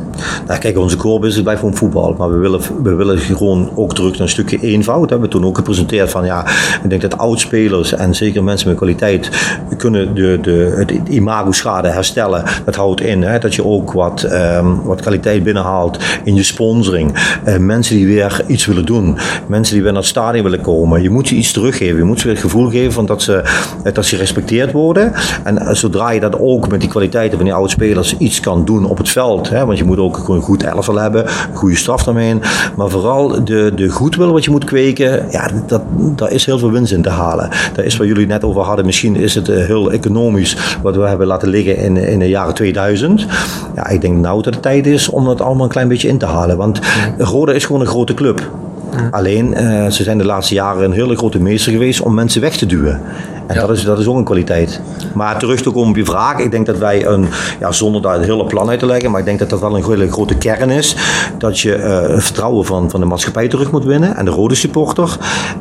Nou, 0.48 0.60
kijk, 0.60 0.78
onze 0.78 0.98
core 0.98 1.20
business 1.20 1.42
blijft 1.44 1.60
gewoon 1.60 1.76
voetbal. 1.76 2.16
Maar 2.18 2.30
we 2.32 2.38
willen, 2.38 2.62
we 2.84 2.94
willen 2.96 3.20
gewoon 3.20 3.70
ook 3.76 3.94
terug 3.96 4.12
naar 4.12 4.22
een 4.22 4.30
stukje 4.30 4.60
eenvoud. 4.62 5.04
We 5.04 5.12
hebben 5.12 5.30
toen 5.30 5.46
ook 5.46 5.58
gepresenteerd 5.58 6.10
van 6.10 6.26
ja, 6.26 6.46
ik 6.84 6.90
denk 6.90 7.02
dat 7.02 7.18
oudspelers 7.18 7.94
en 7.94 8.16
zeker 8.16 8.44
mensen 8.44 8.68
met 8.68 8.78
kwaliteit 8.78 9.06
kunnen 9.78 10.16
de, 10.16 10.40
de, 10.42 10.74
het 10.76 11.10
imago 11.10 11.52
schade 11.52 11.88
herstellen. 11.88 12.44
Dat 12.66 12.76
houdt 12.76 13.02
in 13.02 13.22
hè, 13.24 13.40
dat 13.40 13.56
je 13.56 13.66
ook 13.66 13.92
wat, 13.92 14.24
ehm, 14.24 14.76
wat 14.84 15.02
kwaliteit 15.02 15.44
binnenhaalt 15.44 16.00
in 16.24 16.36
je 16.36 16.44
sponsoring. 16.44 17.14
Eh, 17.44 17.58
mensen 17.58 17.96
die 17.96 18.08
weer 18.08 18.44
iets 18.48 18.66
willen 18.66 18.86
doen. 18.86 19.18
Mensen 19.48 19.74
die 19.74 19.84
weer 19.84 19.92
naar 19.92 20.02
het 20.02 20.10
stadion 20.10 20.44
willen 20.44 20.62
komen. 20.62 21.02
Je 21.02 21.10
moet 21.10 21.28
ze 21.28 21.36
iets 21.36 21.52
teruggeven. 21.52 21.98
Je 21.98 22.04
moet 22.04 22.20
ze 22.20 22.26
weer 22.26 22.36
het 22.36 22.44
gevoel 22.44 22.70
geven 22.70 22.94
van 22.94 23.06
dat, 23.06 23.22
ze, 23.22 23.44
eh, 23.84 23.94
dat 23.94 24.06
ze 24.06 24.16
gerespecteerd 24.16 24.72
worden. 24.72 25.14
En 25.44 25.58
eh, 25.58 25.74
zodra 25.74 26.12
je 26.12 26.20
dat 26.20 26.40
ook 26.40 26.70
met 26.70 26.80
die 26.80 26.90
kwaliteiten 26.90 27.38
van 27.38 27.46
die 27.46 27.56
oude 27.56 27.70
spelers 27.70 28.18
iets 28.18 28.40
kan 28.40 28.66
doen 28.66 28.86
op 28.86 28.98
het 28.98 29.10
veld. 29.10 29.50
Hè, 29.50 29.66
want 29.66 29.78
je 29.78 29.84
moet 29.84 29.98
ook 29.98 30.28
een 30.28 30.42
goed 30.42 30.64
elftal 30.64 30.96
hebben. 30.96 31.26
Een 31.26 31.56
goede 31.56 31.76
staf 31.76 32.04
daarmee. 32.04 32.40
Maar 32.76 32.90
vooral 32.90 33.44
de, 33.44 33.72
de 33.76 33.90
goedwil 33.90 34.32
wat 34.32 34.44
je 34.44 34.52
moet 34.52 34.64
kweken. 34.64 35.26
Ja, 35.32 35.50
dat, 35.68 35.82
daar 36.16 36.32
is 36.32 36.46
heel 36.46 36.60
veel 36.60 36.72
winst 36.72 36.92
in 36.92 37.02
te 37.02 37.10
halen. 37.10 37.50
Daar 37.74 37.86
is 37.86 37.98
waar 37.98 38.08
jullie 38.08 38.28
net 38.28 38.44
over 38.44 38.62
hadden. 38.62 38.86
Misschien 38.98 39.24
is 39.24 39.36
het 39.36 39.50
eh, 39.50 39.66
heel 39.66 39.92
economisch 39.92 40.58
wat 40.82 40.96
we 40.96 41.02
hebben 41.02 41.28
laten 41.28 41.50
liggen 41.50 41.78
in, 41.78 41.98
in 41.98 42.20
de 42.20 42.30
jaren 42.30 42.54
2000. 42.54 43.26
Ja, 43.76 43.88
ik 43.88 44.02
denk 44.02 44.18
nou 44.18 44.42
dat 44.42 44.54
het 44.54 44.64
tijd 44.64 44.88
is 44.88 45.10
om 45.10 45.26
dat 45.26 45.42
allemaal 45.42 45.64
een 45.64 45.72
klein 45.72 45.88
beetje 45.88 46.08
in 46.08 46.18
te 46.18 46.26
halen. 46.26 46.58
Want 46.58 46.80
Roda 47.18 47.52
is 47.52 47.66
gewoon 47.66 47.82
een 47.82 47.88
grote 47.88 48.14
club. 48.14 48.52
Alleen, 49.12 49.54
eh, 49.54 49.88
ze 49.88 50.04
zijn 50.04 50.18
de 50.18 50.26
laatste 50.26 50.54
jaren 50.54 50.84
een 50.84 50.92
hele 50.92 51.16
grote 51.16 51.40
meester 51.40 51.72
geweest 51.72 52.02
om 52.02 52.14
mensen 52.14 52.42
weg 52.42 52.58
te 52.58 52.66
duwen. 52.66 53.02
En 53.48 53.56
dat, 53.56 53.70
is, 53.70 53.84
dat 53.84 54.00
is 54.00 54.08
ook 54.08 54.18
een 54.18 54.24
kwaliteit. 54.24 54.82
Maar 55.14 55.40
terug 55.40 55.62
te 55.62 55.72
komen 55.72 55.90
op 55.90 55.96
je 55.96 56.06
vraag. 56.06 56.40
Ik 56.40 56.52
denk 56.52 56.66
dat 56.66 56.78
wij 56.78 57.06
een, 57.06 57.28
ja, 57.60 57.72
zonder 57.72 58.02
daar 58.02 58.14
het 58.14 58.26
hele 58.26 58.46
plan 58.46 58.70
uit 58.70 58.80
te 58.80 58.86
leggen, 58.86 59.12
maar 59.12 59.20
ik 59.20 59.26
denk 59.26 59.40
dat 59.40 59.50
dat 59.50 59.60
wel 59.60 59.76
een 59.76 59.86
hele 59.86 60.12
grote 60.12 60.36
kern 60.36 60.70
is. 60.70 60.96
Dat 61.38 61.60
je 61.60 61.74
eh, 61.74 62.16
het 62.16 62.24
vertrouwen 62.24 62.66
van, 62.66 62.90
van 62.90 63.00
de 63.00 63.06
maatschappij 63.06 63.48
terug 63.48 63.72
moet 63.72 63.84
winnen 63.84 64.16
en 64.16 64.26
de 64.26 64.32
rode 64.32 64.56
supporter. 64.56 65.18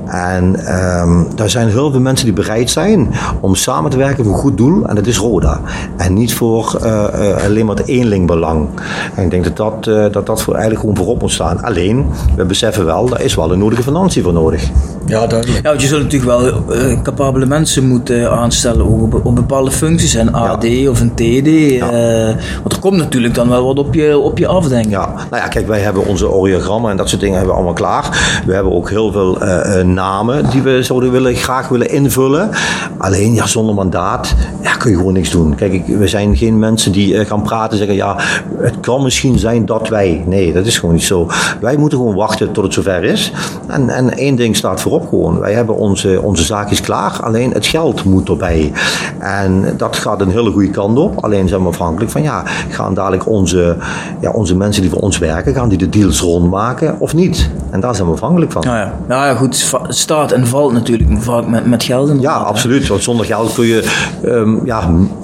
En 0.07 0.57
ehm, 0.66 1.24
daar 1.34 1.51
zijn 1.51 1.68
heel 1.68 1.91
veel 1.91 2.01
mensen 2.01 2.24
die 2.24 2.34
bereid 2.34 2.70
zijn 2.70 3.14
om 3.41 3.55
samen 3.55 3.91
te 3.91 3.97
werken 3.97 4.24
voor 4.24 4.32
een 4.32 4.39
goed 4.39 4.57
doel. 4.57 4.87
En 4.87 4.95
dat 4.95 5.07
is 5.07 5.18
Roda. 5.18 5.61
En 5.97 6.14
niet 6.14 6.34
voor 6.34 6.78
eh, 6.82 7.30
eh, 7.30 7.45
alleen 7.45 7.66
maar 7.66 7.76
het 7.76 7.87
eenlingbelang. 7.87 8.68
En 9.14 9.24
ik 9.24 9.30
denk 9.30 9.45
dat 9.45 9.57
dat, 9.57 9.87
eh, 9.87 10.12
dat, 10.12 10.26
dat 10.26 10.43
voor 10.43 10.53
eigenlijk 10.53 10.80
gewoon 10.80 10.97
voorop 10.97 11.20
moet 11.20 11.30
staan. 11.30 11.62
Alleen, 11.62 12.07
we 12.37 12.45
beseffen 12.45 12.84
wel, 12.84 13.09
daar 13.09 13.20
is 13.20 13.34
wel 13.34 13.53
een 13.53 13.59
nodige 13.59 13.82
financiën 13.82 14.22
voor 14.22 14.32
nodig. 14.32 14.70
Ja, 15.07 15.26
duidelijk. 15.26 15.62
Ja, 15.62 15.68
want 15.68 15.82
je 15.82 15.89
zult 15.89 16.03
natuurlijk 16.03 16.41
wel 16.41 16.64
capabele 17.03 17.47
mensen 17.47 17.75
moeten 17.82 18.30
aanstellen 18.30 18.86
ook 18.86 19.02
op, 19.02 19.24
op 19.24 19.34
bepaalde 19.34 19.70
functies, 19.70 20.14
een 20.14 20.34
AD 20.34 20.64
of 20.88 21.00
een 21.00 21.14
TD. 21.14 21.46
eh, 21.46 22.34
want 22.62 22.72
er 22.72 22.78
komt 22.80 22.96
natuurlijk 22.96 23.34
dan 23.34 23.48
wel 23.48 23.64
wat 23.66 23.78
op 23.78 23.94
je, 23.94 24.18
op 24.18 24.38
je 24.38 24.46
af, 24.46 24.68
denk 24.68 24.84
ik. 24.84 24.90
Ja, 24.90 25.06
nou 25.30 25.42
ja, 25.42 25.48
kijk, 25.48 25.66
wij 25.66 25.80
hebben 25.80 26.06
onze 26.06 26.30
oriogrammen 26.30 26.90
en 26.90 26.96
dat 26.96 27.08
soort 27.08 27.20
dingen 27.20 27.36
hebben 27.36 27.54
we 27.54 27.60
allemaal 27.60 27.78
klaar. 27.78 28.40
We 28.46 28.54
hebben 28.54 28.72
ook 28.72 28.90
heel 28.90 29.12
veel 29.12 29.40
eh, 29.40 29.80
eh, 29.80 29.86
namen 29.86 30.50
die 30.50 30.62
we 30.62 30.82
zouden 30.82 31.10
willen, 31.10 31.34
graag 31.34 31.68
willen 31.68 31.90
invullen. 31.90 32.50
Alleen, 32.98 33.34
ja, 33.34 33.46
zonder 33.46 33.74
mandaat 33.74 34.34
ja, 34.62 34.72
kun 34.72 34.90
je 34.90 34.96
gewoon 34.96 35.12
niks 35.12 35.30
doen. 35.30 35.54
Kijk, 35.54 35.72
ik, 35.72 35.86
we 35.86 36.08
zijn 36.08 36.36
geen 36.36 36.58
mensen 36.58 36.92
die 36.92 37.24
gaan 37.24 37.42
praten 37.42 37.70
en 37.70 37.76
zeggen, 37.76 37.96
ja, 37.96 38.16
het 38.58 38.80
kan 38.80 39.02
misschien 39.02 39.38
zijn 39.38 39.66
dat 39.66 39.88
wij. 39.88 40.24
Nee, 40.26 40.52
dat 40.52 40.66
is 40.66 40.78
gewoon 40.78 40.94
niet 40.94 41.04
zo. 41.04 41.26
Wij 41.60 41.76
moeten 41.76 41.98
gewoon 41.98 42.14
wachten 42.14 42.52
tot 42.52 42.64
het 42.64 42.72
zover 42.72 43.04
is. 43.04 43.32
En, 43.66 43.88
en 43.88 44.16
één 44.16 44.36
ding 44.36 44.56
staat 44.56 44.80
voorop 44.80 45.08
gewoon. 45.08 45.38
Wij 45.38 45.52
hebben 45.52 45.76
onze, 45.76 46.20
onze 46.22 46.44
zaakjes 46.44 46.80
klaar, 46.80 47.18
alleen 47.22 47.52
het 47.52 47.65
geld 47.66 48.04
moet 48.04 48.28
erbij. 48.28 48.72
En 49.18 49.74
dat 49.76 49.96
gaat 49.96 50.20
een 50.20 50.30
hele 50.30 50.50
goede 50.50 50.70
kant 50.70 50.98
op. 50.98 51.24
Alleen 51.24 51.48
zijn 51.48 51.62
we 51.62 51.68
afhankelijk 51.68 52.10
van, 52.10 52.22
ja, 52.22 52.42
gaan 52.68 52.94
dadelijk 52.94 53.28
onze, 53.28 53.76
ja, 54.20 54.30
onze 54.30 54.56
mensen 54.56 54.82
die 54.82 54.90
voor 54.90 55.00
ons 55.00 55.18
werken, 55.18 55.54
gaan 55.54 55.68
die 55.68 55.78
de 55.78 55.88
deals 55.88 56.20
rondmaken 56.20 56.96
of 56.98 57.14
niet? 57.14 57.50
En 57.70 57.80
daar 57.80 57.94
zijn 57.94 58.06
we 58.06 58.12
afhankelijk 58.14 58.52
van. 58.52 58.62
Nou 58.64 58.76
ja, 58.76 58.92
nou 59.08 59.26
ja 59.26 59.34
goed, 59.34 59.72
staat 59.88 60.32
en 60.32 60.46
valt 60.46 60.72
natuurlijk 60.72 61.10
vaak 61.18 61.46
met, 61.46 61.66
met 61.66 61.82
geld. 61.82 62.12
Ja, 62.20 62.38
hè. 62.38 62.44
absoluut. 62.44 62.86
Want 62.86 63.02
zonder 63.02 63.26
geld 63.26 63.54
kun 63.54 63.66
je, 63.66 63.92
ehm, 64.24 64.66
ja, 64.66 64.80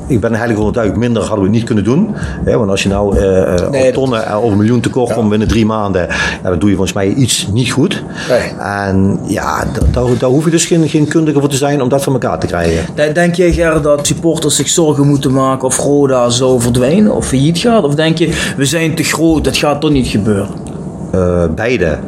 ik 0.07 0.21
ben 0.21 0.31
eigenlijk 0.31 0.59
van 0.59 0.69
overtuigd, 0.69 0.97
minder 0.97 1.23
hadden 1.23 1.45
we 1.45 1.51
niet 1.51 1.65
kunnen 1.65 1.85
doen. 1.85 2.09
Hè, 2.45 2.59
want 2.59 2.71
als 2.71 2.83
je 2.83 2.89
nou 2.89 3.21
Nee, 3.71 3.89
op 3.89 3.95
tonnen 3.95 4.27
eh, 4.27 4.43
of 4.45 4.51
een 4.51 4.57
miljoen 4.57 4.81
tekort 4.81 5.15
komt 5.15 5.29
binnen 5.29 5.49
drie 5.49 5.67
maanden, 5.67 6.07
ja, 6.43 6.49
dan 6.51 6.59
doe 6.59 6.69
je 6.71 6.77
volgens 6.77 6.97
mij 6.97 7.09
iets 7.13 7.49
niet 7.53 7.71
goed. 7.73 8.03
Nee. 8.29 8.41
En 8.59 9.19
ja, 9.27 9.65
da- 9.65 9.87
daar, 10.03 10.19
daar 10.19 10.31
hoef 10.31 10.45
je 10.45 10.51
dus 10.51 10.65
geen, 10.67 10.89
geen 10.89 11.09
kundige 11.09 11.41
voor 11.41 11.49
te 11.49 11.57
zijn 11.57 11.83
om 11.83 11.89
dat 11.89 12.03
voor 12.03 12.13
elkaar 12.13 12.32
krijgen. 12.39 13.15
Denk 13.15 13.35
jij, 13.35 13.81
dat 13.81 14.07
supporters 14.07 14.57
zich 14.57 14.69
zorgen 14.69 15.07
moeten 15.07 15.33
maken 15.33 15.67
of 15.67 15.79
Roda 15.79 16.29
zou 16.29 16.61
verdwijnen 16.61 17.15
of 17.15 17.27
failliet 17.27 17.59
gaat? 17.59 17.85
Of 17.85 17.95
denk 17.95 18.19
je, 18.19 18.53
we 18.57 18.65
zijn 18.65 18.95
te 18.95 19.03
groot, 19.03 19.45
dat 19.45 19.57
gaat 19.57 19.81
toch 19.81 19.91
niet 19.91 20.07
gebeuren? 20.07 20.49
Eh, 21.13 21.45
beide. 21.55 21.99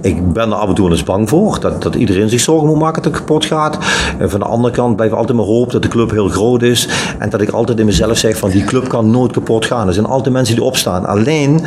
Ik 0.00 0.32
ben 0.32 0.50
er 0.50 0.56
af 0.56 0.68
en 0.68 0.74
toe 0.74 0.90
eens 0.90 1.02
bang 1.02 1.28
voor. 1.28 1.60
Dat, 1.60 1.82
dat 1.82 1.94
iedereen 1.94 2.28
zich 2.28 2.40
zorgen 2.40 2.68
moet 2.68 2.78
maken 2.78 3.02
dat 3.02 3.12
het 3.12 3.20
kapot 3.20 3.44
gaat. 3.44 3.78
En 4.18 4.30
van 4.30 4.40
de 4.40 4.46
andere 4.46 4.74
kant 4.74 4.96
blijf 4.96 5.10
ik 5.10 5.16
altijd 5.16 5.36
maar 5.36 5.46
hoop 5.46 5.70
dat 5.70 5.82
de 5.82 5.88
club 5.88 6.10
heel 6.10 6.28
groot 6.28 6.62
is. 6.62 6.88
En 7.18 7.30
dat 7.30 7.40
ik 7.40 7.50
altijd 7.50 7.78
in 7.78 7.86
mezelf 7.86 8.18
zeg 8.18 8.36
van 8.36 8.50
die 8.50 8.64
club 8.64 8.88
kan 8.88 9.10
nooit 9.10 9.32
kapot 9.32 9.64
gaan. 9.64 9.86
Er 9.86 9.94
zijn 9.94 10.06
altijd 10.06 10.34
mensen 10.34 10.54
die 10.54 10.64
opstaan. 10.64 11.06
Alleen, 11.06 11.60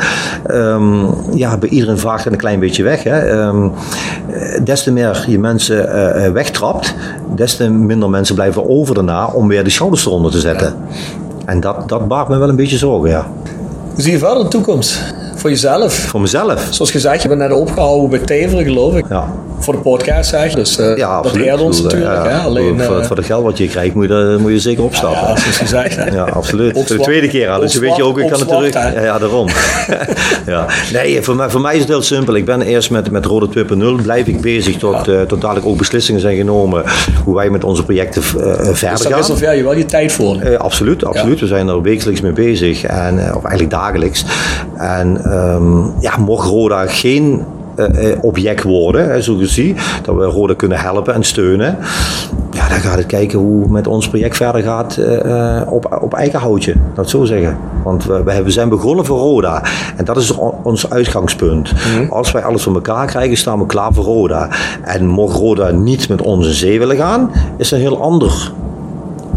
ehm, 0.46 1.06
ja, 1.36 1.58
bij 1.58 1.70
iedereen 1.70 1.98
vraagt 1.98 2.24
het 2.24 2.34
een 2.34 2.40
klein 2.40 2.60
beetje 2.60 2.84
weg. 2.84 3.04
Hè. 3.04 3.18
Ehm, 3.18 3.70
eh, 4.30 4.64
des 4.64 4.84
te 4.84 4.92
meer 4.92 5.26
je 5.28 5.40
mensen 5.40 6.14
eh, 6.14 6.32
wegtrapt, 6.32 6.96
des 7.36 7.56
te 7.56 7.70
minder 7.70 8.10
mensen 8.10 8.36
blijven 8.36 8.70
over 8.70 8.96
daarna 8.96 9.28
om 9.28 9.48
weer 9.48 9.64
de 9.64 9.70
schouders 9.70 10.06
eronder 10.06 10.32
te 10.32 10.40
zetten. 10.40 10.76
En 11.46 11.60
dat, 11.60 11.90
dat 11.90 12.08
baart 12.08 12.28
me 12.28 12.38
wel 12.38 12.50
een 12.50 12.56
beetje 12.56 12.78
zorgen, 12.78 13.10
ja. 13.10 13.28
Zie 13.96 14.12
je 14.12 14.18
verder 14.18 14.44
de 14.44 14.50
toekomst? 14.50 15.14
Voor 15.44 15.52
jezelf? 15.52 15.94
Voor 15.94 16.22
mezelf. 16.22 16.68
Zoals 16.70 16.92
gezegd, 16.92 17.22
je 17.22 17.28
bent 17.28 17.40
net 17.40 17.52
opgehouden 17.52 18.10
bij 18.10 18.20
Teveren, 18.20 18.64
geloof 18.64 18.96
ik. 18.96 19.06
Ja. 19.10 19.34
Voor 19.60 19.74
de 19.74 19.80
podcast, 19.80 20.30
zeg 20.30 20.50
je. 20.50 20.56
Dus 20.56 20.78
eh, 20.78 20.98
Ja, 20.98 21.22
dat 21.22 21.36
eert 21.36 21.62
ons 21.62 21.82
bedoel, 21.82 22.00
natuurlijk. 22.00 22.32
ja, 22.32 22.38
hè? 22.40 22.46
Alleen, 22.46 22.82
voor, 22.82 23.00
eh, 23.00 23.06
voor 23.06 23.16
het 23.16 23.26
geld 23.26 23.44
wat 23.44 23.58
je 23.58 23.68
krijgt, 23.68 23.94
moet 23.96 24.08
je, 24.08 24.38
moet 24.40 24.52
je 24.52 24.60
zeker 24.60 24.84
opstappen. 24.84 25.20
ja, 25.22 25.28
Ja, 25.30 25.38
zoals 25.40 25.58
gezegd. 25.58 25.96
hè. 25.96 26.22
absoluut. 26.22 26.88
De 26.88 27.00
tweede 27.00 27.28
keer 27.28 27.50
al. 27.50 27.60
Dus 27.60 27.76
ook 27.76 27.82
weet 27.82 27.96
je 27.96 28.04
ook, 28.04 28.20
ik 28.20 28.30
kan 28.30 28.40
het 28.40 28.48
terug. 28.48 28.74
hè? 28.74 28.94
Ja, 28.94 29.02
ja, 29.02 29.20
daarom. 29.20 29.48
ja. 30.46 30.66
Nee, 30.94 31.22
voor 31.22 31.36
mij, 31.36 31.50
voor 31.50 31.62
mij 31.62 31.74
is 31.74 31.80
het 31.80 31.90
heel 31.90 32.02
simpel. 32.02 32.36
Ik 32.36 32.46
ben 32.46 32.62
eerst 32.62 32.92
met, 32.92 33.12
met 33.12 33.26
Rode 33.26 33.66
2.0 33.98 34.04
blijf 34.04 34.28
ik 34.28 34.42
bezig 34.42 34.78
tot, 34.78 35.08
eh, 35.08 35.22
tot 35.22 35.42
dadelijk 35.42 35.66
ook 35.68 35.78
beslissingen 35.78 36.22
zijn 36.22 36.38
genomen 36.38 36.84
hoe 37.24 37.36
wij 37.36 37.50
met 37.50 37.64
onze 37.64 37.84
projecten 37.84 38.22
eh, 38.22 38.28
verder 38.30 38.70
Dus 38.70 38.80
daar 38.82 38.98
gaan. 38.98 39.12
reserveer 39.14 39.56
je 39.56 39.64
wel 39.64 39.76
je 39.76 39.86
tijd 39.86 40.12
voor. 40.12 40.40
Eh, 40.40 40.58
absoluut, 40.58 41.06
absoluut. 41.06 41.40
We 41.40 41.48
zijn 41.48 41.68
er 41.68 41.82
wekelijks 41.82 42.22
mee 42.22 42.32
bezig, 42.32 42.84
en, 42.84 43.20
eh, 43.28 43.36
of 43.36 43.44
eigenlijk 43.44 43.70
dagelijks. 43.70 44.26
En 44.84 45.24
ehm, 45.24 45.82
ja, 46.00 46.18
mocht 46.18 46.48
Roda 46.48 46.88
geen 46.88 47.46
eh, 47.76 48.12
eh, 48.12 48.18
object 48.22 48.64
worden, 48.64 49.10
hè, 49.10 49.22
zo 49.22 49.36
gezien. 49.36 49.78
Dat 50.04 50.16
we 50.16 50.24
Roda 50.24 50.54
kunnen 50.54 50.78
helpen 50.80 51.14
en 51.14 51.24
steunen. 51.24 51.78
Ja, 52.52 52.68
dan 52.70 52.78
gaat 52.78 52.98
het 52.98 53.06
kijken 53.06 53.40
hoe 53.40 53.68
met 53.68 53.88
ons 53.88 54.10
project 54.10 54.36
verder 54.36 54.62
gaat 54.62 54.98
eh, 54.98 55.62
op, 55.70 55.98
op 56.02 56.14
eigen 56.14 56.40
houtje. 56.40 56.76
Dat 56.94 57.10
zo 57.10 57.24
zeggen. 57.24 57.58
Want 57.84 58.06
we, 58.06 58.42
we 58.44 58.52
zijn 58.52 58.70
begonnen 58.70 59.06
voor 59.06 59.18
Roda. 59.18 59.64
En 59.96 60.06
dat 60.06 60.18
is 60.18 60.32
ons 60.64 60.90
uitgangspunt. 60.90 61.74
Als 62.10 62.32
wij 62.32 62.44
alles 62.44 62.64
voor 62.64 62.74
elkaar 62.74 63.06
krijgen, 63.06 63.38
staan 63.38 63.60
we 63.60 63.66
klaar 63.66 63.94
voor 63.94 64.04
Roda. 64.04 64.50
En 64.82 65.08
mocht 65.08 65.38
Roda 65.38 65.72
niet 65.72 66.10
met 66.10 66.22
ons 66.22 66.48
in 66.48 66.54
zee 66.54 66.80
willen 66.80 66.98
gaan, 66.98 67.32
is 67.58 67.72
een 67.72 67.80
heel 67.80 68.02
ander 68.02 68.52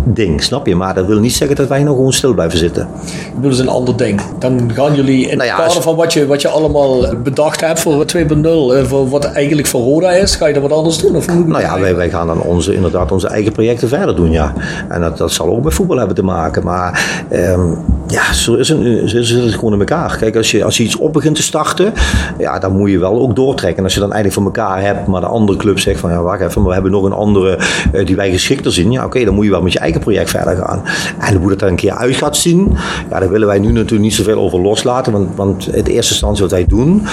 ding, 0.09 0.43
snap 0.43 0.67
je? 0.67 0.77
Maar 0.77 0.95
dat 0.95 1.07
wil 1.07 1.19
niet 1.19 1.35
zeggen 1.35 1.57
dat 1.57 1.69
wij 1.69 1.83
nog 1.83 1.97
gewoon 1.97 2.13
stil 2.13 2.35
blijven 2.35 2.59
zitten. 2.59 2.89
Ik 3.07 3.35
bedoel, 3.35 3.43
dat 3.51 3.53
is 3.53 3.59
een 3.59 3.69
ander 3.69 3.97
ding. 3.97 4.21
Dan 4.39 4.71
gaan 4.75 4.95
jullie 4.95 5.29
in 5.29 5.37
Nou 5.37 5.49
ja, 5.49 5.55
het 5.55 5.63
kader 5.63 5.75
als- 5.77 5.85
van 5.85 5.97
wat 5.97 6.13
je, 6.13 6.27
wat 6.27 6.43
je 6.43 6.49
allemaal 6.49 7.15
bedacht 7.17 7.61
hebt 7.61 7.81
voor 7.81 8.05
2.0, 8.07 8.75
eh, 8.77 8.85
voor 8.85 9.09
wat 9.09 9.25
eigenlijk 9.25 9.69
voor 9.69 9.81
Roda 9.83 10.11
is, 10.11 10.35
ga 10.37 10.47
je 10.47 10.53
dan 10.53 10.63
wat 10.63 10.73
anders 10.73 10.99
doen? 10.99 11.17
Of 11.17 11.27
Nou 11.27 11.53
dat 11.53 11.61
ja, 11.61 11.81
wij, 11.81 11.97
wij 11.97 12.11
gaan 12.11 12.27
dan 12.27 12.41
onze, 12.41 12.75
inderdaad 12.75 13.13
onze 13.13 13.29
eigen 13.29 13.53
projecten 13.53 13.89
verder 13.89 14.17
doen, 14.17 14.31
ja. 14.31 14.53
En 14.89 15.01
dat, 15.01 15.17
dat 15.19 15.33
zal 15.33 15.49
ook 15.49 15.65
met 15.65 15.75
voetbal 15.75 15.97
hebben 15.97 16.17
te 16.17 16.25
maken. 16.25 16.65
Maar 16.65 17.25
ehm, 17.31 17.73
ja, 18.07 18.33
zo 18.33 18.55
is 18.55 18.69
het, 18.69 19.29
het 19.29 19.55
gewoon 19.55 19.73
in 19.73 19.79
elkaar. 19.79 20.17
Kijk, 20.17 20.37
als 20.37 20.51
je, 20.51 20.65
als 20.65 20.81
iets 20.81 20.97
op 20.97 21.13
begint 21.13 21.37
te 21.37 21.43
starten, 21.43 21.93
ja, 22.39 22.59
dan 22.59 22.77
moet 22.77 22.91
je 22.91 22.99
wel 22.99 23.21
ook 23.21 23.37
doortrekken. 23.37 23.79
En 23.79 23.85
als 23.85 23.95
je 23.95 24.01
dan 24.01 24.13
eigenlijk 24.13 24.43
voor 24.43 24.55
elkaar 24.57 24.83
hebt, 24.83 25.07
maar 25.07 25.21
de 25.21 25.27
andere 25.27 25.59
club 25.59 25.79
zegt 25.79 26.01
van, 26.01 26.11
ja, 26.11 26.23
wacht 26.23 26.41
even, 26.41 26.61
maar 26.61 26.69
we 26.69 26.75
hebben 26.75 26.93
nog 26.93 27.05
een 27.05 27.13
andere 27.13 27.59
eh, 27.93 28.07
die 28.07 28.17
wij 28.17 28.31
geschikter 28.31 28.73
zien. 28.73 28.93
Ja, 28.93 29.05
oké, 29.05 29.25
dan 29.25 29.35
moet 29.35 29.45
je 29.45 29.51
wel 29.51 29.63
met 29.63 29.73
je 29.73 29.79
eigen 29.79 30.01
project 30.01 30.31
verder 30.31 30.57
gaan. 30.57 30.83
En 31.19 31.37
hoe 31.37 31.49
dat 31.49 31.63
er 31.63 31.69
een 31.69 31.77
keer 31.77 31.93
uit 31.93 32.17
gaat 32.17 32.37
zien, 32.37 32.77
ja, 33.11 33.19
daar 33.19 33.31
willen 33.31 33.47
wij 33.47 33.59
nu 33.59 33.73
natuurlijk 33.73 34.03
niet 34.03 34.15
zoveel 34.15 34.39
over 34.39 34.61
loslaten. 34.61 35.13
Want, 35.13 35.37
want 35.37 35.75
in 35.75 35.85
eerste 35.85 36.13
instantie 36.13 36.43
wat 36.43 36.53
wij 36.53 36.67
doen, 36.67 37.07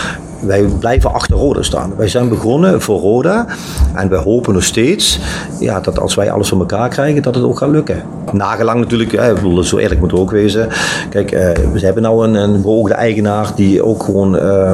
wij 0.46 0.62
blijven 0.80 1.14
achter 1.14 1.38
Roda 1.38 1.62
staan. 1.62 1.94
Wij 1.98 2.08
zijn 2.08 2.30
begonnen 2.30 2.82
voor 2.82 3.00
Roda 3.00 3.46
en 3.94 4.10
wij 4.10 4.20
hopen 4.20 4.54
nog 4.54 4.64
steeds 4.64 5.20
ja, 5.60 5.80
dat 5.80 6.00
als 6.00 6.16
wij 6.16 6.32
alles 6.32 6.50
voor 6.50 6.60
elkaar 6.60 6.90
krijgen, 6.90 7.22
dat 7.22 7.36
het 7.36 7.44
ook 7.44 7.58
gaat 7.58 7.70
lukken. 7.70 8.04
Nagelang 8.32 8.80
natuurlijk, 8.80 9.12
hè, 9.12 9.30
ik 9.30 9.36
bedoel, 9.36 9.64
zo 9.64 9.78
eerlijk 9.78 10.00
moeten 10.00 10.18
we 10.18 10.24
ook 10.24 10.32
wezen. 10.32 10.68
Kijk, 11.10 11.32
eh, 11.32 11.52
we 11.74 11.80
hebben 11.80 12.04
nou 12.04 12.28
een, 12.28 12.34
een 12.34 12.62
beoogde 12.62 12.94
eigenaar 12.94 13.52
die 13.56 13.84
ook 13.84 14.04
gewoon... 14.04 14.38
eh, 14.38 14.72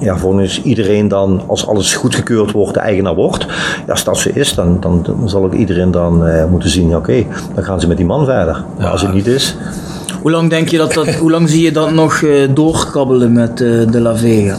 ja, 0.00 0.16
volgens 0.16 0.62
iedereen 0.62 1.08
dan, 1.08 1.42
als 1.46 1.66
alles 1.66 1.94
goedgekeurd 1.94 2.50
wordt, 2.50 2.74
de 2.74 2.80
eigenaar 2.80 3.14
wordt. 3.14 3.46
Ja, 3.86 3.92
als 3.92 4.04
dat 4.04 4.18
zo 4.18 4.30
is, 4.34 4.54
dan, 4.54 4.80
dan, 4.80 5.02
dan 5.02 5.28
zal 5.28 5.44
ook 5.44 5.54
iedereen 5.54 5.90
dan 5.90 6.26
eh, 6.26 6.44
moeten 6.44 6.70
zien, 6.70 6.88
ja, 6.88 6.96
oké, 6.96 7.24
dan 7.54 7.64
gaan 7.64 7.80
ze 7.80 7.88
met 7.88 7.96
die 7.96 8.06
man 8.06 8.24
verder. 8.24 8.64
Als 8.80 9.02
het 9.02 9.12
niet 9.12 9.26
is, 9.26 9.56
Hoe 10.22 10.30
lang 10.30 10.50
denk 10.50 10.68
je 10.68 10.76
dat 10.76 10.92
dat, 10.92 11.14
hoe 11.14 11.30
lang 11.30 11.48
zie 11.48 11.62
je 11.62 11.72
dat 11.72 11.92
nog 11.92 12.22
eh, 12.22 12.48
doorkabbelen 12.54 13.32
met 13.32 13.50
eh, 13.60 13.90
de 13.90 14.00
La 14.00 14.16
Vega? 14.16 14.56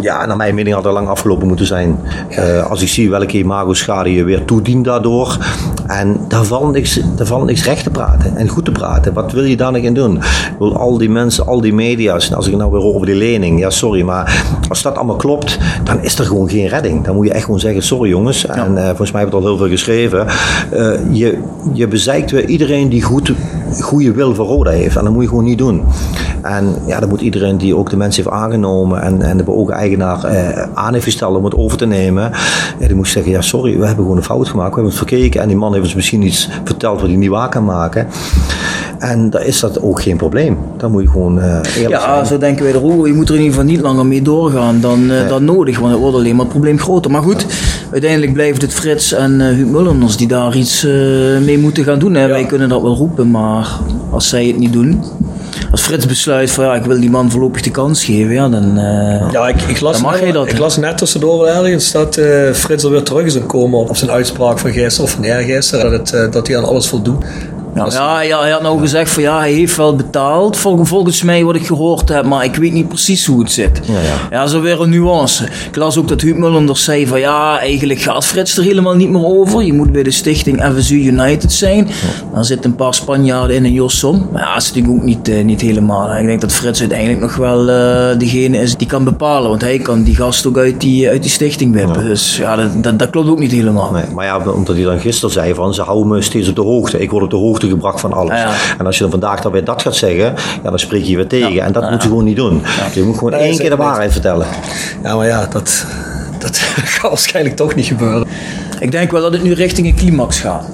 Ja, 0.00 0.26
naar 0.26 0.36
mijn 0.36 0.54
mening 0.54 0.74
had 0.74 0.84
het 0.84 0.92
lang 0.92 1.08
afgelopen 1.08 1.46
moeten 1.46 1.66
zijn. 1.66 1.98
Eh, 2.28 2.70
als 2.70 2.82
ik 2.82 2.88
zie 2.88 3.10
welke 3.10 3.38
imago-schade 3.38 4.14
je 4.14 4.24
weer 4.24 4.44
toedient 4.44 4.84
daardoor. 4.84 5.38
En 5.86 6.20
daar 6.28 6.44
valt, 6.44 6.72
niks, 6.72 7.00
daar 7.16 7.26
valt 7.26 7.44
niks 7.44 7.64
recht 7.64 7.84
te 7.84 7.90
praten 7.90 8.36
en 8.36 8.48
goed 8.48 8.64
te 8.64 8.72
praten. 8.72 9.12
Wat 9.12 9.32
wil 9.32 9.44
je 9.44 9.56
daar 9.56 9.72
nog 9.72 9.82
in 9.82 9.94
doen? 9.94 10.16
Ik 10.16 10.54
wil 10.58 10.76
al 10.76 10.98
die 10.98 11.10
mensen, 11.10 11.46
al 11.46 11.60
die 11.60 11.74
media's. 11.74 12.34
Als 12.34 12.46
ik 12.46 12.56
nou 12.56 12.70
weer 12.70 12.80
hoor 12.80 12.94
over 12.94 13.06
die 13.06 13.14
lening. 13.14 13.58
Ja, 13.58 13.70
sorry, 13.70 14.02
maar 14.02 14.44
als 14.68 14.82
dat 14.82 14.96
allemaal 14.96 15.16
klopt, 15.16 15.58
dan 15.84 16.02
is 16.02 16.18
er 16.18 16.24
gewoon 16.24 16.48
geen 16.48 16.66
redding. 16.66 17.04
Dan 17.04 17.14
moet 17.14 17.26
je 17.26 17.32
echt 17.32 17.44
gewoon 17.44 17.60
zeggen, 17.60 17.82
sorry 17.82 18.08
jongens. 18.08 18.46
En 18.46 18.76
eh, 18.78 18.86
volgens 18.86 19.12
mij 19.12 19.20
hebben 19.20 19.40
we 19.40 19.46
het 19.46 19.54
al 19.54 19.56
heel 19.56 19.56
veel 19.56 19.76
geschreven. 19.76 20.26
Eh, 20.70 20.90
je, 21.12 21.38
je 21.72 21.88
bezeikt 21.88 22.30
weer 22.30 22.44
iedereen 22.44 22.88
die 22.88 23.02
goed, 23.02 23.32
goede 23.80 24.12
wil 24.12 24.34
voor 24.34 24.46
Roda 24.46 24.70
heeft. 24.70 24.96
En 24.96 25.04
dat 25.04 25.12
moet 25.12 25.22
je 25.22 25.28
gewoon 25.28 25.44
niet 25.44 25.58
doen. 25.58 25.84
En 26.42 26.74
ja, 26.86 27.00
dan 27.00 27.08
moet 27.08 27.20
iedereen 27.20 27.58
die 27.58 27.76
ook 27.76 27.90
de 27.90 27.96
mensen 27.96 28.22
heeft 28.22 28.34
aangenomen 28.36 29.02
en, 29.02 29.22
en 29.22 29.36
de 29.36 29.42
beogen 29.44 29.74
eigenaar 29.74 30.24
eh, 30.24 30.66
aan 30.74 30.92
heeft 30.92 31.04
gesteld 31.04 31.36
om 31.36 31.44
het 31.44 31.54
over 31.54 31.78
te 31.78 31.86
nemen. 31.86 32.30
Ja, 32.78 32.86
die 32.86 32.96
moet 32.96 33.08
zeggen, 33.08 33.32
ja 33.32 33.40
sorry, 33.40 33.78
we 33.78 33.86
hebben 33.86 34.02
gewoon 34.04 34.16
een 34.18 34.24
fout 34.24 34.48
gemaakt. 34.48 34.68
We 34.68 34.74
hebben 34.80 34.92
het 34.98 35.08
verkeken 35.08 35.40
en 35.40 35.48
die 35.48 35.56
man 35.56 35.72
heeft 35.72 35.84
ons 35.84 35.94
misschien 35.94 36.22
iets 36.22 36.48
verteld 36.64 37.00
wat 37.00 37.08
hij 37.08 37.18
niet 37.18 37.28
waar 37.30 37.48
kan 37.48 37.64
maken. 37.64 38.06
En 38.98 39.30
daar 39.30 39.46
is 39.46 39.60
dat 39.60 39.82
ook 39.82 40.02
geen 40.02 40.16
probleem. 40.16 40.58
Dan 40.76 40.90
moet 40.90 41.02
je 41.02 41.08
gewoon 41.10 41.40
eerlijk 41.40 41.88
Ja, 41.88 42.00
zijn. 42.00 42.26
zo 42.26 42.38
denken 42.38 42.64
wij 42.64 42.72
er 42.72 42.84
ook. 42.84 43.06
Je 43.06 43.12
moet 43.12 43.28
er 43.28 43.34
in 43.34 43.40
ieder 43.40 43.56
geval 43.56 43.70
niet 43.70 43.80
langer 43.80 44.06
mee 44.06 44.22
doorgaan 44.22 44.80
dan, 44.80 45.10
eh, 45.10 45.28
dan 45.28 45.44
nodig, 45.44 45.78
want 45.78 45.92
het 45.92 46.00
wordt 46.00 46.16
alleen 46.16 46.32
maar 46.32 46.44
het 46.44 46.52
probleem 46.52 46.78
groter. 46.78 47.10
Maar 47.10 47.22
goed, 47.22 47.46
uiteindelijk 47.92 48.32
blijft 48.32 48.62
het 48.62 48.72
Frits 48.74 49.12
en 49.12 49.40
eh 49.40 49.46
Huub 49.46 49.68
Mullenders 49.68 50.16
die 50.16 50.26
daar 50.28 50.56
iets 50.56 50.86
mee 51.44 51.58
moeten 51.58 51.84
gaan 51.84 51.98
doen. 51.98 52.14
Hè. 52.14 52.26
Wij 52.28 52.44
kunnen 52.44 52.68
dat 52.68 52.82
wel 52.82 52.94
roepen, 52.96 53.30
maar 53.30 53.68
als 54.10 54.28
zij 54.28 54.46
het 54.46 54.58
niet 54.58 54.72
doen, 54.72 55.02
als 55.70 55.80
Frits 55.82 56.06
besluit 56.06 56.50
van 56.50 56.64
ja, 56.64 56.74
ik 56.74 56.84
wil 56.84 57.00
die 57.00 57.10
man 57.10 57.30
voorlopig 57.30 57.62
de 57.62 57.70
kans 57.70 58.04
geven, 58.04 58.32
ja, 58.32 58.48
dan... 58.48 58.78
eh, 58.78 59.32
Ja, 59.32 59.48
ik, 59.48 59.62
ik, 59.62 59.80
las 59.80 59.92
Dan 59.92 60.02
mag 60.02 60.12
net- 60.18 60.26
je 60.26 60.32
dat, 60.32 60.48
ik 60.48 60.58
las 60.58 60.76
net 60.76 60.98
tussendoor 60.98 61.38
wel 61.44 61.48
ergens 61.64 61.92
dat 61.92 62.16
eh, 62.16 62.52
Frits 62.52 62.84
er 62.84 62.90
weer 62.90 63.02
terug 63.02 63.24
is 63.24 63.32
gekomen 63.32 63.78
op, 63.80 63.96
zijn 63.96 64.10
uitspraak 64.10 64.58
van 64.58 64.70
gisteren 64.72 65.10
of 65.10 65.18
van. 65.18 65.82
Dat, 65.82 65.92
het, 65.92 66.12
eh, 66.12 66.30
dat 66.30 66.46
hij 66.46 66.56
aan 66.56 66.64
alles 66.64 66.88
voldoet. 66.88 67.24
Ja, 67.88 68.20
ja, 68.20 68.20
ja, 68.22 68.40
hij 68.40 68.50
had 68.50 68.62
nou 68.62 68.80
gezegd 68.80 69.10
van 69.10 69.22
ja, 69.22 69.38
hij 69.38 69.52
heeft 69.52 69.76
wel 69.76 69.96
betaald, 69.96 70.56
vol- 70.56 70.84
volgens 70.84 71.22
mij 71.22 71.44
wat 71.44 71.54
ik 71.54 71.66
gehoord 71.66 72.08
heb, 72.08 72.24
maar 72.24 72.44
ik 72.44 72.54
weet 72.56 72.72
niet 72.72 72.88
precies 72.88 73.26
hoe 73.26 73.40
het 73.40 73.52
zit. 73.52 73.80
Ja, 73.84 74.00
ja. 74.00 74.36
Ja, 74.36 74.46
zo 74.46 74.60
weer 74.60 74.80
een 74.80 74.90
nuance. 74.90 75.44
Ik 75.44 75.76
las 75.76 75.96
ook 75.96 76.08
dat 76.08 76.20
Huub 76.20 76.36
zei 76.72 77.06
van 77.06 77.20
ja, 77.20 77.58
eigenlijk 77.58 78.00
gaat 78.00 78.24
Frits 78.24 78.56
er 78.56 78.62
helemaal 78.64 78.94
niet 78.96 79.08
meer 79.10 79.24
over. 79.24 79.62
Je 79.62 79.72
moet 79.72 79.92
bij 79.92 80.02
de 80.02 80.10
stichting 80.10 80.62
FSU 80.76 80.94
United 80.94 81.52
zijn. 81.52 81.88
Dan 82.34 82.44
zitten 82.44 82.70
een 82.70 82.76
paar 82.76 82.94
Spanjaarden 82.94 83.56
in 83.56 83.64
en 83.64 83.72
Jos 83.72 83.98
Som. 83.98 84.28
Maar 84.32 84.42
ja, 84.42 84.52
dat 84.54 84.62
is 84.62 84.68
natuurlijk 84.68 84.96
ook 84.98 85.04
niet, 85.04 85.28
eh, 85.28 85.44
niet 85.44 85.60
helemaal. 85.60 86.16
Ik 86.16 86.26
denk 86.26 86.40
dat 86.40 86.52
Frits 86.52 86.80
uiteindelijk 86.80 87.20
nog 87.20 87.36
wel 87.36 87.68
eh, 87.68 88.18
degene 88.18 88.58
is 88.58 88.76
die 88.76 88.86
kan 88.86 89.04
bepalen. 89.04 89.48
Want 89.48 89.60
hij 89.60 89.78
kan 89.78 90.02
die 90.02 90.14
gast 90.16 90.46
ook 90.46 90.58
uit 90.58 90.80
die, 90.80 91.08
uit 91.08 91.22
die 91.22 91.30
stichting 91.30 91.74
wippen. 91.74 92.04
Dus 92.06 92.36
ja, 92.36 92.56
dat, 92.56 92.82
dat, 92.82 92.98
dat 92.98 93.10
klopt 93.10 93.28
ook 93.28 93.38
niet 93.38 93.52
helemaal. 93.52 93.92
Nee, 93.92 94.04
maar 94.14 94.24
ja, 94.24 94.38
omdat 94.54 94.74
hij 94.76 94.84
dan 94.84 95.00
gisteren 95.00 95.30
zei 95.30 95.54
van 95.54 95.74
ze 95.74 95.82
houden 95.82 96.08
me 96.12 96.22
steeds 96.22 96.48
op 96.48 96.54
de 96.54 96.60
hoogte. 96.62 96.98
Ik 97.00 97.10
word 97.10 97.24
op 97.24 97.30
de 97.30 97.36
hoogte 97.36 97.66
gebracht 97.70 98.00
van 98.00 98.12
alles. 98.12 98.38
Ja. 98.38 98.50
En 98.78 98.86
als 98.86 98.94
je 98.96 99.02
dan 99.02 99.10
vandaag 99.10 99.40
dan 99.40 99.52
weer 99.52 99.64
dat 99.64 99.82
gaat 99.82 99.94
zeggen, 99.96 100.34
ja, 100.62 100.70
dan 100.70 100.78
spreek 100.78 101.04
je 101.04 101.16
weer 101.16 101.26
tegen. 101.26 101.62
En 101.62 101.72
dat 101.72 101.90
moet 101.90 102.02
je 102.02 102.08
gewoon 102.08 102.24
niet 102.24 102.36
doen. 102.36 102.62
Je 102.94 103.02
moet 103.02 103.18
gewoon 103.18 103.32
Nee, 103.32 103.40
één 103.40 103.56
keer 103.58 103.70
de 103.70 103.76
niet. 103.76 103.84
waarheid 103.84 104.12
vertellen. 104.12 104.46
Ja, 105.02 105.16
maar 105.16 105.26
ja, 105.26 105.46
dat, 105.46 105.84
dat 106.38 106.56
gaat 106.96 107.10
waarschijnlijk 107.10 107.56
toch 107.56 107.74
niet 107.74 107.86
gebeuren. 107.86 108.26
Ik 108.80 108.90
denk 108.90 109.10
wel 109.10 109.20
dat 109.22 109.32
het 109.32 109.42
nu 109.42 109.52
richting 109.52 109.86
een 109.86 109.94
climax 109.96 110.40
gaat. 110.40 110.64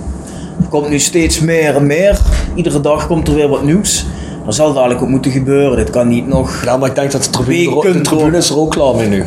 Er 0.60 0.66
komt 0.68 0.88
nu 0.88 0.98
steeds 0.98 1.40
meer 1.40 1.76
en 1.76 1.86
meer. 1.86 2.18
Iedere 2.54 2.80
dag 2.80 3.06
komt 3.06 3.28
er 3.28 3.34
weer 3.34 3.48
wat 3.48 3.62
nieuws. 3.62 4.06
Dat 4.44 4.54
zal 4.54 4.72
dadelijk 4.72 5.02
ook 5.02 5.08
moeten 5.08 5.30
gebeuren. 5.30 5.76
Dit 5.76 5.90
kan 5.90 6.08
niet 6.08 6.26
nog. 6.26 6.64
Ja, 6.64 6.76
maar 6.76 6.88
ik 6.88 6.94
denk 6.94 7.12
dat 7.12 7.22
de 7.24 7.30
tribune, 7.30 7.86
er 7.86 7.92
de 7.92 8.00
tribune 8.00 8.36
is 8.36 8.50
er 8.50 8.58
ook 8.58 8.70
klaar 8.70 8.94
mee 8.94 9.08
nu. 9.08 9.24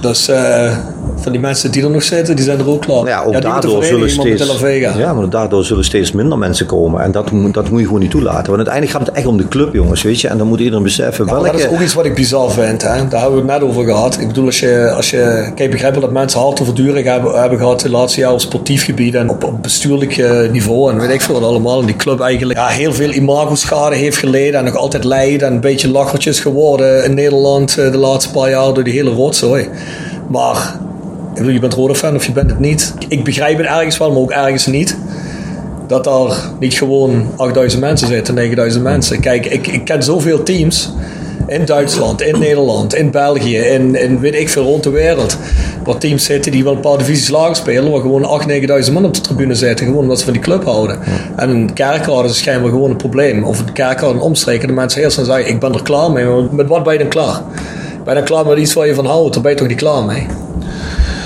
Dus 0.00 0.28
eh, 0.28 0.76
van 1.22 1.32
die 1.32 1.40
mensen 1.40 1.70
die 1.70 1.82
er 1.84 1.90
nog 1.90 2.02
zitten, 2.02 2.36
die 2.36 2.44
zijn 2.44 2.58
er 2.58 2.68
ook 2.70 2.80
klaar. 2.80 3.06
Ja, 3.06 3.22
ook 3.22 3.42
daardoor 3.42 3.84
zullen 3.84 4.10
steeds, 4.10 4.60
ja, 4.96 5.12
maar 5.14 5.30
daardoor 5.30 5.64
zullen 5.64 5.84
steeds 5.84 6.12
minder 6.12 6.38
mensen 6.38 6.66
komen. 6.66 7.00
En 7.02 7.12
dat, 7.12 7.30
moet- 7.30 7.54
dat 7.54 7.70
moet 7.70 7.80
je 7.80 7.86
gewoon 7.86 8.00
niet 8.00 8.10
toelaten. 8.10 8.52
Want 8.52 8.56
uiteindelijk 8.56 8.96
gaat 8.96 9.06
het 9.06 9.16
echt 9.16 9.26
om 9.26 9.36
de 9.36 9.48
club, 9.48 9.74
jongens. 9.74 10.02
Weet 10.02 10.20
je? 10.20 10.28
En 10.28 10.38
dan 10.38 10.46
moet 10.46 10.58
iedereen 10.60 10.82
beseffen 10.82 11.24
Ja, 11.26 11.32
welke... 11.32 11.50
dat 11.50 11.60
is 11.60 11.66
ook 11.68 11.80
iets 11.80 11.94
wat 11.94 12.04
ik 12.04 12.14
bizar 12.14 12.50
vind. 12.50 12.82
Hè? 12.82 13.08
Daar 13.08 13.20
hebben 13.20 13.44
we 13.44 13.52
het 13.52 13.60
net 13.60 13.70
over 13.70 13.84
gehad. 13.84 14.18
Ik 14.20 14.26
bedoel, 14.26 14.46
als 14.46 14.60
je, 14.60 14.92
als 14.96 15.10
je 15.10 15.42
kijk, 15.44 15.58
ik 15.60 15.70
begrijp 15.70 15.92
wel 15.92 16.02
dat 16.02 16.12
mensen 16.12 16.40
hard 16.40 16.56
te 16.56 16.64
verduren 16.64 17.04
hebben, 17.04 17.40
hebben 17.40 17.58
gehad 17.58 17.80
de 17.80 17.90
laatste 17.90 18.20
jaren 18.20 18.34
op 18.34 18.40
sportief 18.40 18.84
gebied 18.84 19.14
en 19.14 19.30
op, 19.30 19.44
op 19.44 19.62
bestuurlijk 19.62 20.16
eh, 20.16 20.50
niveau 20.50 20.92
en 20.92 20.98
weet 21.00 21.10
ik 21.10 21.20
veel 21.20 21.34
wat 21.40 21.48
allemaal. 21.50 21.80
En 21.80 21.86
die 21.86 21.96
club 21.96 22.20
eigenlijk 22.20 22.58
ja, 22.58 22.66
heel 22.66 22.92
veel 22.92 23.10
imago-schade 23.10 23.96
heeft 23.96 24.16
geleden 24.16 24.58
en 24.58 24.64
nog 24.64 24.76
altijd 24.76 25.04
leidt 25.04 25.42
en 25.42 25.52
een 25.52 25.60
beetje 25.60 25.90
lachertjes 25.90 26.40
geworden 26.40 27.04
in 27.04 27.14
Nederland 27.14 27.78
eh, 27.78 27.90
de 27.92 27.98
laatste 27.98 28.30
paar 28.30 28.50
jaar 28.50 28.74
door 28.74 28.84
die 28.84 28.92
hele 28.92 29.10
rotzooi. 29.10 29.68
Maar 30.28 30.76
je 31.34 31.58
bent 31.58 31.74
Roda 31.74 31.94
fan 31.94 32.14
of 32.14 32.26
je 32.26 32.32
bent 32.32 32.50
het 32.50 32.58
niet. 32.58 32.94
Ik 33.08 33.24
begrijp 33.24 33.56
het 33.56 33.66
ergens 33.66 33.98
wel, 33.98 34.08
maar 34.08 34.20
ook 34.20 34.30
ergens 34.30 34.66
niet 34.66 34.96
dat 35.86 36.06
er 36.06 36.36
niet 36.58 36.74
gewoon 36.74 37.26
8000 37.36 37.82
mensen 37.82 38.08
zitten, 38.08 38.34
9000 38.34 38.82
mensen. 38.82 39.20
Kijk, 39.20 39.46
ik, 39.46 39.66
ik 39.66 39.84
ken 39.84 40.02
zoveel 40.02 40.42
teams 40.42 40.92
in 41.46 41.64
Duitsland, 41.64 42.22
in 42.22 42.38
Nederland, 42.38 42.94
in 42.94 43.10
België, 43.10 43.56
in, 43.56 43.94
in 43.94 44.20
weet 44.20 44.34
ik 44.34 44.48
veel 44.48 44.62
rond 44.62 44.82
de 44.82 44.90
wereld. 44.90 45.36
Waar 45.84 45.98
teams 45.98 46.24
zitten 46.24 46.52
die 46.52 46.64
wel 46.64 46.72
een 46.72 46.80
paar 46.80 46.98
divisies 46.98 47.28
lager 47.28 47.56
spelen, 47.56 47.90
waar 47.90 48.00
gewoon 48.00 48.42
8.000, 48.42 48.84
9.000 48.86 48.92
man 48.92 49.04
op 49.04 49.14
de 49.14 49.20
tribune 49.20 49.54
zitten, 49.54 49.86
gewoon 49.86 50.02
omdat 50.02 50.18
ze 50.18 50.24
van 50.24 50.32
die 50.32 50.42
club 50.42 50.64
houden. 50.64 50.98
En 51.36 51.48
een 51.48 51.72
kerkraad 51.72 52.24
is 52.24 52.38
schijnbaar 52.38 52.70
gewoon 52.70 52.90
een 52.90 52.96
probleem. 52.96 53.44
Of 53.44 53.58
een 53.58 53.72
kerkraad 53.72 54.10
een 54.10 54.20
omstreken, 54.20 54.68
de 54.68 54.74
mensen 54.74 55.02
eerst 55.02 55.16
dan 55.16 55.24
zeggen, 55.24 55.48
ik 55.48 55.60
ben 55.60 55.74
er 55.74 55.82
klaar 55.82 56.10
mee. 56.10 56.24
Maar 56.24 56.42
met 56.50 56.66
wat 56.66 56.82
ben 56.82 56.92
je 56.92 56.98
dan 56.98 57.08
klaar? 57.08 57.40
Ben 58.04 58.14
je 58.14 58.20
dan 58.20 58.24
klaar 58.24 58.46
met 58.46 58.58
iets 58.58 58.72
waar 58.72 58.86
je 58.86 58.94
van 58.94 59.06
houdt? 59.06 59.34
Daar 59.34 59.42
ben 59.42 59.52
je 59.52 59.58
toch 59.58 59.68
niet 59.68 59.76
klaar 59.76 60.04
mee? 60.04 60.26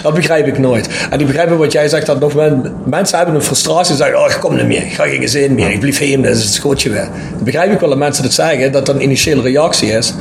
Dat 0.07 0.14
begrijp 0.14 0.46
ik 0.46 0.59
nooit. 0.59 0.88
En 1.11 1.20
ik 1.20 1.26
begrijp 1.26 1.50
wat 1.50 1.72
jij 1.72 1.88
zegt, 1.88 2.07
dat 2.07 2.20
nog 2.20 2.34
men, 2.34 2.74
mensen 2.84 3.16
hebben 3.16 3.34
een 3.34 3.42
frustratie 3.42 3.92
en 3.92 3.96
zeggen, 3.96 4.18
oh, 4.18 4.30
ik 4.30 4.36
kom 4.40 4.57
niet 4.57 4.66
meer, 4.66 4.82
ik 4.82 4.92
ga 4.92 5.07
geen 5.07 5.28
zin 5.28 5.54
meer, 5.54 5.70
ik 5.70 5.80
blijf 5.80 5.98
heen, 5.98 6.22
dat 6.22 6.36
is 6.36 6.42
het 6.42 6.52
schotje 6.52 6.90
weer. 6.90 7.09
Dat 7.32 7.44
begrijp 7.44 7.72
ik 7.72 7.80
wel 7.80 7.88
dat 7.88 7.98
mensen 7.98 8.22
dat 8.22 8.32
zeggen, 8.32 8.72
dat 8.72 8.86
dat 8.86 8.94
een 8.94 9.02
initiële 9.02 9.42
reactie 9.42 9.90
is. 9.90 10.14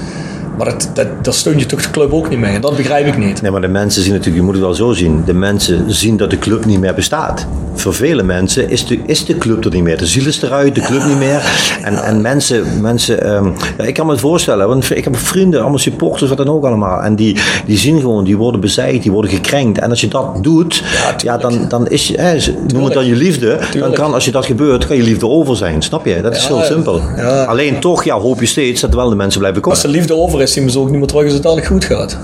Maar 0.57 0.65
dat, 0.65 0.89
dat, 0.93 1.07
daar 1.21 1.33
steun 1.33 1.59
je 1.59 1.65
toch 1.65 1.81
de 1.81 1.89
club 1.89 2.13
ook 2.13 2.29
niet 2.29 2.39
mee. 2.39 2.55
En 2.55 2.61
dat 2.61 2.75
begrijp 2.75 3.07
ik 3.07 3.17
niet. 3.17 3.41
Nee, 3.41 3.51
maar 3.51 3.61
de 3.61 3.67
mensen 3.67 4.01
zien 4.03 4.11
natuurlijk, 4.11 4.37
je 4.37 4.43
moet 4.43 4.53
het 4.53 4.63
wel 4.63 4.73
zo 4.73 4.93
zien. 4.93 5.23
De 5.25 5.33
mensen 5.33 5.93
zien 5.93 6.17
dat 6.17 6.29
de 6.29 6.39
club 6.39 6.65
niet 6.65 6.79
meer 6.79 6.93
bestaat. 6.93 7.47
Voor 7.73 7.93
vele 7.93 8.23
mensen 8.23 8.69
is 8.69 8.85
de, 8.85 8.99
is 9.05 9.25
de 9.25 9.37
club 9.37 9.65
er 9.65 9.71
niet 9.71 9.83
meer. 9.83 9.97
De 9.97 10.05
ziel 10.05 10.25
is 10.27 10.41
eruit, 10.41 10.75
de 10.75 10.81
club 10.81 11.05
niet 11.05 11.17
meer. 11.17 11.41
En, 11.83 12.03
en 12.03 12.21
mensen, 12.21 12.81
mensen 12.81 13.23
ehm, 13.23 13.49
ja, 13.77 13.83
ik 13.83 13.93
kan 13.93 14.05
me 14.05 14.11
het 14.11 14.21
voorstellen, 14.21 14.67
want 14.67 14.97
ik 14.97 15.03
heb 15.03 15.17
vrienden, 15.17 15.61
allemaal 15.61 15.79
supporters, 15.79 16.29
wat 16.29 16.37
dan 16.37 16.49
ook 16.49 16.65
allemaal. 16.65 17.01
En 17.01 17.15
die, 17.15 17.37
die 17.65 17.77
zien 17.77 17.99
gewoon, 17.99 18.23
die 18.23 18.37
worden 18.37 18.61
bezijkt, 18.61 19.03
die 19.03 19.11
worden 19.11 19.31
gekrenkt. 19.31 19.79
En 19.79 19.89
als 19.89 20.01
je 20.01 20.07
dat 20.07 20.43
doet, 20.43 20.83
ja, 21.17 21.37
dan, 21.37 21.65
dan 21.69 21.87
is 21.87 22.07
je, 22.07 22.21
hè, 22.21 22.37
noem 22.73 22.83
het 22.83 22.93
dan 22.93 23.05
je 23.05 23.15
liefde. 23.15 23.59
Dan 23.79 23.93
kan, 23.93 24.13
als 24.13 24.25
je 24.25 24.31
dat 24.31 24.45
gebeurt, 24.45 24.87
kan 24.87 24.95
je 24.95 25.03
liefde 25.03 25.27
over 25.27 25.55
zijn. 25.55 25.81
Snap 25.81 26.05
je? 26.05 26.21
Dat 26.21 26.35
is 26.35 26.47
heel 26.47 26.61
simpel. 26.61 27.01
Alleen 27.47 27.79
toch, 27.79 28.03
ja, 28.03 28.19
hoop 28.19 28.39
je 28.39 28.45
steeds 28.45 28.81
dat 28.81 28.93
wel 28.93 29.09
de 29.09 29.15
mensen 29.15 29.39
blijven 29.39 29.61
komen. 29.61 29.77
Als 29.77 29.91
de 29.91 29.97
liefde 29.97 30.15
over 30.15 30.41
is, 30.41 30.44
we 30.53 30.71
ze 30.71 30.79
ook 30.79 30.89
niet 30.89 30.99
meer 30.99 31.07
terug 31.07 31.23
als 31.23 31.33
het 31.33 31.43
dadelijk 31.43 31.67
goed 31.67 31.85
gaat. 31.85 32.17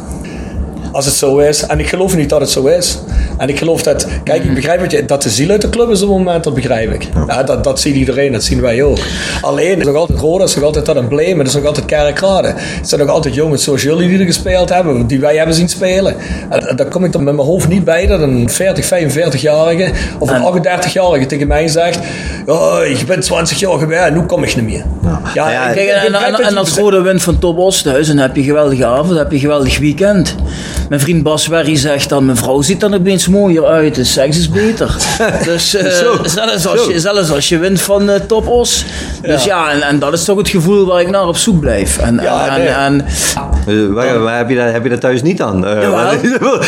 Als 0.92 1.06
het 1.06 1.14
zo 1.14 1.38
is. 1.38 1.66
En 1.66 1.80
ik 1.80 1.88
geloof 1.88 2.16
niet 2.16 2.30
dat 2.30 2.40
het 2.40 2.50
zo 2.50 2.66
is. 2.66 3.00
En 3.38 3.50
ik 3.50 3.58
geloof 3.58 3.84
dat, 3.84 4.08
kijk, 4.24 4.44
ik 4.44 4.54
begrijp 4.54 4.80
wat 4.80 4.92
je, 4.92 5.06
dat 5.06 5.24
de 5.24 5.30
ziel 5.30 5.50
uit 5.50 5.62
de 5.62 5.70
club 5.70 5.90
is 5.90 6.02
op 6.02 6.10
het 6.10 6.18
moment, 6.18 6.44
dat 6.44 6.54
begrijp 6.54 6.94
ik. 6.94 7.08
Ja, 7.28 7.44
dat, 7.44 7.64
dat 7.64 7.80
ziet 7.80 7.96
iedereen, 7.96 8.32
dat 8.32 8.44
zien 8.44 8.62
wij 8.62 8.84
ook. 8.84 8.98
Alleen, 9.42 9.70
het 9.70 9.80
is 9.80 9.86
nog 9.86 9.96
altijd 9.96 10.20
Roda, 10.20 10.44
is 10.44 10.56
nog 10.56 10.64
altijd 10.64 10.86
dat 10.86 10.96
embleem, 10.96 11.38
het 11.38 11.48
is 11.48 11.54
nog 11.54 11.66
altijd 11.66 11.86
Kerkrade. 11.86 12.54
Het 12.58 12.90
zijn 12.90 13.02
nog 13.02 13.10
altijd 13.10 13.34
jongens 13.34 13.64
zoals 13.64 13.82
jullie 13.82 14.10
die 14.10 14.20
er 14.20 14.26
gespeeld 14.26 14.70
hebben, 14.70 15.08
die 15.08 15.20
wij 15.20 15.38
hebben 15.38 15.56
zien 15.56 15.70
spelen. 15.70 16.16
En, 16.50 16.76
daar 16.76 16.88
kom 16.88 17.04
ik 17.04 17.12
dan 17.12 17.24
met 17.24 17.36
mijn 17.36 17.48
hoofd 17.48 17.68
niet 17.68 17.84
bij 17.84 18.08
dat 18.08 18.22
een 18.22 18.50
40, 18.50 18.86
45-jarige 18.86 19.92
of 20.20 20.30
een 20.30 20.62
38-jarige 20.62 21.26
tegen 21.26 21.48
mij 21.48 21.68
zegt, 21.68 22.00
oh, 22.46 22.78
je 22.98 23.06
bent 23.06 23.24
20 23.24 23.60
jaar 23.60 23.80
geweest, 23.80 24.12
nu 24.12 24.22
kom 24.22 24.44
ik 24.44 24.56
niet 24.56 24.66
meer. 24.66 24.86
Ja, 25.34 25.52
ja, 25.52 25.72
kijk, 25.72 25.90
en, 25.90 26.14
en, 26.14 26.36
en, 26.36 26.58
als 26.58 26.76
Roda 26.76 27.02
wint 27.02 27.24
van 27.24 27.40
Top 27.40 27.58
Osthuis, 27.58 28.08
dan 28.08 28.18
heb 28.18 28.36
je 28.36 28.42
een 28.42 28.48
geweldige 28.48 28.86
avond, 28.86 29.08
dan 29.08 29.18
heb 29.18 29.30
je 29.30 29.36
een 29.36 29.42
geweldig 29.42 29.80
weekend. 29.80 30.36
Mijn 30.92 31.04
vriend 31.04 31.24
Bas 31.24 31.48
Werry 31.48 31.76
zegt 31.76 32.10
dan, 32.10 32.26
mijn 32.26 32.38
vrouw 32.38 32.62
ziet 32.62 32.80
dan 32.80 32.94
opeens 32.94 33.28
mooier 33.28 33.66
uit, 33.66 33.96
de 33.96 34.04
seks 34.04 34.38
is 34.38 34.50
beter. 34.50 34.96
dus 35.46 35.76
uh, 35.76 35.82
zelfs, 36.24 36.68
als 36.68 36.86
je, 36.88 37.00
zelfs 37.00 37.32
als 37.32 37.50
je 37.50 37.58
wint 37.58 37.82
van 37.82 38.10
uh, 38.10 38.16
Top 38.16 38.48
Os. 38.48 38.86
Dus 39.22 39.44
ja, 39.44 39.66
ja 39.66 39.72
en, 39.72 39.82
en, 39.82 40.00
dat 40.00 40.14
is 40.14 40.24
toch 40.24 40.38
het 40.38 40.50
gevoel 40.50 40.86
waar 40.86 41.02
ik 41.02 41.10
naar 41.10 41.28
op 41.28 41.38
zoek 41.38 41.60
blijf. 41.60 41.98
En, 41.98 42.20
ja, 42.22 42.58
en, 42.58 42.76
en, 42.76 43.06
uh, 43.68 43.94
waar, 43.94 44.20
waar 44.20 44.38
heb, 44.38 44.50
je 44.50 44.56
dat, 44.56 44.72
heb 44.72 44.84
je 44.84 44.90
dat 44.90 45.02
thuis 45.02 45.22
niet 45.22 45.42
aan? 45.42 45.66
Uh, 45.66 45.82
ja, 45.82 46.12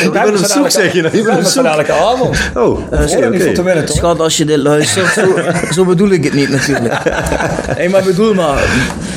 je 0.04 0.10
bent 0.12 0.40
op 0.40 0.46
zoek, 0.46 0.70
zeg 0.70 0.94
je. 0.94 1.10
Je 1.12 1.24
bent 1.24 1.38
op 1.38 1.44
zoek. 1.44 1.66
elke 1.66 1.92
avond. 1.92 2.38
Oh, 2.56 2.80
okay, 2.94 3.54
toch? 3.54 3.96
Schat, 3.96 4.20
als 4.20 4.38
je 4.38 4.46
dit 4.46 4.58
luistert, 4.58 5.14
zo, 5.14 5.36
zo 5.74 5.86
bedoel 5.86 6.10
ik 6.10 6.24
het 6.24 6.34
niet 6.34 6.50
natuurlijk. 6.50 7.02
nee, 7.78 7.90
maar 7.90 8.04
bedoel 8.04 8.34
maar, 8.34 8.64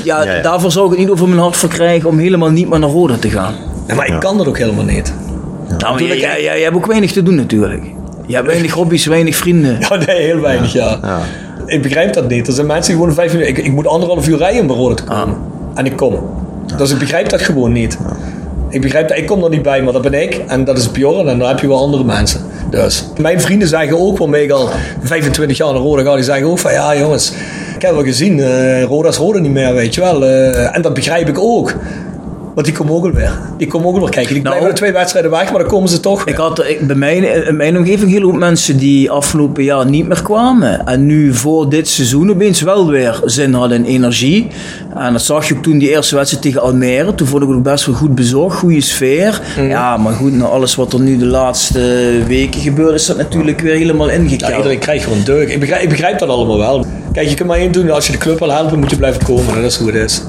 ja, 0.03 0.23
ja, 0.23 0.43
daarvoor 0.43 0.73
zou 0.73 0.85
ik 0.85 0.91
het 0.91 1.01
niet 1.01 1.11
over 1.11 1.29
mijn 1.29 1.41
hart 1.41 1.57
verkrijgen 1.57 2.09
om 2.09 2.19
helemaal 2.19 2.51
niet 2.51 2.69
meer 2.69 2.79
naar 2.79 2.91
Roda 2.91 3.17
te 3.17 3.31
gaan. 3.31 3.75
Ja, 3.87 3.95
maar 3.95 4.07
ik 4.07 4.20
kan 4.20 4.37
dat 4.37 4.49
ook 4.49 4.59
helemaal 4.59 4.84
niet. 4.84 5.12
Nou, 5.78 6.05
jij, 6.05 6.18
jij, 6.18 6.43
jij, 6.43 6.61
hebt 6.61 6.76
ook 6.76 6.87
weinig 6.87 7.12
te 7.12 7.22
doen 7.22 7.34
natuurlijk. 7.34 7.82
Je 8.26 8.34
hebt 8.34 8.47
weinig 8.55 8.72
hobby's, 8.72 9.07
weinig 9.07 9.37
vrienden. 9.37 9.76
Ja, 9.80 9.95
nee, 9.97 10.22
heel 10.22 10.41
weinig, 10.41 10.72
ja. 10.72 10.99
ja. 11.03 11.20
Ik 11.66 11.82
begrijp 11.82 12.12
dat 12.12 12.28
niet. 12.28 12.47
Er 12.47 12.53
zijn 12.53 12.66
mensen 12.66 12.93
die 12.93 13.01
gewoon 13.01 13.14
vijf 13.14 13.32
minuten... 13.32 13.57
Ik, 13.57 13.64
ik 13.64 13.72
moet 13.72 13.87
anderhalf 13.87 14.28
uur 14.28 14.39
rijden 14.39 14.61
om 14.61 14.66
bij 14.66 14.76
Rode 14.76 14.95
te 14.95 15.05
komen. 15.05 15.34
Ah. 15.34 15.78
En 15.78 15.87
ik 15.87 15.97
kom. 15.97 16.18
Dus 16.76 16.91
ik 16.91 16.99
begrijp 16.99 17.28
dat 17.28 17.41
gewoon 17.41 17.72
niet. 17.72 17.99
Ik 18.68 18.80
begrijp 18.80 19.09
dat, 19.09 19.16
ik 19.16 19.26
kom 19.26 19.45
er 19.45 19.51
niet 19.51 19.62
bij, 19.62 19.82
maar 19.82 19.93
dat 19.93 20.03
ben 20.03 20.22
ik. 20.22 20.43
En 20.47 20.64
dat 20.64 20.78
is 20.78 20.91
Bjorn 20.91 21.28
en 21.28 21.39
dan 21.39 21.49
heb 21.49 21.59
je 21.59 21.68
wel 21.68 21.78
andere 21.78 22.05
mensen. 22.05 22.41
Dus 22.70 23.09
mijn 23.20 23.41
vrienden 23.41 23.68
zeggen 23.68 23.99
ook, 23.99 24.18
waarmee 24.18 24.45
ik 24.45 24.51
al 24.51 24.68
25 25.03 25.57
jaar 25.57 25.72
naar 25.72 25.82
Rode 25.82 26.05
ga, 26.05 26.14
die 26.14 26.24
zeggen 26.24 26.47
ook 26.47 26.59
van 26.59 26.72
ja 26.72 26.97
jongens, 26.97 27.32
ik 27.76 27.82
heb 27.82 27.93
wel 27.95 28.03
gezien, 28.03 28.39
uh, 28.39 28.82
Roda 28.82 29.09
is 29.09 29.16
Roda 29.16 29.39
niet 29.39 29.53
meer, 29.53 29.74
weet 29.74 29.95
je 29.95 30.01
wel. 30.01 30.22
Uh, 30.22 30.76
en 30.76 30.82
dat 30.82 30.95
begrijp 30.95 31.28
ik 31.28 31.39
ook. 31.39 31.74
Want 32.57 32.69
die 32.69 32.77
komen 32.77 32.95
ook 32.95 33.13
weer. 33.13 33.39
Die 33.59 33.67
komen 33.67 33.89
ook 33.89 33.99
weer 33.99 34.09
kijken. 34.09 34.35
Die 34.35 34.43
nou, 34.43 34.57
blijven 34.57 34.77
twee 34.77 34.93
wedstrijden 34.93 35.31
weg, 35.31 35.51
maar 35.51 35.61
dan 35.61 35.69
komen 35.69 35.89
ze 35.89 36.01
toch. 36.01 36.27
Ik 36.27 36.37
had 36.37 36.65
ik, 36.65 36.87
bij 36.87 36.97
mij 36.97 37.17
in 37.17 37.57
mijn 37.57 37.77
omgeving 37.77 38.11
heel 38.11 38.21
veel 38.21 38.39
mensen 38.39 38.77
die 38.77 39.11
afgelopen 39.11 39.65
jaar 39.65 39.87
niet 39.87 40.09
meer 40.09 40.23
kwamen. 40.23 40.87
En 40.87 41.07
nu 41.07 41.35
voor 41.35 41.69
dit 41.69 41.89
seizoen 41.89 42.31
opeens 42.31 42.61
wel 42.61 42.89
weer 42.89 43.21
zin 43.25 43.55
hadden 43.55 43.79
en 43.79 43.85
energie. 43.85 44.47
En 44.95 45.13
dat 45.13 45.23
zag 45.23 45.49
je 45.49 45.55
ook 45.55 45.63
toen 45.63 45.79
die 45.79 45.91
eerste 45.91 46.15
wedstrijd 46.15 46.45
tegen 46.45 46.61
Almere. 46.61 47.15
Toen 47.15 47.27
vond 47.27 47.43
ik 47.43 47.49
het 47.49 47.57
ook 47.57 47.63
best 47.63 47.87
wel 47.87 47.95
goed 47.95 48.15
bezorgd, 48.15 48.59
goede 48.59 48.81
sfeer. 48.81 49.41
Mm. 49.59 49.69
Ja, 49.69 49.97
maar 49.97 50.13
goed, 50.13 50.33
na 50.33 50.45
alles 50.45 50.75
wat 50.75 50.93
er 50.93 51.01
nu 51.01 51.19
de 51.19 51.27
laatste 51.27 51.81
weken 52.27 52.61
gebeurt, 52.61 52.95
is 52.95 53.07
dat 53.07 53.17
natuurlijk 53.17 53.61
weer 53.61 53.77
helemaal 53.77 54.09
ingekeld. 54.09 54.51
Ja, 54.51 54.57
iedereen 54.57 54.79
krijgt 54.79 55.05
gewoon 55.05 55.23
deuk. 55.25 55.49
Ik 55.49 55.61
begrijp, 55.61 55.83
ik 55.83 55.89
begrijp 55.89 56.19
dat 56.19 56.29
allemaal 56.29 56.59
wel. 56.59 56.87
Kijk, 57.13 57.29
je 57.29 57.35
kunt 57.35 57.49
maar 57.49 57.59
één 57.59 57.73
doen. 57.73 57.91
Als 57.91 58.07
je 58.07 58.13
de 58.13 58.19
club 58.19 58.39
wil 58.39 58.53
helpen, 58.53 58.79
moet 58.79 58.91
je 58.91 58.97
blijven 58.97 59.25
komen. 59.25 59.55
Dat 59.55 59.65
is 59.65 59.77
hoe 59.77 59.93
het 59.93 60.11
is. 60.11 60.23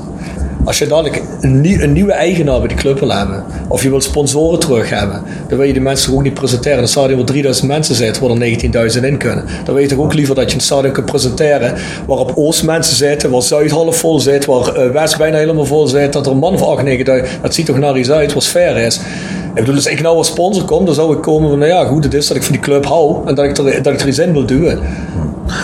Als 0.67 0.77
je 0.77 0.87
dadelijk 0.87 1.21
een, 1.41 1.81
een, 1.81 1.93
nieuwe 1.93 2.11
eigenaar 2.11 2.59
bij 2.59 2.67
de 2.67 2.75
club 2.75 2.99
wil 2.99 3.11
hebben, 3.11 3.43
of 3.67 3.83
je 3.83 3.89
wilt 3.89 4.03
sponsoren 4.03 4.59
terug 4.59 4.89
hebben, 4.89 5.21
dan 5.47 5.57
wil 5.57 5.67
je 5.67 5.73
die 5.73 5.81
mensen 5.81 6.13
ook 6.13 6.23
niet 6.23 6.33
presenteren. 6.33 6.79
Een 6.79 6.87
stadion 6.87 7.17
waar 7.17 7.25
3000 7.25 7.67
mensen 7.67 7.95
zit, 7.95 8.19
waar 8.19 8.29
er 8.29 8.91
19.000 8.97 9.03
in 9.03 9.17
kunnen. 9.17 9.45
Dan 9.65 9.75
weet 9.75 9.89
je 9.89 9.95
toch 9.95 10.05
ook 10.05 10.13
liever 10.13 10.35
dat 10.35 10.49
je 10.49 10.55
een 10.55 10.61
stadion 10.63 10.93
kunt 10.93 11.05
presenteren 11.05 11.73
waarop 12.07 12.31
Oost 12.35 12.63
mensen 12.63 12.95
zitten, 12.95 13.29
waar 13.29 13.41
Zuid 13.41 13.71
half 13.71 13.97
vol 13.97 14.19
zit, 14.19 14.45
waar 14.45 14.85
uh, 14.85 14.91
West 14.91 15.17
bijna 15.17 15.37
helemaal 15.37 15.65
vol 15.65 15.87
zit, 15.87 16.13
dat 16.13 16.25
er 16.25 16.31
een 16.31 16.37
man 16.37 16.57
van 16.57 16.79
8.000, 16.79 16.83
9.000, 16.83 17.05
dat 17.41 17.53
ziet 17.53 17.65
toch 17.65 17.77
naar 17.77 17.97
iets 17.97 18.11
uit, 18.11 18.33
wat 18.33 18.45
fair 18.45 18.77
is. 18.77 18.99
Ik 19.47 19.63
bedoel, 19.63 19.75
als 19.75 19.85
ik 19.85 20.01
nou 20.01 20.17
als 20.17 20.27
sponsor 20.27 20.63
kom, 20.63 20.85
dan 20.85 20.93
zou 20.93 21.15
ik 21.15 21.21
komen 21.21 21.49
van, 21.49 21.59
nou 21.59 21.71
ja, 21.71 21.85
goed, 21.85 22.03
het 22.03 22.13
is 22.13 22.27
dat 22.27 22.37
ik 22.37 22.43
van 22.43 22.51
die 22.51 22.61
club 22.61 22.85
hou 22.85 23.27
en 23.27 23.35
dat 23.35 23.45
ik 23.45 23.57
er, 23.57 23.83
dat 23.83 23.93
ik 23.93 24.01
er 24.01 24.07
iets 24.07 24.19
in 24.19 24.33
wil 24.33 24.45
doen. 24.45 24.79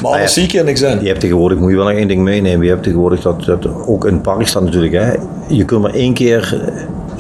Maar 0.03 0.11
anders 0.11 0.35
ja, 0.35 0.41
zie 0.41 0.43
ik 0.43 0.51
hier 0.51 0.63
niks 0.63 0.81
in. 0.81 1.01
Je 1.01 1.07
hebt 1.07 1.19
tegenwoordig, 1.19 1.57
moet 1.57 1.69
je 1.69 1.75
wel 1.75 1.85
nog 1.85 1.93
één 1.93 2.07
ding 2.07 2.21
meenemen. 2.21 2.63
Je 2.65 2.71
hebt 2.71 2.83
tegenwoordig 2.83 3.21
dat, 3.21 3.43
dat 3.43 3.67
ook 3.87 4.05
in 4.05 4.13
het 4.13 4.21
park 4.21 4.47
staat 4.47 4.63
natuurlijk. 4.63 4.93
Hè. 4.93 5.13
Je 5.47 5.65
kunt 5.65 5.81
maar 5.81 5.93
één 5.93 6.13
keer 6.13 6.61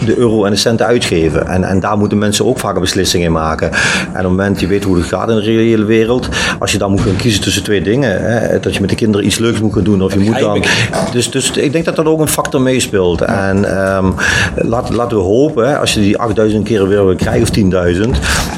de 0.05 0.17
euro 0.17 0.45
en 0.45 0.51
de 0.51 0.57
centen 0.57 0.85
uitgeven. 0.85 1.47
En, 1.47 1.63
en 1.63 1.79
daar 1.79 1.97
moeten 1.97 2.17
mensen 2.17 2.45
ook 2.45 2.59
vaak 2.59 2.79
beslissingen 2.79 3.25
in 3.25 3.31
maken. 3.31 3.71
En 3.71 3.77
op 4.09 4.15
het 4.15 4.23
moment, 4.23 4.59
je 4.59 4.67
weet 4.67 4.83
hoe 4.83 4.95
het 4.95 5.05
gaat 5.05 5.29
in 5.29 5.35
de 5.35 5.41
reële 5.41 5.85
wereld. 5.85 6.29
Als 6.59 6.71
je 6.71 6.77
dan 6.77 6.91
moet 6.91 7.01
gaan 7.01 7.15
kiezen 7.15 7.41
tussen 7.41 7.63
twee 7.63 7.81
dingen. 7.81 8.21
Hè, 8.21 8.59
dat 8.59 8.73
je 8.73 8.81
met 8.81 8.89
de 8.89 8.95
kinderen 8.95 9.25
iets 9.25 9.37
leuks 9.37 9.59
moet 9.59 9.73
gaan 9.73 9.83
doen. 9.83 10.03
Of 10.03 10.13
je 10.13 10.19
moet 10.19 10.39
dan, 10.39 10.63
dus, 11.11 11.31
dus 11.31 11.51
ik 11.51 11.71
denk 11.71 11.85
dat 11.85 11.95
dat 11.95 12.05
ook 12.05 12.19
een 12.19 12.27
factor 12.27 12.61
meespeelt. 12.61 13.21
En 13.21 13.87
um, 13.95 14.13
laat, 14.55 14.89
laten 14.93 15.17
we 15.17 15.23
hopen, 15.23 15.69
hè, 15.69 15.77
als 15.77 15.93
je 15.93 15.99
die 15.99 16.17
8000 16.17 16.63
keer 16.63 16.87
weer 16.87 17.05
wil 17.05 17.15
krijgen, 17.15 17.41
of 17.41 17.93
10.000, 17.95 18.09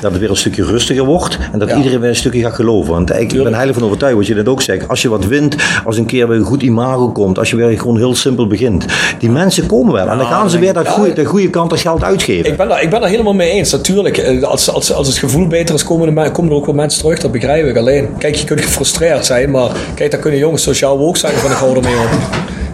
dat 0.01 0.11
het 0.11 0.19
weer 0.19 0.29
een 0.29 0.35
stukje 0.35 0.65
rustiger 0.65 1.05
wordt. 1.05 1.37
En 1.51 1.59
dat 1.59 1.71
iedereen 1.71 1.99
weer 1.99 2.09
een 2.09 2.15
stukje 2.15 2.41
gaat 2.41 2.53
geloven. 2.53 2.93
Want 2.93 3.19
ik 3.19 3.43
ben 3.43 3.53
heilig 3.53 3.75
van 3.75 3.83
overtuigd, 3.83 4.15
wat 4.15 4.27
je 4.27 4.35
net 4.35 4.47
ook 4.47 4.61
zegt. 4.61 4.87
Als 4.87 5.01
je 5.01 5.09
wat 5.09 5.25
wint, 5.25 5.55
als 5.83 5.97
een 5.97 6.05
keer 6.05 6.27
weer 6.27 6.37
een 6.37 6.43
goed 6.43 6.61
imago 6.61 7.09
komt. 7.09 7.39
Als 7.39 7.49
je 7.49 7.55
weer 7.55 7.79
gewoon 7.79 7.97
heel 7.97 8.15
simpel 8.15 8.47
begint. 8.47 8.85
Die 9.19 9.29
mensen 9.29 9.65
komen 9.65 9.93
wel. 9.93 10.07
En 10.07 10.17
dan 10.17 10.27
gaan 10.27 10.49
ze 10.49 10.59
weer 10.59 10.73
dat 10.73 10.87
goede 10.87 11.13
goede 11.35 11.49
kant 11.49 11.71
als 11.71 11.81
geld 11.81 12.03
uitgeven. 12.03 12.51
Ik 12.51 12.57
ben 12.57 12.67
daar, 12.67 12.81
ik 12.81 12.89
ben 12.89 12.99
daar 12.99 13.09
helemaal 13.09 13.33
mee 13.33 13.51
eens. 13.51 13.71
Natuurlijk, 13.71 14.17
eh, 14.17 14.43
als, 14.43 14.69
als, 14.69 14.93
als 14.93 15.07
het 15.07 15.17
gevoel 15.17 15.47
beter 15.47 15.75
is, 15.75 15.83
komen 15.83 16.17
er, 16.17 16.31
komen 16.31 16.51
er 16.51 16.57
ook 16.57 16.65
wel 16.65 16.75
mensen 16.75 17.01
terug. 17.01 17.19
Dat 17.19 17.31
begrijp 17.31 17.67
ik. 17.67 17.77
Alleen, 17.77 18.17
kijk, 18.17 18.35
je 18.35 18.45
kunt 18.45 18.61
gefrustreerd 18.69 19.25
zijn, 19.25 19.51
maar 19.51 19.71
kijk, 19.95 20.11
daar 20.11 20.19
kunnen 20.19 20.39
jongens 20.39 20.63
zoals 20.63 20.79
jou 20.79 20.99
ook 20.99 21.17
zeggen 21.17 21.39
van 21.39 21.51
ik 21.51 21.57
hou 21.57 21.75
ermee 21.75 21.95
op. 21.95 22.09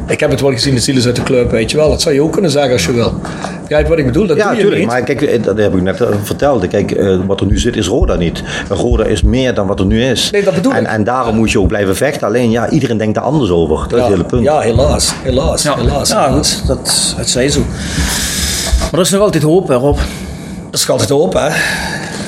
Ik 0.07 0.19
heb 0.19 0.29
het 0.31 0.41
wel 0.41 0.51
gezien, 0.51 0.75
de 0.75 0.81
zielen 0.81 1.05
uit 1.05 1.15
de 1.15 1.23
club, 1.23 1.51
weet 1.51 1.71
je 1.71 1.77
wel. 1.77 1.89
Dat 1.89 2.01
zou 2.01 2.15
je 2.15 2.21
ook 2.21 2.31
kunnen 2.31 2.51
zeggen 2.51 2.71
als 2.71 2.85
je 2.85 2.91
wil. 2.91 3.13
Begrijp 3.61 3.87
wat 3.87 3.97
ik 3.97 4.05
bedoel? 4.05 4.27
Dat 4.27 4.37
ja, 4.37 4.43
doe 4.43 4.55
je 4.55 4.59
tuurlijk, 4.59 4.81
niet. 4.81 4.89
maar 4.89 5.03
kijk, 5.03 5.21
eh, 5.21 5.43
dat 5.43 5.57
heb 5.57 5.75
ik 5.75 5.81
net 5.81 6.03
verteld. 6.23 6.67
Kijk, 6.67 6.97
uh, 6.97 7.19
wat 7.25 7.39
er 7.39 7.45
nu 7.45 7.59
zit 7.59 7.75
is 7.75 7.87
Roda 7.87 8.15
niet. 8.15 8.43
Roda 8.69 9.03
is 9.03 9.21
meer 9.21 9.53
dan 9.53 9.67
wat 9.67 9.79
er 9.79 9.85
nu 9.85 10.03
is. 10.03 10.31
Nee, 10.31 10.43
dat 10.43 10.53
bedoel 10.53 10.73
en, 10.73 10.81
ik. 10.81 10.87
En 10.87 11.03
daarom 11.03 11.35
moet 11.35 11.51
je 11.51 11.59
ook 11.59 11.67
blijven 11.67 11.95
vechten. 11.95 12.27
Alleen, 12.27 12.51
ja, 12.51 12.69
iedereen 12.69 12.97
denkt 12.97 13.17
er 13.17 13.23
anders 13.23 13.49
over. 13.49 13.77
Dat 13.77 13.89
ja, 13.89 13.95
is 13.95 14.03
het 14.03 14.11
hele 14.11 14.23
punt. 14.23 14.43
Ja, 14.43 14.59
helaas. 14.59 15.13
Helaas. 15.23 15.63
Ja, 15.63 15.75
helaas, 15.75 16.09
ja 16.09 16.25
helaas. 16.25 16.53
goed. 16.53 16.67
Dat, 16.67 17.13
het 17.17 17.29
zij 17.29 17.49
zo. 17.49 17.61
Maar 18.91 18.99
er 18.99 19.05
is 19.05 19.11
nog 19.11 19.21
altijd 19.21 19.43
hoop, 19.43 19.67
hè, 19.67 19.75
Rob? 19.75 19.97
Dat 20.69 20.79
is 20.79 20.89
altijd 20.89 21.09
hoop, 21.09 21.33
hè. 21.33 21.47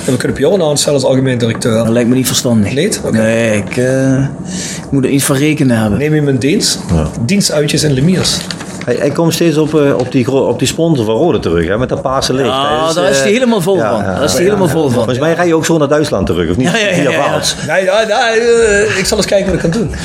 En 0.06 0.12
we 0.12 0.18
kunnen 0.18 0.38
Bjorn 0.38 0.62
aanstellen 0.62 1.00
als 1.00 1.10
algemeen 1.10 1.38
directeur. 1.38 1.78
Dat 1.78 1.90
lijkt 1.90 2.10
me 2.10 2.16
niet 2.16 2.28
verstandig. 2.28 2.74
Niet? 2.74 3.02
Okay. 3.06 3.22
Nee, 3.22 3.58
ik, 3.58 3.78
uh, 3.78 4.20
ik 4.84 4.92
moet 4.92 5.04
er 5.04 5.10
iets 5.10 5.24
van 5.24 5.36
rekenen 5.36 5.78
hebben. 5.78 6.00
Neem 6.00 6.16
je 6.16 6.22
mijn 6.22 6.38
dienst? 6.38 6.80
Ja. 6.94 7.08
Dienstuitjes 7.26 7.84
in 7.84 7.92
Lemiers. 7.92 8.38
Hij, 8.86 8.96
hij, 8.96 9.10
komt 9.10 9.34
steeds 9.34 9.58
op, 9.58 9.74
uh, 9.74 9.98
op, 9.98 10.12
die, 10.12 10.32
op 10.32 10.60
die 10.60 10.68
sponsor 10.68 11.06
van 11.06 11.16
Rode 11.16 11.40
terug, 11.40 11.68
hè, 11.68 11.78
met 11.78 11.90
dat 11.90 12.02
paarse 12.02 12.34
licht. 12.34 12.48
Ja, 12.48 12.88
is, 12.88 12.94
daar 12.94 13.10
is 13.10 13.18
hij 13.20 13.28
uh, 13.28 13.34
helemaal 13.34 13.62
vol 13.62 13.76
ja, 13.76 13.92
van. 13.92 14.04
Ja, 14.04 14.14
daar 14.14 14.24
is 14.24 14.34
hij 14.34 14.44
helemaal 14.44 14.68
vol 14.68 14.84
van. 14.84 14.94
Volgens 14.94 15.20
mij 15.20 15.34
rij 15.34 15.48
je 15.48 15.56
ook 15.56 15.66
zo 15.66 15.78
naar 15.78 15.88
Duitsland 15.88 16.26
terug, 16.26 16.50
of 16.50 16.58
niet? 16.58 16.72
Ja, 16.72 16.78
ja, 16.78 16.90
ja. 16.90 17.10
ja, 17.10 17.42
Nee, 17.68 17.84
ja, 17.84 18.04
nee, 18.06 18.98
ik 18.98 19.06
zal 19.06 19.18
eens 19.18 19.26
kijken 19.26 19.46
wat 19.46 19.64
ik 19.64 19.72
kan 19.72 19.82
doen. 19.82 19.96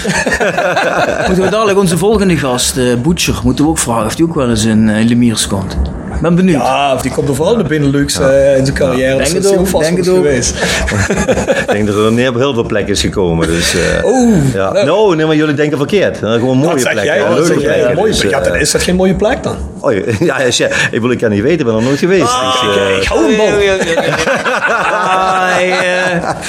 moeten 1.27 1.45
we 1.45 1.51
dadelijk 1.51 1.79
onze 1.79 1.99
volgende 1.99 2.37
gast, 2.37 2.77
uh, 2.77 2.95
Butcher, 2.95 3.41
moeten 3.43 3.65
we 3.65 3.71
ook 3.71 3.79
vragen 3.79 4.07
of 4.07 4.17
hij 4.17 4.25
ook 4.25 4.35
wel 4.35 4.49
eens 4.49 4.65
in 4.65 4.89
uh, 4.89 5.05
Lemiers 5.05 5.47
komt. 5.47 5.77
Ik 6.19 6.25
ben 6.25 6.35
benieuwd. 6.35 6.63
Ja, 6.63 6.95
of 6.95 7.03
die 7.03 7.11
komt 7.13 7.29
er 7.29 7.35
vooral 7.35 7.53
in 7.57 7.63
de 7.63 7.69
Benelux 7.69 8.19
eh, 8.19 8.57
in 8.57 8.65
zijn 8.65 8.77
carrière. 8.77 9.17
Denk 9.17 9.43
dat 9.43 9.55
het 9.59 9.69
vast 9.69 9.85
denk 9.85 9.97
goed 9.97 10.07
het 10.07 10.15
ook. 10.15 10.23
geweest. 10.25 10.55
Ik 11.61 11.71
denk 11.71 11.87
dat 11.87 11.97
er 11.97 12.13
niet 12.13 12.29
op 12.29 12.35
heel 12.35 12.55
veel 12.55 12.63
plekken 12.65 12.93
is 12.93 13.01
gekomen. 13.01 13.47
Dus, 13.47 13.75
eh, 13.75 14.05
Oeh, 14.05 14.55
ja. 14.55 14.73
nou. 14.73 14.87
No, 14.87 15.15
nee, 15.15 15.27
maar 15.27 15.37
jullie 15.37 15.55
denken 15.55 15.79
verkeerd. 15.79 16.23
Eh, 16.23 16.33
gewoon 16.33 16.57
mooie 16.57 16.79
zeg 16.79 16.93
plekken. 16.93 17.15
jij? 17.15 17.29
leuke 17.35 17.47
zeg 17.47 17.61
jij? 17.61 17.73
plekken. 17.75 17.95
Mooie 17.97 18.11
Dus, 18.11 18.21
plek. 18.21 18.31
Ja, 18.33 18.41
dan 18.41 18.55
eh, 18.55 18.61
is 18.61 18.71
dat 18.71 18.83
geen 18.83 18.97
mooie 18.97 19.15
plek 19.15 19.43
dan? 19.43 19.57
oh, 19.81 19.93
ja, 20.21 20.39
je- 20.51 20.71
ik 20.91 21.01
wil 21.01 21.11
ik 21.11 21.19
kan 21.19 21.31
niet 21.31 21.43
weten, 21.43 21.59
ik 21.59 21.65
ben 21.67 21.75
er 21.75 21.83
nooit 21.83 21.99
geweest. 21.99 22.23
Ah, 22.23 22.63
dus, 22.63 22.77
eh, 22.77 22.97
ik, 22.97 23.05
hou 23.09 23.27
hem 23.27 23.37
bal. 23.37 23.47
Ah, 24.69 25.55
hij, 25.55 25.73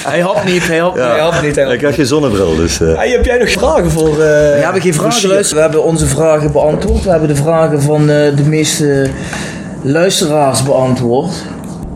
hij 0.08 0.20
had 0.20 0.46
niet, 0.46 0.68
hij 0.68 0.78
had 0.78 0.96
niet. 0.96 1.04
Hij 1.04 1.20
had 1.20 1.42
niet, 1.42 1.56
hij 1.56 1.64
had 1.64 1.74
ik 1.74 1.82
had 1.82 1.94
geen 1.94 2.06
zonnebril, 2.06 2.56
dus... 2.56 2.82
eh, 2.82 2.96
Hey, 2.96 3.10
heb 3.10 3.26
jij 3.26 3.38
nog 3.38 3.50
vragen 3.52 3.92
voor... 3.92 4.10
eh 4.10 4.16
We 4.18 4.60
hebben 4.62 4.82
geen 4.82 4.94
vragen. 4.94 5.30
We 5.56 5.60
hebben 5.62 5.84
onze 5.84 6.06
vragen 6.08 6.52
beantwoord. 6.52 7.04
We 7.04 7.10
hebben 7.10 7.28
de 7.28 7.36
vragen 7.36 7.82
van 7.82 8.02
eh, 8.10 8.36
de 8.36 8.44
meeste 8.46 9.10
luisteraars 9.82 10.64
beantwoord. 10.64 11.32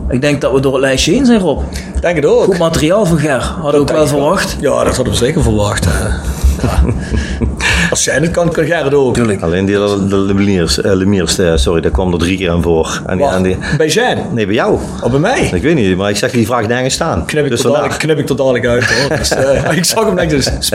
Ik 0.08 0.20
denk 0.20 0.40
dat 0.40 0.52
we 0.52 0.60
door 0.60 0.72
het 0.72 0.80
lijstje 0.80 1.12
heen 1.12 1.26
zijn, 1.26 1.40
Rob. 1.40 1.60
Denk 2.00 2.16
het 2.16 2.24
ook. 2.26 2.44
Goed 2.44 2.58
materiaal 2.58 3.06
van 3.06 3.18
Ger. 3.18 3.40
Hadden 3.40 3.72
we 3.72 3.78
ook 3.78 3.90
wel 3.90 4.06
verwacht. 4.06 4.56
Ja, 4.60 4.84
dat 4.84 4.96
hadden 4.96 5.12
we 5.12 5.18
zeker 5.18 5.42
verwacht. 5.42 5.84
hè. 5.88 6.08
Ja. 6.62 6.82
Als 7.90 8.04
jij 8.04 8.14
het 8.14 8.30
kan, 8.30 8.52
kan 8.52 8.66
jij 8.66 8.82
het 8.82 8.94
ook. 8.94 9.14
Tuurlijk. 9.14 9.42
Alleen 9.42 9.64
die 9.64 9.74
de, 9.74 10.06
de 10.08 10.16
Lemiers, 10.16 10.80
eh, 10.80 10.92
Lemiers, 10.94 11.38
eh, 11.38 11.52
sorry, 11.54 11.80
daar 11.80 11.90
kwam 11.90 12.12
er 12.12 12.18
drie 12.18 12.36
keer 12.36 12.50
aan 12.50 12.62
voor. 12.62 13.02
En 13.06 13.16
die, 13.16 13.26
en 13.26 13.42
die, 13.42 13.56
Bij 13.76 13.86
Jean? 13.88 14.18
nee, 14.32 14.46
bij 14.46 14.54
jou. 14.54 14.78
Of 15.02 15.10
bij 15.10 15.20
mij? 15.20 15.50
Ik 15.52 15.62
weet 15.62 15.74
niet, 15.74 15.96
maar 15.96 16.10
ik 16.10 16.16
zag 16.16 16.30
die 16.30 16.46
vraag 16.46 16.66
nergens 16.66 16.94
staan. 16.94 17.24
Knip 17.24 17.44
ik, 17.44 17.50
dus 17.50 17.60
tot 17.60 17.72
dadelijk, 17.72 17.98
knip 17.98 18.18
ik 18.18 18.26
tot 18.26 18.38
dadelijk 18.38 18.66
uit 18.66 18.84
hoor. 18.84 19.18
Dus, 19.18 19.30
eh, 19.30 19.76
ik 19.76 19.84
zag 19.84 20.04
hem 20.04 20.14
net 20.14 20.30
dus. 20.30 20.46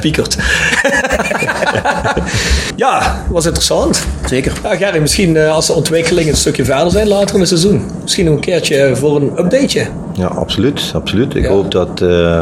ja, 2.76 3.24
was 3.30 3.46
interessant. 3.46 4.06
Zeker. 4.26 4.54
Ja, 4.64 4.76
Gary, 4.76 5.00
misschien 5.00 5.36
eh, 5.38 5.52
als 5.52 5.68
de 5.68 5.74
ontwikkelingen 5.74 6.30
een 6.30 6.38
stukje 6.38 6.66
verder 6.66 6.92
zijn 6.92 7.08
later 7.08 7.34
in 7.34 7.40
het 7.40 7.50
seizoen. 7.50 7.86
Misschien 8.02 8.26
nog 8.26 8.34
een 8.36 8.40
keertje 8.42 8.96
voor 8.96 9.16
een 9.16 9.32
updateje. 9.38 9.88
Ja, 10.14 10.26
absoluut. 10.28 10.92
absoluut. 10.96 11.36
Ik 11.36 11.44
Ja. 11.44 11.50
hoop 11.50 11.72
dat, 11.72 12.02
eh, 12.02 12.42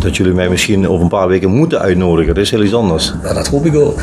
dat 0.00 0.16
jullie 0.16 0.32
mij 0.32 0.48
misschien 0.48 0.88
over 0.88 1.02
een 1.02 1.08
paar 1.08 1.28
weken 1.28 1.50
moeten 1.50 1.78
uitnodigen. 1.80 2.34
Dat 2.34 2.44
is 2.44 2.50
heel 2.50 2.62
iets 2.62 2.74
anders. 2.74 3.14
Ja, 3.22 3.32
dat 3.34 3.46
hoop 3.48 3.66
ik 3.66 3.76
ook. 3.76 4.00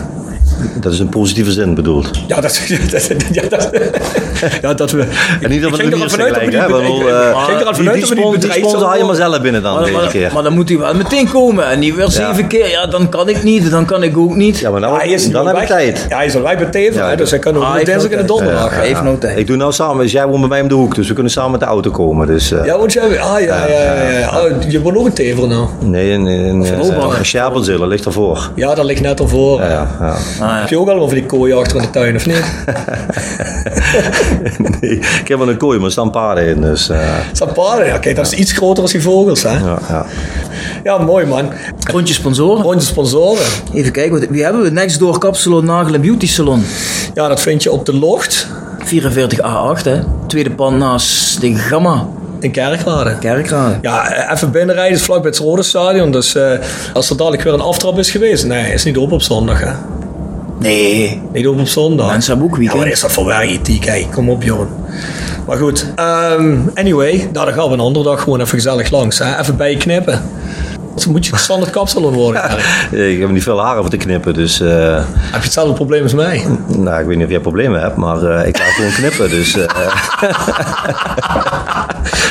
Dat 0.80 0.94
is 0.94 1.00
in 1.00 1.10
positieve 1.10 1.52
zin 1.52 1.76
bedoeld. 1.76 2.10
Ja, 2.28 2.42
dat, 2.42 2.62
dat, 2.92 3.08
ja, 3.32 3.42
dat, 3.50 3.70
ja, 4.62 4.74
dat 4.74 4.92
we... 4.92 5.06
En 5.42 5.50
niet 5.50 5.64
er 5.64 5.80
er 5.80 5.86
niet 5.98 6.12
vanuit 6.12 6.34
dat 6.34 6.44
we 6.44 6.52
hè? 6.52 6.66
eh, 6.66 6.74
er 6.74 6.78
Die, 6.78 6.96
vanuit 7.06 7.58
die, 7.58 7.66
dat 7.66 7.78
we 7.78 7.84
niet 7.84 8.06
spon- 8.06 8.16
die 8.16 8.32
bedreigd 8.32 8.60
sponsor 8.60 8.88
haal 8.88 8.98
je 8.98 9.04
maar 9.04 9.16
zelf 9.16 9.42
binnen 9.42 9.62
dan 9.64 9.92
Maar, 9.92 10.08
keer. 10.08 10.32
maar 10.34 10.44
dan 10.44 10.54
moet 10.54 10.70
hij 10.70 10.78
wel 10.78 10.94
meteen 10.94 11.30
komen. 11.30 11.68
En 11.68 11.80
niet 11.80 11.96
weer 11.96 12.12
zeven 12.12 12.48
keer. 12.48 12.70
Ja, 12.70 12.86
dan 12.86 13.10
kan 13.10 13.30
ik 13.30 13.44
niet. 13.44 13.70
Dan 13.72 13.86
kan 13.86 14.04
ik 14.04 14.18
ook 14.18 14.36
niet. 14.36 14.60
Ja, 14.60 14.72
maar 14.72 14.80
nou, 14.82 14.98
hij 14.98 15.08
is 15.08 15.32
dan 15.32 15.48
heb 15.48 15.58
ik 15.58 15.68
tijd. 15.68 16.06
Ja, 16.10 16.16
hij 16.18 16.26
is 16.26 16.36
al 16.36 16.42
weg 16.42 16.58
bij 16.58 16.66
Teven, 16.66 17.18
dus 17.18 17.30
hij 17.30 17.40
kan 17.40 17.56
ook 17.56 17.64
Ah, 17.64 17.74
dinsdag 17.76 18.04
en 18.04 18.10
de 18.10 18.16
wel 18.16 18.26
donderdag. 18.26 18.76
Hij 18.76 18.88
heeft 18.88 19.04
nou 19.04 19.18
tijd. 19.18 19.38
Ik 19.38 19.48
doe 19.48 19.56
nou 19.58 19.72
samen, 19.72 20.04
dus 20.04 20.12
jij 20.12 20.28
woont 20.28 20.40
bij 20.40 20.50
mij 20.50 20.62
om 20.62 20.68
de 20.68 20.74
hoek, 20.74 20.96
dus 20.96 21.08
we 21.08 21.14
kunnen 21.14 21.32
samen 21.32 21.52
met 21.52 21.60
de 21.60 21.66
auto 21.66 21.92
komen. 21.92 22.28
Dus, 22.28 22.52
eh, 22.52 22.66
Ja, 22.66 22.78
want 22.78 22.94
jij... 22.94 23.20
Ah, 23.20 23.40
ja, 23.42 23.68
ja, 23.68 23.94
ja. 23.94 24.10
ja. 24.20 24.42
Oh, 24.42 24.62
je 24.70 24.82
woont 24.82 24.98
ook 24.98 25.06
in 25.06 25.14
Tever 25.14 25.48
nou. 25.48 25.68
Nee, 25.80 26.12
in, 26.12 26.28
in, 26.28 26.66
Scherpenzeel, 27.22 27.80
dat 27.80 27.88
ligt 27.88 28.06
ervoor. 28.06 28.50
Ja, 28.56 28.76
dat 28.76 28.86
ligt 28.86 29.02
net 29.02 29.20
ervoor. 29.20 29.62
Ja, 29.62 29.88
ja. 30.48 30.54
Ah, 30.54 30.56
ja. 30.56 30.60
Heb 30.60 30.70
je 30.70 30.80
ook 30.80 30.88
allemaal 30.88 31.08
van 31.08 31.18
die 31.18 31.26
kooien 31.26 31.58
achter 31.58 31.76
in 31.76 31.82
de 31.82 31.90
tuin, 31.90 32.16
of 32.16 32.26
niet? 32.26 32.44
Nee, 34.82 34.92
ik 35.22 35.28
heb 35.28 35.38
wel 35.38 35.50
een 35.50 35.58
kooi, 35.58 35.78
maar 35.78 35.86
er 35.86 35.92
staan 35.92 36.12
paarden 36.12 36.46
in. 36.48 36.62
Dus, 36.62 36.90
eh, 36.90 37.00
Dat 37.38 37.54
paarden, 37.54 37.86
ja, 37.86 37.98
kijk, 37.98 38.16
dat 38.16 38.26
is 38.26 38.34
iets 38.34 38.52
groter 38.52 38.84
als 38.84 38.92
die 38.92 39.02
vogels, 39.02 39.44
hè? 39.44 39.50
ja, 39.58 39.80
ja. 39.90 40.06
Ja, 40.84 40.98
mooi 40.98 41.26
man. 41.26 41.52
Rondje 41.92 42.14
sponsoren. 42.14 42.64
Rondje 42.64 42.88
sponsoren. 42.88 43.46
Even 43.74 43.92
kijken. 43.92 44.20
wat- 44.20 44.30
Wie 44.30 44.44
hebben 44.44 44.62
we? 44.62 44.72
Next 44.72 45.00
Door 45.00 45.18
Kapsalon 45.18 45.66
Nagel 45.66 45.94
en 45.94 46.02
Beauty 46.02 46.28
Salon. 46.28 46.64
Ja, 47.14 47.28
dat 47.28 47.40
vind 47.42 47.64
je 47.64 47.72
op 47.72 47.86
de 47.86 47.94
Locht 47.94 48.48
44A8, 48.86 49.84
hè. 49.86 50.00
Tweede 50.28 50.52
pand 50.52 50.78
naast 50.78 51.42
de 51.42 51.56
Gamma. 51.56 52.06
in 52.40 52.52
Kerkrade. 52.52 53.18
Kerkrade. 53.20 53.78
Ja, 53.82 54.12
eh, 54.12 54.32
even 54.34 54.52
binnenrijden 54.52 54.98
is 54.98 55.04
vlak 55.04 55.22
bij 55.22 55.30
het 55.30 55.40
Rode 55.40 55.64
Stadion. 55.64 56.12
Dus 56.12 56.36
eh, 56.36 56.52
als 56.94 57.10
er 57.10 57.18
dadelijk 57.18 57.44
weer 57.44 57.54
een 57.54 57.62
aftrap 57.62 57.98
is 58.00 58.12
geweest, 58.12 58.46
nee, 58.46 58.74
is 58.74 58.84
niet 58.84 58.98
open 58.98 59.14
op 59.14 59.22
zondag, 59.22 59.60
hè? 59.60 59.72
Nee. 60.60 61.22
Niet 61.34 61.46
open 61.46 61.62
op 61.62 61.68
zondag. 61.68 62.10
Mensen 62.10 62.32
hebben 62.38 62.52
ook 62.52 62.62
Ja, 62.62 62.78
wat 62.78 62.86
is 62.86 63.00
dat 63.00 63.12
voor 63.12 63.26
werkethiek, 63.26 63.86
hè? 63.86 64.08
Kom 64.14 64.30
op, 64.30 64.44
jongen. 64.44 64.68
Maar 65.48 65.58
goed, 65.58 65.86
ehm, 65.96 66.58
anyway, 66.74 67.30
dan 67.32 67.54
gaan 67.54 67.68
we 67.68 67.74
een 67.74 67.80
andere 67.80 68.06
dag 68.06 68.22
gewoon 68.22 68.40
even 68.40 68.54
gezellig 68.54 68.92
langs. 68.92 69.20
Hè? 69.20 69.40
Even 69.40 69.58
bij 69.58 69.72
je 69.72 69.78
knippen. 69.78 70.22
Dus 70.98 71.06
moet 71.06 71.26
je 71.26 71.34
een 71.34 71.40
standaard 71.40 71.72
kapsalon 71.72 72.14
worden. 72.14 72.44
Ik 72.92 73.20
heb 73.20 73.30
niet 73.30 73.44
veel 73.44 73.62
haren 73.64 73.82
voor 73.82 73.90
te 73.90 73.98
knippen, 73.98 74.34
dus 74.34 74.60
eh, 74.60 74.96
Heb 75.06 75.40
je 75.40 75.44
hetzelfde 75.44 75.74
probleem 75.74 76.04
als 76.04 76.14
mij? 76.14 76.46
nou, 76.68 77.00
ik 77.00 77.06
weet 77.06 77.16
niet 77.16 77.26
of 77.26 77.32
jij 77.32 77.40
problemen 77.40 77.82
hebt, 77.82 77.96
maar 77.96 78.24
eh, 78.24 78.48
ik 78.48 78.58
ga 78.58 78.64
gewoon 78.64 78.92
knippen. 78.92 79.30
Dus, 79.30 79.56
eh, 79.58 79.64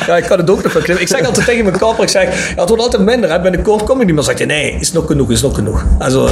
Ja, 0.06 0.16
ik 0.16 0.24
kan 0.24 0.38
het 0.38 0.50
ook 0.50 0.62
nog 0.62 0.72
wel 0.72 0.82
knippen. 0.82 1.04
Ik 1.04 1.10
zeg 1.10 1.26
altijd 1.26 1.46
tegen 1.46 1.64
mijn 1.64 1.78
kapper, 1.78 2.02
ik 2.04 2.10
zeg, 2.10 2.54
ja, 2.54 2.60
het 2.60 2.68
wordt 2.68 2.82
altijd 2.82 3.02
minder. 3.02 3.30
Hè. 3.30 3.40
Binnenkort 3.40 3.82
kom 3.84 4.00
ik 4.00 4.06
niet 4.06 4.14
meer. 4.14 4.24
Zegt 4.24 4.38
hij, 4.38 4.46
nee, 4.46 4.76
is 4.80 4.92
nog 4.92 5.06
genoeg, 5.06 5.30
is 5.30 5.42
nog 5.42 5.54
genoeg. 5.54 5.84
Also, 5.98 6.28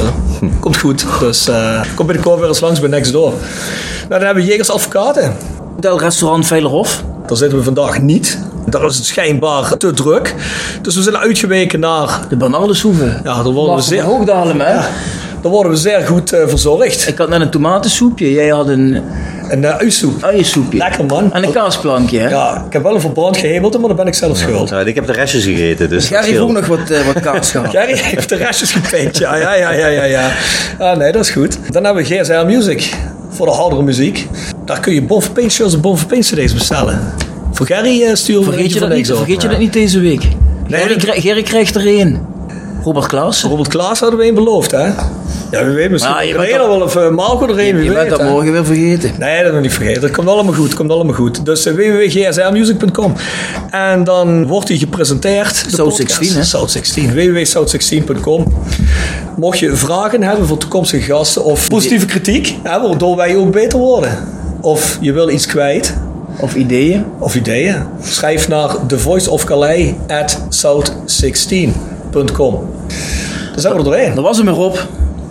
komt 0.60 0.76
goed. 0.78 1.04
Dus 1.20 1.48
eh 1.48 1.80
kom 1.94 2.06
binnenkort 2.06 2.38
weer 2.38 2.48
eens 2.48 2.60
langs 2.60 2.80
bij 2.80 2.88
Nextdoor. 2.88 3.30
Nou, 3.30 3.40
dan 4.08 4.22
hebben 4.22 4.44
we 4.44 4.50
Jegers 4.50 4.70
Advocaten. 4.70 5.36
Hotel 5.74 5.98
Restaurant 6.00 6.46
Veilerhof. 6.46 7.04
Daar 7.26 7.36
zitten 7.36 7.58
we 7.58 7.64
vandaag 7.64 8.00
niet. 8.00 8.38
Daar 8.66 8.84
is 8.84 8.96
het 8.96 9.04
schijnbaar 9.04 9.76
te 9.76 9.92
druk. 9.92 10.34
Dus 10.82 10.94
we 10.96 11.02
zijn 11.02 11.16
uitgeweken 11.16 11.80
naar... 11.80 12.20
De 12.28 12.36
Bernardeshoeve. 12.36 13.20
Ja, 13.24 13.42
daar 13.42 13.52
worden 13.52 13.74
we 13.76 13.82
zeer, 13.82 14.02
van 14.02 14.10
Hoogdalem, 14.10 14.60
hè. 14.60 14.74
daar 15.42 15.52
worden 15.52 15.72
we 15.72 15.78
zeer 15.78 16.00
goed 16.06 16.32
eh, 16.32 16.48
verzorgd. 16.48 17.08
Ik 17.08 17.18
had 17.18 17.28
net 17.28 17.40
een 17.40 17.50
tomatensoepje. 17.50 18.32
Jij 18.32 18.48
had 18.48 18.68
een 18.68 19.02
Een 19.48 19.62
uh, 19.62 19.76
uisoep. 19.76 20.22
uiensoepje. 20.24 20.78
Lekker, 20.78 21.04
man. 21.04 21.32
En 21.32 21.44
een 21.44 21.52
kaasplankje, 21.52 22.18
hè. 22.18 22.28
Ja, 22.28 22.64
ik 22.66 22.72
heb 22.72 22.82
wel 22.82 22.94
een 22.94 23.00
verbrand 23.00 23.36
gehemeld, 23.36 23.78
maar 23.78 23.88
dan 23.88 23.96
ben 23.96 24.06
ik 24.06 24.14
zelf 24.14 24.36
schuld. 24.36 24.70
nou, 24.70 24.86
ik 24.86 24.94
heb 24.94 25.06
de 25.06 25.12
restjes 25.12 25.44
gegeten, 25.44 25.88
dus 25.88 26.08
Jij 26.08 26.24
heeft 26.24 26.38
ook 26.38 26.52
nog 26.52 26.66
wat, 26.66 26.90
eh, 26.90 27.06
wat 27.06 27.20
kaas 27.22 27.50
gehad. 27.50 27.70
Gary 27.76 27.96
heeft 27.96 28.28
de 28.28 28.36
restjes 28.36 28.72
gepikt. 28.72 29.18
Ja, 29.18 29.36
ja, 29.36 29.54
ja, 29.54 29.70
ja, 29.72 29.86
ja, 29.86 30.04
ja. 30.04 30.30
Ah, 30.78 30.96
nee, 30.96 31.12
dat 31.12 31.22
is 31.22 31.30
goed. 31.30 31.58
Dan 31.72 31.84
hebben 31.84 32.04
we 32.04 32.14
GSR 32.14 32.46
Music 32.46 32.94
voor 33.28 33.46
de 33.46 33.52
hardere 33.52 33.82
muziek. 33.82 34.28
Daar 34.64 34.80
kun 34.80 34.94
je 34.94 35.02
Bon 35.02 35.22
for 35.22 35.32
Pain 35.32 35.50
shirts 35.50 35.74
en 35.74 35.80
Bon 35.80 35.98
for 35.98 36.06
Pain 36.06 36.20
cd's 36.20 36.52
bestellen. 36.54 37.14
Voor 37.54 37.66
Gary 37.66 38.02
eh, 38.02 38.14
sturen 38.14 38.44
we 38.44 38.52
Vergeet 38.52 38.72
je, 38.72 38.80
dat 38.80 38.88
niet, 38.88 39.10
op. 39.12 39.16
vergeet 39.16 39.42
je 39.42 39.48
dat 39.48 39.58
niet 39.58 39.72
deze 39.72 40.00
week. 40.00 40.28
Gerry, 40.68 40.88
dat- 40.88 40.96
krij- 41.04 41.20
Gerry 41.20 41.42
krijgt 41.42 41.74
er 41.74 41.86
één. 41.86 42.26
Robert 42.84 43.06
Klaassen. 43.06 43.48
Robert 43.50 43.68
Klaas 43.68 44.00
hadden 44.00 44.18
we 44.18 44.26
een 44.28 44.34
beloofd, 44.34 44.70
hè? 44.70 44.86
Ja, 45.50 45.64
wie 45.64 45.74
weet, 45.74 45.90
misschien 45.90 46.14
Maar 46.14 46.26
je 46.26 46.34
bent 46.36 46.50
wel 46.56 46.80
of 46.80 46.96
uh, 46.96 47.08
Marco 47.10 47.44
er 47.48 47.58
een, 47.58 47.64
Je 47.66 47.72
weet. 47.74 47.92
bent 47.94 48.10
dat 48.10 48.22
morgen 48.22 48.52
weer 48.52 48.64
vergeten. 48.64 49.10
Nee, 49.18 49.42
dat 49.42 49.52
moet 49.52 49.60
niet 49.62 49.72
vergeten. 49.72 50.00
Dat 50.02 50.10
komt 50.10 50.28
allemaal 50.28 50.54
goed. 50.54 50.74
komt 50.74 50.90
allemaal 50.90 51.14
goed. 51.14 51.44
Dus 51.44 51.66
uh, 51.66 51.72
www.gsrmusic.com. 51.74 53.12
En 53.70 54.04
dan 54.04 54.46
wordt 54.46 54.68
hij 54.68 54.76
gepresenteerd. 54.76 55.56
South 55.68 55.96
podcast. 55.96 56.14
16, 56.14 56.36
hè? 56.36 56.44
South 56.44 56.70
16. 56.70 57.12
www.south16.com. 57.14 58.52
Mocht 59.36 59.58
je 59.58 59.76
vragen 59.76 60.22
hebben 60.22 60.46
voor 60.46 60.58
toekomstige 60.58 61.02
gasten 61.12 61.44
of 61.44 61.68
positieve 61.68 62.06
kritiek, 62.06 62.56
hè, 62.62 62.80
waardoor 62.80 63.16
wij 63.16 63.36
ook 63.36 63.50
beter 63.52 63.78
worden. 63.78 64.18
Of 64.60 64.98
je 65.00 65.12
wil 65.12 65.28
iets 65.28 65.46
kwijt, 65.46 65.94
Of 66.40 66.54
ideeën. 66.54 67.04
of 67.18 67.34
ideeën. 67.34 67.76
Schrijf 68.02 68.48
naar 68.48 68.86
thevoiceofcalais 68.86 69.92
at 70.08 70.38
south16.com. 70.48 72.70
Dan 73.52 73.60
zijn 73.60 73.72
we 73.72 73.78
er 73.78 73.84
doorheen. 73.84 74.14
Dat 74.14 74.24
was 74.24 74.36
hem 74.38 74.48
op. 74.48 74.86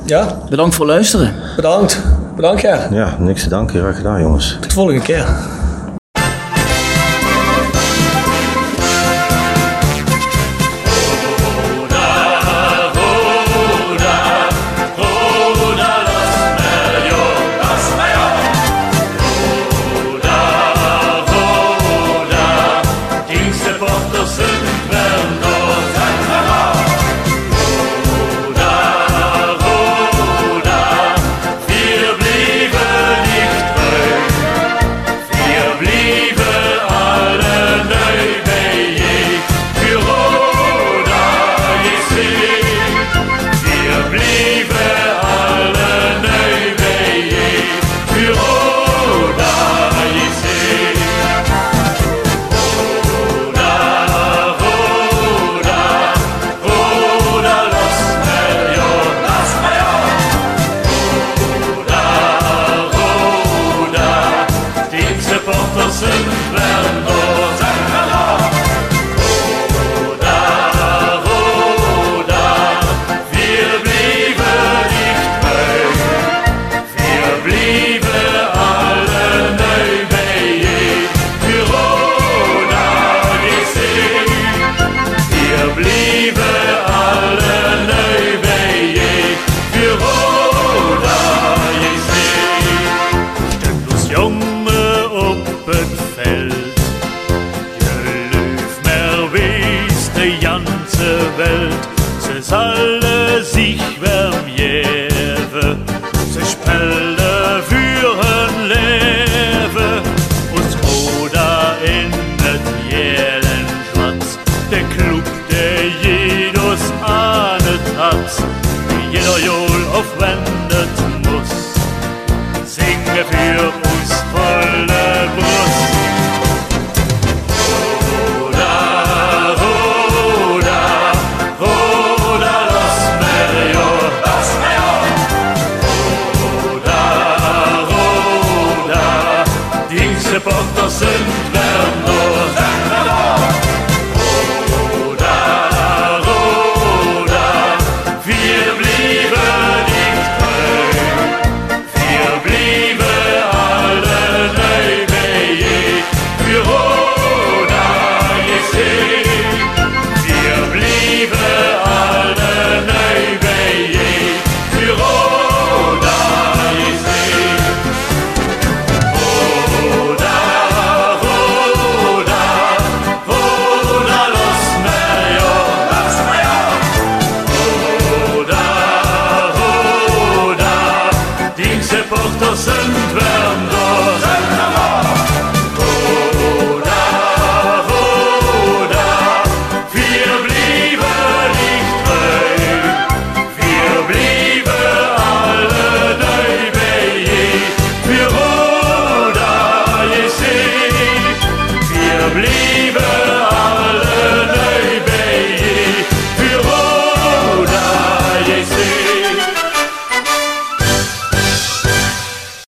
Ja, 0.06 0.38
Bedankt 0.50 0.76
voor 0.76 0.86
het 0.86 0.94
luisteren. 0.96 1.34
bedankt. 1.56 2.02
Bedankt, 2.36 2.62
ja. 2.62 2.88
Ja, 2.92 3.16
niks 3.20 3.44
te 3.44 3.50
danken. 3.50 3.80
Graag 3.80 3.96
gedaan, 3.96 4.22
jongens. 4.22 4.58
Tot 4.62 4.70
de 4.70 4.76
volgende 4.76 5.02
keer. 5.02 5.26